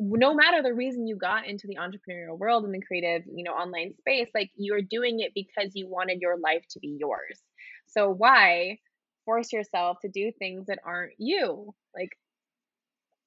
no 0.00 0.34
matter 0.34 0.62
the 0.62 0.72
reason 0.72 1.06
you 1.06 1.16
got 1.16 1.46
into 1.46 1.66
the 1.66 1.76
entrepreneurial 1.76 2.38
world 2.38 2.64
and 2.64 2.72
the 2.72 2.80
creative, 2.80 3.22
you 3.26 3.44
know, 3.44 3.52
online 3.52 3.94
space, 3.98 4.28
like 4.34 4.50
you're 4.56 4.80
doing 4.80 5.20
it 5.20 5.32
because 5.34 5.72
you 5.74 5.86
wanted 5.86 6.20
your 6.20 6.38
life 6.38 6.64
to 6.70 6.80
be 6.80 6.96
yours. 6.98 7.38
So 7.86 8.08
why 8.08 8.78
force 9.30 9.52
yourself 9.52 9.98
to 10.02 10.08
do 10.08 10.32
things 10.38 10.66
that 10.66 10.80
aren't 10.84 11.12
you? 11.18 11.72
Like 11.94 12.10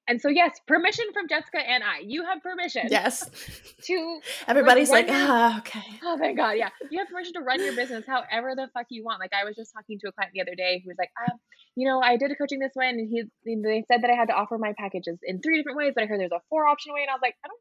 and 0.06 0.20
so, 0.20 0.28
yes, 0.28 0.52
permission 0.68 1.06
from 1.14 1.30
Jessica 1.30 1.60
and 1.60 1.82
I. 1.82 2.00
You 2.06 2.26
have 2.26 2.42
permission. 2.42 2.88
Yes. 2.90 3.30
To 3.84 4.22
everybody's 4.48 4.90
like, 4.90 5.08
ah, 5.10 5.56
oh, 5.56 5.58
okay. 5.60 6.00
Oh 6.04 6.16
my 6.16 6.32
god, 6.32 6.52
yeah. 6.52 6.70
You 6.90 7.00
have 7.00 7.10
permission 7.10 7.34
to 7.34 7.42
run 7.42 7.60
your 7.60 7.76
business 7.76 8.06
however 8.08 8.54
the 8.56 8.70
fuck 8.74 8.86
you 8.90 9.04
want. 9.04 9.20
Like 9.20 9.32
I 9.34 9.44
was 9.44 9.58
just 9.58 9.74
talking 9.74 10.00
to 10.00 10.08
a 10.08 10.12
client 10.14 10.32
the 10.34 10.40
other 10.40 10.56
day 10.56 10.82
who 10.82 10.88
was 10.88 10.96
like, 10.98 11.10
um, 11.20 11.38
you 11.76 11.86
know, 11.86 12.00
I 12.00 12.16
did 12.16 12.32
a 12.32 12.36
coaching 12.36 12.60
this 12.60 12.72
way, 12.78 12.88
and 12.88 12.98
he 12.98 13.24
they 13.46 13.84
said 13.92 14.04
that 14.04 14.10
I 14.10 14.16
had 14.16 14.30
to 14.30 14.34
offer 14.34 14.58
my 14.58 14.72
packages 14.78 15.20
in 15.22 15.42
three 15.42 15.58
different 15.58 15.78
ways, 15.78 15.92
but 15.94 16.06
I 16.06 16.08
heard 16.08 16.22
there's 16.22 16.32
a 16.32 16.40
four 16.50 16.66
option 16.66 16.94
way, 16.94 17.02
and 17.02 17.10
I 17.10 17.14
was 17.14 17.22
like, 17.22 17.36
I 17.44 17.50
don't. 17.50 17.60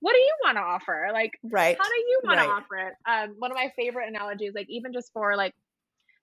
What 0.00 0.14
do 0.14 0.18
you 0.18 0.34
want 0.42 0.56
to 0.56 0.62
offer? 0.62 1.10
Like, 1.12 1.30
right? 1.44 1.76
How 1.78 1.88
do 1.88 1.94
you 1.94 2.20
want 2.24 2.38
right. 2.38 2.46
to 2.46 2.50
offer 2.50 2.76
it? 2.76 2.94
Um, 3.06 3.36
one 3.38 3.52
of 3.52 3.56
my 3.56 3.70
favorite 3.76 4.08
analogies, 4.08 4.50
like 4.52 4.66
even 4.68 4.92
just 4.92 5.12
for 5.12 5.36
like 5.36 5.54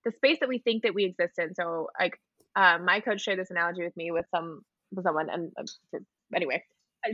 the 0.05 0.11
space 0.11 0.37
that 0.39 0.49
we 0.49 0.59
think 0.59 0.83
that 0.83 0.93
we 0.93 1.05
exist 1.05 1.37
in. 1.37 1.53
So, 1.55 1.87
like, 1.99 2.19
um, 2.55 2.85
my 2.85 2.99
coach 2.99 3.21
shared 3.21 3.39
this 3.39 3.51
analogy 3.51 3.83
with 3.83 3.95
me 3.95 4.11
with 4.11 4.25
some 4.33 4.61
with 4.91 5.03
someone 5.03 5.29
and 5.29 5.51
uh, 5.57 5.99
anyway 6.35 6.63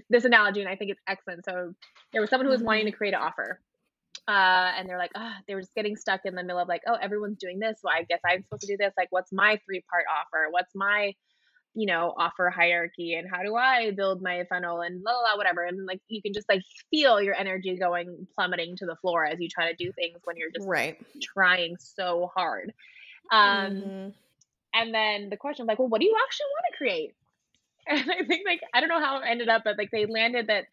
this 0.09 0.25
analogy 0.25 0.61
and 0.61 0.69
i 0.69 0.75
think 0.75 0.91
it's 0.91 1.01
excellent 1.07 1.43
so 1.45 1.73
there 2.11 2.21
was 2.21 2.29
someone 2.29 2.45
who 2.45 2.51
was 2.51 2.59
mm-hmm. 2.59 2.67
wanting 2.67 2.85
to 2.85 2.91
create 2.91 3.13
an 3.13 3.21
offer 3.21 3.59
uh, 4.27 4.71
and 4.77 4.89
they're 4.89 4.97
like 4.97 5.11
oh, 5.15 5.33
they 5.47 5.53
were 5.53 5.61
just 5.61 5.75
getting 5.75 5.95
stuck 5.95 6.21
in 6.25 6.33
the 6.33 6.41
middle 6.41 6.59
of 6.59 6.67
like 6.67 6.81
oh 6.87 6.95
everyone's 6.99 7.37
doing 7.37 7.59
this 7.59 7.79
so 7.81 7.89
i 7.89 8.03
guess 8.03 8.19
i'm 8.25 8.41
supposed 8.43 8.61
to 8.61 8.67
do 8.67 8.77
this 8.77 8.93
like 8.97 9.07
what's 9.11 9.31
my 9.31 9.59
three 9.65 9.83
part 9.89 10.05
offer 10.09 10.47
what's 10.49 10.73
my 10.73 11.13
you 11.75 11.85
know 11.85 12.13
offer 12.17 12.49
hierarchy 12.49 13.15
and 13.15 13.29
how 13.29 13.43
do 13.43 13.55
i 13.55 13.91
build 13.91 14.21
my 14.21 14.43
funnel 14.49 14.81
and 14.81 15.03
blah, 15.03 15.11
blah, 15.11 15.21
blah 15.21 15.37
whatever 15.37 15.63
and 15.63 15.85
like 15.85 16.01
you 16.07 16.21
can 16.21 16.33
just 16.33 16.47
like 16.49 16.61
feel 16.89 17.21
your 17.21 17.35
energy 17.35 17.77
going 17.77 18.25
plummeting 18.33 18.75
to 18.77 18.85
the 18.85 18.95
floor 18.97 19.25
as 19.25 19.39
you 19.39 19.49
try 19.49 19.71
to 19.71 19.75
do 19.75 19.91
things 19.93 20.17
when 20.23 20.37
you're 20.37 20.51
just 20.51 20.67
right 20.67 20.97
trying 21.21 21.75
so 21.77 22.31
hard 22.33 22.73
um 23.31 23.71
mm-hmm. 23.71 24.09
and 24.73 24.93
then 24.93 25.29
the 25.29 25.37
question 25.37 25.63
is 25.63 25.67
like 25.67 25.79
well 25.79 25.89
what 25.89 26.01
do 26.01 26.07
you 26.07 26.15
actually 26.25 26.47
want 26.47 26.65
to 26.71 26.77
create 26.77 27.15
and 27.87 27.99
I 28.11 28.25
think 28.25 28.45
like 28.47 28.61
I 28.73 28.79
don't 28.79 28.89
know 28.89 28.99
how 28.99 29.19
it 29.19 29.25
ended 29.27 29.49
up, 29.49 29.61
but 29.63 29.77
like 29.77 29.91
they 29.91 30.05
landed 30.05 30.47
that 30.47 30.65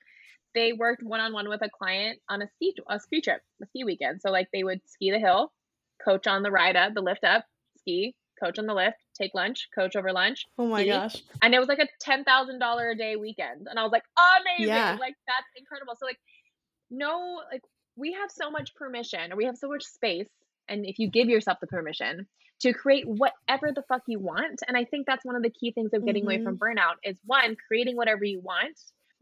they 0.55 0.73
worked 0.73 1.03
one 1.03 1.21
on 1.21 1.33
one 1.33 1.49
with 1.49 1.63
a 1.63 1.69
client 1.69 2.19
on 2.29 2.43
a 2.43 2.49
ski 2.55 2.75
a 2.89 2.99
ski 2.99 3.21
trip, 3.21 3.43
a 3.63 3.67
ski 3.67 3.85
weekend. 3.85 4.21
So 4.23 4.31
like 4.31 4.49
they 4.53 4.65
would 4.65 4.81
ski 4.87 5.11
the 5.11 5.19
hill, 5.19 5.53
coach 6.03 6.27
on 6.27 6.43
the 6.43 6.51
ride 6.51 6.77
up, 6.77 6.95
the 6.95 7.03
lift 7.03 7.25
up, 7.25 7.45
ski, 7.79 8.15
coach 8.43 8.59
on 8.59 8.67
the 8.67 8.75
lift, 8.75 8.97
take 9.15 9.33
lunch, 9.35 9.69
coach 9.75 9.97
over 9.97 10.13
lunch. 10.13 10.47
Oh 10.59 10.67
my 10.67 10.83
ski. 10.83 10.91
gosh! 10.91 11.23
And 11.43 11.55
it 11.55 11.59
was 11.59 11.69
like 11.69 11.79
a 11.79 11.89
ten 12.01 12.25
thousand 12.25 12.59
dollar 12.59 12.91
a 12.91 12.97
day 12.97 13.17
weekend, 13.17 13.67
and 13.69 13.79
I 13.79 13.83
was 13.83 13.93
like, 13.93 14.05
amazing! 14.19 14.75
Yeah. 14.75 14.97
Like 15.01 15.15
that's 15.27 15.49
incredible. 15.57 15.95
So 15.99 16.07
like, 16.07 16.19
no, 16.91 17.41
like 17.51 17.63
we 17.97 18.13
have 18.13 18.31
so 18.31 18.51
much 18.51 18.75
permission, 18.75 19.33
or 19.33 19.37
we 19.37 19.45
have 19.45 19.57
so 19.57 19.69
much 19.69 19.85
space, 19.85 20.29
and 20.69 20.87
if 20.87 20.99
you 20.99 21.11
give 21.11 21.29
yourself 21.29 21.59
the 21.61 21.67
permission, 21.67 22.27
to 22.63 22.73
create 22.73 23.05
whatever 23.07 23.73
the 23.75 23.83
fuck 23.89 24.03
you 24.07 24.19
want. 24.19 24.61
And 24.67 24.77
I 24.77 24.85
think 24.85 25.07
that's 25.07 25.25
one 25.25 25.37
of 25.37 25.43
the 25.43 25.51
key 25.51 25.73
things 25.73 25.91
of 25.93 26.05
getting 26.07 26.23
mm-hmm. 26.23 26.31
away 26.31 26.45
from 26.45 26.59
mm-hmm. 26.59 26.79
burnout 26.79 26.95
is 27.05 27.19
one, 27.25 27.57
creating 27.69 27.97
whatever 27.97 28.25
you 28.25 28.41
want. 28.41 28.79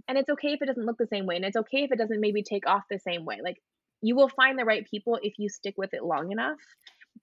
And 0.09 0.19
it's 0.19 0.29
okay 0.31 0.53
if 0.53 0.63
it 0.63 0.67
doesn't 0.67 0.85
look 0.85 0.99
the 0.99 1.07
same 1.07 1.27
way. 1.27 1.37
And 1.37 1.45
it's 1.45 1.57
okay 1.57 1.85
if 1.85 1.93
it 1.93 1.99
doesn't 1.99 2.21
maybe 2.21 2.43
take 2.43 2.67
off 2.67 2.83
the 2.91 2.99
same 2.99 3.25
way. 3.25 3.39
Like 3.43 3.57
you 4.03 4.15
will 4.15 4.29
find 4.29 4.59
the 4.59 4.65
right 4.65 4.87
people 4.89 5.19
if 5.23 5.35
you 5.39 5.49
stick 5.49 5.75
with 5.77 5.95
it 5.95 6.05
long 6.05 6.33
enough 6.33 6.59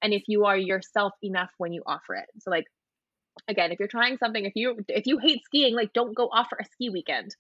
and 0.02 0.14
if 0.14 0.24
you 0.28 0.46
are 0.46 0.58
yourself 0.58 1.14
enough 1.24 1.50
when 1.58 1.74
you 1.74 1.84
offer 1.86 2.16
it. 2.16 2.26
So 2.40 2.52
like 2.52 2.66
again, 3.48 3.72
if 3.72 3.80
you're 3.80 3.88
trying 3.88 4.18
something, 4.18 4.46
if 4.46 4.54
you 4.56 4.78
if 4.88 5.06
you 5.06 5.20
hate 5.20 5.44
skiing, 5.46 5.76
like 5.76 5.94
don't 5.94 6.16
go 6.16 6.30
offer 6.32 6.58
a 6.60 6.66
ski 6.66 6.90
weekend. 6.90 7.36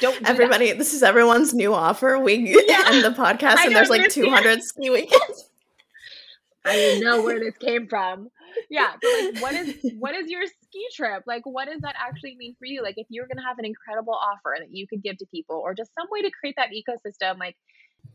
Don't 0.00 0.18
do 0.18 0.30
everybody. 0.30 0.68
That. 0.68 0.78
This 0.78 0.94
is 0.94 1.02
everyone's 1.02 1.54
new 1.54 1.74
offer. 1.74 2.18
We 2.18 2.56
yeah. 2.68 2.84
end 2.86 3.04
the 3.04 3.10
podcast, 3.10 3.56
and 3.64 3.74
there's 3.74 3.90
like 3.90 4.10
200 4.10 4.62
ski 4.62 4.90
weekends. 4.90 5.50
I 6.64 6.72
didn't 6.72 7.04
know 7.04 7.22
where 7.22 7.40
this 7.40 7.56
came 7.56 7.88
from. 7.88 8.28
Yeah, 8.70 8.92
but 9.00 9.10
like, 9.24 9.42
what 9.42 9.54
is 9.54 9.92
what 9.98 10.14
is 10.14 10.30
your 10.30 10.46
ski 10.46 10.86
trip? 10.94 11.24
Like, 11.26 11.42
what 11.44 11.66
does 11.66 11.80
that 11.80 11.94
actually 11.98 12.36
mean 12.36 12.54
for 12.58 12.66
you? 12.66 12.82
Like, 12.82 12.94
if 12.96 13.06
you're 13.10 13.26
gonna 13.26 13.46
have 13.46 13.58
an 13.58 13.64
incredible 13.64 14.14
offer 14.14 14.56
that 14.58 14.68
you 14.70 14.86
could 14.86 15.02
give 15.02 15.18
to 15.18 15.26
people, 15.26 15.56
or 15.56 15.74
just 15.74 15.94
some 15.94 16.06
way 16.10 16.22
to 16.22 16.30
create 16.30 16.56
that 16.56 16.70
ecosystem, 16.70 17.38
like 17.38 17.56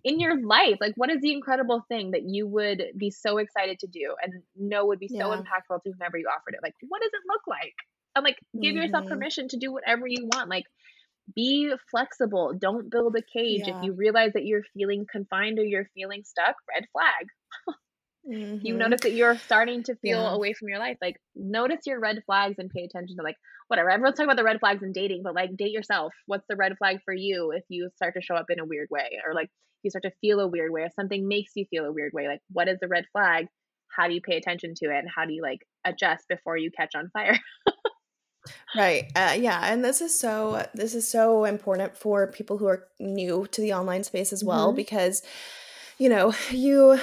in 0.03 0.19
your 0.19 0.41
life, 0.45 0.77
like 0.81 0.93
what 0.95 1.09
is 1.09 1.21
the 1.21 1.31
incredible 1.31 1.85
thing 1.87 2.11
that 2.11 2.23
you 2.23 2.47
would 2.47 2.83
be 2.97 3.09
so 3.09 3.37
excited 3.37 3.79
to 3.79 3.87
do 3.87 4.15
and 4.21 4.33
know 4.55 4.85
would 4.85 4.99
be 4.99 5.07
so 5.07 5.29
impactful 5.31 5.81
to 5.83 5.91
whomever 5.91 6.17
you 6.17 6.27
offered 6.27 6.55
it? 6.55 6.59
Like, 6.61 6.75
what 6.87 7.01
does 7.01 7.11
it 7.13 7.21
look 7.27 7.41
like? 7.47 7.73
And 8.15 8.23
like, 8.23 8.37
give 8.61 8.73
mm-hmm. 8.73 8.83
yourself 8.83 9.07
permission 9.07 9.47
to 9.49 9.57
do 9.57 9.71
whatever 9.71 10.07
you 10.07 10.29
want. 10.33 10.49
Like, 10.49 10.65
be 11.35 11.73
flexible. 11.89 12.53
Don't 12.57 12.91
build 12.91 13.15
a 13.15 13.21
cage. 13.21 13.63
Yeah. 13.65 13.77
If 13.77 13.83
you 13.83 13.93
realize 13.93 14.33
that 14.33 14.45
you're 14.45 14.63
feeling 14.73 15.05
confined 15.09 15.57
or 15.57 15.63
you're 15.63 15.89
feeling 15.95 16.23
stuck, 16.23 16.55
red 16.73 16.85
flag. 16.91 17.27
Mm-hmm. 18.25 18.65
You 18.65 18.77
notice 18.77 19.01
that 19.01 19.11
you're 19.11 19.37
starting 19.37 19.83
to 19.83 19.95
feel 19.95 20.21
yeah. 20.21 20.33
away 20.33 20.53
from 20.53 20.69
your 20.69 20.79
life. 20.79 20.97
Like, 21.01 21.19
notice 21.35 21.81
your 21.85 21.99
red 21.99 22.23
flags 22.25 22.55
and 22.57 22.69
pay 22.69 22.83
attention 22.83 23.17
to 23.17 23.21
like 23.21 23.35
whatever. 23.67 23.89
Everyone's 23.89 24.15
talking 24.15 24.29
about 24.29 24.37
the 24.37 24.45
red 24.45 24.59
flags 24.59 24.81
in 24.81 24.93
dating, 24.93 25.23
but 25.23 25.35
like 25.35 25.57
date 25.57 25.71
yourself. 25.71 26.13
What's 26.25 26.45
the 26.47 26.55
red 26.55 26.77
flag 26.77 26.99
for 27.03 27.13
you 27.13 27.51
if 27.51 27.63
you 27.67 27.89
start 27.95 28.13
to 28.13 28.21
show 28.21 28.35
up 28.35 28.45
in 28.49 28.59
a 28.59 28.65
weird 28.65 28.87
way, 28.89 29.19
or 29.27 29.33
like 29.33 29.49
you 29.83 29.89
start 29.89 30.03
to 30.03 30.11
feel 30.21 30.39
a 30.39 30.47
weird 30.47 30.71
way, 30.71 30.83
if 30.83 30.93
something 30.93 31.27
makes 31.27 31.51
you 31.55 31.65
feel 31.69 31.85
a 31.85 31.91
weird 31.91 32.13
way? 32.13 32.27
Like, 32.27 32.41
what 32.51 32.67
is 32.67 32.77
the 32.79 32.87
red 32.87 33.05
flag? 33.11 33.47
How 33.95 34.07
do 34.07 34.13
you 34.13 34.21
pay 34.21 34.37
attention 34.37 34.73
to 34.77 34.85
it, 34.85 34.97
and 34.97 35.09
how 35.13 35.25
do 35.25 35.33
you 35.33 35.41
like 35.41 35.59
adjust 35.85 36.27
before 36.27 36.57
you 36.57 36.71
catch 36.71 36.95
on 36.95 37.09
fire? 37.11 37.37
right 38.75 39.09
uh, 39.15 39.33
yeah 39.37 39.71
and 39.71 39.85
this 39.85 40.01
is 40.01 40.17
so 40.17 40.65
this 40.73 40.93
is 40.93 41.09
so 41.09 41.45
important 41.45 41.95
for 41.95 42.27
people 42.27 42.57
who 42.57 42.65
are 42.65 42.87
new 42.99 43.47
to 43.51 43.61
the 43.61 43.71
online 43.71 44.03
space 44.03 44.33
as 44.33 44.43
well 44.43 44.67
mm-hmm. 44.67 44.75
because 44.75 45.21
you 45.97 46.09
know 46.09 46.33
you 46.51 46.99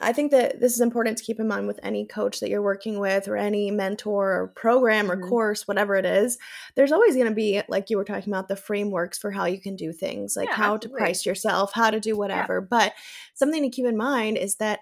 I 0.00 0.12
think 0.12 0.30
that 0.30 0.60
this 0.60 0.74
is 0.74 0.80
important 0.80 1.18
to 1.18 1.24
keep 1.24 1.40
in 1.40 1.48
mind 1.48 1.66
with 1.66 1.80
any 1.82 2.06
coach 2.06 2.38
that 2.38 2.48
you're 2.48 2.62
working 2.62 3.00
with 3.00 3.26
or 3.26 3.36
any 3.36 3.70
mentor 3.72 4.30
or 4.30 4.52
program 4.54 5.10
or 5.10 5.16
mm-hmm. 5.16 5.28
course, 5.28 5.66
whatever 5.66 5.96
it 5.96 6.04
is. 6.04 6.38
There's 6.76 6.92
always 6.92 7.14
going 7.16 7.28
to 7.28 7.34
be, 7.34 7.60
like 7.68 7.90
you 7.90 7.96
were 7.96 8.04
talking 8.04 8.32
about, 8.32 8.46
the 8.46 8.54
frameworks 8.54 9.18
for 9.18 9.32
how 9.32 9.46
you 9.46 9.60
can 9.60 9.74
do 9.74 9.92
things, 9.92 10.36
like 10.36 10.48
yeah, 10.48 10.54
how 10.54 10.74
absolutely. 10.74 10.98
to 10.98 11.04
price 11.04 11.26
yourself, 11.26 11.72
how 11.74 11.90
to 11.90 11.98
do 11.98 12.16
whatever. 12.16 12.60
Yeah. 12.60 12.66
But 12.70 12.92
something 13.34 13.62
to 13.62 13.70
keep 13.70 13.86
in 13.86 13.96
mind 13.96 14.36
is 14.36 14.56
that 14.56 14.80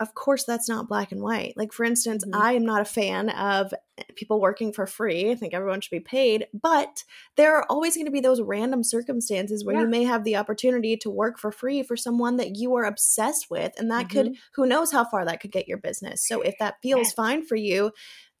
of 0.00 0.14
course 0.14 0.44
that's 0.44 0.68
not 0.68 0.88
black 0.88 1.12
and 1.12 1.20
white 1.22 1.54
like 1.56 1.72
for 1.72 1.84
instance 1.84 2.24
Mhm. 2.24 2.38
i 2.40 2.52
am 2.52 2.64
not 2.64 2.80
a 2.82 2.84
fan 2.84 3.30
of 3.30 3.72
people 4.14 4.40
working 4.40 4.72
for 4.72 4.86
free 4.86 5.30
i 5.30 5.34
think 5.34 5.54
everyone 5.54 5.80
should 5.80 5.90
be 5.90 6.00
paid 6.00 6.46
but 6.52 7.02
there 7.36 7.54
are 7.56 7.64
always 7.70 7.94
going 7.94 8.04
to 8.06 8.10
be 8.12 8.20
those 8.20 8.40
random 8.42 8.82
circumstances 8.84 9.64
where 9.64 9.74
Yeah. 9.76 9.82
you 9.82 9.88
may 9.88 10.04
have 10.04 10.24
the 10.24 10.36
opportunity 10.36 10.96
to 10.98 11.10
work 11.10 11.38
for 11.38 11.50
free 11.50 11.82
for 11.82 11.96
someone 11.96 12.36
that 12.36 12.56
you 12.56 12.74
are 12.76 12.84
obsessed 12.84 13.46
with 13.50 13.72
and 13.78 13.90
that 13.90 14.10
could 14.10 14.34
who 14.54 14.66
knows 14.66 14.92
how 14.92 15.04
far 15.04 15.24
that 15.24 15.40
could 15.40 15.52
get 15.52 15.68
your 15.68 15.78
business 15.78 16.26
so 16.26 16.40
if 16.42 16.54
that 16.58 16.76
feels 16.82 17.08
Yes. 17.08 17.12
fine 17.14 17.44
for 17.44 17.56
you 17.56 17.90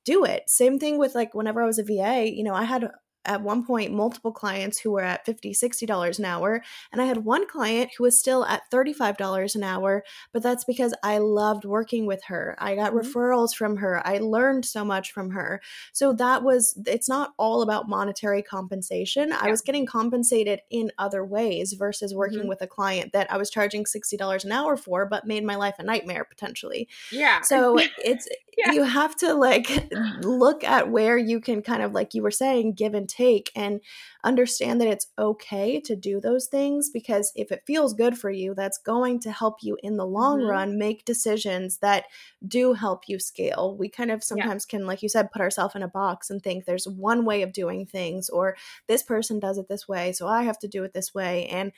do 0.04 0.24
it 0.24 0.42
same 0.48 0.78
thing 0.78 0.98
with 0.98 1.14
like 1.14 1.34
whenever 1.34 1.62
i 1.62 1.66
was 1.66 1.78
a 1.78 1.84
va 1.84 2.24
you 2.30 2.44
know 2.44 2.54
i 2.54 2.64
had 2.64 2.90
at 3.26 3.42
one 3.42 3.64
point 3.64 3.92
multiple 3.92 4.32
clients 4.32 4.78
who 4.78 4.90
were 4.92 5.02
at 5.02 5.26
$50, 5.26 5.54
60 5.54 5.86
dollars 5.86 6.18
an 6.18 6.24
hour 6.24 6.62
and 6.92 7.00
i 7.02 7.04
had 7.06 7.18
one 7.24 7.46
client 7.46 7.90
who 7.96 8.04
was 8.04 8.18
still 8.18 8.44
at 8.46 8.62
35 8.70 9.16
dollars 9.16 9.54
an 9.54 9.62
hour 9.62 10.04
but 10.32 10.42
that's 10.42 10.64
because 10.64 10.94
i 11.02 11.18
loved 11.18 11.64
working 11.64 12.06
with 12.06 12.22
her 12.24 12.54
i 12.58 12.74
got 12.74 12.92
Mhm. 12.92 13.02
referrals 13.02 13.54
from 13.54 13.76
her 13.78 14.00
i 14.06 14.18
learned 14.18 14.64
so 14.64 14.84
much 14.84 15.12
from 15.12 15.30
her 15.30 15.60
so 15.92 16.12
that 16.14 16.42
was 16.42 16.78
it's 16.86 17.08
not 17.08 17.32
all 17.38 17.62
about 17.62 17.88
monetary 17.88 18.42
compensation 18.42 19.32
i 19.32 19.50
was 19.50 19.60
getting 19.62 19.86
compensated 19.86 20.60
in 20.70 20.90
other 20.98 21.24
ways 21.24 21.72
versus 21.72 22.14
working 22.14 22.44
Mhm. 22.44 22.48
with 22.48 22.62
a 22.62 22.66
client 22.66 23.12
that 23.12 23.30
i 23.32 23.36
was 23.36 23.50
charging 23.50 23.86
60 23.86 24.16
dollars 24.16 24.44
an 24.44 24.52
hour 24.52 24.76
for 24.76 25.06
but 25.06 25.26
made 25.26 25.44
my 25.44 25.56
life 25.56 25.74
a 25.78 25.82
nightmare 25.82 26.24
potentially 26.24 26.88
Yeah. 27.10 27.40
so 27.42 27.78
it's 28.04 28.28
Yeah. 28.56 28.72
you 28.72 28.82
have 28.84 29.14
to 29.16 29.34
like 29.34 29.68
look 30.22 30.64
at 30.64 30.90
where 30.90 31.18
you 31.18 31.40
can 31.40 31.60
kind 31.62 31.82
of 31.82 31.92
like 31.92 32.14
you 32.14 32.22
were 32.22 32.30
saying 32.30 32.72
give 32.72 32.94
and 32.94 33.06
take 33.08 33.15
and 33.54 33.80
understand 34.24 34.80
that 34.80 34.88
it's 34.88 35.06
okay 35.18 35.80
to 35.80 35.96
do 35.96 36.20
those 36.20 36.46
things 36.46 36.90
because 36.90 37.32
if 37.36 37.50
it 37.52 37.62
feels 37.66 37.94
good 37.94 38.18
for 38.18 38.30
you 38.30 38.54
that's 38.54 38.78
going 38.78 39.18
to 39.20 39.30
help 39.30 39.62
you 39.62 39.78
in 39.82 39.96
the 39.96 40.06
long 40.06 40.42
Mhm. 40.42 40.46
run 40.46 40.78
make 40.78 41.04
decisions 41.04 41.78
that 41.78 42.04
do 42.46 42.72
help 42.72 43.08
you 43.08 43.18
scale 43.18 43.76
we 43.76 43.88
kind 43.88 44.10
of 44.10 44.22
sometimes 44.22 44.64
can 44.66 44.86
like 44.86 45.02
you 45.02 45.08
said 45.08 45.30
put 45.30 45.40
ourselves 45.42 45.74
in 45.74 45.82
a 45.82 45.88
box 45.88 46.30
and 46.30 46.42
think 46.42 46.64
there's 46.64 46.88
one 46.88 47.24
way 47.24 47.42
of 47.42 47.52
doing 47.52 47.86
things 47.86 48.28
or 48.28 48.56
this 48.86 49.02
person 49.02 49.38
does 49.38 49.58
it 49.58 49.68
this 49.68 49.88
way 49.88 50.12
so 50.12 50.26
i 50.26 50.42
have 50.42 50.58
to 50.58 50.68
do 50.68 50.84
it 50.84 50.92
this 50.92 51.14
way 51.14 51.46
and 51.46 51.72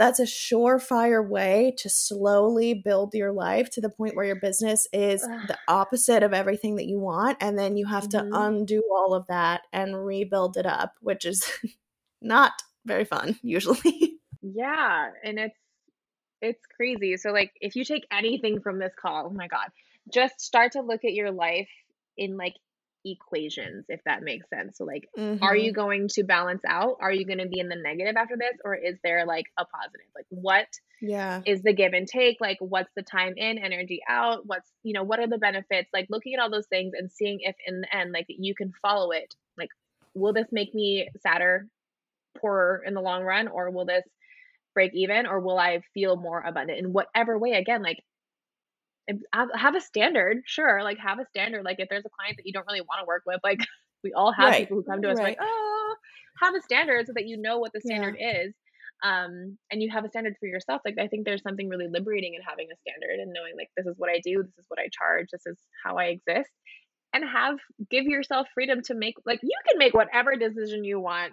that's 0.00 0.18
a 0.18 0.24
surefire 0.24 1.28
way 1.28 1.74
to 1.78 1.88
slowly 1.90 2.74
build 2.74 3.14
your 3.14 3.32
life 3.32 3.70
to 3.70 3.82
the 3.82 3.90
point 3.90 4.16
where 4.16 4.26
your 4.26 4.40
business 4.40 4.88
is 4.92 5.22
the 5.22 5.58
opposite 5.68 6.24
of 6.24 6.34
everything 6.34 6.76
that 6.76 6.86
you 6.86 6.98
want 6.98 7.38
and 7.40 7.58
then 7.58 7.76
you 7.76 7.86
have 7.86 8.06
Mhm. 8.06 8.10
to 8.10 8.26
undo 8.32 8.82
all 8.92 9.14
of 9.14 9.26
that 9.28 9.62
and 9.72 10.04
rebuild 10.06 10.56
it 10.56 10.66
up 10.66 10.94
which 11.02 11.24
is 11.26 11.44
not 12.22 12.52
very 12.86 13.04
fun 13.04 13.38
usually 13.44 14.18
Yeah, 14.42 15.10
and 15.24 15.38
it's 15.38 15.56
it's 16.42 16.64
crazy. 16.76 17.16
So 17.18 17.32
like 17.32 17.52
if 17.60 17.76
you 17.76 17.84
take 17.84 18.06
anything 18.12 18.60
from 18.62 18.78
this 18.78 18.94
call, 19.00 19.26
oh 19.28 19.30
my 19.34 19.48
god, 19.48 19.68
just 20.12 20.40
start 20.40 20.72
to 20.72 20.82
look 20.82 21.04
at 21.04 21.14
your 21.14 21.30
life 21.32 21.68
in 22.18 22.36
like 22.38 22.54
equations 23.04 23.86
if 23.88 24.00
that 24.04 24.22
makes 24.22 24.48
sense. 24.50 24.78
So 24.78 24.84
like 24.84 25.08
are 25.42 25.54
Mhm. 25.54 25.64
you 25.64 25.72
going 25.72 26.08
to 26.08 26.22
balance 26.22 26.62
out? 26.66 26.96
Are 27.00 27.12
you 27.12 27.24
going 27.24 27.38
to 27.38 27.48
be 27.48 27.60
in 27.60 27.68
the 27.68 27.76
negative 27.76 28.16
after 28.16 28.36
this 28.36 28.58
or 28.64 28.74
is 28.74 28.96
there 29.02 29.24
like 29.26 29.46
a 29.58 29.64
positive? 29.64 30.06
Like 30.14 30.26
what 30.28 30.66
yeah 31.00 31.40
is 31.46 31.62
the 31.62 31.72
give 31.72 31.94
and 31.94 32.06
take? 32.06 32.36
Like 32.40 32.58
what's 32.60 32.90
the 32.94 33.02
time 33.02 33.34
in, 33.36 33.58
energy 33.58 34.00
out? 34.08 34.46
What's, 34.46 34.70
you 34.82 34.92
know, 34.92 35.02
what 35.02 35.18
are 35.18 35.26
the 35.26 35.38
benefits? 35.38 35.88
Like 35.92 36.06
looking 36.10 36.34
at 36.34 36.40
all 36.40 36.50
those 36.50 36.66
things 36.66 36.92
and 36.96 37.10
seeing 37.10 37.38
if 37.40 37.56
in 37.66 37.80
the 37.80 37.96
end 37.96 38.12
like 38.12 38.26
you 38.28 38.54
can 38.54 38.72
follow 38.82 39.12
it. 39.12 39.34
Like 39.56 39.70
will 40.14 40.32
this 40.32 40.48
make 40.52 40.74
me 40.74 41.08
sadder, 41.22 41.66
poorer 42.38 42.82
in 42.86 42.94
the 42.94 43.00
long 43.00 43.22
run 43.22 43.48
or 43.48 43.70
will 43.70 43.86
this 43.86 44.04
break 44.74 44.92
even 44.94 45.26
or 45.26 45.40
will 45.40 45.58
I 45.58 45.80
feel 45.94 46.16
more 46.16 46.40
abundant 46.40 46.78
in 46.78 46.92
whatever 46.92 47.38
way 47.38 47.52
again 47.52 47.82
like 47.82 47.98
have 49.32 49.48
have 49.54 49.74
a 49.74 49.80
standard 49.80 50.42
sure 50.46 50.82
like 50.82 50.98
have 50.98 51.18
a 51.18 51.26
standard 51.26 51.64
like 51.64 51.76
if 51.78 51.88
there's 51.88 52.04
a 52.04 52.10
client 52.10 52.36
that 52.36 52.46
you 52.46 52.52
don't 52.52 52.66
really 52.66 52.80
want 52.80 53.00
to 53.00 53.06
work 53.06 53.22
with 53.26 53.40
like 53.44 53.60
we 54.04 54.12
all 54.12 54.32
have 54.32 54.50
Right, 54.50 54.62
people 54.62 54.78
who 54.78 54.82
come 54.82 55.02
to 55.02 55.10
us 55.10 55.18
like 55.18 55.38
oh 55.40 55.94
have 56.40 56.54
a 56.54 56.62
standard 56.62 57.06
so 57.06 57.12
that 57.14 57.26
you 57.26 57.36
know 57.36 57.58
what 57.58 57.72
the 57.72 57.80
standard 57.80 58.16
is 58.18 58.54
um 59.02 59.56
and 59.70 59.82
you 59.82 59.90
have 59.90 60.04
a 60.04 60.08
standard 60.08 60.34
for 60.40 60.46
yourself 60.46 60.80
like 60.84 60.96
i 60.98 61.06
think 61.06 61.24
there's 61.24 61.42
something 61.42 61.68
really 61.68 61.88
liberating 61.88 62.34
in 62.34 62.42
having 62.42 62.68
a 62.72 62.76
standard 62.80 63.20
and 63.20 63.32
knowing 63.32 63.52
like 63.56 63.68
this 63.76 63.86
is 63.86 63.94
what 63.98 64.10
i 64.10 64.20
do 64.24 64.42
this 64.42 64.58
is 64.58 64.64
what 64.68 64.78
i 64.78 64.88
charge 64.90 65.28
this 65.32 65.46
is 65.46 65.58
how 65.84 65.96
i 65.96 66.06
exist 66.06 66.50
and 67.12 67.24
have 67.24 67.58
give 67.90 68.04
yourself 68.04 68.46
freedom 68.54 68.80
to 68.82 68.94
make 68.94 69.14
like 69.26 69.40
you 69.42 69.56
can 69.68 69.78
make 69.78 69.94
whatever 69.94 70.36
decision 70.36 70.84
you 70.84 71.00
want 71.00 71.32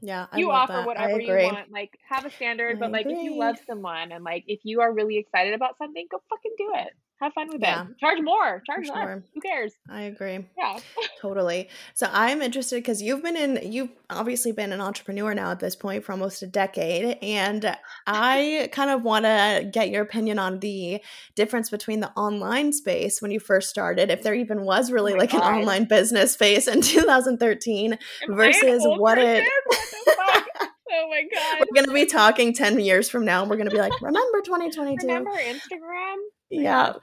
yeah 0.00 0.26
I 0.30 0.38
you 0.38 0.50
offer 0.50 0.72
that. 0.72 0.82
I 0.82 0.86
whatever 0.86 1.20
you 1.20 1.32
want. 1.44 1.70
Like 1.70 1.98
have 2.08 2.24
a 2.24 2.30
standard, 2.30 2.76
I 2.76 2.80
but 2.80 2.92
like 2.92 3.06
if 3.06 3.22
you 3.22 3.38
love 3.38 3.56
someone 3.66 4.12
and 4.12 4.24
like 4.24 4.44
if 4.46 4.60
you 4.64 4.80
are 4.80 4.92
really 4.92 5.18
excited 5.18 5.54
about 5.54 5.78
something, 5.78 6.06
go 6.10 6.20
fucking 6.28 6.54
do 6.58 6.72
it. 6.74 6.92
Have 7.20 7.32
fun 7.32 7.48
with 7.52 7.60
Yeah. 7.60 7.82
it. 7.82 7.98
Charge 7.98 8.18
more. 8.22 8.62
Charge 8.64 8.86
less. 8.88 8.96
sure. 8.96 9.24
Who 9.34 9.40
cares? 9.40 9.72
I 9.90 10.02
agree. 10.02 10.46
Yeah. 10.56 10.78
Totally. 11.20 11.68
So 11.94 12.08
I'm 12.12 12.40
interested 12.42 12.76
because 12.76 13.02
you've 13.02 13.24
been 13.24 13.36
in, 13.36 13.72
you've 13.72 13.90
obviously 14.08 14.52
been 14.52 14.70
an 14.72 14.80
entrepreneur 14.80 15.34
now 15.34 15.50
at 15.50 15.58
this 15.58 15.74
point 15.74 16.04
for 16.04 16.12
almost 16.12 16.44
a 16.44 16.46
decade. 16.46 17.18
And 17.20 17.76
I 18.06 18.68
kind 18.72 18.90
of 18.90 19.02
want 19.02 19.24
to 19.24 19.68
get 19.72 19.90
your 19.90 20.02
opinion 20.02 20.38
on 20.38 20.60
the 20.60 21.02
difference 21.34 21.70
between 21.70 21.98
the 21.98 22.12
online 22.12 22.72
space 22.72 23.20
when 23.20 23.32
you 23.32 23.40
first 23.40 23.68
started, 23.68 24.10
if 24.10 24.22
there 24.22 24.34
even 24.34 24.62
was 24.62 24.90
oh 24.90 24.94
really 24.94 25.14
Oh 25.14 25.16
like 25.16 25.34
an 25.34 25.40
online 25.40 25.84
business 25.86 26.34
space 26.34 26.68
in 26.68 26.80
2013. 26.82 27.92
Am 27.94 27.98
Versus 28.36 28.82
what 28.84 29.18
it- 29.18 29.44
person? 29.44 29.50
What 29.66 29.78
the 30.06 30.12
fuck? 30.16 30.68
Oh 30.90 31.06
my 31.10 31.22
god. 31.32 31.58
We're 31.60 31.74
going 31.74 31.86
to 31.86 31.92
be 31.92 32.06
talking 32.06 32.54
10 32.54 32.80
years 32.80 33.10
from 33.10 33.26
now 33.26 33.42
and 33.42 33.50
we're 33.50 33.56
going 33.58 33.68
to 33.68 33.74
be 33.74 33.80
like, 33.80 33.92
remember 34.00 34.40
2022? 34.40 35.06
Remember 35.06 35.30
Instagram? 35.32 36.14
Yeah, 36.50 36.94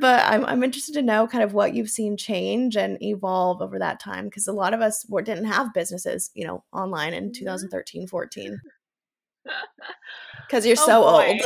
but 0.00 0.24
I'm 0.24 0.46
I'm 0.46 0.62
interested 0.64 0.94
to 0.94 1.02
know 1.02 1.26
kind 1.26 1.44
of 1.44 1.52
what 1.52 1.74
you've 1.74 1.90
seen 1.90 2.16
change 2.16 2.74
and 2.76 3.00
evolve 3.02 3.60
over 3.60 3.78
that 3.78 4.00
time 4.00 4.24
because 4.26 4.48
a 4.48 4.52
lot 4.52 4.72
of 4.72 4.80
us 4.80 5.04
were, 5.10 5.20
didn't 5.20 5.44
have 5.44 5.74
businesses, 5.74 6.30
you 6.34 6.46
know, 6.46 6.64
online 6.72 7.12
in 7.12 7.30
Mhm. 7.30 7.30
2013, 7.30 8.06
14. 8.06 8.62
Because 10.48 10.66
you're 10.66 10.76
Oh, 10.76 10.92
so 10.92 11.02
boy. 11.02 11.40
old. 11.42 11.44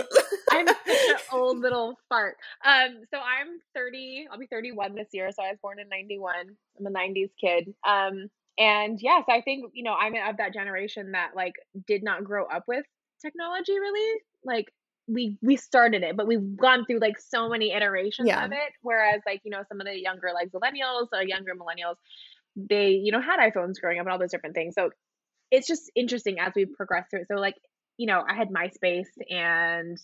I'm 0.51 0.75
such 0.87 1.03
an 1.09 1.17
old 1.31 1.59
little 1.59 1.99
fart. 2.09 2.37
Um, 2.65 3.03
so 3.13 3.19
I'm 3.21 3.61
30. 3.75 4.27
I'll 4.31 4.39
be 4.39 4.47
31 4.47 4.95
this 4.95 5.09
year. 5.13 5.31
So 5.33 5.43
I 5.43 5.51
was 5.51 5.59
born 5.63 5.79
in 5.79 5.89
91. 5.89 6.57
I'm 6.79 6.87
a 6.87 6.91
90s 6.91 7.31
kid. 7.41 7.75
Um, 7.87 8.29
and 8.59 8.99
yes, 9.01 9.25
I 9.29 9.41
think 9.43 9.71
you 9.75 9.85
know 9.85 9.95
I'm 9.95 10.15
of 10.15 10.39
that 10.39 10.55
generation 10.55 11.13
that 11.13 11.37
like 11.37 11.55
did 11.87 12.03
not 12.03 12.25
grow 12.25 12.47
up 12.47 12.65
with 12.67 12.85
technology 13.21 13.79
really. 13.79 14.21
Like 14.45 14.67
we 15.09 15.39
we 15.43 15.57
started 15.57 16.03
it, 16.03 16.17
but 16.17 16.27
we've 16.27 16.57
gone 16.57 16.85
through 16.85 16.99
like 17.01 17.19
so 17.19 17.49
many 17.49 17.73
iterations 17.73 18.29
Yeah. 18.29 18.45
of 18.45 18.53
it. 18.53 18.73
Whereas 18.83 19.23
like 19.27 19.41
you 19.45 19.51
know 19.51 19.63
some 19.69 19.81
of 19.81 19.87
the 19.87 19.99
younger 19.99 20.31
like 20.35 20.51
millennials 20.53 21.09
or 21.13 21.23
younger 21.23 21.53
millennials, 21.55 21.97
they 22.57 22.91
you 22.91 23.11
know 23.13 23.21
had 23.21 23.41
iPhones 23.41 23.81
growing 23.81 23.99
up 23.99 24.07
and 24.07 24.13
all 24.13 24.19
those 24.19 24.31
different 24.31 24.55
things. 24.55 24.75
So 24.75 24.91
it's 25.51 25.67
just 25.67 25.91
interesting 25.97 26.39
as 26.39 26.53
we 26.55 26.67
progress 26.67 27.07
through. 27.11 27.23
it. 27.23 27.29
So 27.29 27.37
like 27.37 27.57
you 27.97 28.07
know 28.07 28.23
I 28.29 28.35
had 28.35 28.49
MySpace 28.51 29.09
and 29.31 29.97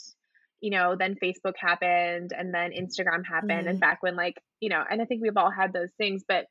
you 0.61 0.71
know 0.71 0.97
then 0.99 1.17
Facebook 1.23 1.55
happened 1.59 2.33
and 2.37 2.53
then 2.55 2.71
Instagram 2.73 3.25
happened 3.27 3.69
and 3.69 3.79
back 3.79 4.03
when 4.03 4.17
like 4.17 4.41
you 4.61 4.71
know 4.71 4.83
and 4.91 5.03
I 5.03 5.05
think 5.05 5.21
we've 5.23 5.37
all 5.37 5.51
had 5.51 5.73
those 5.73 5.91
things, 5.99 6.25
but 6.27 6.47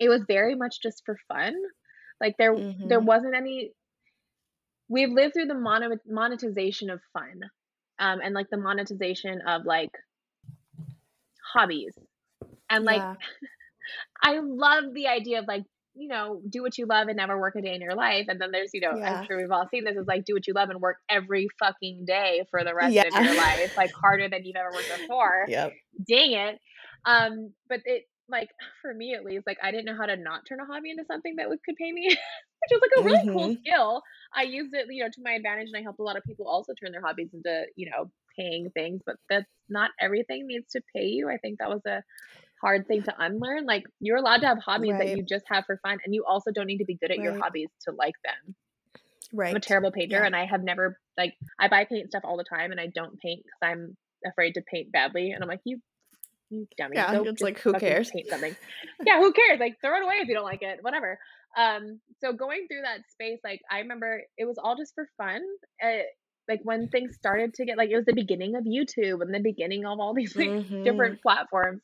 it 0.00 0.08
was 0.08 0.22
very 0.26 0.54
much 0.54 0.80
just 0.82 1.02
for 1.04 1.18
fun. 1.28 1.54
Like 2.20 2.36
there 2.38 2.56
there 2.56 3.00
Mhm. 3.00 3.04
wasn't 3.04 3.34
any 3.36 3.72
we've 4.88 5.10
lived 5.10 5.34
through 5.34 5.46
the 5.46 5.54
mono- 5.54 5.98
monetization 6.06 6.90
of 6.90 7.00
fun 7.12 7.40
um 7.98 8.20
and 8.22 8.34
like 8.34 8.50
the 8.50 8.56
monetization 8.56 9.40
of 9.46 9.64
like 9.64 9.90
hobbies 11.52 11.94
and 12.70 12.84
like 12.84 13.02
Yeah. 13.02 13.14
i 14.22 14.38
love 14.40 14.84
the 14.94 15.06
idea 15.08 15.38
of 15.38 15.46
like 15.46 15.64
you 15.94 16.08
know 16.08 16.40
do 16.48 16.62
what 16.62 16.76
you 16.76 16.86
love 16.86 17.08
and 17.08 17.16
never 17.16 17.38
work 17.40 17.54
a 17.56 17.62
day 17.62 17.74
in 17.74 17.80
your 17.80 17.94
life 17.94 18.26
and 18.28 18.40
then 18.40 18.50
there's 18.50 18.70
you 18.74 18.80
know 18.80 18.92
Yeah. 18.96 19.20
i'm 19.20 19.26
sure 19.26 19.38
we've 19.38 19.50
all 19.50 19.68
seen 19.70 19.84
this 19.84 19.96
is 19.96 20.06
like 20.06 20.24
do 20.24 20.34
what 20.34 20.46
you 20.46 20.52
love 20.54 20.68
and 20.70 20.80
work 20.80 20.98
every 21.08 21.48
fucking 21.58 22.04
day 22.06 22.44
for 22.50 22.64
the 22.64 22.74
rest 22.74 22.96
of 22.96 23.12
your 23.14 23.34
life 23.34 23.70
like 23.76 23.90
harder 24.00 24.28
than 24.28 24.44
you've 24.44 24.56
ever 24.56 24.72
worked 24.72 24.90
before 25.00 25.46
Yep. 25.48 25.72
dang 26.08 26.32
it 26.32 26.58
um 27.06 27.52
but 27.68 27.80
it 27.84 28.04
like 28.28 28.50
for 28.82 28.92
me 28.92 29.14
at 29.14 29.24
least 29.24 29.46
like 29.46 29.58
i 29.62 29.70
didn't 29.70 29.86
know 29.86 29.96
how 29.96 30.06
to 30.06 30.16
not 30.16 30.42
turn 30.48 30.60
a 30.60 30.66
hobby 30.66 30.90
into 30.90 31.04
something 31.06 31.34
that 31.36 31.48
would, 31.48 31.62
could 31.64 31.76
pay 31.76 31.92
me 31.92 32.06
which 32.08 32.70
was 32.70 32.80
like 32.82 33.00
a 33.00 33.04
really 33.04 33.28
cool 33.32 33.50
Mhm. 33.50 33.58
skill 33.60 34.02
i 34.34 34.42
used 34.42 34.74
it 34.74 34.86
you 34.90 35.02
know 35.02 35.10
to 35.10 35.22
my 35.22 35.32
advantage 35.32 35.68
and 35.68 35.76
i 35.76 35.82
helped 35.82 36.00
a 36.00 36.02
lot 36.02 36.16
of 36.16 36.24
people 36.24 36.46
also 36.48 36.72
turn 36.74 36.92
their 36.92 37.02
hobbies 37.02 37.28
into 37.32 37.64
you 37.76 37.88
know 37.90 38.10
paying 38.38 38.70
things 38.70 39.00
but 39.06 39.16
that's 39.30 39.46
not 39.68 39.90
everything 40.00 40.46
needs 40.46 40.70
to 40.72 40.80
pay 40.94 41.04
you 41.04 41.28
i 41.30 41.36
think 41.38 41.58
that 41.58 41.68
was 41.70 41.80
a 41.86 42.02
hard 42.62 42.86
thing 42.88 43.02
to 43.02 43.14
unlearn 43.18 43.66
like 43.66 43.84
you're 44.00 44.16
allowed 44.16 44.38
to 44.38 44.46
have 44.46 44.58
hobbies 44.58 44.92
Right. 44.92 45.08
that 45.08 45.16
you 45.16 45.22
just 45.24 45.44
have 45.48 45.64
for 45.66 45.78
fun 45.82 45.98
and 46.04 46.14
you 46.14 46.24
also 46.26 46.50
don't 46.50 46.66
need 46.66 46.78
to 46.78 46.84
be 46.84 46.94
good 46.96 47.10
at 47.10 47.18
your 47.18 47.34
hobbies 47.38 47.68
to 47.82 47.92
like 47.92 48.14
them 48.24 48.54
Right. 49.32 49.50
i'm 49.50 49.56
a 49.56 49.60
terrible 49.60 49.90
painter 49.92 50.16
Yeah. 50.16 50.24
and 50.26 50.34
i 50.34 50.46
have 50.46 50.62
never 50.62 50.98
like 51.18 51.34
i 51.58 51.68
buy 51.68 51.84
paint 51.84 52.08
stuff 52.10 52.22
all 52.24 52.36
the 52.36 52.44
time 52.44 52.70
and 52.70 52.80
i 52.80 52.86
don't 52.86 53.18
paint 53.20 53.42
because 53.44 53.58
i'm 53.62 53.96
afraid 54.26 54.52
to 54.54 54.62
paint 54.62 54.90
badly 54.92 55.32
and 55.32 55.42
i'm 55.42 55.48
like 55.48 55.60
you 55.64 55.78
you 56.50 56.66
dummy 56.78 56.96
Yeah, 56.96 57.12
go 57.12 57.22
it's 57.24 57.42
like, 57.42 57.58
who 57.60 57.74
cares? 57.74 58.10
paint 58.10 58.28
something 58.30 58.54
yeah 59.06 59.18
who 59.18 59.32
cares 59.32 59.58
like 59.60 59.74
throw 59.80 59.96
it 59.96 60.02
away 60.02 60.16
if 60.20 60.28
you 60.28 60.34
don't 60.34 60.44
like 60.44 60.62
it 60.62 60.78
whatever 60.82 61.18
um 61.56 62.00
so 62.20 62.32
going 62.32 62.66
through 62.68 62.82
that 62.82 63.00
space 63.10 63.38
like 63.44 63.60
i 63.70 63.78
remember 63.80 64.22
it 64.38 64.44
was 64.44 64.56
all 64.62 64.76
just 64.76 64.94
for 64.94 65.08
fun 65.16 65.40
uh, 65.82 66.02
like 66.48 66.60
when 66.62 66.88
things 66.88 67.14
started 67.16 67.54
to 67.54 67.64
get 67.64 67.76
like 67.76 67.90
it 67.90 67.96
was 67.96 68.04
the 68.04 68.14
beginning 68.14 68.54
of 68.54 68.64
YouTube 68.64 69.20
and 69.20 69.34
the 69.34 69.40
beginning 69.40 69.84
of 69.84 69.98
all 69.98 70.14
these 70.14 70.34
like 70.36 70.48
Mhm. 70.48 70.84
different 70.84 71.20
platforms. 71.20 71.82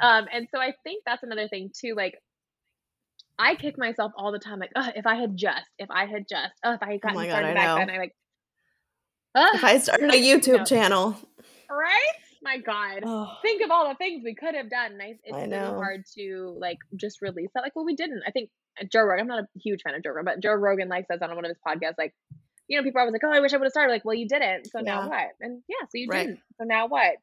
Um, 0.00 0.26
and 0.32 0.46
so 0.54 0.60
I 0.60 0.72
think 0.84 1.02
that's 1.04 1.24
another 1.24 1.48
thing 1.48 1.70
too. 1.76 1.94
Like 1.96 2.14
I 3.38 3.54
kick 3.56 3.76
myself 3.78 4.12
all 4.16 4.32
the 4.32 4.38
time, 4.38 4.58
like, 4.58 4.70
oh, 4.76 4.88
if 4.94 5.06
I 5.06 5.14
had 5.16 5.36
just, 5.36 5.64
if 5.78 5.90
I 5.90 6.06
had 6.06 6.26
just, 6.28 6.52
oh, 6.64 6.74
if 6.74 6.82
I 6.82 6.92
had 6.92 7.00
Oh 7.00 7.08
gotten 7.08 7.16
my 7.16 7.26
God, 7.26 7.32
started 7.38 7.54
back 7.54 7.76
then, 7.76 7.90
I 7.90 7.98
like, 7.98 8.16
ugh, 9.34 9.48
If 9.54 9.64
I 9.64 9.78
started 9.78 10.10
a 10.10 10.18
YouTube 10.22 10.58
No. 10.58 10.64
channel. 10.64 11.16
right? 11.70 12.12
My 12.42 12.58
God. 12.58 13.02
Oh, 13.04 13.28
Think 13.42 13.62
of 13.62 13.70
all 13.70 13.88
the 13.88 13.94
things 13.96 14.22
we 14.24 14.34
could 14.34 14.54
have 14.54 14.70
done. 14.70 14.98
I, 15.02 15.16
it's 15.24 15.32
really 15.32 15.50
hard 15.74 16.04
to 16.16 16.56
like 16.60 16.78
just 16.96 17.20
release 17.22 17.50
that. 17.54 17.62
Like, 17.62 17.74
well, 17.74 17.84
we 17.84 17.96
didn't. 17.96 18.22
I 18.26 18.30
think 18.30 18.50
uh, 18.80 18.84
Joe 18.90 19.02
Rogan. 19.02 19.22
I'm 19.22 19.26
not 19.28 19.44
a 19.44 19.48
huge 19.58 19.82
fan 19.82 19.94
of 19.94 20.02
Joe 20.02 20.10
Rogan, 20.10 20.24
but 20.24 20.40
Joe 20.42 20.52
Rogan 20.54 20.88
like 20.88 21.06
says 21.10 21.20
on 21.22 21.34
one 21.34 21.44
of 21.44 21.48
his 21.48 21.58
podcasts, 21.66 21.98
like, 21.98 22.14
you 22.68 22.76
know, 22.78 22.84
people 22.84 22.98
are 22.98 23.02
always 23.02 23.12
like, 23.12 23.22
oh, 23.24 23.32
I 23.32 23.40
wish 23.40 23.52
I 23.52 23.56
would 23.56 23.64
have 23.64 23.72
started. 23.72 23.92
Like, 23.92 24.04
well, 24.04 24.14
you 24.14 24.28
didn't. 24.28 24.70
So 24.70 24.80
now 24.80 25.08
what? 25.08 25.28
And 25.40 25.62
yeah, 25.68 25.84
so 25.84 25.90
you 25.94 26.08
Right. 26.08 26.26
didn't. 26.26 26.40
So 26.58 26.64
now 26.64 26.86
what? 26.86 27.14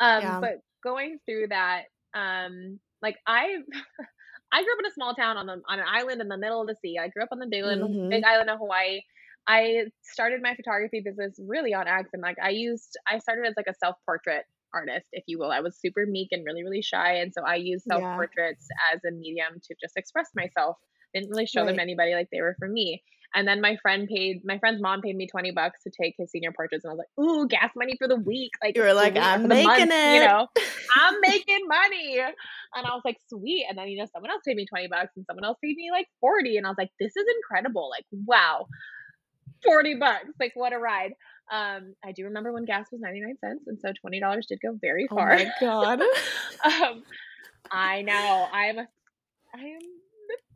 Um, 0.00 0.22
Yeah. 0.22 0.38
but 0.40 0.60
going 0.82 1.18
through 1.26 1.48
that, 1.48 1.84
um, 2.14 2.78
like 3.02 3.16
I, 3.26 3.56
I 4.52 4.62
grew 4.62 4.72
up 4.72 4.78
in 4.80 4.86
a 4.86 4.92
small 4.94 5.14
town 5.14 5.36
on 5.36 5.46
the 5.46 5.60
on 5.68 5.78
an 5.80 5.84
island 5.88 6.20
in 6.20 6.28
the 6.28 6.38
middle 6.38 6.60
of 6.60 6.68
the 6.68 6.76
sea. 6.80 6.96
I 6.98 7.08
grew 7.08 7.22
up 7.22 7.30
on 7.32 7.38
the 7.40 7.46
big, 7.46 7.64
island- 7.64 7.82
Mhm. 7.94 8.08
big 8.10 8.24
island 8.24 8.50
of 8.50 8.58
Hawaii. 8.58 9.00
I 9.46 9.86
started 10.02 10.40
my 10.42 10.54
photography 10.54 11.00
business 11.00 11.38
really 11.38 11.74
on 11.74 11.86
accident. 11.86 12.22
Like 12.22 12.38
I 12.40 12.48
used, 12.50 12.96
I 13.06 13.18
started 13.18 13.46
as 13.46 13.54
like 13.58 13.66
a 13.68 13.74
self 13.74 13.96
portrait 14.06 14.46
artist, 14.74 15.06
if 15.12 15.24
you 15.26 15.38
will. 15.38 15.50
I 15.50 15.60
was 15.60 15.78
super 15.78 16.04
meek 16.06 16.28
and 16.32 16.44
really, 16.44 16.62
really 16.62 16.82
shy, 16.82 17.14
and 17.14 17.32
so 17.32 17.42
I 17.46 17.56
used 17.56 17.84
self 17.84 18.02
portraits 18.02 18.66
as 18.92 19.00
a 19.06 19.12
medium 19.12 19.60
to 19.62 19.74
just 19.80 19.96
express 19.96 20.28
myself. 20.34 20.76
Didn't 21.14 21.30
really 21.30 21.46
show 21.46 21.64
them 21.64 21.78
anybody 21.78 22.14
like 22.14 22.28
they 22.32 22.40
were 22.40 22.56
for 22.58 22.66
me. 22.68 23.02
And 23.36 23.48
then 23.48 23.60
my 23.60 23.76
friend 23.82 24.08
paid, 24.08 24.42
my 24.44 24.58
friend's 24.58 24.80
mom 24.80 25.00
paid 25.00 25.16
me 25.16 25.28
twenty 25.28 25.50
bucks 25.50 25.82
to 25.84 25.90
take 25.90 26.14
his 26.18 26.30
senior 26.30 26.52
portraits, 26.52 26.84
and 26.84 26.90
I 26.90 26.94
was 26.94 27.04
like, 27.04 27.24
"Ooh, 27.24 27.48
gas 27.48 27.70
money 27.76 27.94
for 27.98 28.08
the 28.08 28.16
week!" 28.16 28.50
Like 28.62 28.76
You 28.76 28.82
were 28.82 28.94
like, 28.94 29.16
"I'm 29.16 29.48
making 29.48 29.64
month, 29.64 29.88
making 29.88 30.14
You 30.14 30.26
know, 30.26 30.46
I'm 30.96 31.14
making 31.20 31.66
money. 31.66 32.18
And 32.74 32.86
I 32.86 32.94
was 32.94 33.02
like, 33.04 33.18
sweet. 33.28 33.66
And 33.68 33.78
then, 33.78 33.88
you 33.88 33.98
know, 33.98 34.06
someone 34.12 34.30
else 34.30 34.42
paid 34.46 34.56
me 34.56 34.66
20 34.66 34.88
bucks 34.88 35.12
and 35.16 35.24
someone 35.26 35.44
else 35.44 35.58
paid 35.62 35.76
me 35.76 35.90
like 35.92 36.08
40. 36.20 36.56
And 36.56 36.66
I 36.66 36.70
was 36.70 36.78
like, 36.78 36.90
this 36.98 37.12
is 37.16 37.24
incredible. 37.36 37.90
Like, 37.90 38.04
wow, 38.26 38.66
40 39.64 39.96
bucks. 39.96 40.30
Like, 40.38 40.52
what 40.54 40.72
a 40.72 40.78
ride. 40.78 41.12
Um, 41.52 41.94
I 42.04 42.12
do 42.12 42.24
remember 42.24 42.52
when 42.52 42.64
gas 42.64 42.86
was 42.90 43.00
99 43.00 43.36
cents. 43.40 43.64
And 43.66 43.78
so 43.80 43.90
$20 44.04 44.46
did 44.46 44.60
go 44.60 44.76
very 44.80 45.06
far. 45.08 45.32
oh 45.32 45.36
my 45.36 45.50
god. 45.60 46.00
um, 46.64 47.02
I 47.70 48.02
know. 48.02 48.48
I 48.52 48.64
am 48.66 48.78
a, 48.78 48.88
I 49.54 49.58
am 49.60 49.80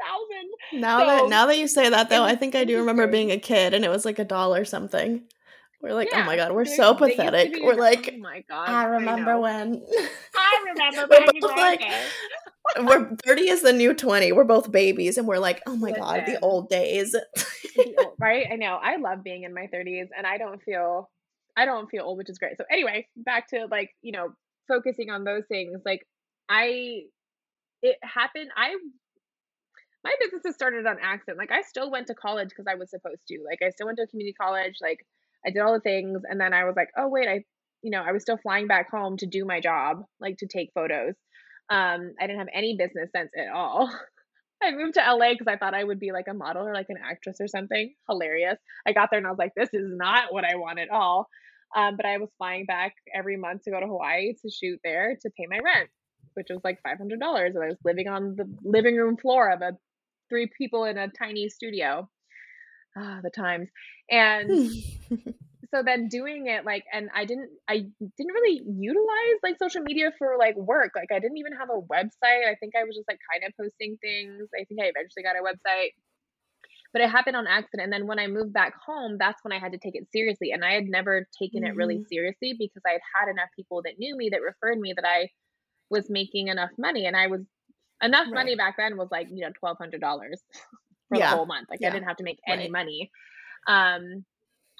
thousand. 0.00 0.80
Now 0.80 1.00
So, 1.00 1.06
that 1.06 1.28
now 1.28 1.46
that 1.46 1.58
you 1.58 1.68
say 1.68 1.88
that 1.90 2.08
though, 2.10 2.22
I 2.22 2.34
think 2.36 2.54
I 2.54 2.64
do 2.64 2.78
remember 2.78 3.06
being 3.06 3.30
a 3.30 3.38
kid 3.38 3.74
and 3.74 3.84
it 3.84 3.88
was 3.88 4.04
like 4.04 4.18
a 4.18 4.24
dollar 4.24 4.64
something. 4.64 5.22
We're 5.80 5.94
like, 5.94 6.08
oh 6.12 6.24
my 6.24 6.34
god, 6.34 6.52
we're 6.52 6.64
so 6.64 6.94
they 6.94 7.06
used 7.06 7.16
to 7.18 7.22
pathetic. 7.22 7.62
We're 7.62 7.74
like, 7.74 8.12
oh 8.12 8.18
my 8.18 8.44
God. 8.48 8.68
I 8.68 8.84
remember 8.84 9.34
know. 9.34 9.40
when. 9.40 9.82
I 10.36 10.64
remember 10.70 11.06
We're 11.10 11.40
both 11.40 11.56
like-. 11.56 11.82
We're 12.80 13.16
30 13.24 13.42
is 13.48 13.62
the 13.62 13.72
new 13.72 13.94
20. 13.94 14.32
We're 14.32 14.44
both 14.44 14.70
babies 14.70 15.18
and 15.18 15.26
we're 15.26 15.38
like, 15.38 15.62
oh 15.66 15.76
my 15.76 15.92
god, 15.92 16.24
the 16.26 16.38
old 16.40 16.68
days. 16.68 17.12
the 17.12 17.94
old- 18.04 18.14
right? 18.18 18.46
I 18.50 18.56
know. 18.56 18.78
I 18.82 18.96
love 18.96 19.22
being 19.22 19.44
in 19.44 19.54
my 19.54 19.68
30s 19.72 20.08
and 20.16 20.26
I 20.26 20.38
don't 20.38 20.62
feel 20.62 21.10
I 21.56 21.64
don't 21.64 21.88
feel 21.90 22.04
old, 22.04 22.18
which 22.18 22.30
is 22.30 22.38
great. 22.38 22.56
So 22.56 22.64
anyway, 22.70 23.08
back 23.16 23.48
to 23.50 23.66
like, 23.70 23.90
you 24.02 24.12
know, 24.12 24.28
focusing 24.68 25.10
on 25.10 25.24
those 25.24 25.42
things. 25.48 25.80
Like 25.84 26.06
I 26.48 27.02
it 27.82 27.96
happened 28.02 28.50
I 28.56 28.76
my 30.04 30.14
business 30.20 30.42
has 30.46 30.54
started 30.54 30.86
on 30.86 30.96
accident. 31.02 31.38
Like 31.38 31.50
I 31.50 31.62
still 31.62 31.90
went 31.90 32.06
to 32.08 32.14
college 32.14 32.50
because 32.50 32.66
I 32.68 32.76
was 32.76 32.90
supposed 32.90 33.26
to. 33.28 33.38
Like 33.44 33.60
I 33.66 33.70
still 33.70 33.86
went 33.86 33.98
to 33.98 34.06
community 34.06 34.34
college, 34.40 34.76
like 34.80 35.04
I 35.44 35.50
did 35.50 35.60
all 35.60 35.72
the 35.72 35.80
things 35.80 36.22
and 36.28 36.40
then 36.40 36.52
I 36.52 36.64
was 36.64 36.74
like, 36.76 36.88
"Oh, 36.96 37.08
wait, 37.08 37.28
I 37.28 37.44
you 37.82 37.90
know, 37.90 38.02
I 38.02 38.12
was 38.12 38.22
still 38.22 38.38
flying 38.38 38.66
back 38.66 38.90
home 38.90 39.16
to 39.18 39.26
do 39.26 39.44
my 39.44 39.60
job, 39.60 40.02
like 40.20 40.38
to 40.38 40.46
take 40.46 40.70
photos. 40.74 41.14
Um 41.70 42.14
I 42.20 42.26
didn't 42.26 42.38
have 42.38 42.48
any 42.52 42.76
business 42.76 43.10
sense 43.12 43.30
at 43.36 43.52
all. 43.52 43.90
I 44.62 44.72
moved 44.72 44.94
to 44.94 45.00
LA 45.00 45.30
because 45.32 45.46
I 45.46 45.56
thought 45.56 45.74
I 45.74 45.84
would 45.84 46.00
be 46.00 46.10
like 46.10 46.26
a 46.28 46.34
model 46.34 46.66
or 46.66 46.74
like 46.74 46.88
an 46.88 46.96
actress 47.02 47.36
or 47.40 47.46
something. 47.46 47.94
Hilarious. 48.08 48.58
I 48.86 48.92
got 48.92 49.10
there 49.10 49.18
and 49.18 49.26
I 49.26 49.30
was 49.30 49.38
like, 49.38 49.52
this 49.54 49.70
is 49.72 49.88
not 49.88 50.32
what 50.32 50.44
I 50.44 50.56
want 50.56 50.80
at 50.80 50.90
all. 50.90 51.28
Um, 51.76 51.96
but 51.96 52.06
I 52.06 52.18
was 52.18 52.30
flying 52.38 52.64
back 52.64 52.94
every 53.14 53.36
month 53.36 53.62
to 53.64 53.70
go 53.70 53.78
to 53.78 53.86
Hawaii 53.86 54.32
to 54.42 54.50
shoot 54.50 54.80
there 54.82 55.16
to 55.22 55.30
pay 55.30 55.46
my 55.48 55.58
rent, 55.58 55.90
which 56.34 56.48
was 56.50 56.60
like 56.64 56.80
$500. 56.84 57.00
And 57.00 57.22
I 57.22 57.66
was 57.66 57.76
living 57.84 58.08
on 58.08 58.34
the 58.36 58.52
living 58.64 58.96
room 58.96 59.16
floor 59.16 59.50
of 59.50 59.62
a 59.62 59.72
three 60.28 60.50
people 60.58 60.84
in 60.84 60.98
a 60.98 61.08
tiny 61.08 61.48
studio. 61.48 62.08
Ah, 62.96 63.20
the 63.22 63.30
times. 63.30 63.68
And 64.10 64.50
so 65.74 65.82
then 65.84 66.08
doing 66.08 66.46
it 66.46 66.64
like 66.64 66.84
and 66.92 67.10
i 67.14 67.24
didn't 67.24 67.50
i 67.68 67.76
didn't 68.16 68.32
really 68.34 68.62
utilize 68.78 69.38
like 69.42 69.56
social 69.58 69.82
media 69.82 70.10
for 70.18 70.36
like 70.38 70.56
work. 70.56 70.92
Like 70.96 71.12
i 71.12 71.18
didn't 71.18 71.36
even 71.38 71.52
have 71.52 71.68
a 71.70 71.80
website. 71.80 72.48
I 72.48 72.54
think 72.58 72.74
i 72.76 72.84
was 72.84 72.96
just 72.96 73.08
like 73.08 73.18
kind 73.32 73.44
of 73.46 73.52
posting 73.60 73.98
things. 74.00 74.48
I 74.58 74.64
think 74.64 74.80
i 74.80 74.84
eventually 74.86 75.22
got 75.22 75.36
a 75.36 75.42
website. 75.42 75.90
But 76.92 77.02
it 77.02 77.10
happened 77.10 77.36
on 77.36 77.46
accident. 77.46 77.84
And 77.84 77.92
then 77.92 78.06
when 78.06 78.18
i 78.18 78.26
moved 78.26 78.52
back 78.52 78.74
home 78.86 79.16
that's 79.18 79.42
when 79.44 79.52
i 79.52 79.58
had 79.58 79.72
to 79.72 79.78
take 79.78 79.94
it 79.94 80.10
seriously. 80.10 80.52
And 80.52 80.64
i 80.64 80.72
had 80.72 80.84
never 80.86 81.26
taken 81.38 81.64
it 81.66 81.76
really 81.76 82.02
seriously 82.10 82.54
because 82.58 82.82
i 82.86 82.92
had 82.92 83.00
had 83.14 83.28
enough 83.30 83.50
people 83.54 83.82
that 83.82 83.98
knew 83.98 84.16
me 84.16 84.30
that 84.30 84.40
referred 84.42 84.78
me 84.80 84.94
that 84.96 85.06
i 85.06 85.28
was 85.90 86.08
making 86.08 86.48
enough 86.48 86.70
money. 86.78 87.04
And 87.06 87.16
i 87.16 87.26
was 87.26 87.42
enough 88.02 88.28
money 88.30 88.56
back 88.56 88.76
then 88.78 88.96
was 88.96 89.08
like 89.10 89.28
you 89.30 89.42
know 89.44 89.52
$1200 89.62 90.00
for 90.00 91.18
Yeah. 91.18 91.30
the 91.30 91.36
whole 91.36 91.46
month. 91.46 91.68
Like 91.68 91.80
Yeah. 91.82 91.88
i 91.88 91.92
didn't 91.92 92.08
have 92.08 92.16
to 92.16 92.24
make 92.24 92.38
any 92.46 92.62
Right. 92.64 92.72
money. 92.72 93.10
Um 93.66 94.24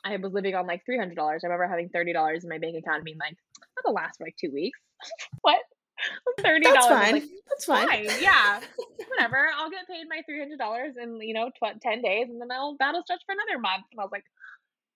I 0.04 0.16
was 0.16 0.32
living 0.32 0.54
on 0.54 0.66
like 0.66 0.84
three 0.84 0.98
hundred 0.98 1.16
dollars. 1.16 1.42
I 1.44 1.48
remember 1.48 1.66
having 1.68 1.88
thirty 1.88 2.12
dollars 2.12 2.44
in 2.44 2.50
my 2.50 2.58
bank 2.58 2.76
account, 2.76 2.96
and 2.96 3.04
being 3.04 3.18
like, 3.18 3.36
"That'll 3.76 3.94
last 3.94 4.18
for 4.18 4.24
like 4.24 4.36
two 4.40 4.52
weeks." 4.52 4.78
what? 5.42 5.58
Thirty 6.40 6.62
That's 6.64 6.86
dollars? 6.86 7.00
fine. 7.00 7.12
Like, 7.14 7.22
That's 7.48 7.64
fine. 7.64 7.88
fine, 7.88 8.08
yeah, 8.22 8.60
whatever. 9.08 9.48
I'll 9.56 9.68
get 9.70 9.88
paid 9.88 10.06
my 10.08 10.22
three 10.26 10.38
hundred 10.38 10.58
dollars 10.58 10.94
in 11.00 11.20
you 11.20 11.34
know 11.34 11.50
tw- 11.50 11.80
ten 11.82 12.02
days, 12.02 12.28
and 12.30 12.40
then 12.40 12.52
I'll 12.52 12.76
that'll 12.78 13.02
stretch 13.02 13.22
for 13.26 13.32
another 13.32 13.60
month. 13.60 13.84
And 13.90 13.98
I 14.00 14.04
was 14.04 14.12
like, 14.12 14.24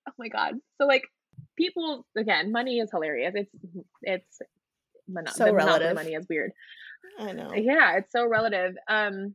"Oh 0.08 0.12
my 0.18 0.28
god!" 0.28 0.54
So 0.80 0.86
like, 0.86 1.02
people 1.56 2.06
again, 2.16 2.52
money 2.52 2.78
is 2.78 2.90
hilarious. 2.92 3.34
It's 3.34 3.50
it's 4.02 4.38
mono- 5.08 5.32
So 5.32 5.52
relative. 5.52 5.96
money 5.96 6.14
is 6.14 6.26
weird. 6.28 6.52
I 7.18 7.32
know. 7.32 7.52
Yeah, 7.52 7.96
it's 7.96 8.12
so 8.12 8.26
relative. 8.28 8.76
Um, 8.88 9.34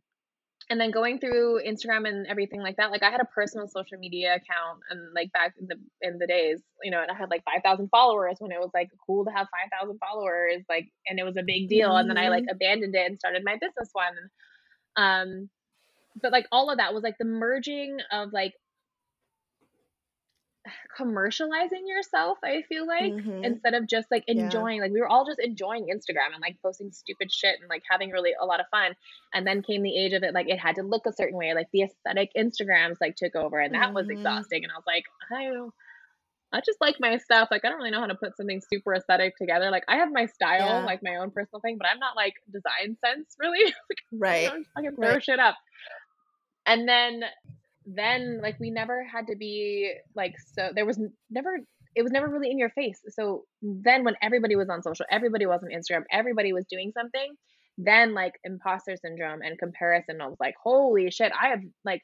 and 0.69 0.80
then 0.80 0.91
going 0.91 1.19
through 1.19 1.61
Instagram 1.65 2.07
and 2.07 2.27
everything 2.27 2.61
like 2.61 2.76
that, 2.77 2.91
like 2.91 3.03
I 3.03 3.10
had 3.10 3.22
a 3.22 3.26
personal 3.26 3.68
social 3.68 3.98
media 3.98 4.35
account 4.35 4.81
and 4.89 5.14
like 5.15 5.31
back 5.31 5.53
in 5.60 5.68
the 5.68 5.76
in 6.02 6.19
the 6.19 6.27
days, 6.27 6.61
you 6.84 6.91
know, 6.91 7.02
and 7.02 7.10
I 7.10 7.15
had 7.15 7.30
like 7.30 7.44
five 7.45 7.64
thousand 7.64 7.88
followers 7.89 8.35
when 8.39 8.52
it 8.52 8.60
was 8.60 8.72
like 8.73 8.89
cool 9.06 9.23
to 9.26 9.31
have 9.31 9.48
five 9.49 9.69
thousand 9.72 9.98
followers, 9.99 10.64
like, 10.68 10.88
and 11.07 11.19
it 11.19 11.23
was 11.23 11.38
a 11.38 11.44
big 11.44 11.69
deal. 11.69 11.95
And 11.95 12.10
then 12.10 12.18
I 12.18 12.30
like 12.30 12.45
abandoned 12.49 12.95
it 12.95 13.06
and 13.06 13.18
started 13.18 13.44
my 13.45 13.56
business 13.56 13.89
one. 13.94 14.15
Um, 14.98 15.49
but 16.22 16.31
like 16.31 16.48
all 16.52 16.69
of 16.69 16.77
that 16.77 16.94
was 16.94 17.03
like 17.03 17.18
the 17.18 17.26
merging 17.26 17.98
of 18.11 18.34
like 18.34 18.53
commercializing 20.98 21.88
yourself. 21.88 22.38
I 22.44 22.61
feel 22.64 22.85
like 22.88 23.14
Mhm. 23.14 23.44
instead 23.45 23.73
of 23.73 23.88
just 23.88 24.10
like 24.11 24.23
Yeah. 24.27 24.44
enjoying 24.45 24.81
like 24.81 24.91
we 24.91 24.99
were 24.99 25.07
all 25.07 25.26
just 25.26 25.39
enjoying 25.39 25.88
instagram 25.88 26.34
and 26.34 26.41
like 26.41 26.57
posting 26.61 26.91
stupid 26.91 27.31
shit 27.31 27.60
and 27.60 27.69
like 27.69 27.84
having 27.89 28.10
really 28.11 28.34
a 28.39 28.45
lot 28.45 28.60
of 28.60 28.68
fun 28.69 28.95
and 29.34 29.45
then 29.48 29.61
came 29.61 29.81
the 29.84 29.95
age 29.98 30.14
of 30.14 30.23
it 30.23 30.34
like 30.34 30.49
it 30.49 30.60
had 30.60 30.76
to 30.76 30.84
look 30.84 31.06
a 31.06 31.14
certain 31.14 31.38
way 31.38 31.53
like 31.53 31.69
the 31.72 31.84
aesthetic 31.84 32.31
instagrams 32.38 32.98
like 33.02 33.15
took 33.15 33.35
over 33.35 33.60
and 33.60 33.73
that 33.76 33.94
was 33.94 34.07
Mhm. 34.07 34.11
exhausting 34.18 34.64
and 34.64 34.72
i 34.72 34.76
was 34.76 34.85
like 34.88 35.03
i 35.31 35.69
I 36.53 36.61
just 36.61 36.80
like 36.80 36.95
my 37.02 37.18
stuff. 37.18 37.49
Like 37.52 37.65
I 37.65 37.68
don't 37.68 37.77
really 37.77 37.91
know 37.91 37.99
how 37.99 38.06
to 38.07 38.15
put 38.15 38.38
something 38.38 38.61
super 38.72 38.95
aesthetic 38.95 39.35
together. 39.35 39.69
Like 39.69 39.84
I 39.89 39.98
have 39.98 40.14
my 40.14 40.27
style, 40.27 40.80
Yeah. 40.80 40.85
like 40.85 41.03
my 41.03 41.18
own 41.18 41.30
personal 41.30 41.60
thing, 41.60 41.77
but 41.77 41.88
I'm 41.89 41.99
not 41.99 42.15
like 42.15 42.35
design 42.49 42.95
sense 43.03 43.35
really. 43.38 43.65
like, 43.89 43.99
Right. 44.14 44.49
I 44.77 44.81
throw 44.81 45.10
right. 45.11 45.22
shit 45.22 45.39
up. 45.39 45.57
And 46.65 46.88
then 46.88 47.23
then 47.88 48.39
like 48.41 48.59
we 48.59 48.69
never 48.69 49.03
had 49.03 49.27
to 49.27 49.35
be 49.38 49.93
like 50.14 50.34
so 50.53 50.72
there 50.76 50.85
was 50.85 50.99
never 51.30 51.57
it 51.95 52.03
was 52.03 52.11
never 52.11 52.27
really 52.30 52.51
in 52.51 52.59
your 52.59 52.69
face. 52.69 52.99
So 53.09 53.45
then 53.61 54.03
when 54.03 54.15
everybody 54.22 54.55
was 54.55 54.69
on 54.69 54.84
social, 54.84 55.05
everybody 55.09 55.47
was 55.47 55.61
on 55.64 55.69
Instagram, 55.69 56.03
everybody 56.11 56.53
was 56.53 56.65
doing 56.69 56.91
something, 56.95 57.34
then 57.80 58.14
like 58.14 58.34
imposter 58.43 58.95
syndrome 58.97 59.41
and 59.41 59.57
comparison, 59.57 60.22
I 60.22 60.27
was 60.27 60.38
like, 60.39 60.53
holy 60.64 61.09
shit, 61.09 61.31
I 61.39 61.47
have 61.47 61.61
like 61.84 62.01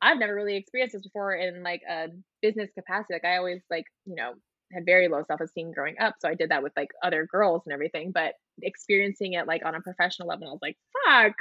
I've 0.00 0.18
never 0.18 0.34
really 0.34 0.56
experienced 0.56 0.94
this 0.94 1.02
before 1.02 1.34
in 1.34 1.62
like 1.62 1.82
a 1.90 2.06
business 2.40 2.70
capacity. 2.74 3.14
Like 3.14 3.24
I 3.24 3.36
always 3.36 3.60
like, 3.68 3.84
you 4.06 4.14
know, 4.14 4.34
had 4.72 4.86
very 4.86 5.08
low 5.08 5.22
self-esteem 5.26 5.72
growing 5.72 5.96
up. 5.98 6.14
So 6.20 6.28
I 6.28 6.34
did 6.34 6.50
that 6.50 6.62
with 6.62 6.72
like 6.76 6.88
other 7.02 7.26
girls 7.26 7.62
and 7.66 7.72
everything, 7.72 8.12
but 8.12 8.34
experiencing 8.62 9.32
it 9.32 9.46
like 9.48 9.64
on 9.64 9.74
a 9.74 9.80
professional 9.80 10.28
level, 10.28 10.46
I 10.46 10.50
was 10.52 10.60
like, 10.62 10.76
fuck, 11.04 11.32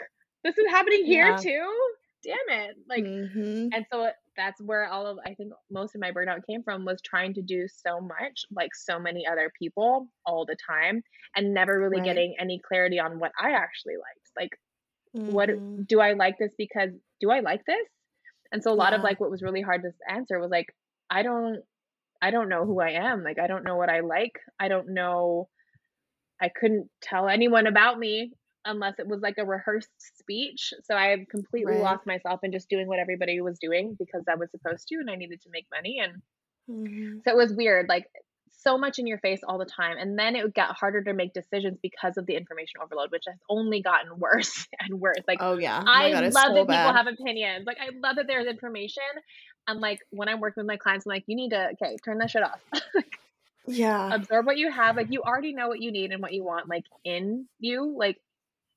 this 0.43 0.57
is 0.57 0.65
happening 0.71 1.05
here 1.05 1.27
Yeah. 1.27 1.35
too? 1.35 1.73
Damn 2.23 2.37
it. 2.49 2.77
Like 2.89 3.05
Mhm. 3.05 3.73
and 3.73 3.85
so 3.91 4.11
that's 4.37 4.61
where 4.61 4.87
all 4.87 5.07
of 5.07 5.19
I 5.25 5.35
think 5.35 5.53
most 5.71 5.95
of 5.95 6.01
my 6.01 6.11
burnout 6.11 6.45
came 6.47 6.63
from 6.63 6.85
was 6.85 7.01
trying 7.03 7.33
to 7.35 7.41
do 7.43 7.67
so 7.69 8.01
much 8.01 8.45
like 8.51 8.75
so 8.75 8.99
many 8.99 9.27
other 9.27 9.51
people 9.59 10.09
all 10.25 10.45
the 10.45 10.57
time 10.69 11.03
and 11.35 11.53
never 11.53 11.79
really 11.79 12.01
Right. 12.01 12.01
getting 12.01 12.35
any 12.39 12.61
clarity 12.67 12.99
on 12.99 13.19
what 13.19 13.31
I 13.39 13.51
actually 13.53 13.95
liked. 13.97 14.31
Like 14.37 14.51
what 15.25 15.49
Mhm. 15.49 15.87
do 15.87 16.01
I 16.01 16.13
like 16.13 16.37
this 16.39 16.53
because 16.57 16.91
do 17.21 17.31
I 17.31 17.41
like 17.41 17.65
this? 17.67 17.87
And 18.51 18.63
so 18.63 18.71
a 18.73 18.75
lot 18.75 18.93
of 18.93 19.03
like 19.03 19.19
what 19.19 19.31
was 19.31 19.43
really 19.43 19.61
hard 19.61 19.83
to 19.83 19.91
answer 20.09 20.39
was 20.39 20.51
like 20.51 20.67
I 21.09 21.23
don't 21.23 21.61
I 22.21 22.31
don't 22.31 22.49
know 22.49 22.65
who 22.65 22.81
I 22.81 22.91
am. 22.91 23.23
Like 23.23 23.39
I 23.39 23.47
don't 23.47 23.65
know 23.65 23.77
what 23.77 23.89
I 23.89 24.01
like. 24.01 24.33
I 24.59 24.69
don't 24.69 24.89
know 24.93 25.49
I 26.41 26.49
couldn't 26.49 26.89
tell 27.01 27.29
anyone 27.29 27.67
about 27.67 27.99
me 27.99 28.33
unless 28.67 28.99
it 28.99 29.07
was 29.07 29.21
like 29.21 29.37
a 29.39 29.45
rehearsed 29.45 29.89
speech. 30.19 30.73
So 30.83 30.95
I 30.95 31.07
had 31.07 31.29
completely 31.29 31.73
Right. 31.73 31.81
lost 31.81 32.05
myself 32.05 32.41
in 32.43 32.51
just 32.51 32.69
doing 32.69 32.87
what 32.87 32.99
everybody 32.99 33.41
was 33.41 33.57
doing 33.59 33.95
because 33.97 34.23
I 34.29 34.35
was 34.35 34.51
supposed 34.51 34.87
to 34.89 34.95
and 34.95 35.09
I 35.09 35.15
needed 35.15 35.41
to 35.41 35.49
make 35.49 35.65
money 35.71 35.99
and 36.03 36.21
Mhm. 36.69 37.23
so 37.23 37.31
it 37.31 37.37
was 37.37 37.53
weird 37.53 37.87
like 37.87 38.07
so 38.49 38.77
much 38.77 38.99
in 38.99 39.07
your 39.07 39.19
face 39.19 39.39
all 39.47 39.57
the 39.57 39.65
time 39.65 39.97
and 39.97 40.19
then 40.19 40.35
it 40.35 40.53
got 40.53 40.75
harder 40.75 41.01
to 41.03 41.13
make 41.13 41.33
decisions 41.33 41.77
because 41.81 42.17
of 42.17 42.25
the 42.25 42.35
information 42.35 42.81
overload 42.83 43.11
which 43.11 43.23
has 43.27 43.37
only 43.49 43.81
gotten 43.81 44.19
worse 44.19 44.67
and 44.79 44.99
worse 44.99 45.21
like 45.27 45.39
Oh 45.41 45.57
yeah. 45.57 45.79
Oh 45.81 45.85
I 45.87 46.11
god, 46.11 46.23
love 46.23 46.23
it's 46.25 46.35
that 46.35 46.47
so 46.47 46.65
people 46.65 46.93
have 46.93 47.07
opinions. 47.07 47.65
Like 47.65 47.77
I 47.79 47.89
love 48.03 48.17
that 48.17 48.27
there's 48.27 48.47
information. 48.47 49.03
I'm 49.67 49.79
like 49.79 49.99
when 50.09 50.27
I'm 50.27 50.39
working 50.41 50.61
with 50.61 50.67
my 50.67 50.77
clients, 50.77 51.05
I'm 51.05 51.11
like, 51.11 51.23
you 51.27 51.35
need 51.35 51.51
to 51.51 51.69
okay, 51.81 51.95
turn 52.03 52.17
that 52.19 52.29
shit 52.31 52.43
off. 52.43 52.59
yeah. 53.67 54.09
Absorb 54.11 54.45
what 54.45 54.57
you 54.57 54.71
have. 54.71 54.95
Like 54.95 55.07
you 55.09 55.21
already 55.23 55.53
know 55.53 55.67
what 55.67 55.81
you 55.81 55.91
need 55.91 56.11
and 56.11 56.21
what 56.21 56.33
you 56.33 56.43
want, 56.43 56.67
like 56.69 56.85
in 57.03 57.47
you, 57.59 57.95
like 57.97 58.17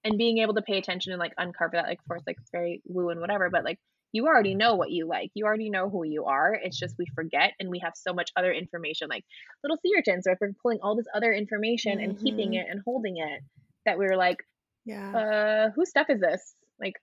and 0.05 0.19
being 0.19 0.39
able 0.39 0.55
to 0.55 0.63
pay 0.63 0.79
attention 0.79 1.13
and 1.13 1.21
like 1.21 1.33
uncover 1.39 1.73
that. 1.75 1.87
Like 1.87 1.99
of 2.01 2.09
course, 2.09 2.23
like 2.27 2.37
it's 2.41 2.51
very 2.51 2.83
woo 2.87 3.11
and 3.11 3.21
whatever, 3.21 3.51
but 3.51 3.65
like 3.65 3.79
you 4.13 4.27
already 4.27 4.55
know 4.57 4.75
what 4.75 4.91
you 4.91 5.07
like. 5.07 5.31
You 5.35 5.45
already 5.45 5.71
know 5.71 5.89
who 5.89 6.05
you 6.05 6.25
are. 6.25 6.53
It's 6.55 6.79
just 6.79 6.97
we 6.99 7.07
forget 7.15 7.53
and 7.61 7.71
we 7.71 7.79
have 7.81 7.93
so 7.97 8.13
much 8.13 8.31
other 8.37 8.53
information, 8.53 9.09
like 9.09 9.25
little 9.63 9.77
sea 9.77 9.93
urchins, 9.99 10.27
or 10.27 10.33
if 10.33 10.39
we're 10.41 10.53
pulling 10.63 10.81
all 10.83 10.97
this 10.97 11.07
other 11.15 11.33
information 11.33 12.01
and 12.01 12.19
keeping 12.19 12.51
Mhm. 12.51 12.61
it 12.61 12.67
and 12.69 12.81
holding 12.85 13.19
it, 13.19 13.41
that 13.87 13.99
we 13.99 14.07
were 14.07 14.17
like, 14.17 14.39
Yeah. 14.85 15.13
uh, 15.15 15.71
whose 15.77 15.91
stuff 15.91 16.07
is 16.11 16.21
this? 16.21 16.55
Like, 16.81 16.95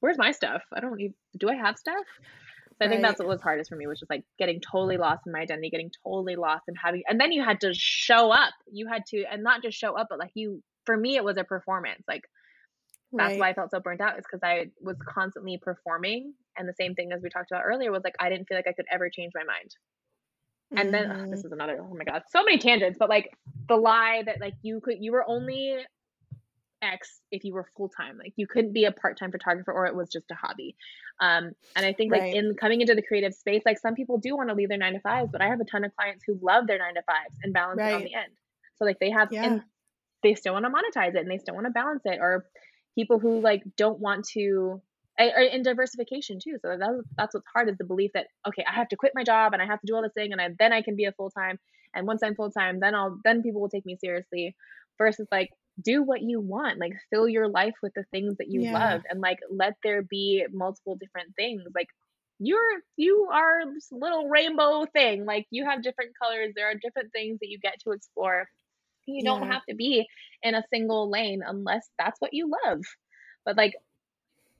where's 0.00 0.18
my 0.18 0.32
stuff? 0.32 0.62
I 0.72 0.80
don't 0.80 1.00
even, 1.00 1.14
do 1.38 1.48
I 1.48 1.54
have 1.56 1.78
stuff? 1.78 2.04
So 2.78 2.86
I 2.86 2.88
think 2.88 3.02
Right. 3.02 3.02
that's 3.02 3.18
what 3.18 3.28
was 3.28 3.40
hardest 3.42 3.70
for 3.70 3.76
me, 3.76 3.86
which 3.86 4.00
was 4.00 4.10
like 4.10 4.24
getting 4.38 4.60
totally 4.60 4.96
lost 4.96 5.22
in 5.26 5.32
my 5.32 5.40
identity, 5.40 5.70
getting 5.70 5.90
totally 6.04 6.36
lost 6.36 6.64
in 6.68 6.74
having, 6.74 7.02
and 7.08 7.20
then 7.20 7.32
you 7.32 7.44
had 7.44 7.60
to 7.60 7.72
show 7.74 8.32
up. 8.32 8.52
You 8.72 8.88
had 8.88 9.04
to, 9.08 9.24
and 9.30 9.42
not 9.42 9.62
just 9.62 9.78
show 9.78 9.96
up, 9.96 10.08
but 10.10 10.18
like 10.18 10.32
you, 10.34 10.62
for 10.84 10.96
me, 10.96 11.16
it 11.16 11.24
was 11.24 11.36
a 11.36 11.44
performance. 11.44 12.02
Like, 12.08 12.22
that's 13.14 13.32
right. 13.32 13.38
why 13.38 13.50
I 13.50 13.54
felt 13.54 13.70
so 13.70 13.80
burnt 13.80 14.00
out 14.00 14.18
is 14.18 14.24
because 14.24 14.42
I 14.42 14.70
was 14.80 14.96
constantly 15.06 15.58
performing. 15.58 16.34
And 16.56 16.68
the 16.68 16.74
same 16.74 16.94
thing 16.94 17.12
as 17.12 17.22
we 17.22 17.28
talked 17.30 17.50
about 17.50 17.64
earlier 17.64 17.92
was 17.92 18.02
like, 18.04 18.14
I 18.18 18.28
didn't 18.28 18.48
feel 18.48 18.56
like 18.56 18.68
I 18.68 18.72
could 18.72 18.86
ever 18.90 19.10
change 19.10 19.32
my 19.34 19.44
mind. 19.44 19.76
And 20.76 20.94
then 20.94 21.06
ugh, 21.10 21.16
Mhm. 21.18 21.30
this 21.30 21.44
is 21.44 21.52
another, 21.52 21.78
oh 21.82 21.94
my 21.94 22.04
God, 22.04 22.22
so 22.30 22.42
many 22.42 22.56
tangents, 22.58 22.96
but 22.98 23.10
like 23.10 23.30
the 23.68 23.76
lie 23.76 24.22
that 24.24 24.40
like 24.40 24.54
you 24.62 24.80
could, 24.80 24.96
you 25.00 25.12
were 25.12 25.24
only 25.28 25.76
X 26.80 27.20
if 27.30 27.44
you 27.44 27.52
were 27.52 27.66
full 27.76 27.90
time. 27.90 28.16
Like 28.18 28.32
you 28.36 28.46
couldn't 28.46 28.72
be 28.72 28.86
a 28.86 28.92
part 28.92 29.18
time 29.18 29.30
photographer 29.30 29.72
or 29.72 29.86
it 29.86 29.94
was 29.94 30.08
just 30.08 30.30
a 30.30 30.34
hobby. 30.34 30.74
Um, 31.20 31.52
and 31.76 31.84
I 31.86 31.92
think 31.92 32.10
like 32.10 32.22
Right. 32.22 32.34
in 32.34 32.54
coming 32.54 32.80
into 32.80 32.94
the 32.94 33.02
creative 33.02 33.34
space, 33.34 33.62
like 33.66 33.78
some 33.78 33.94
people 33.94 34.16
do 34.18 34.34
want 34.36 34.48
to 34.48 34.54
leave 34.54 34.70
their 34.70 34.78
nine 34.78 34.94
to 34.94 35.00
fives, 35.00 35.30
but 35.30 35.42
I 35.42 35.48
have 35.48 35.60
a 35.60 35.64
ton 35.64 35.84
of 35.84 35.94
clients 35.94 36.24
who 36.26 36.38
love 36.42 36.66
their 36.66 36.78
nine 36.78 36.94
to 36.94 37.02
fives 37.02 37.36
and 37.42 37.52
balance 37.52 37.80
it 37.80 37.92
on 37.92 38.04
the 38.04 38.14
end. 38.14 38.32
So 38.76 38.84
like 38.86 38.98
they 38.98 39.10
have, 39.10 39.28
Yeah. 39.30 39.44
and 39.44 39.62
they 40.22 40.34
still 40.34 40.54
want 40.54 40.64
to 40.64 40.70
monetize 40.70 41.14
it 41.14 41.18
and 41.20 41.30
they 41.30 41.38
still 41.38 41.54
want 41.54 41.66
to 41.66 41.72
balance 41.72 42.02
it. 42.04 42.18
Or 42.20 42.46
people 42.94 43.18
who 43.18 43.40
like 43.40 43.62
don't 43.76 44.00
want 44.00 44.26
to, 44.34 44.80
and 45.18 45.32
in 45.52 45.62
diversification 45.62 46.38
too. 46.42 46.58
So 46.62 46.76
that's 46.78 46.92
that's 47.18 47.34
what's 47.34 47.46
hard 47.52 47.68
is 47.68 47.76
the 47.78 47.84
belief 47.84 48.12
that 48.14 48.28
okay, 48.48 48.64
I 48.68 48.74
have 48.74 48.88
to 48.88 48.96
quit 48.96 49.12
my 49.14 49.24
job 49.24 49.52
and 49.52 49.62
I 49.62 49.66
have 49.66 49.80
to 49.80 49.86
do 49.86 49.94
all 49.94 50.02
this 50.02 50.12
thing 50.14 50.32
and 50.32 50.40
I, 50.40 50.48
then 50.58 50.72
I 50.72 50.82
can 50.82 50.96
be 50.96 51.04
a 51.04 51.12
full 51.12 51.30
time. 51.30 51.58
And 51.94 52.06
once 52.06 52.22
I'm 52.22 52.34
full 52.34 52.50
time, 52.50 52.80
then 52.80 52.94
I'll 52.94 53.18
then 53.24 53.42
people 53.42 53.60
will 53.60 53.68
take 53.68 53.86
me 53.86 53.96
seriously. 54.00 54.56
Versus 54.98 55.26
like 55.32 55.50
do 55.82 56.02
what 56.02 56.20
you 56.22 56.38
want 56.40 56.78
like 56.78 56.92
fill 57.10 57.26
your 57.28 57.48
life 57.48 57.74
with 57.82 57.92
the 57.94 58.04
things 58.12 58.36
that 58.38 58.48
you 58.50 58.62
Yeah. 58.62 58.70
love 58.70 59.00
and 59.08 59.20
like 59.20 59.38
let 59.50 59.74
there 59.82 60.02
be 60.02 60.44
multiple 60.52 60.96
different 60.96 61.34
things 61.34 61.62
like 61.74 61.88
you're 62.38 62.80
you 62.96 63.28
are 63.32 63.60
this 63.72 63.88
little 63.90 64.28
rainbow 64.28 64.84
thing 64.92 65.24
like 65.24 65.46
you 65.50 65.64
have 65.64 65.82
different 65.82 66.10
colors 66.20 66.52
there 66.54 66.70
are 66.70 66.74
different 66.74 67.10
things 67.12 67.38
that 67.40 67.48
you 67.48 67.58
get 67.58 67.74
to 67.82 67.92
explore 67.92 68.46
you 69.06 69.24
don't 69.24 69.42
Yeah. 69.42 69.52
have 69.52 69.62
to 69.68 69.74
be 69.74 70.06
in 70.42 70.54
a 70.54 70.62
single 70.70 71.10
lane 71.10 71.42
unless 71.46 71.88
that's 71.98 72.20
what 72.20 72.32
you 72.34 72.50
love 72.64 72.80
but 73.44 73.56
like 73.56 73.74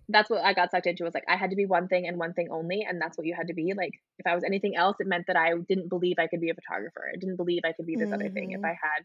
that's 0.09 0.29
what 0.29 0.45
I 0.45 0.53
got 0.53 0.71
sucked 0.71 0.87
into 0.87 1.05
was 1.05 1.15
like 1.15 1.25
I 1.29 1.37
had 1.37 1.51
to 1.51 1.57
be 1.57 1.65
one 1.65 1.89
thing 1.89 2.07
and 2.07 2.19
one 2.19 2.33
thing 2.35 2.49
only 2.51 2.85
and 2.89 3.01
that's 3.01 3.17
what 3.17 3.27
you 3.27 3.35
had 3.35 3.47
to 3.49 3.55
be 3.55 3.73
like 3.77 3.93
if 4.19 4.27
I 4.27 4.35
was 4.35 4.45
anything 4.45 4.77
else 4.77 4.97
it 5.01 5.07
meant 5.07 5.27
that 5.29 5.37
I 5.37 5.53
didn't 5.69 5.89
believe 5.89 6.17
I 6.19 6.27
could 6.27 6.41
be 6.41 6.51
a 6.51 6.55
photographer 6.55 7.03
I 7.13 7.17
didn't 7.19 7.37
believe 7.37 7.63
I 7.65 7.73
could 7.73 7.87
be 7.87 7.97
this 7.97 8.13
other 8.13 8.29
thing 8.31 8.51
if 8.53 8.61
Mhm. 8.61 8.67
I 8.67 8.71
had 8.71 9.05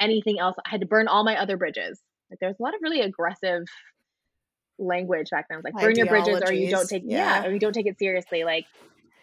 anything 0.00 0.38
else 0.40 0.56
I 0.66 0.70
had 0.70 0.80
to 0.80 0.86
burn 0.86 1.06
all 1.08 1.24
my 1.24 1.36
other 1.40 1.56
bridges 1.56 2.00
like 2.30 2.40
there's 2.40 2.58
a 2.58 2.62
lot 2.62 2.74
of 2.74 2.80
really 2.82 3.00
aggressive 3.00 3.64
language 4.78 5.30
back 5.30 5.46
then 5.48 5.58
It 5.58 5.64
was 5.64 5.64
like 5.72 5.82
burn 5.82 5.96
your 5.96 6.06
bridges 6.06 6.42
or 6.44 6.52
you 6.52 6.70
don't 6.70 6.88
take 6.88 7.04
yeah. 7.06 7.42
yeah. 7.42 7.48
or 7.48 7.52
you 7.52 7.60
don't 7.60 7.72
take 7.72 7.86
it 7.86 7.98
seriously 7.98 8.42
like 8.44 8.66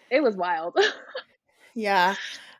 it 0.09 0.21
was 0.23 0.35
wild 0.35 0.77
Yeah. 1.75 2.15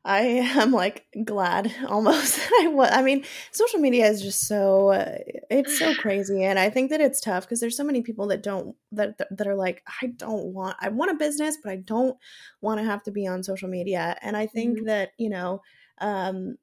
I 0.06 0.22
am 0.22 0.72
like 0.72 1.06
glad 1.26 1.74
almost. 1.88 2.38
that 2.38 2.62
I 2.64 2.68
wa- 2.68 2.90
I 2.92 3.02
mean, 3.02 3.26
social 3.52 3.80
media 3.80 4.08
is 4.08 4.22
just 4.22 4.48
so 4.48 4.90
uh, 4.90 5.18
it's 5.50 5.78
so 5.78 5.94
crazy, 5.96 6.44
and 6.44 6.58
I 6.58 6.70
think 6.70 6.90
that 6.92 7.02
it's 7.02 7.20
tough 7.22 7.44
because 7.46 7.60
there's 7.60 7.76
so 7.78 7.84
many 7.84 8.02
people 8.02 8.28
that 8.28 8.42
don't 8.44 8.76
that 8.92 9.18
that 9.30 9.48
are 9.48 9.56
like, 9.56 9.84
I 10.02 10.08
don't 10.08 10.54
want, 10.54 10.78
I 10.80 10.90
want 10.90 11.12
a 11.12 11.16
business, 11.16 11.58
but 11.62 11.72
I 11.72 11.78
don't 11.78 12.18
want 12.62 12.80
to 12.80 12.86
have 12.86 13.04
to 13.04 13.12
be 13.12 13.28
on 13.28 13.44
social 13.44 13.70
media. 13.70 14.18
And 14.22 14.38
I 14.38 14.48
think 14.48 14.80
Mhm. 14.80 14.86
that 14.86 15.12
you 15.18 15.30
know, 15.30 15.62
um, 16.00 16.58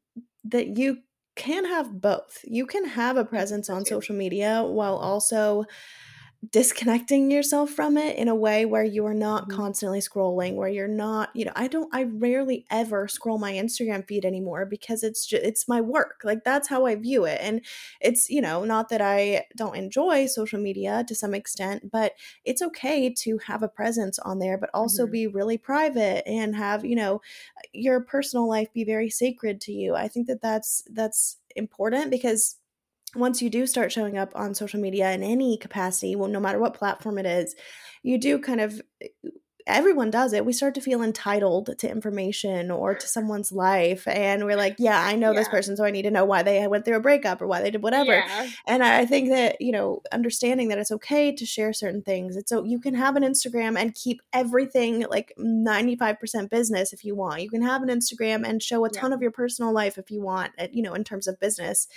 that 0.45 0.77
you 0.79 1.03
can 1.35 1.67
have 1.67 2.01
both. 2.01 2.41
You 2.45 2.67
can 2.67 2.87
have 2.87 3.17
a 3.19 3.25
presence 3.25 3.69
on 3.69 3.85
social 3.85 4.17
media 4.17 4.65
while 4.65 4.97
also 4.97 5.65
disconnecting 6.51 7.31
yourself 7.31 7.71
from 7.71 7.97
it 7.97 8.17
in 8.17 8.29
a 8.29 8.35
way 8.35 8.65
where 8.67 8.85
you 8.85 9.05
are 9.07 9.15
not 9.15 9.49
Mhm. 9.49 9.49
constantly 9.49 9.99
scrolling 10.01 10.55
where 10.55 10.69
you're 10.69 10.87
not 10.87 11.35
you 11.35 11.45
know 11.45 11.53
i 11.57 11.67
don't 11.67 11.93
i 11.95 12.05
rarely 12.05 12.65
ever 12.71 13.09
scroll 13.09 13.39
my 13.39 13.53
instagram 13.53 14.07
feed 14.07 14.25
anymore 14.25 14.65
because 14.67 15.03
it's 15.03 15.27
just 15.27 15.43
it's 15.43 15.67
my 15.67 15.81
work 15.81 16.21
like 16.25 16.45
that's 16.45 16.69
how 16.69 16.87
i 16.87 16.95
view 16.95 17.25
it 17.25 17.39
and 17.41 17.65
it's 18.01 18.29
you 18.31 18.41
know 18.41 18.65
not 18.65 18.89
that 18.91 19.01
i 19.01 19.45
don't 19.57 19.77
enjoy 19.77 20.27
social 20.27 20.61
media 20.61 21.03
to 21.09 21.15
some 21.15 21.35
extent 21.35 21.91
but 21.91 22.13
it's 22.45 22.63
okay 22.63 23.13
to 23.13 23.39
have 23.39 23.63
a 23.63 23.69
presence 23.69 24.19
on 24.21 24.39
there 24.39 24.59
but 24.59 24.71
also 24.75 25.07
Mhm. 25.07 25.07
be 25.07 25.27
really 25.27 25.59
private 25.59 26.23
and 26.29 26.55
have 26.55 26.85
you 26.85 26.95
know 26.95 27.21
your 27.73 28.01
personal 28.01 28.49
life 28.49 28.73
be 28.73 28.85
very 28.85 29.11
sacred 29.11 29.61
to 29.61 29.73
you 29.73 29.95
i 29.95 30.09
think 30.09 30.27
that 30.27 30.41
that's 30.43 30.83
that's 30.93 31.39
important 31.57 32.11
because 32.11 32.57
once 33.19 33.43
you 33.43 33.51
do 33.51 33.67
start 33.67 33.93
showing 33.93 34.17
up 34.19 34.33
on 34.35 34.55
social 34.55 34.81
media 34.81 35.13
in 35.13 35.23
any 35.23 35.57
capacity, 35.57 36.17
well, 36.17 36.29
no 36.29 36.41
matter 36.41 36.59
what 36.59 36.75
platform 36.75 37.19
it 37.19 37.27
is, 37.27 37.55
you 38.03 38.19
do 38.19 38.39
kind 38.39 38.61
of 38.61 38.81
everyone 39.69 40.11
does 40.13 40.33
it. 40.33 40.47
We 40.47 40.53
start 40.53 40.77
to 40.77 40.81
feel 40.81 41.03
entitled 41.03 41.77
to 41.79 41.91
information 41.91 42.71
or 42.71 42.95
to 42.95 43.09
someone's 43.09 43.51
life. 43.51 44.07
And 44.07 44.45
we're 44.45 44.57
like, 44.57 44.77
yeah, 44.79 45.03
I 45.05 45.17
know 45.17 45.33
this 45.35 45.49
person, 45.49 45.77
so 45.77 45.85
I 45.85 45.91
need 45.91 46.03
to 46.03 46.11
know 46.13 46.25
why 46.25 46.45
they 46.45 46.65
went 46.69 46.85
through 46.85 46.99
a 46.99 47.01
breakup 47.01 47.43
or 47.43 47.49
why 47.49 47.61
they 47.63 47.73
did 47.73 47.83
whatever. 47.83 48.13
yeah 48.13 48.47
And 48.69 48.85
I 48.85 49.05
think 49.07 49.29
that, 49.31 49.61
you 49.61 49.73
know, 49.73 50.03
understanding 50.13 50.69
that 50.69 50.79
it's 50.79 50.93
okay 50.93 51.33
to 51.35 51.45
share 51.45 51.73
certain 51.73 52.03
things. 52.03 52.37
It's 52.37 52.49
so 52.51 52.63
you 52.63 52.79
can 52.79 52.95
have 52.95 53.17
an 53.17 53.25
Instagram 53.25 53.77
and 53.77 53.93
keep 53.93 54.23
everything 54.33 55.05
like 55.11 55.33
95% 55.37 56.49
business 56.49 56.93
if 56.93 57.03
you 57.05 57.17
want. 57.17 57.43
You 57.43 57.51
can 57.51 57.63
have 57.63 57.83
an 57.83 57.89
Instagram 57.89 58.47
and 58.49 58.63
show 58.63 58.85
a 58.85 58.91
Yeah. 58.93 59.01
ton 59.01 59.13
of 59.13 59.21
your 59.21 59.33
personal 59.33 59.73
life 59.73 59.99
if 59.99 60.13
you 60.13 60.23
want, 60.23 60.53
uh, 60.61 60.69
you 60.71 60.83
know, 60.83 60.95
in 60.95 61.03
terms 61.03 61.27
of 61.27 61.41
business. 61.41 61.89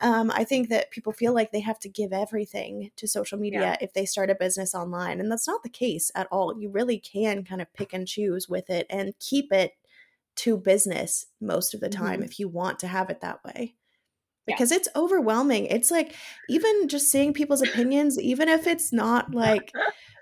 Um, 0.00 0.30
I 0.30 0.44
think 0.44 0.68
that 0.70 0.90
people 0.90 1.12
feel 1.12 1.34
like 1.34 1.52
they 1.52 1.60
have 1.60 1.78
to 1.80 1.88
give 1.88 2.12
everything 2.12 2.90
to 2.96 3.06
social 3.06 3.38
media 3.38 3.60
Yeah. 3.60 3.76
if 3.80 3.92
they 3.92 4.06
start 4.06 4.30
a 4.30 4.34
business 4.34 4.74
online. 4.74 5.20
And 5.20 5.30
that's 5.30 5.46
not 5.46 5.62
the 5.62 5.68
case 5.68 6.10
at 6.14 6.26
all. 6.30 6.58
You 6.58 6.70
really 6.70 6.98
can 6.98 7.44
kind 7.44 7.60
of 7.60 7.72
pick 7.74 7.92
and 7.92 8.06
choose 8.08 8.48
with 8.48 8.70
it 8.70 8.86
and 8.88 9.12
keep 9.18 9.52
it 9.52 9.72
to 10.36 10.56
business 10.56 11.26
most 11.40 11.74
of 11.74 11.80
the 11.80 11.88
time 11.90 12.20
Mhm. 12.20 12.24
if 12.24 12.38
you 12.40 12.48
want 12.48 12.78
to 12.80 12.86
have 12.86 13.10
it 13.10 13.20
that 13.20 13.44
way 13.44 13.74
because 14.46 14.72
it's 14.72 14.88
overwhelming. 14.96 15.66
It's 15.66 15.90
like 15.90 16.14
even 16.48 16.88
just 16.88 17.10
seeing 17.10 17.32
people's 17.32 17.62
opinions, 17.62 18.18
even 18.18 18.48
if 18.48 18.66
it's 18.66 18.92
not 18.92 19.32
like 19.34 19.72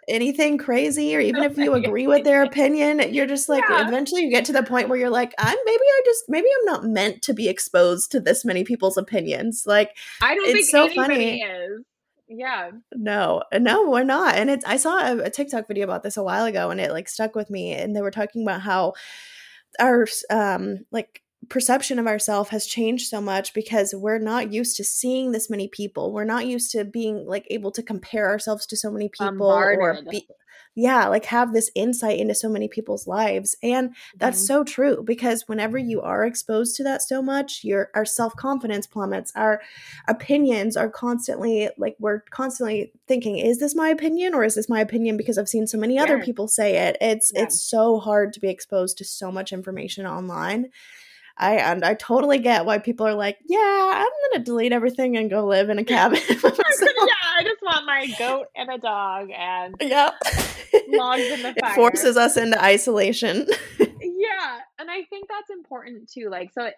anything 0.09 0.59
crazy 0.59 1.15
or 1.15 1.21
even 1.21 1.43
if 1.43 1.57
you 1.57 1.75
agree 1.75 2.07
with 2.07 2.25
their 2.25 2.43
opinion, 2.43 3.03
you're 3.13 3.27
just 3.27 3.49
like 3.49 3.65
Yeah. 3.69 3.87
eventually 3.89 4.23
you 4.23 4.31
get 4.31 4.45
to 4.47 4.53
the 4.53 4.63
point 4.63 4.89
where 4.89 4.99
you're 4.99 5.11
like, 5.11 5.35
I'm 5.39 5.57
maybe 5.65 5.83
I 5.83 6.03
just 6.05 6.25
maybe 6.29 6.49
I'm 6.61 6.65
not 6.67 6.85
meant 6.85 7.23
to 7.23 7.35
be 7.35 7.49
exposed 7.49 8.11
to 8.13 8.21
this 8.21 8.45
many 8.45 8.65
people's 8.65 8.97
opinions. 8.97 9.65
Like 9.67 9.97
I 10.23 10.35
don't 10.35 10.47
It's 10.47 10.71
think 10.71 10.71
so 10.71 10.89
funny. 10.89 11.43
is 11.43 11.83
yeah 12.29 12.71
no, 12.95 13.43
no, 13.53 13.89
we're 13.91 14.05
not. 14.05 14.35
And 14.35 14.51
it's 14.51 14.65
I 14.65 14.77
saw 14.77 14.99
a, 14.99 15.19
a 15.25 15.31
TikTok 15.31 15.69
video 15.69 15.85
about 15.85 16.03
this 16.03 16.17
a 16.17 16.23
while 16.23 16.47
ago 16.47 16.71
and 16.71 16.81
it 16.81 16.91
like 16.91 17.09
stuck 17.09 17.35
with 17.35 17.51
me 17.51 17.73
and 17.75 17.95
they 17.95 18.01
were 18.01 18.11
talking 18.11 18.43
about 18.43 18.63
how 18.63 18.95
our 19.79 20.07
um 20.31 20.85
like 20.91 21.23
perception 21.49 21.99
of 21.99 22.07
ourselves 22.07 22.51
has 22.51 22.67
changed 22.67 23.09
so 23.09 23.21
much 23.21 23.55
because 23.55 23.95
we're 23.95 24.19
not 24.19 24.53
used 24.53 24.77
to 24.77 24.85
seeing 24.85 25.33
this 25.33 25.49
many 25.49 25.69
people. 25.69 26.13
We're 26.13 26.25
not 26.25 26.47
used 26.47 26.71
to 26.73 26.85
being 26.85 27.27
like 27.27 27.47
able 27.51 27.71
to 27.73 27.83
compare 27.83 28.29
ourselves 28.29 28.67
to 28.67 28.77
so 28.77 28.91
many 28.91 29.09
people 29.09 29.29
Bombarded. 29.37 29.79
or 29.79 30.03
be 30.11 30.29
yeah, 30.75 31.09
like 31.09 31.25
have 31.25 31.53
this 31.53 31.71
insight 31.75 32.21
into 32.21 32.35
so 32.37 32.49
many 32.49 32.69
people's 32.69 33.07
lives. 33.09 33.57
And 33.65 33.97
that's 34.21 34.41
Mhm. 34.41 34.47
so 34.47 34.63
true 34.63 35.03
because 35.03 35.49
whenever 35.49 35.77
you 35.77 36.01
are 36.03 36.25
exposed 36.25 36.77
to 36.77 36.85
that 36.85 37.03
so 37.03 37.21
much, 37.21 37.65
your 37.65 37.91
our 37.95 38.05
self-confidence 38.05 38.87
plummets, 38.87 39.33
our 39.35 39.61
opinions 40.07 40.77
are 40.77 40.89
constantly 40.91 41.71
like 41.79 41.97
we're 41.99 42.21
constantly 42.31 42.93
thinking, 43.09 43.39
is 43.39 43.59
this 43.59 43.75
my 43.75 43.89
opinion 43.89 44.35
or 44.35 44.45
is 44.45 44.55
this 44.55 44.69
my 44.69 44.81
opinion 44.81 45.17
because 45.17 45.39
I've 45.39 45.49
seen 45.49 45.67
so 45.67 45.79
many 45.79 45.99
other 45.99 46.19
people 46.19 46.47
say 46.49 46.77
it? 46.89 46.97
It's 47.01 47.33
Yeah. 47.33 47.43
it's 47.43 47.61
so 47.61 47.99
hard 47.99 48.33
to 48.35 48.41
be 48.41 48.49
exposed 48.49 48.99
to 48.99 49.05
so 49.05 49.33
much 49.33 49.53
information 49.53 50.07
online. 50.07 50.71
I 51.39 51.57
and 51.57 51.85
I 51.85 51.95
totally 51.95 52.39
get 52.39 52.67
why 52.67 52.79
people 52.79 53.07
are 53.07 53.15
like, 53.15 53.39
yeah, 53.47 53.59
I'm 53.95 54.33
gonna 54.33 54.45
delete 54.45 54.73
everything 54.73 55.17
and 55.17 55.31
go 55.31 55.47
live 55.47 55.71
in 55.71 55.79
a 55.79 55.85
cabin. 55.85 56.19
yeah, 56.29 56.39
I 56.43 57.43
just 57.45 57.63
want 57.63 57.87
my 57.87 58.07
goat 58.19 58.47
and 58.57 58.69
a 58.71 58.79
dog 58.79 59.31
and 59.31 59.75
Yep. 59.81 60.15
logs 60.89 61.23
in 61.23 61.43
the 61.43 61.55
fire. 61.61 61.73
it 61.73 61.75
forces 61.75 62.17
us 62.17 62.37
into 62.37 62.61
isolation. 62.63 63.47
yeah 63.79 64.59
and 64.79 64.91
i 64.91 65.03
think 65.05 65.29
that's 65.29 65.51
important 65.51 66.11
too 66.11 66.29
like 66.31 66.51
so 66.53 66.69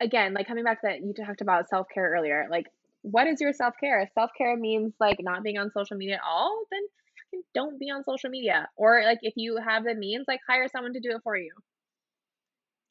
again 0.00 0.34
like 0.34 0.46
coming 0.46 0.64
back 0.64 0.80
to 0.80 0.88
that 0.88 1.00
you 1.02 1.12
talked 1.14 1.40
about 1.40 1.68
self-care 1.68 2.10
earlier 2.16 2.46
like 2.50 2.66
what 3.02 3.26
is 3.26 3.40
your 3.40 3.52
self-care 3.52 4.00
if 4.00 4.10
self-care 4.12 4.56
means 4.56 4.92
like 5.00 5.18
not 5.20 5.42
being 5.42 5.56
on 5.58 5.70
social 5.70 5.96
media 5.96 6.14
at 6.16 6.20
all 6.26 6.64
then 6.70 7.42
don't 7.54 7.78
be 7.78 7.90
on 7.90 8.02
social 8.04 8.30
media 8.30 8.68
or 8.76 9.02
like 9.04 9.18
if 9.22 9.34
you 9.36 9.56
have 9.56 9.84
the 9.84 9.94
means 9.94 10.24
like 10.28 10.40
hire 10.48 10.66
someone 10.68 10.92
to 10.92 11.00
do 11.00 11.10
it 11.10 11.20
for 11.22 11.36
you 11.36 11.50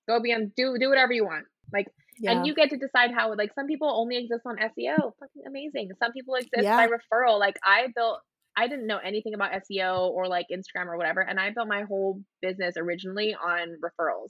go 0.08 0.20
be 0.22 0.34
on 0.34 0.52
do 0.56 0.78
do 0.80 0.90
whatever 0.90 1.14
you 1.14 1.26
want. 1.26 1.46
Like 1.72 1.88
yeah. 2.20 2.32
and 2.32 2.48
you 2.48 2.54
get 2.54 2.70
to 2.70 2.78
decide 2.78 3.12
how 3.12 3.34
like 3.36 3.54
some 3.56 3.68
people 3.68 3.90
only 3.90 4.18
exist 4.18 4.42
on 4.46 4.58
seo 4.58 5.12
fucking 5.20 5.44
amazing. 5.48 5.90
Some 6.02 6.12
people 6.12 6.36
exist 6.36 6.64
Yeah. 6.64 6.78
by 6.78 6.88
referral. 6.88 7.40
Like 7.40 7.58
i 7.64 7.88
built 7.96 8.20
i 8.56 8.68
didn't 8.68 8.86
know 8.88 8.98
anything 8.98 9.34
about 9.34 9.52
seo 9.52 10.10
or 10.10 10.28
like 10.28 10.46
instagram 10.52 10.88
or 10.88 10.98
whatever 10.98 11.22
and 11.22 11.40
i 11.40 11.50
built 11.50 11.68
my 11.68 11.84
whole 11.84 12.22
business 12.42 12.76
originally 12.78 13.36
on 13.36 13.78
referrals. 13.84 14.30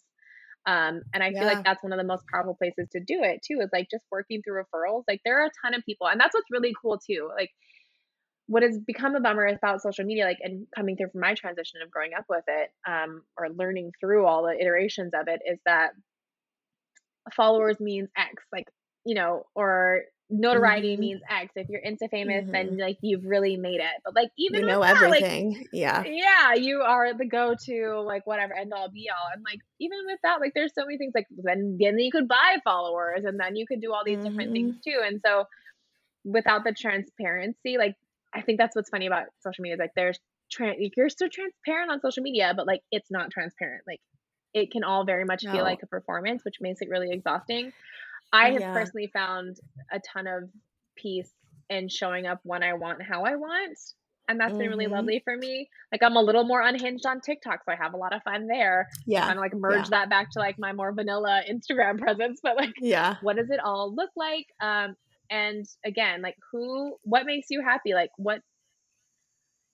Um, 0.66 1.02
and 1.14 1.22
i 1.22 1.32
feel 1.34 1.44
like 1.44 1.66
that's 1.66 1.84
one 1.84 1.92
of 1.92 1.98
the 1.98 2.06
most 2.06 2.24
powerful 2.34 2.56
places 2.56 2.88
to 2.94 3.02
do 3.02 3.22
it 3.22 3.42
too 3.46 3.60
is 3.62 3.70
like 3.74 3.88
just 3.92 4.06
working 4.12 4.42
through 4.42 4.64
referrals. 4.64 5.04
Like 5.08 5.20
there 5.26 5.42
are 5.42 5.48
a 5.48 5.52
ton 5.62 5.74
of 5.74 5.84
people 5.86 6.08
and 6.08 6.20
that's 6.20 6.34
what's 6.34 6.50
really 6.52 6.74
cool 6.82 7.00
too. 7.06 7.30
Like 7.36 7.52
what 8.48 8.64
has 8.64 8.78
become 8.80 9.16
a 9.16 9.22
bummer 9.22 9.46
about 9.48 9.82
social 9.82 10.06
media 10.06 10.26
like 10.26 10.38
and 10.42 10.68
coming 10.76 10.98
through 10.98 11.10
from 11.10 11.22
my 11.22 11.34
transition 11.34 11.82
of 11.82 11.90
growing 11.92 12.12
up 12.18 12.26
with 12.30 12.44
it 12.48 12.70
um, 12.88 13.24
or 13.38 13.50
learning 13.50 13.92
through 14.00 14.26
all 14.26 14.44
the 14.44 14.60
iterations 14.60 15.14
of 15.14 15.28
it 15.28 15.42
is 15.46 15.60
that 15.66 15.92
followers 17.36 17.80
means 17.80 18.10
X, 18.18 18.44
like, 18.52 18.68
you 19.06 19.16
know, 19.16 19.46
or 19.56 20.02
notoriety 20.30 20.98
Mhm. 20.98 20.98
means 20.98 21.22
X. 21.30 21.52
If 21.56 21.68
you're 21.70 21.82
Insta 21.82 22.10
famous, 22.10 22.46
Mhm. 22.46 22.52
then 22.52 22.78
like 22.78 22.98
you've 23.02 23.26
really 23.26 23.58
made 23.58 23.80
it. 23.80 24.02
But 24.04 24.16
like 24.16 24.30
even 24.38 24.62
you 24.62 24.66
know 24.66 24.84
that, 24.88 25.10
like, 25.10 25.26
everything. 25.26 25.68
yeah. 25.72 26.06
yeah, 26.06 26.54
you 26.56 26.82
are 26.82 27.18
the 27.18 27.26
go-to, 27.28 28.02
like 28.06 28.28
whatever, 28.28 28.54
end 28.56 28.74
all 28.74 28.90
be 28.92 29.10
all. 29.10 29.30
And 29.34 29.44
like 29.46 29.60
even 29.80 30.00
with 30.06 30.20
that, 30.24 30.42
like 30.42 30.54
there's 30.56 30.74
so 30.76 30.86
many 30.86 30.98
things 30.98 31.14
like 31.16 31.28
then 31.32 31.78
then 31.82 32.00
you 32.00 32.12
could 32.12 32.28
buy 32.28 32.58
followers 32.64 33.24
and 33.26 33.40
then 33.40 33.56
you 33.56 33.66
could 33.68 33.82
do 33.82 33.94
all 33.94 34.04
these 34.06 34.22
different 34.24 34.52
Mhm. 34.52 34.54
things 34.54 34.76
too. 34.86 35.00
And 35.04 35.22
so 35.26 35.46
without 36.26 36.64
the 36.64 36.74
transparency, 36.74 37.78
like 37.78 37.96
I 38.34 38.42
think 38.42 38.58
that's 38.60 38.76
what's 38.76 38.90
funny 38.90 39.08
about 39.08 39.28
social 39.40 39.62
media 39.62 39.76
is 39.76 39.80
like 39.80 39.92
there's 39.96 40.20
you're 40.60 41.10
so 41.10 41.28
transparent 41.28 41.92
on 41.92 42.00
social 42.02 42.22
media, 42.24 42.54
but 42.56 42.68
like 42.68 42.82
it's 42.92 43.10
not 43.10 43.32
transparent. 43.32 43.84
Like 43.88 44.02
it 44.54 44.72
can 44.72 44.84
all 44.84 45.04
very 45.06 45.26
much 45.26 45.44
No. 45.44 45.52
feel 45.52 45.64
like 45.64 45.80
a 45.84 45.88
performance, 45.88 46.44
which 46.46 46.56
makes 46.62 46.82
it 46.82 46.90
really 46.90 47.12
exhausting. 47.12 47.72
I 48.32 48.52
have 48.52 48.62
Yeah. 48.62 48.74
personally 48.74 49.08
found 49.14 49.58
a 49.92 50.00
ton 50.00 50.28
of 50.28 50.50
peace 50.96 51.32
in 51.70 51.90
showing 51.90 52.28
up 52.28 52.40
when 52.44 52.62
I 52.64 52.74
want, 52.74 53.02
how 53.02 53.24
I 53.24 53.36
want. 53.36 53.78
And 54.30 54.40
that's 54.40 54.58
been 54.58 54.70
really 54.70 54.86
Mhm. 54.86 54.92
lovely 54.92 55.20
for 55.20 55.36
me. 55.36 55.70
Like 55.92 56.04
I'm 56.04 56.16
a 56.16 56.22
little 56.22 56.44
more 56.46 56.62
unhinged 56.62 57.06
on 57.06 57.20
TikTok, 57.22 57.64
so 57.66 57.72
I 57.72 57.76
have 57.76 57.94
a 57.94 57.98
lot 57.98 58.14
of 58.14 58.22
fun 58.24 58.48
there. 58.48 58.88
Yeah. 59.06 59.26
Kind 59.26 59.38
of 59.40 59.42
like 59.42 59.54
merge 59.54 59.90
that 59.90 60.10
back 60.10 60.30
to 60.32 60.40
like 60.40 60.58
my 60.60 60.72
more 60.72 60.92
vanilla 60.94 61.42
Instagram 61.50 61.98
presence, 62.00 62.40
but 62.44 62.56
like 62.56 62.74
Yeah. 62.80 63.16
what 63.22 63.36
does 63.38 63.50
it 63.50 63.60
all 63.60 63.94
look 63.94 64.12
like? 64.16 64.48
Um, 64.62 64.96
and 65.34 65.66
again, 65.86 66.22
like 66.22 66.36
who, 66.52 66.96
what 67.04 67.26
makes 67.26 67.48
you 67.50 67.62
happy? 67.62 67.94
Like 67.94 68.12
what, 68.18 68.40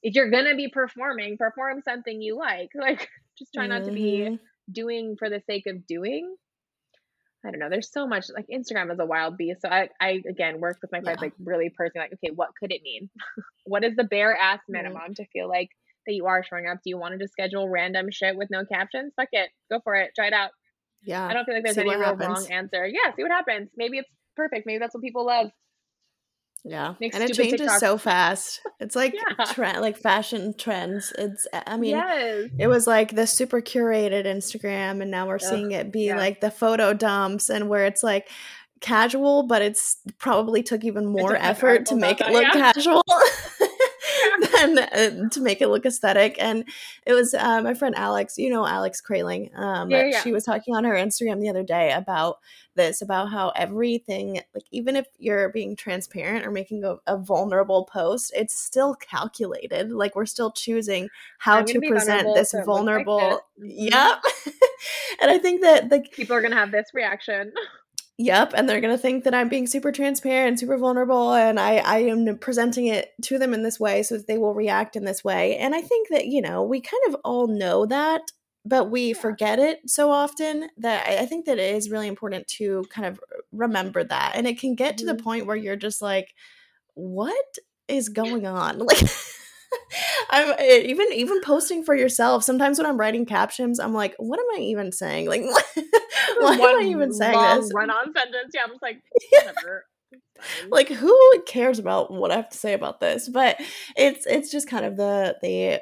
if 0.01 0.15
you're 0.15 0.31
gonna 0.31 0.55
be 0.55 0.69
performing, 0.69 1.37
perform 1.37 1.81
something 1.83 2.21
you 2.21 2.37
like. 2.37 2.69
Like 2.79 3.07
just 3.37 3.53
try 3.53 3.67
not 3.67 3.85
to 3.85 3.91
be 3.91 4.19
Mhm. 4.29 4.39
doing 4.71 5.15
for 5.19 5.29
the 5.29 5.41
sake 5.49 5.65
of 5.67 5.85
doing. 5.87 6.35
I 7.45 7.51
don't 7.51 7.59
know. 7.59 7.69
There's 7.69 7.91
so 7.91 8.05
much 8.05 8.25
like 8.35 8.47
Instagram 8.53 8.91
is 8.91 8.99
a 8.99 9.05
wild 9.05 9.37
beast. 9.37 9.61
So 9.61 9.69
I, 9.69 9.89
I 10.01 10.21
again 10.29 10.59
worked 10.59 10.81
with 10.81 10.91
my 10.91 10.99
friends 11.01 11.19
Yeah. 11.21 11.27
like 11.27 11.33
really 11.51 11.69
personally 11.69 12.05
like, 12.05 12.13
okay, 12.23 12.33
what 12.35 12.49
could 12.59 12.71
it 12.71 12.81
mean? 12.83 13.09
what 13.65 13.83
is 13.85 13.95
the 13.95 14.03
bare 14.03 14.35
ass 14.35 14.59
Right. 14.67 14.83
minimum 14.83 15.13
to 15.15 15.25
feel 15.33 15.47
like 15.47 15.69
that 16.05 16.13
you 16.13 16.25
are 16.25 16.43
showing 16.43 16.67
up? 16.67 16.77
Do 16.83 16.89
you 16.89 16.97
want 16.97 17.13
to 17.13 17.17
just 17.19 17.31
schedule 17.33 17.69
random 17.69 18.07
shit 18.11 18.35
with 18.35 18.49
no 18.51 18.65
captions? 18.65 19.13
Fuck 19.15 19.29
it. 19.31 19.49
Go 19.71 19.79
for 19.83 19.95
it. 19.95 20.11
Try 20.15 20.27
it 20.27 20.33
out. 20.33 20.51
Yeah. 21.01 21.25
I 21.25 21.33
don't 21.33 21.45
feel 21.45 21.55
like 21.55 21.63
there's 21.63 21.75
See 21.75 21.81
any 21.81 21.91
real 21.95 22.03
happens. 22.03 22.27
wrong 22.27 22.51
answer. 22.51 22.85
Yeah, 22.85 23.13
see 23.15 23.23
what 23.23 23.31
happens. 23.31 23.69
Maybe 23.77 23.99
it's 23.99 24.09
perfect. 24.39 24.65
Maybe 24.65 24.79
that's 24.79 24.93
what 24.93 25.03
people 25.03 25.25
love. 25.25 25.51
Yeah. 26.65 26.95
Make 26.99 27.13
and 27.15 27.23
it 27.23 27.33
changes 27.33 27.79
so 27.79 27.97
fast. 27.97 28.61
It's 28.79 28.95
like 28.95 29.13
Yeah. 29.39 29.45
trend 29.45 29.81
like 29.81 29.97
fashion 29.97 30.53
trends. 30.57 31.13
It's 31.17 31.47
I 31.53 31.77
mean 31.77 31.91
yes. 31.91 32.49
it 32.57 32.67
was 32.67 32.85
like 32.85 33.15
the 33.15 33.27
super 33.27 33.61
curated 33.61 34.25
Instagram 34.25 35.01
and 35.01 35.09
now 35.09 35.27
we're 35.27 35.35
Ugh, 35.35 35.41
seeing 35.41 35.71
it 35.71 35.91
be 35.91 36.07
yeah. 36.07 36.17
like 36.17 36.41
the 36.41 36.51
photo 36.51 36.93
dumps 36.93 37.49
and 37.49 37.69
where 37.69 37.85
it's 37.85 38.03
like 38.03 38.29
casual 38.81 39.43
but 39.43 39.61
it's 39.61 39.97
probably 40.19 40.63
took 40.63 40.85
even 40.85 41.05
more 41.05 41.35
effort 41.35 41.85
to 41.85 41.95
make 41.95 42.21
it 42.21 42.29
look 42.29 42.43
that, 42.43 42.75
casual 42.75 43.03
than 44.51 44.79
uh, 44.79 45.29
to 45.29 45.41
make 45.41 45.61
it 45.61 45.67
look 45.69 45.85
aesthetic 45.85 46.35
and 46.39 46.65
it 47.05 47.13
was 47.13 47.33
uh, 47.33 47.61
my 47.61 47.73
friend 47.73 47.95
Alex 47.95 48.37
you 48.37 48.49
know 48.49 48.65
Alex 48.65 49.01
Kraling 49.01 49.49
um 49.55 49.89
Yeah, 49.89 50.05
yeah. 50.05 50.21
she 50.21 50.31
was 50.31 50.43
talking 50.43 50.75
on 50.75 50.83
her 50.83 50.93
Instagram 50.93 51.41
the 51.41 51.49
other 51.49 51.63
day 51.63 51.91
about 51.91 52.37
this 52.75 53.01
about 53.01 53.29
how 53.31 53.49
everything 53.55 54.41
like 54.53 54.63
even 54.71 54.95
if 54.95 55.07
you're 55.17 55.49
being 55.49 55.75
transparent 55.75 56.45
or 56.45 56.51
making 56.51 56.83
a, 56.83 56.95
a 57.07 57.17
vulnerable 57.17 57.85
post 57.85 58.31
it's 58.35 58.53
still 58.53 58.95
calculated 58.95 59.91
like 59.91 60.15
we're 60.15 60.25
still 60.25 60.51
choosing 60.51 61.09
how 61.39 61.61
to 61.61 61.79
present 61.79 62.23
vulnerable 62.23 62.35
this 62.35 62.53
looks 62.53 62.53
like 62.53 62.65
vulnerable 62.65 63.41
this. 63.57 63.71
Yep 63.91 64.23
and 65.21 65.31
i 65.31 65.37
think 65.37 65.61
that 65.61 65.89
like 65.91 66.11
People 66.19 66.35
are 66.35 66.41
gonna 66.41 66.55
have 66.55 66.71
this 66.71 66.89
reaction. 66.93 67.53
yep 68.19 68.53
and 68.55 68.69
they're 68.69 68.81
gonna 68.81 68.97
think 68.97 69.23
that 69.23 69.33
i'm 69.33 69.49
being 69.49 69.65
super 69.65 69.91
transparent 69.91 70.59
super 70.59 70.77
vulnerable 70.77 71.33
and 71.33 71.59
i 71.59 71.77
i 71.77 71.99
am 71.99 72.37
presenting 72.37 72.85
it 72.87 73.13
to 73.23 73.39
them 73.39 73.53
in 73.53 73.63
this 73.63 73.79
way 73.79 74.03
so 74.03 74.17
that 74.17 74.27
they 74.27 74.37
will 74.37 74.53
react 74.53 74.95
in 74.97 75.05
this 75.05 75.23
way 75.23 75.57
and 75.57 75.73
i 75.73 75.81
think 75.81 76.09
that 76.09 76.27
you 76.27 76.41
know 76.41 76.61
we 76.63 76.81
kind 76.81 77.01
of 77.07 77.15
all 77.23 77.47
know 77.47 77.85
that 77.85 78.21
but 78.65 78.91
we 78.91 79.13
Yeah. 79.13 79.13
forget 79.13 79.57
it 79.57 79.79
so 79.89 80.11
often 80.11 80.69
that 80.77 81.07
I, 81.07 81.19
I 81.23 81.25
think 81.27 81.45
that 81.45 81.57
it 81.59 81.75
is 81.75 81.89
really 81.89 82.09
important 82.09 82.47
to 82.57 82.85
kind 82.91 83.07
of 83.07 83.19
remember 83.53 84.03
that 84.03 84.33
and 84.35 84.45
it 84.47 84.59
can 84.59 84.75
get 84.75 84.97
to 84.99 85.05
the 85.05 85.15
Mhm. 85.15 85.23
point 85.23 85.45
where 85.47 85.55
you're 85.55 85.77
just 85.77 86.01
like 86.01 86.35
what 86.95 87.57
is 87.87 88.09
going 88.09 88.45
on 88.45 88.79
like 88.85 89.09
I'm 90.29 90.53
eh, 90.57 90.83
even 90.85 91.07
even 91.13 91.41
posting 91.41 91.83
for 91.83 91.95
yourself. 91.95 92.43
Sometimes 92.43 92.77
when 92.77 92.85
I'm 92.85 92.97
writing 92.97 93.25
captions, 93.25 93.79
I'm 93.79 93.93
like, 93.93 94.15
"What 94.17 94.39
am 94.39 94.45
I 94.55 94.61
even 94.63 94.91
saying? 94.91 95.27
Like, 95.27 95.41
why 96.39 96.53
am 96.53 96.61
I 96.61 96.87
even 96.89 97.13
saying 97.13 97.39
this? 97.39 97.71
Run-on 97.73 98.13
sentence. 98.13 98.51
Yeah, 98.53 98.63
I'm 98.63 98.69
just 98.71 98.81
like, 98.81 99.01
whatever. 99.31 99.85
Like 100.69 100.87
who 100.87 101.43
cares 101.45 101.79
about 101.79 102.11
what 102.11 102.31
I 102.31 102.37
have 102.37 102.49
to 102.49 102.57
say 102.57 102.73
about 102.73 102.99
this? 102.99 103.27
But 103.27 103.57
it's 103.95 104.25
it's 104.25 104.51
just 104.51 104.69
kind 104.69 104.85
of 104.85 104.95
the 104.95 105.37
the 105.41 105.81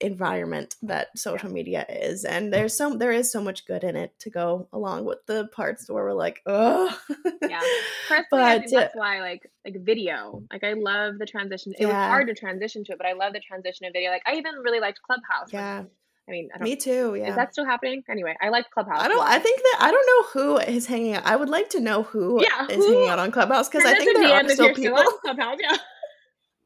environment 0.00 0.76
that 0.82 1.16
social 1.18 1.50
media 1.50 1.84
is, 1.88 2.24
and 2.24 2.52
there's 2.52 2.76
so 2.76 2.96
there 2.96 3.12
is 3.12 3.30
so 3.30 3.40
much 3.40 3.66
good 3.66 3.84
in 3.84 3.96
it 3.96 4.12
to 4.20 4.30
go 4.30 4.68
along 4.72 5.04
with 5.04 5.24
the 5.26 5.46
parts 5.48 5.88
where 5.90 6.04
we're 6.04 6.12
like, 6.12 6.42
oh, 6.46 6.96
Yeah. 7.42 7.60
Personally, 8.08 8.44
I 8.44 8.58
think 8.58 8.70
But, 8.72 8.80
that's 8.80 8.96
why, 8.96 9.20
like, 9.20 9.50
like 9.64 9.80
video. 9.82 10.42
Like, 10.52 10.62
I 10.64 10.74
love 10.74 11.18
the 11.18 11.26
transition. 11.26 11.72
It 11.78 11.86
was 11.86 11.94
hard 11.94 12.26
to 12.28 12.34
transition 12.34 12.84
to 12.84 12.92
it, 12.92 12.98
but 12.98 13.06
I 13.06 13.12
love 13.12 13.32
the 13.32 13.40
transition 13.40 13.86
of 13.86 13.92
video. 13.92 14.10
Like, 14.10 14.22
I 14.26 14.34
even 14.34 14.54
really 14.62 14.80
liked 14.80 15.00
Clubhouse. 15.02 15.52
yeah, 15.52 15.84
I 16.28 16.30
mean, 16.30 16.48
I 16.54 16.58
don't. 16.58 16.64
me 16.64 16.76
too. 16.76 17.14
Yeah, 17.16 17.30
Is 17.30 17.36
that 17.36 17.52
still 17.52 17.64
happening? 17.64 18.02
Anyway, 18.10 18.34
I 18.42 18.48
like 18.50 18.70
Clubhouse. 18.70 19.00
I 19.02 19.08
don't. 19.08 19.26
I 19.26 19.38
think 19.38 19.60
that 19.60 19.78
I 19.80 19.90
don't 19.90 20.06
know 20.06 20.22
who 20.42 20.56
is 20.58 20.86
hanging 20.86 21.14
out. 21.14 21.24
I 21.26 21.36
would 21.36 21.48
like 21.48 21.70
to 21.70 21.80
know 21.80 22.02
who 22.02 22.42
Yeah, 22.42 22.66
is 22.68 22.76
who- 22.76 22.92
hanging 22.92 23.08
out 23.08 23.18
on 23.18 23.30
Clubhouse 23.30 23.68
because 23.68 23.84
I 23.84 23.94
think 23.94 24.14
there 24.16 24.24
DM 24.24 24.44
are 24.44 24.48
still 24.48 24.74
people. 24.74 24.98
on 24.98 25.18
Clubhouse. 25.20 25.58
Yeah. 25.60 25.76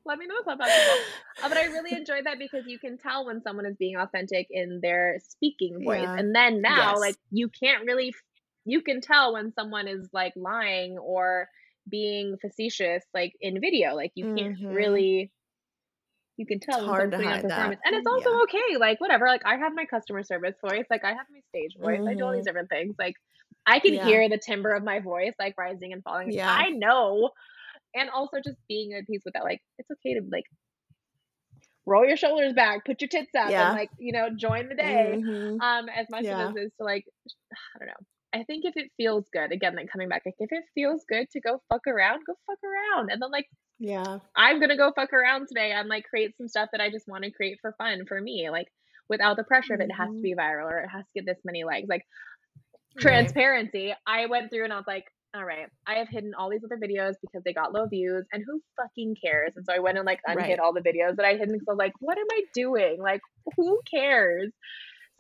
Let 0.09 0.19
me 0.19 0.27
know 0.27 0.41
Clubhouse 0.43 0.71
people. 0.75 0.99
Uh, 1.45 1.49
but 1.51 1.59
I 1.59 1.67
really 1.67 1.93
enjoyed 1.97 2.25
that 2.25 2.39
because 2.39 2.65
you 2.67 2.79
can 2.79 2.97
tell 2.99 3.27
when 3.27 3.43
someone 3.43 3.67
is 3.67 3.77
being 3.77 3.97
authentic 3.97 4.49
in 4.51 4.81
their 4.83 5.19
speaking 5.29 5.85
voice, 5.85 6.03
Yeah. 6.03 6.15
and 6.17 6.35
then 6.35 6.63
now, 6.63 6.93
Yes. 6.95 7.01
like, 7.01 7.17
you 7.31 7.49
can't 7.51 7.85
really. 7.85 8.15
You 8.65 8.83
can 8.83 9.01
tell 9.01 9.35
when 9.35 9.53
someone 9.53 9.87
is 9.89 10.09
like 10.13 10.33
lying 10.37 10.99
or 10.99 11.49
being 11.89 12.37
facetious, 12.39 13.05
like 13.15 13.35
in 13.41 13.61
video. 13.61 13.95
Like, 13.95 14.13
you 14.15 14.35
can't 14.35 14.59
Mhm. 14.59 14.75
really. 14.75 15.31
You 16.39 16.47
can 16.47 16.61
tell 16.61 16.79
It's 16.79 16.87
hard 16.87 17.11
to 17.13 17.19
hide 17.19 17.49
that. 17.49 17.79
and 17.85 17.95
it's 17.97 18.07
also 18.07 18.31
Yeah. 18.31 18.43
okay. 18.45 18.77
Like, 18.79 19.01
whatever. 19.01 19.27
Like, 19.27 19.45
I 19.45 19.57
have 19.57 19.75
my 19.75 19.85
customer 19.87 20.23
service 20.23 20.57
voice. 20.61 20.87
Like, 20.91 21.05
I 21.05 21.13
have 21.15 21.27
my 21.31 21.41
stage 21.49 21.77
voice. 21.77 22.01
I 22.07 22.15
do 22.15 22.25
all 22.25 22.33
these 22.33 22.45
different 22.45 22.69
things. 22.69 22.95
Like, 22.99 23.15
I 23.67 23.81
can 23.81 23.95
Yeah. 23.95 24.05
hear 24.05 24.29
the 24.29 24.39
timbre 24.39 24.73
of 24.75 24.85
my 24.85 25.01
voice 25.01 25.35
like 25.39 25.57
rising 25.59 25.93
and 25.93 26.03
falling. 26.03 26.31
Yeah. 26.31 26.51
I 26.51 26.71
know. 26.71 27.31
And 27.95 28.11
also 28.11 28.39
just 28.45 28.59
being 28.69 28.93
at 28.95 29.07
peace 29.07 29.23
with 29.25 29.35
that. 29.35 29.45
Like, 29.45 29.61
it's 29.79 29.91
okay 29.91 30.15
to 30.15 30.21
like 30.31 30.45
roll 31.87 32.05
your 32.07 32.17
shoulders 32.17 32.53
back, 32.53 32.85
put 32.85 33.01
your 33.01 33.09
tits 33.09 33.31
up, 33.39 33.51
Yeah. 33.51 33.69
and 33.71 33.79
like, 33.79 33.91
you 33.99 34.13
know, 34.13 34.29
join 34.37 34.69
the 34.69 34.75
day. 34.75 35.15
Mhm. 35.19 35.61
Um, 35.61 35.89
as 35.89 36.07
much 36.11 36.25
Yeah. 36.25 36.49
as 36.51 36.57
it 36.57 36.61
is 36.61 36.73
to 36.79 36.85
like, 36.85 37.05
I 37.75 37.79
don't 37.79 37.89
know. 37.89 38.07
I 38.35 38.45
think 38.45 38.67
if 38.67 38.77
it 38.77 38.93
feels 38.99 39.27
good, 39.33 39.53
again, 39.53 39.75
like 39.75 39.89
coming 39.91 40.09
back, 40.11 40.23
like 40.27 40.35
if 40.39 40.53
it 40.53 40.65
feels 40.75 41.03
good 41.09 41.31
to 41.31 41.41
go 41.41 41.63
fuck 41.71 41.87
around, 41.87 42.25
go 42.27 42.35
fuck 42.47 42.59
around. 42.63 43.11
And 43.11 43.23
then 43.23 43.31
like 43.31 43.47
Yeah. 43.79 44.19
I'm 44.37 44.61
gonna 44.61 44.77
go 44.77 44.93
fuck 44.93 45.15
around 45.15 45.49
today 45.49 45.73
and 45.73 45.89
like 45.89 46.05
create 46.05 46.37
some 46.37 46.47
stuff 46.49 46.69
that 46.73 46.81
I 46.83 46.91
just 46.91 47.09
want 47.09 47.25
to 47.25 47.31
create 47.31 47.59
for 47.63 47.73
fun 47.79 48.05
for 48.07 48.21
me, 48.21 48.51
like 48.51 48.69
without 49.09 49.39
the 49.39 49.45
pressure 49.45 49.73
of 49.73 49.81
it 49.81 49.91
has 49.91 50.09
to 50.11 50.17
Mhm. 50.17 50.23
be 50.23 50.35
viral 50.35 50.67
or 50.71 50.81
it 50.81 50.89
has 50.89 51.07
to 51.07 51.13
get 51.15 51.25
this 51.25 51.43
many 51.45 51.65
likes. 51.65 51.89
Like 51.89 52.07
Right. 52.97 53.03
transparency. 53.03 53.95
I 54.07 54.27
went 54.27 54.51
through 54.51 54.65
and 54.65 54.73
I 54.75 54.77
was 54.77 54.87
like, 54.87 55.07
all 55.35 55.45
right, 55.45 55.69
I 55.87 55.97
have 55.97 56.09
hidden 56.09 56.33
all 56.35 56.51
these 56.51 56.63
other 56.65 56.79
videos 56.79 57.15
because 57.21 57.43
they 57.45 57.53
got 57.53 57.73
low 57.75 57.87
views 57.87 58.25
and 58.33 58.43
who 58.47 58.61
fucking 58.77 59.17
cares? 59.23 59.53
And 59.57 59.65
so 59.67 59.75
I 59.75 59.79
went 59.79 59.99
and 59.99 60.07
like 60.07 60.21
unhid 60.27 60.39
Right. 60.39 60.59
all 60.59 60.73
the 60.73 60.81
videos 60.81 61.17
that 61.17 61.27
I 61.27 61.33
hidden 61.33 61.53
because 61.53 61.67
I 61.69 61.73
was 61.73 61.79
like, 61.79 61.93
what 62.01 62.19
am 62.19 62.27
I 62.33 62.43
doing? 62.55 62.97
Like, 63.01 63.21
who 63.57 63.81
cares? 63.91 64.53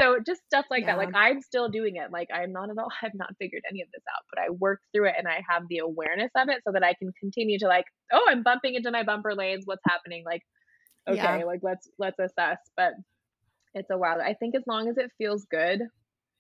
So 0.01 0.19
just 0.25 0.43
stuff 0.47 0.65
like 0.71 0.87
that. 0.87 0.97
Like 0.97 1.11
I'm 1.15 1.43
still 1.43 1.69
doing 1.69 1.97
it. 1.97 2.11
Like 2.13 2.29
I'm 2.33 2.53
not 2.53 2.71
at 2.71 2.79
all 2.79 2.89
I've 3.03 3.15
not 3.15 3.35
figured 3.39 3.63
any 3.71 3.83
of 3.83 3.89
this 3.93 4.03
out, 4.15 4.23
but 4.33 4.41
I 4.43 4.51
work 4.51 4.81
through 4.95 5.09
it 5.09 5.15
and 5.19 5.29
I 5.29 5.43
have 5.49 5.65
the 5.69 5.79
awareness 5.79 6.31
of 6.37 6.49
it 6.49 6.63
so 6.67 6.73
that 6.73 6.85
I 6.85 6.95
can 6.95 7.13
continue 7.21 7.59
to 7.59 7.67
like, 7.67 7.85
oh, 8.13 8.25
I'm 8.29 8.43
bumping 8.43 8.75
into 8.77 8.91
my 8.93 9.03
bumper 9.03 9.35
lanes. 9.35 9.65
What's 9.67 9.83
happening? 9.87 10.23
Like, 10.25 10.43
okay, 11.09 11.17
Yeah. 11.17 11.45
like 11.45 11.61
let's 11.63 11.89
let's 11.99 12.19
assess. 12.19 12.59
But 12.77 12.93
it's 13.75 13.91
a 13.91 13.99
while. 13.99 14.21
I 14.21 14.35
think 14.35 14.55
as 14.57 14.63
long 14.67 14.89
as 14.89 14.97
it 14.99 15.11
feels 15.19 15.45
good. 15.51 15.83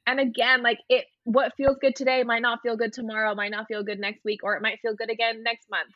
And 0.08 0.20
again, 0.20 0.62
like 0.62 0.78
it 0.88 1.04
what 1.24 1.52
feels 1.56 1.76
good 1.80 1.94
today 1.94 2.22
might 2.24 2.40
not 2.42 2.60
feel 2.62 2.76
good 2.78 2.94
tomorrow, 2.94 3.34
might 3.34 3.50
not 3.50 3.66
feel 3.68 3.82
good 3.84 3.98
next 4.00 4.24
week, 4.24 4.40
or 4.42 4.56
it 4.56 4.62
might 4.62 4.80
feel 4.80 4.94
good 4.94 5.10
again 5.10 5.42
next 5.42 5.68
month. 5.70 5.90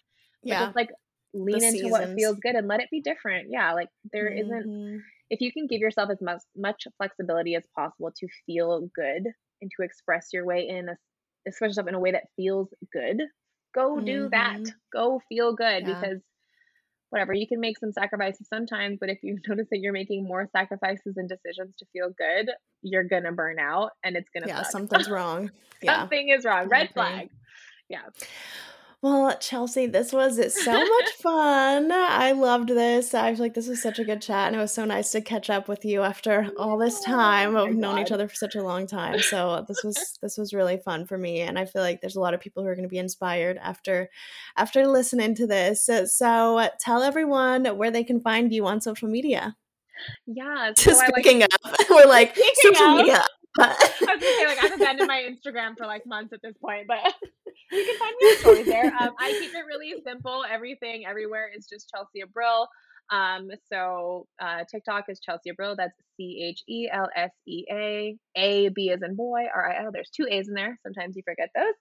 But 0.48 0.58
Yeah. 0.58 0.66
just 0.66 0.76
like 0.76 0.90
lean 1.32 1.64
into 1.64 1.88
what 1.88 2.10
feels 2.14 2.38
good 2.40 2.54
and 2.54 2.68
let 2.68 2.80
it 2.80 2.90
be 2.90 3.00
different. 3.00 3.48
Yeah. 3.50 3.72
Like 3.72 3.88
there 4.12 4.30
not 4.34 4.64
Mhm. 4.66 5.02
if 5.30 5.40
you 5.40 5.52
can 5.52 5.66
give 5.66 5.80
yourself 5.80 6.10
as 6.10 6.20
much 6.20 6.42
much 6.56 6.86
flexibility 6.98 7.54
as 7.54 7.66
possible 7.74 8.12
to 8.18 8.28
feel 8.46 8.90
good 8.94 9.24
and 9.62 9.70
to 9.76 9.82
express 9.82 10.28
your 10.32 10.44
way 10.44 10.68
in 10.68 10.90
a, 10.90 10.96
express 11.46 11.70
yourself 11.70 11.88
in 11.88 11.94
a 11.94 12.00
way 12.00 12.12
that 12.12 12.28
feels 12.36 12.68
good, 12.92 13.18
go 13.74 14.00
do 14.00 14.28
that. 14.30 14.60
Mhm. 14.60 14.74
Go 14.92 15.22
feel 15.28 15.54
good 15.54 15.84
Yeah. 15.84 15.94
because 16.00 16.20
whatever 17.12 17.34
you 17.34 17.46
can 17.46 17.60
make 17.60 17.78
some 17.78 17.92
sacrifices 17.92 18.48
sometimes, 18.48 18.96
but 18.98 19.10
if 19.10 19.18
you 19.22 19.38
notice 19.46 19.66
that 19.70 19.78
you're 19.80 19.92
making 19.92 20.24
more 20.24 20.48
sacrifices 20.50 21.14
and 21.18 21.28
decisions 21.28 21.76
to 21.76 21.84
feel 21.92 22.08
good, 22.16 22.50
you're 22.80 23.04
gonna 23.04 23.32
burn 23.32 23.58
out 23.58 23.90
and 24.02 24.16
it's 24.16 24.28
gonna 24.34 24.48
Yeah, 24.48 24.62
suck. 24.62 24.72
something's 24.72 25.10
wrong. 25.10 25.50
Yeah. 25.82 26.00
Something 26.00 26.30
is 26.30 26.44
wrong. 26.44 26.68
Red 26.68 26.90
flag. 26.94 27.28
Yeah. 27.88 28.00
Well, 29.02 29.36
Chelsea, 29.38 29.86
this 29.86 30.12
was 30.12 30.36
so 30.62 30.72
much 30.72 31.10
fun. 31.20 31.90
I 31.90 32.30
loved 32.30 32.68
this. 32.68 33.14
I 33.14 33.32
was 33.32 33.40
like, 33.40 33.52
this 33.52 33.66
was 33.66 33.82
such 33.82 33.98
a 33.98 34.04
good 34.04 34.22
chat, 34.22 34.46
and 34.46 34.54
it 34.54 34.60
was 34.60 34.72
so 34.72 34.84
nice 34.84 35.10
to 35.10 35.20
catch 35.20 35.50
up 35.50 35.66
with 35.66 35.84
you 35.84 36.02
after 36.02 36.52
all 36.56 36.78
this 36.78 37.00
time. 37.00 37.56
oh 37.56 37.64
We've 37.64 37.74
known 37.74 37.98
each 37.98 38.12
other 38.12 38.28
for 38.28 38.36
such 38.36 38.54
a 38.54 38.62
long 38.62 38.86
time, 38.86 39.18
so 39.18 39.64
this 39.66 39.82
was 39.82 39.96
this 40.22 40.38
was 40.38 40.54
really 40.54 40.76
fun 40.76 41.04
for 41.04 41.18
me, 41.18 41.40
and 41.40 41.58
I 41.58 41.64
feel 41.64 41.82
like 41.82 42.00
there's 42.00 42.14
a 42.14 42.20
lot 42.20 42.32
of 42.32 42.38
people 42.38 42.62
who 42.62 42.68
are 42.68 42.76
going 42.76 42.84
to 42.84 42.88
be 42.88 42.98
inspired 42.98 43.58
after 43.58 44.08
after 44.56 44.86
listening 44.86 45.34
to 45.34 45.48
this. 45.48 45.84
So, 45.84 46.04
so 46.04 46.68
tell 46.78 47.02
everyone 47.02 47.64
where 47.76 47.90
they 47.90 48.04
can 48.04 48.20
find 48.20 48.52
you 48.52 48.66
on 48.66 48.80
social 48.80 49.08
media. 49.08 49.56
Yeah. 50.28 50.74
So 50.76 50.90
Just 50.90 51.02
I 51.02 51.08
like 51.08 51.42
up, 51.42 51.74
we're 51.90 52.06
like 52.06 52.36
social 52.54 52.94
media. 52.94 53.24
I 53.58 53.68
was 53.68 54.06
gonna 54.06 54.20
say 54.20 54.46
like 54.46 54.62
I've 54.62 54.80
abandoned 54.80 55.08
my 55.08 55.28
Instagram 55.28 55.76
for 55.76 55.86
like 55.86 56.06
months 56.06 56.32
at 56.32 56.40
this 56.40 56.54
point, 56.62 56.86
but 56.86 57.12
you 57.72 57.84
can 57.84 57.98
find 57.98 58.14
me 58.20 58.34
stories 58.36 58.66
there. 58.66 58.94
Um, 59.00 59.10
I 59.18 59.32
keep 59.32 59.54
it 59.54 59.64
really 59.66 59.94
simple. 60.04 60.44
Everything, 60.48 61.06
everywhere 61.06 61.50
is 61.56 61.66
just 61.66 61.90
Chelsea 61.90 62.22
Abril. 62.22 62.66
Um, 63.10 63.50
so 63.70 64.26
uh, 64.40 64.64
TikTok 64.70 65.06
is 65.08 65.20
Chelsea 65.20 65.50
Abril. 65.50 65.76
That's 65.76 65.96
C 66.16 66.44
H 66.48 66.62
E 66.68 66.88
L 66.92 67.08
S 67.16 67.30
E 67.46 67.64
A. 67.70 68.16
A 68.36 68.68
B 68.68 68.90
as 68.90 69.02
in 69.02 69.16
boy. 69.16 69.46
R 69.54 69.70
I 69.70 69.84
L. 69.84 69.92
There's 69.92 70.10
two 70.10 70.26
A's 70.30 70.48
in 70.48 70.54
there. 70.54 70.78
Sometimes 70.82 71.16
you 71.16 71.22
forget 71.24 71.50
those. 71.54 71.74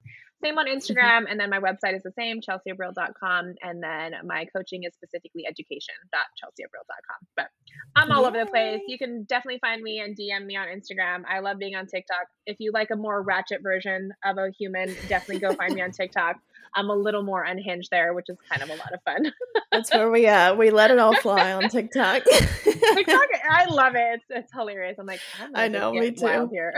Same 0.43 0.57
on 0.57 0.65
mm-hmm. 0.65 0.77
Instagram, 0.77 1.25
and 1.29 1.39
then 1.39 1.49
my 1.49 1.59
website 1.59 1.95
is 1.95 2.03
the 2.03 2.11
same, 2.11 2.41
chelseaabril.com, 2.41 3.55
and 3.61 3.83
then 3.83 4.13
my 4.25 4.45
coaching 4.55 4.83
is 4.83 4.93
specifically 4.93 5.45
education.chelseaabril.com. 5.47 7.27
But 7.35 7.47
I'm 7.95 8.11
all 8.11 8.25
over 8.25 8.39
the 8.39 8.45
place. 8.45 8.81
You 8.87 8.97
can 8.97 9.23
definitely 9.23 9.59
find 9.59 9.81
me 9.81 9.99
and 9.99 10.17
DM 10.17 10.45
me 10.45 10.55
on 10.55 10.67
Instagram. 10.67 11.23
I 11.29 11.39
love 11.39 11.57
being 11.59 11.75
on 11.75 11.87
TikTok. 11.87 12.27
If 12.45 12.57
you 12.59 12.71
like 12.73 12.89
a 12.91 12.95
more 12.95 13.21
ratchet 13.21 13.61
version 13.61 14.11
of 14.25 14.37
a 14.37 14.49
human, 14.57 14.95
definitely 15.07 15.39
go 15.39 15.53
find 15.53 15.73
me 15.73 15.81
on 15.81 15.91
TikTok. 15.91 16.37
I'm 16.73 16.89
a 16.89 16.95
little 16.95 17.23
more 17.23 17.43
unhinged 17.43 17.89
there, 17.91 18.13
which 18.13 18.29
is 18.29 18.37
kind 18.49 18.61
of 18.61 18.69
a 18.69 18.75
lot 18.75 18.93
of 18.93 19.01
fun. 19.03 19.31
That's 19.71 19.93
where 19.93 20.09
we 20.09 20.27
are. 20.27 20.55
we 20.55 20.71
let 20.71 20.91
it 20.91 20.99
all 20.99 21.15
fly 21.15 21.51
on 21.51 21.69
TikTok. 21.69 22.23
TikTok, 22.63 23.27
I 23.49 23.65
love 23.69 23.95
it. 23.95 24.21
It's, 24.21 24.25
it's 24.29 24.53
hilarious. 24.53 24.97
I'm 24.99 25.05
like, 25.05 25.19
oh 25.41 25.45
I'm 25.45 25.51
I 25.55 25.67
know, 25.67 25.91
me 25.91 26.11
too. 26.11 26.49
Here. 26.51 26.73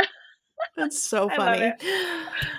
That's 0.75 1.01
so 1.01 1.29
funny. 1.35 1.73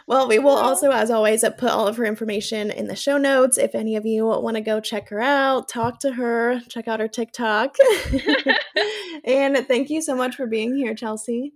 Well, 0.06 0.28
we 0.28 0.38
will 0.38 0.56
also, 0.56 0.90
as 0.90 1.10
always, 1.10 1.44
put 1.58 1.70
all 1.70 1.86
of 1.86 1.96
her 1.96 2.04
information 2.04 2.70
in 2.70 2.86
the 2.86 2.96
show 2.96 3.16
notes. 3.16 3.58
If 3.58 3.74
any 3.74 3.96
of 3.96 4.06
you 4.06 4.26
want 4.26 4.56
to 4.56 4.60
go 4.60 4.80
check 4.80 5.08
her 5.08 5.20
out, 5.20 5.68
talk 5.68 6.00
to 6.00 6.12
her, 6.12 6.60
check 6.68 6.88
out 6.88 7.00
her 7.00 7.08
TikTok. 7.08 7.76
and 9.24 9.56
thank 9.66 9.90
you 9.90 10.02
so 10.02 10.14
much 10.14 10.36
for 10.36 10.46
being 10.46 10.76
here, 10.76 10.94
Chelsea. 10.94 11.52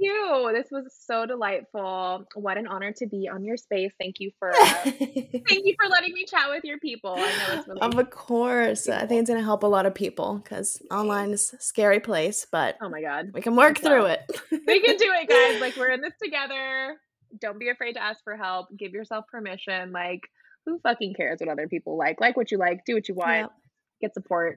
You. 0.00 0.50
This 0.54 0.68
was 0.70 0.92
so 1.06 1.26
delightful. 1.26 2.26
What 2.34 2.56
an 2.58 2.66
honor 2.66 2.92
to 2.92 3.06
be 3.06 3.28
on 3.28 3.44
your 3.44 3.56
space. 3.56 3.92
Thank 4.00 4.16
you 4.18 4.30
for 4.38 4.50
uh, 4.50 4.74
thank 4.84 5.64
you 5.64 5.74
for 5.80 5.88
letting 5.88 6.12
me 6.12 6.24
chat 6.24 6.48
with 6.48 6.64
your 6.64 6.78
people. 6.78 7.14
I 7.16 7.20
know 7.20 7.58
it's 7.58 7.68
really 7.68 7.98
of 7.98 8.10
course. 8.10 8.88
I 8.88 9.06
think 9.06 9.20
it's 9.20 9.30
going 9.30 9.40
to 9.40 9.44
help 9.44 9.62
a 9.62 9.66
lot 9.66 9.86
of 9.86 9.94
people 9.94 10.40
because 10.42 10.82
online 10.90 11.30
is 11.30 11.52
a 11.52 11.60
scary 11.60 12.00
place, 12.00 12.46
but 12.50 12.76
oh 12.82 12.88
my 12.88 13.02
god. 13.02 13.30
we 13.32 13.40
can 13.40 13.54
work 13.54 13.78
through 13.78 14.06
it. 14.06 14.20
we 14.50 14.80
can 14.80 14.96
do 14.96 15.12
it, 15.12 15.28
guys. 15.28 15.60
Like 15.60 15.76
we're 15.76 15.90
in 15.92 16.00
this 16.00 16.14
together. 16.22 16.96
Don't 17.40 17.58
be 17.58 17.68
afraid 17.68 17.92
to 17.92 18.02
ask 18.02 18.24
for 18.24 18.36
help. 18.36 18.68
Give 18.76 18.92
yourself 18.92 19.26
permission. 19.30 19.92
Like 19.92 20.22
who 20.66 20.78
fucking 20.80 21.14
cares 21.14 21.38
what 21.40 21.48
other 21.48 21.68
people 21.68 21.96
like? 21.96 22.20
Like 22.20 22.36
what 22.36 22.50
you 22.50 22.58
like. 22.58 22.84
Do 22.84 22.94
what 22.94 23.08
you 23.08 23.14
want. 23.14 23.52
Get 24.00 24.14
support. 24.14 24.56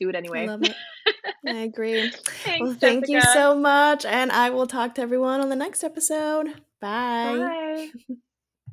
Do 0.00 0.08
it 0.08 0.14
I 0.14 0.18
anyway. 0.18 0.46
love 0.46 0.62
it. 0.62 0.74
I 1.46 1.52
agree. 1.62 2.10
Thanks, 2.10 2.60
Well, 2.60 2.74
thank 2.74 3.08
you 3.08 3.20
so 3.20 3.54
much. 3.54 4.04
And 4.04 4.30
I 4.32 4.50
will 4.50 4.66
talk 4.66 4.94
to 4.96 5.02
everyone 5.02 5.40
on 5.40 5.48
the 5.48 5.56
next 5.56 5.84
episode. 5.84 6.48
Bye. 6.80 7.88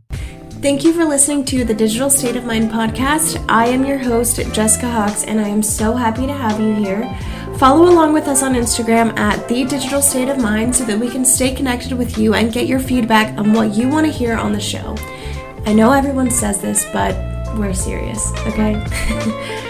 Bye. 0.09 0.17
Thank 0.61 0.83
you 0.83 0.93
for 0.93 1.03
listening 1.05 1.43
to 1.45 1.63
the 1.65 1.73
Digital 1.73 2.09
State 2.09 2.35
of 2.37 2.45
Mind 2.45 2.71
podcast. 2.71 3.43
I 3.49 3.67
am 3.67 3.83
your 3.85 3.97
host, 3.97 4.37
Jessica 4.53 4.89
Hawks, 4.89 5.23
and 5.25 5.39
I 5.39 5.47
am 5.49 5.61
so 5.61 5.93
happy 5.93 6.25
to 6.25 6.33
have 6.33 6.59
you 6.59 6.73
here. 6.73 7.03
Follow 7.57 7.89
along 7.89 8.13
with 8.13 8.27
us 8.27 8.41
on 8.41 8.53
Instagram 8.53 9.17
at 9.19 9.47
The 9.47 9.65
Digital 9.65 10.01
State 10.01 10.29
of 10.29 10.39
Mind 10.39 10.73
so 10.75 10.85
that 10.85 10.97
we 10.97 11.09
can 11.09 11.25
stay 11.25 11.53
connected 11.53 11.93
with 11.97 12.17
you 12.17 12.33
and 12.33 12.51
get 12.51 12.67
your 12.67 12.79
feedback 12.79 13.37
on 13.37 13.53
what 13.53 13.75
you 13.75 13.89
want 13.89 14.05
to 14.05 14.11
hear 14.11 14.35
on 14.35 14.53
the 14.53 14.59
show. 14.59 14.95
I 15.65 15.73
know 15.73 15.91
everyone 15.91 16.31
says 16.31 16.61
this, 16.61 16.85
but 16.93 17.13
we're 17.57 17.73
serious, 17.73 18.31
okay? 18.47 18.73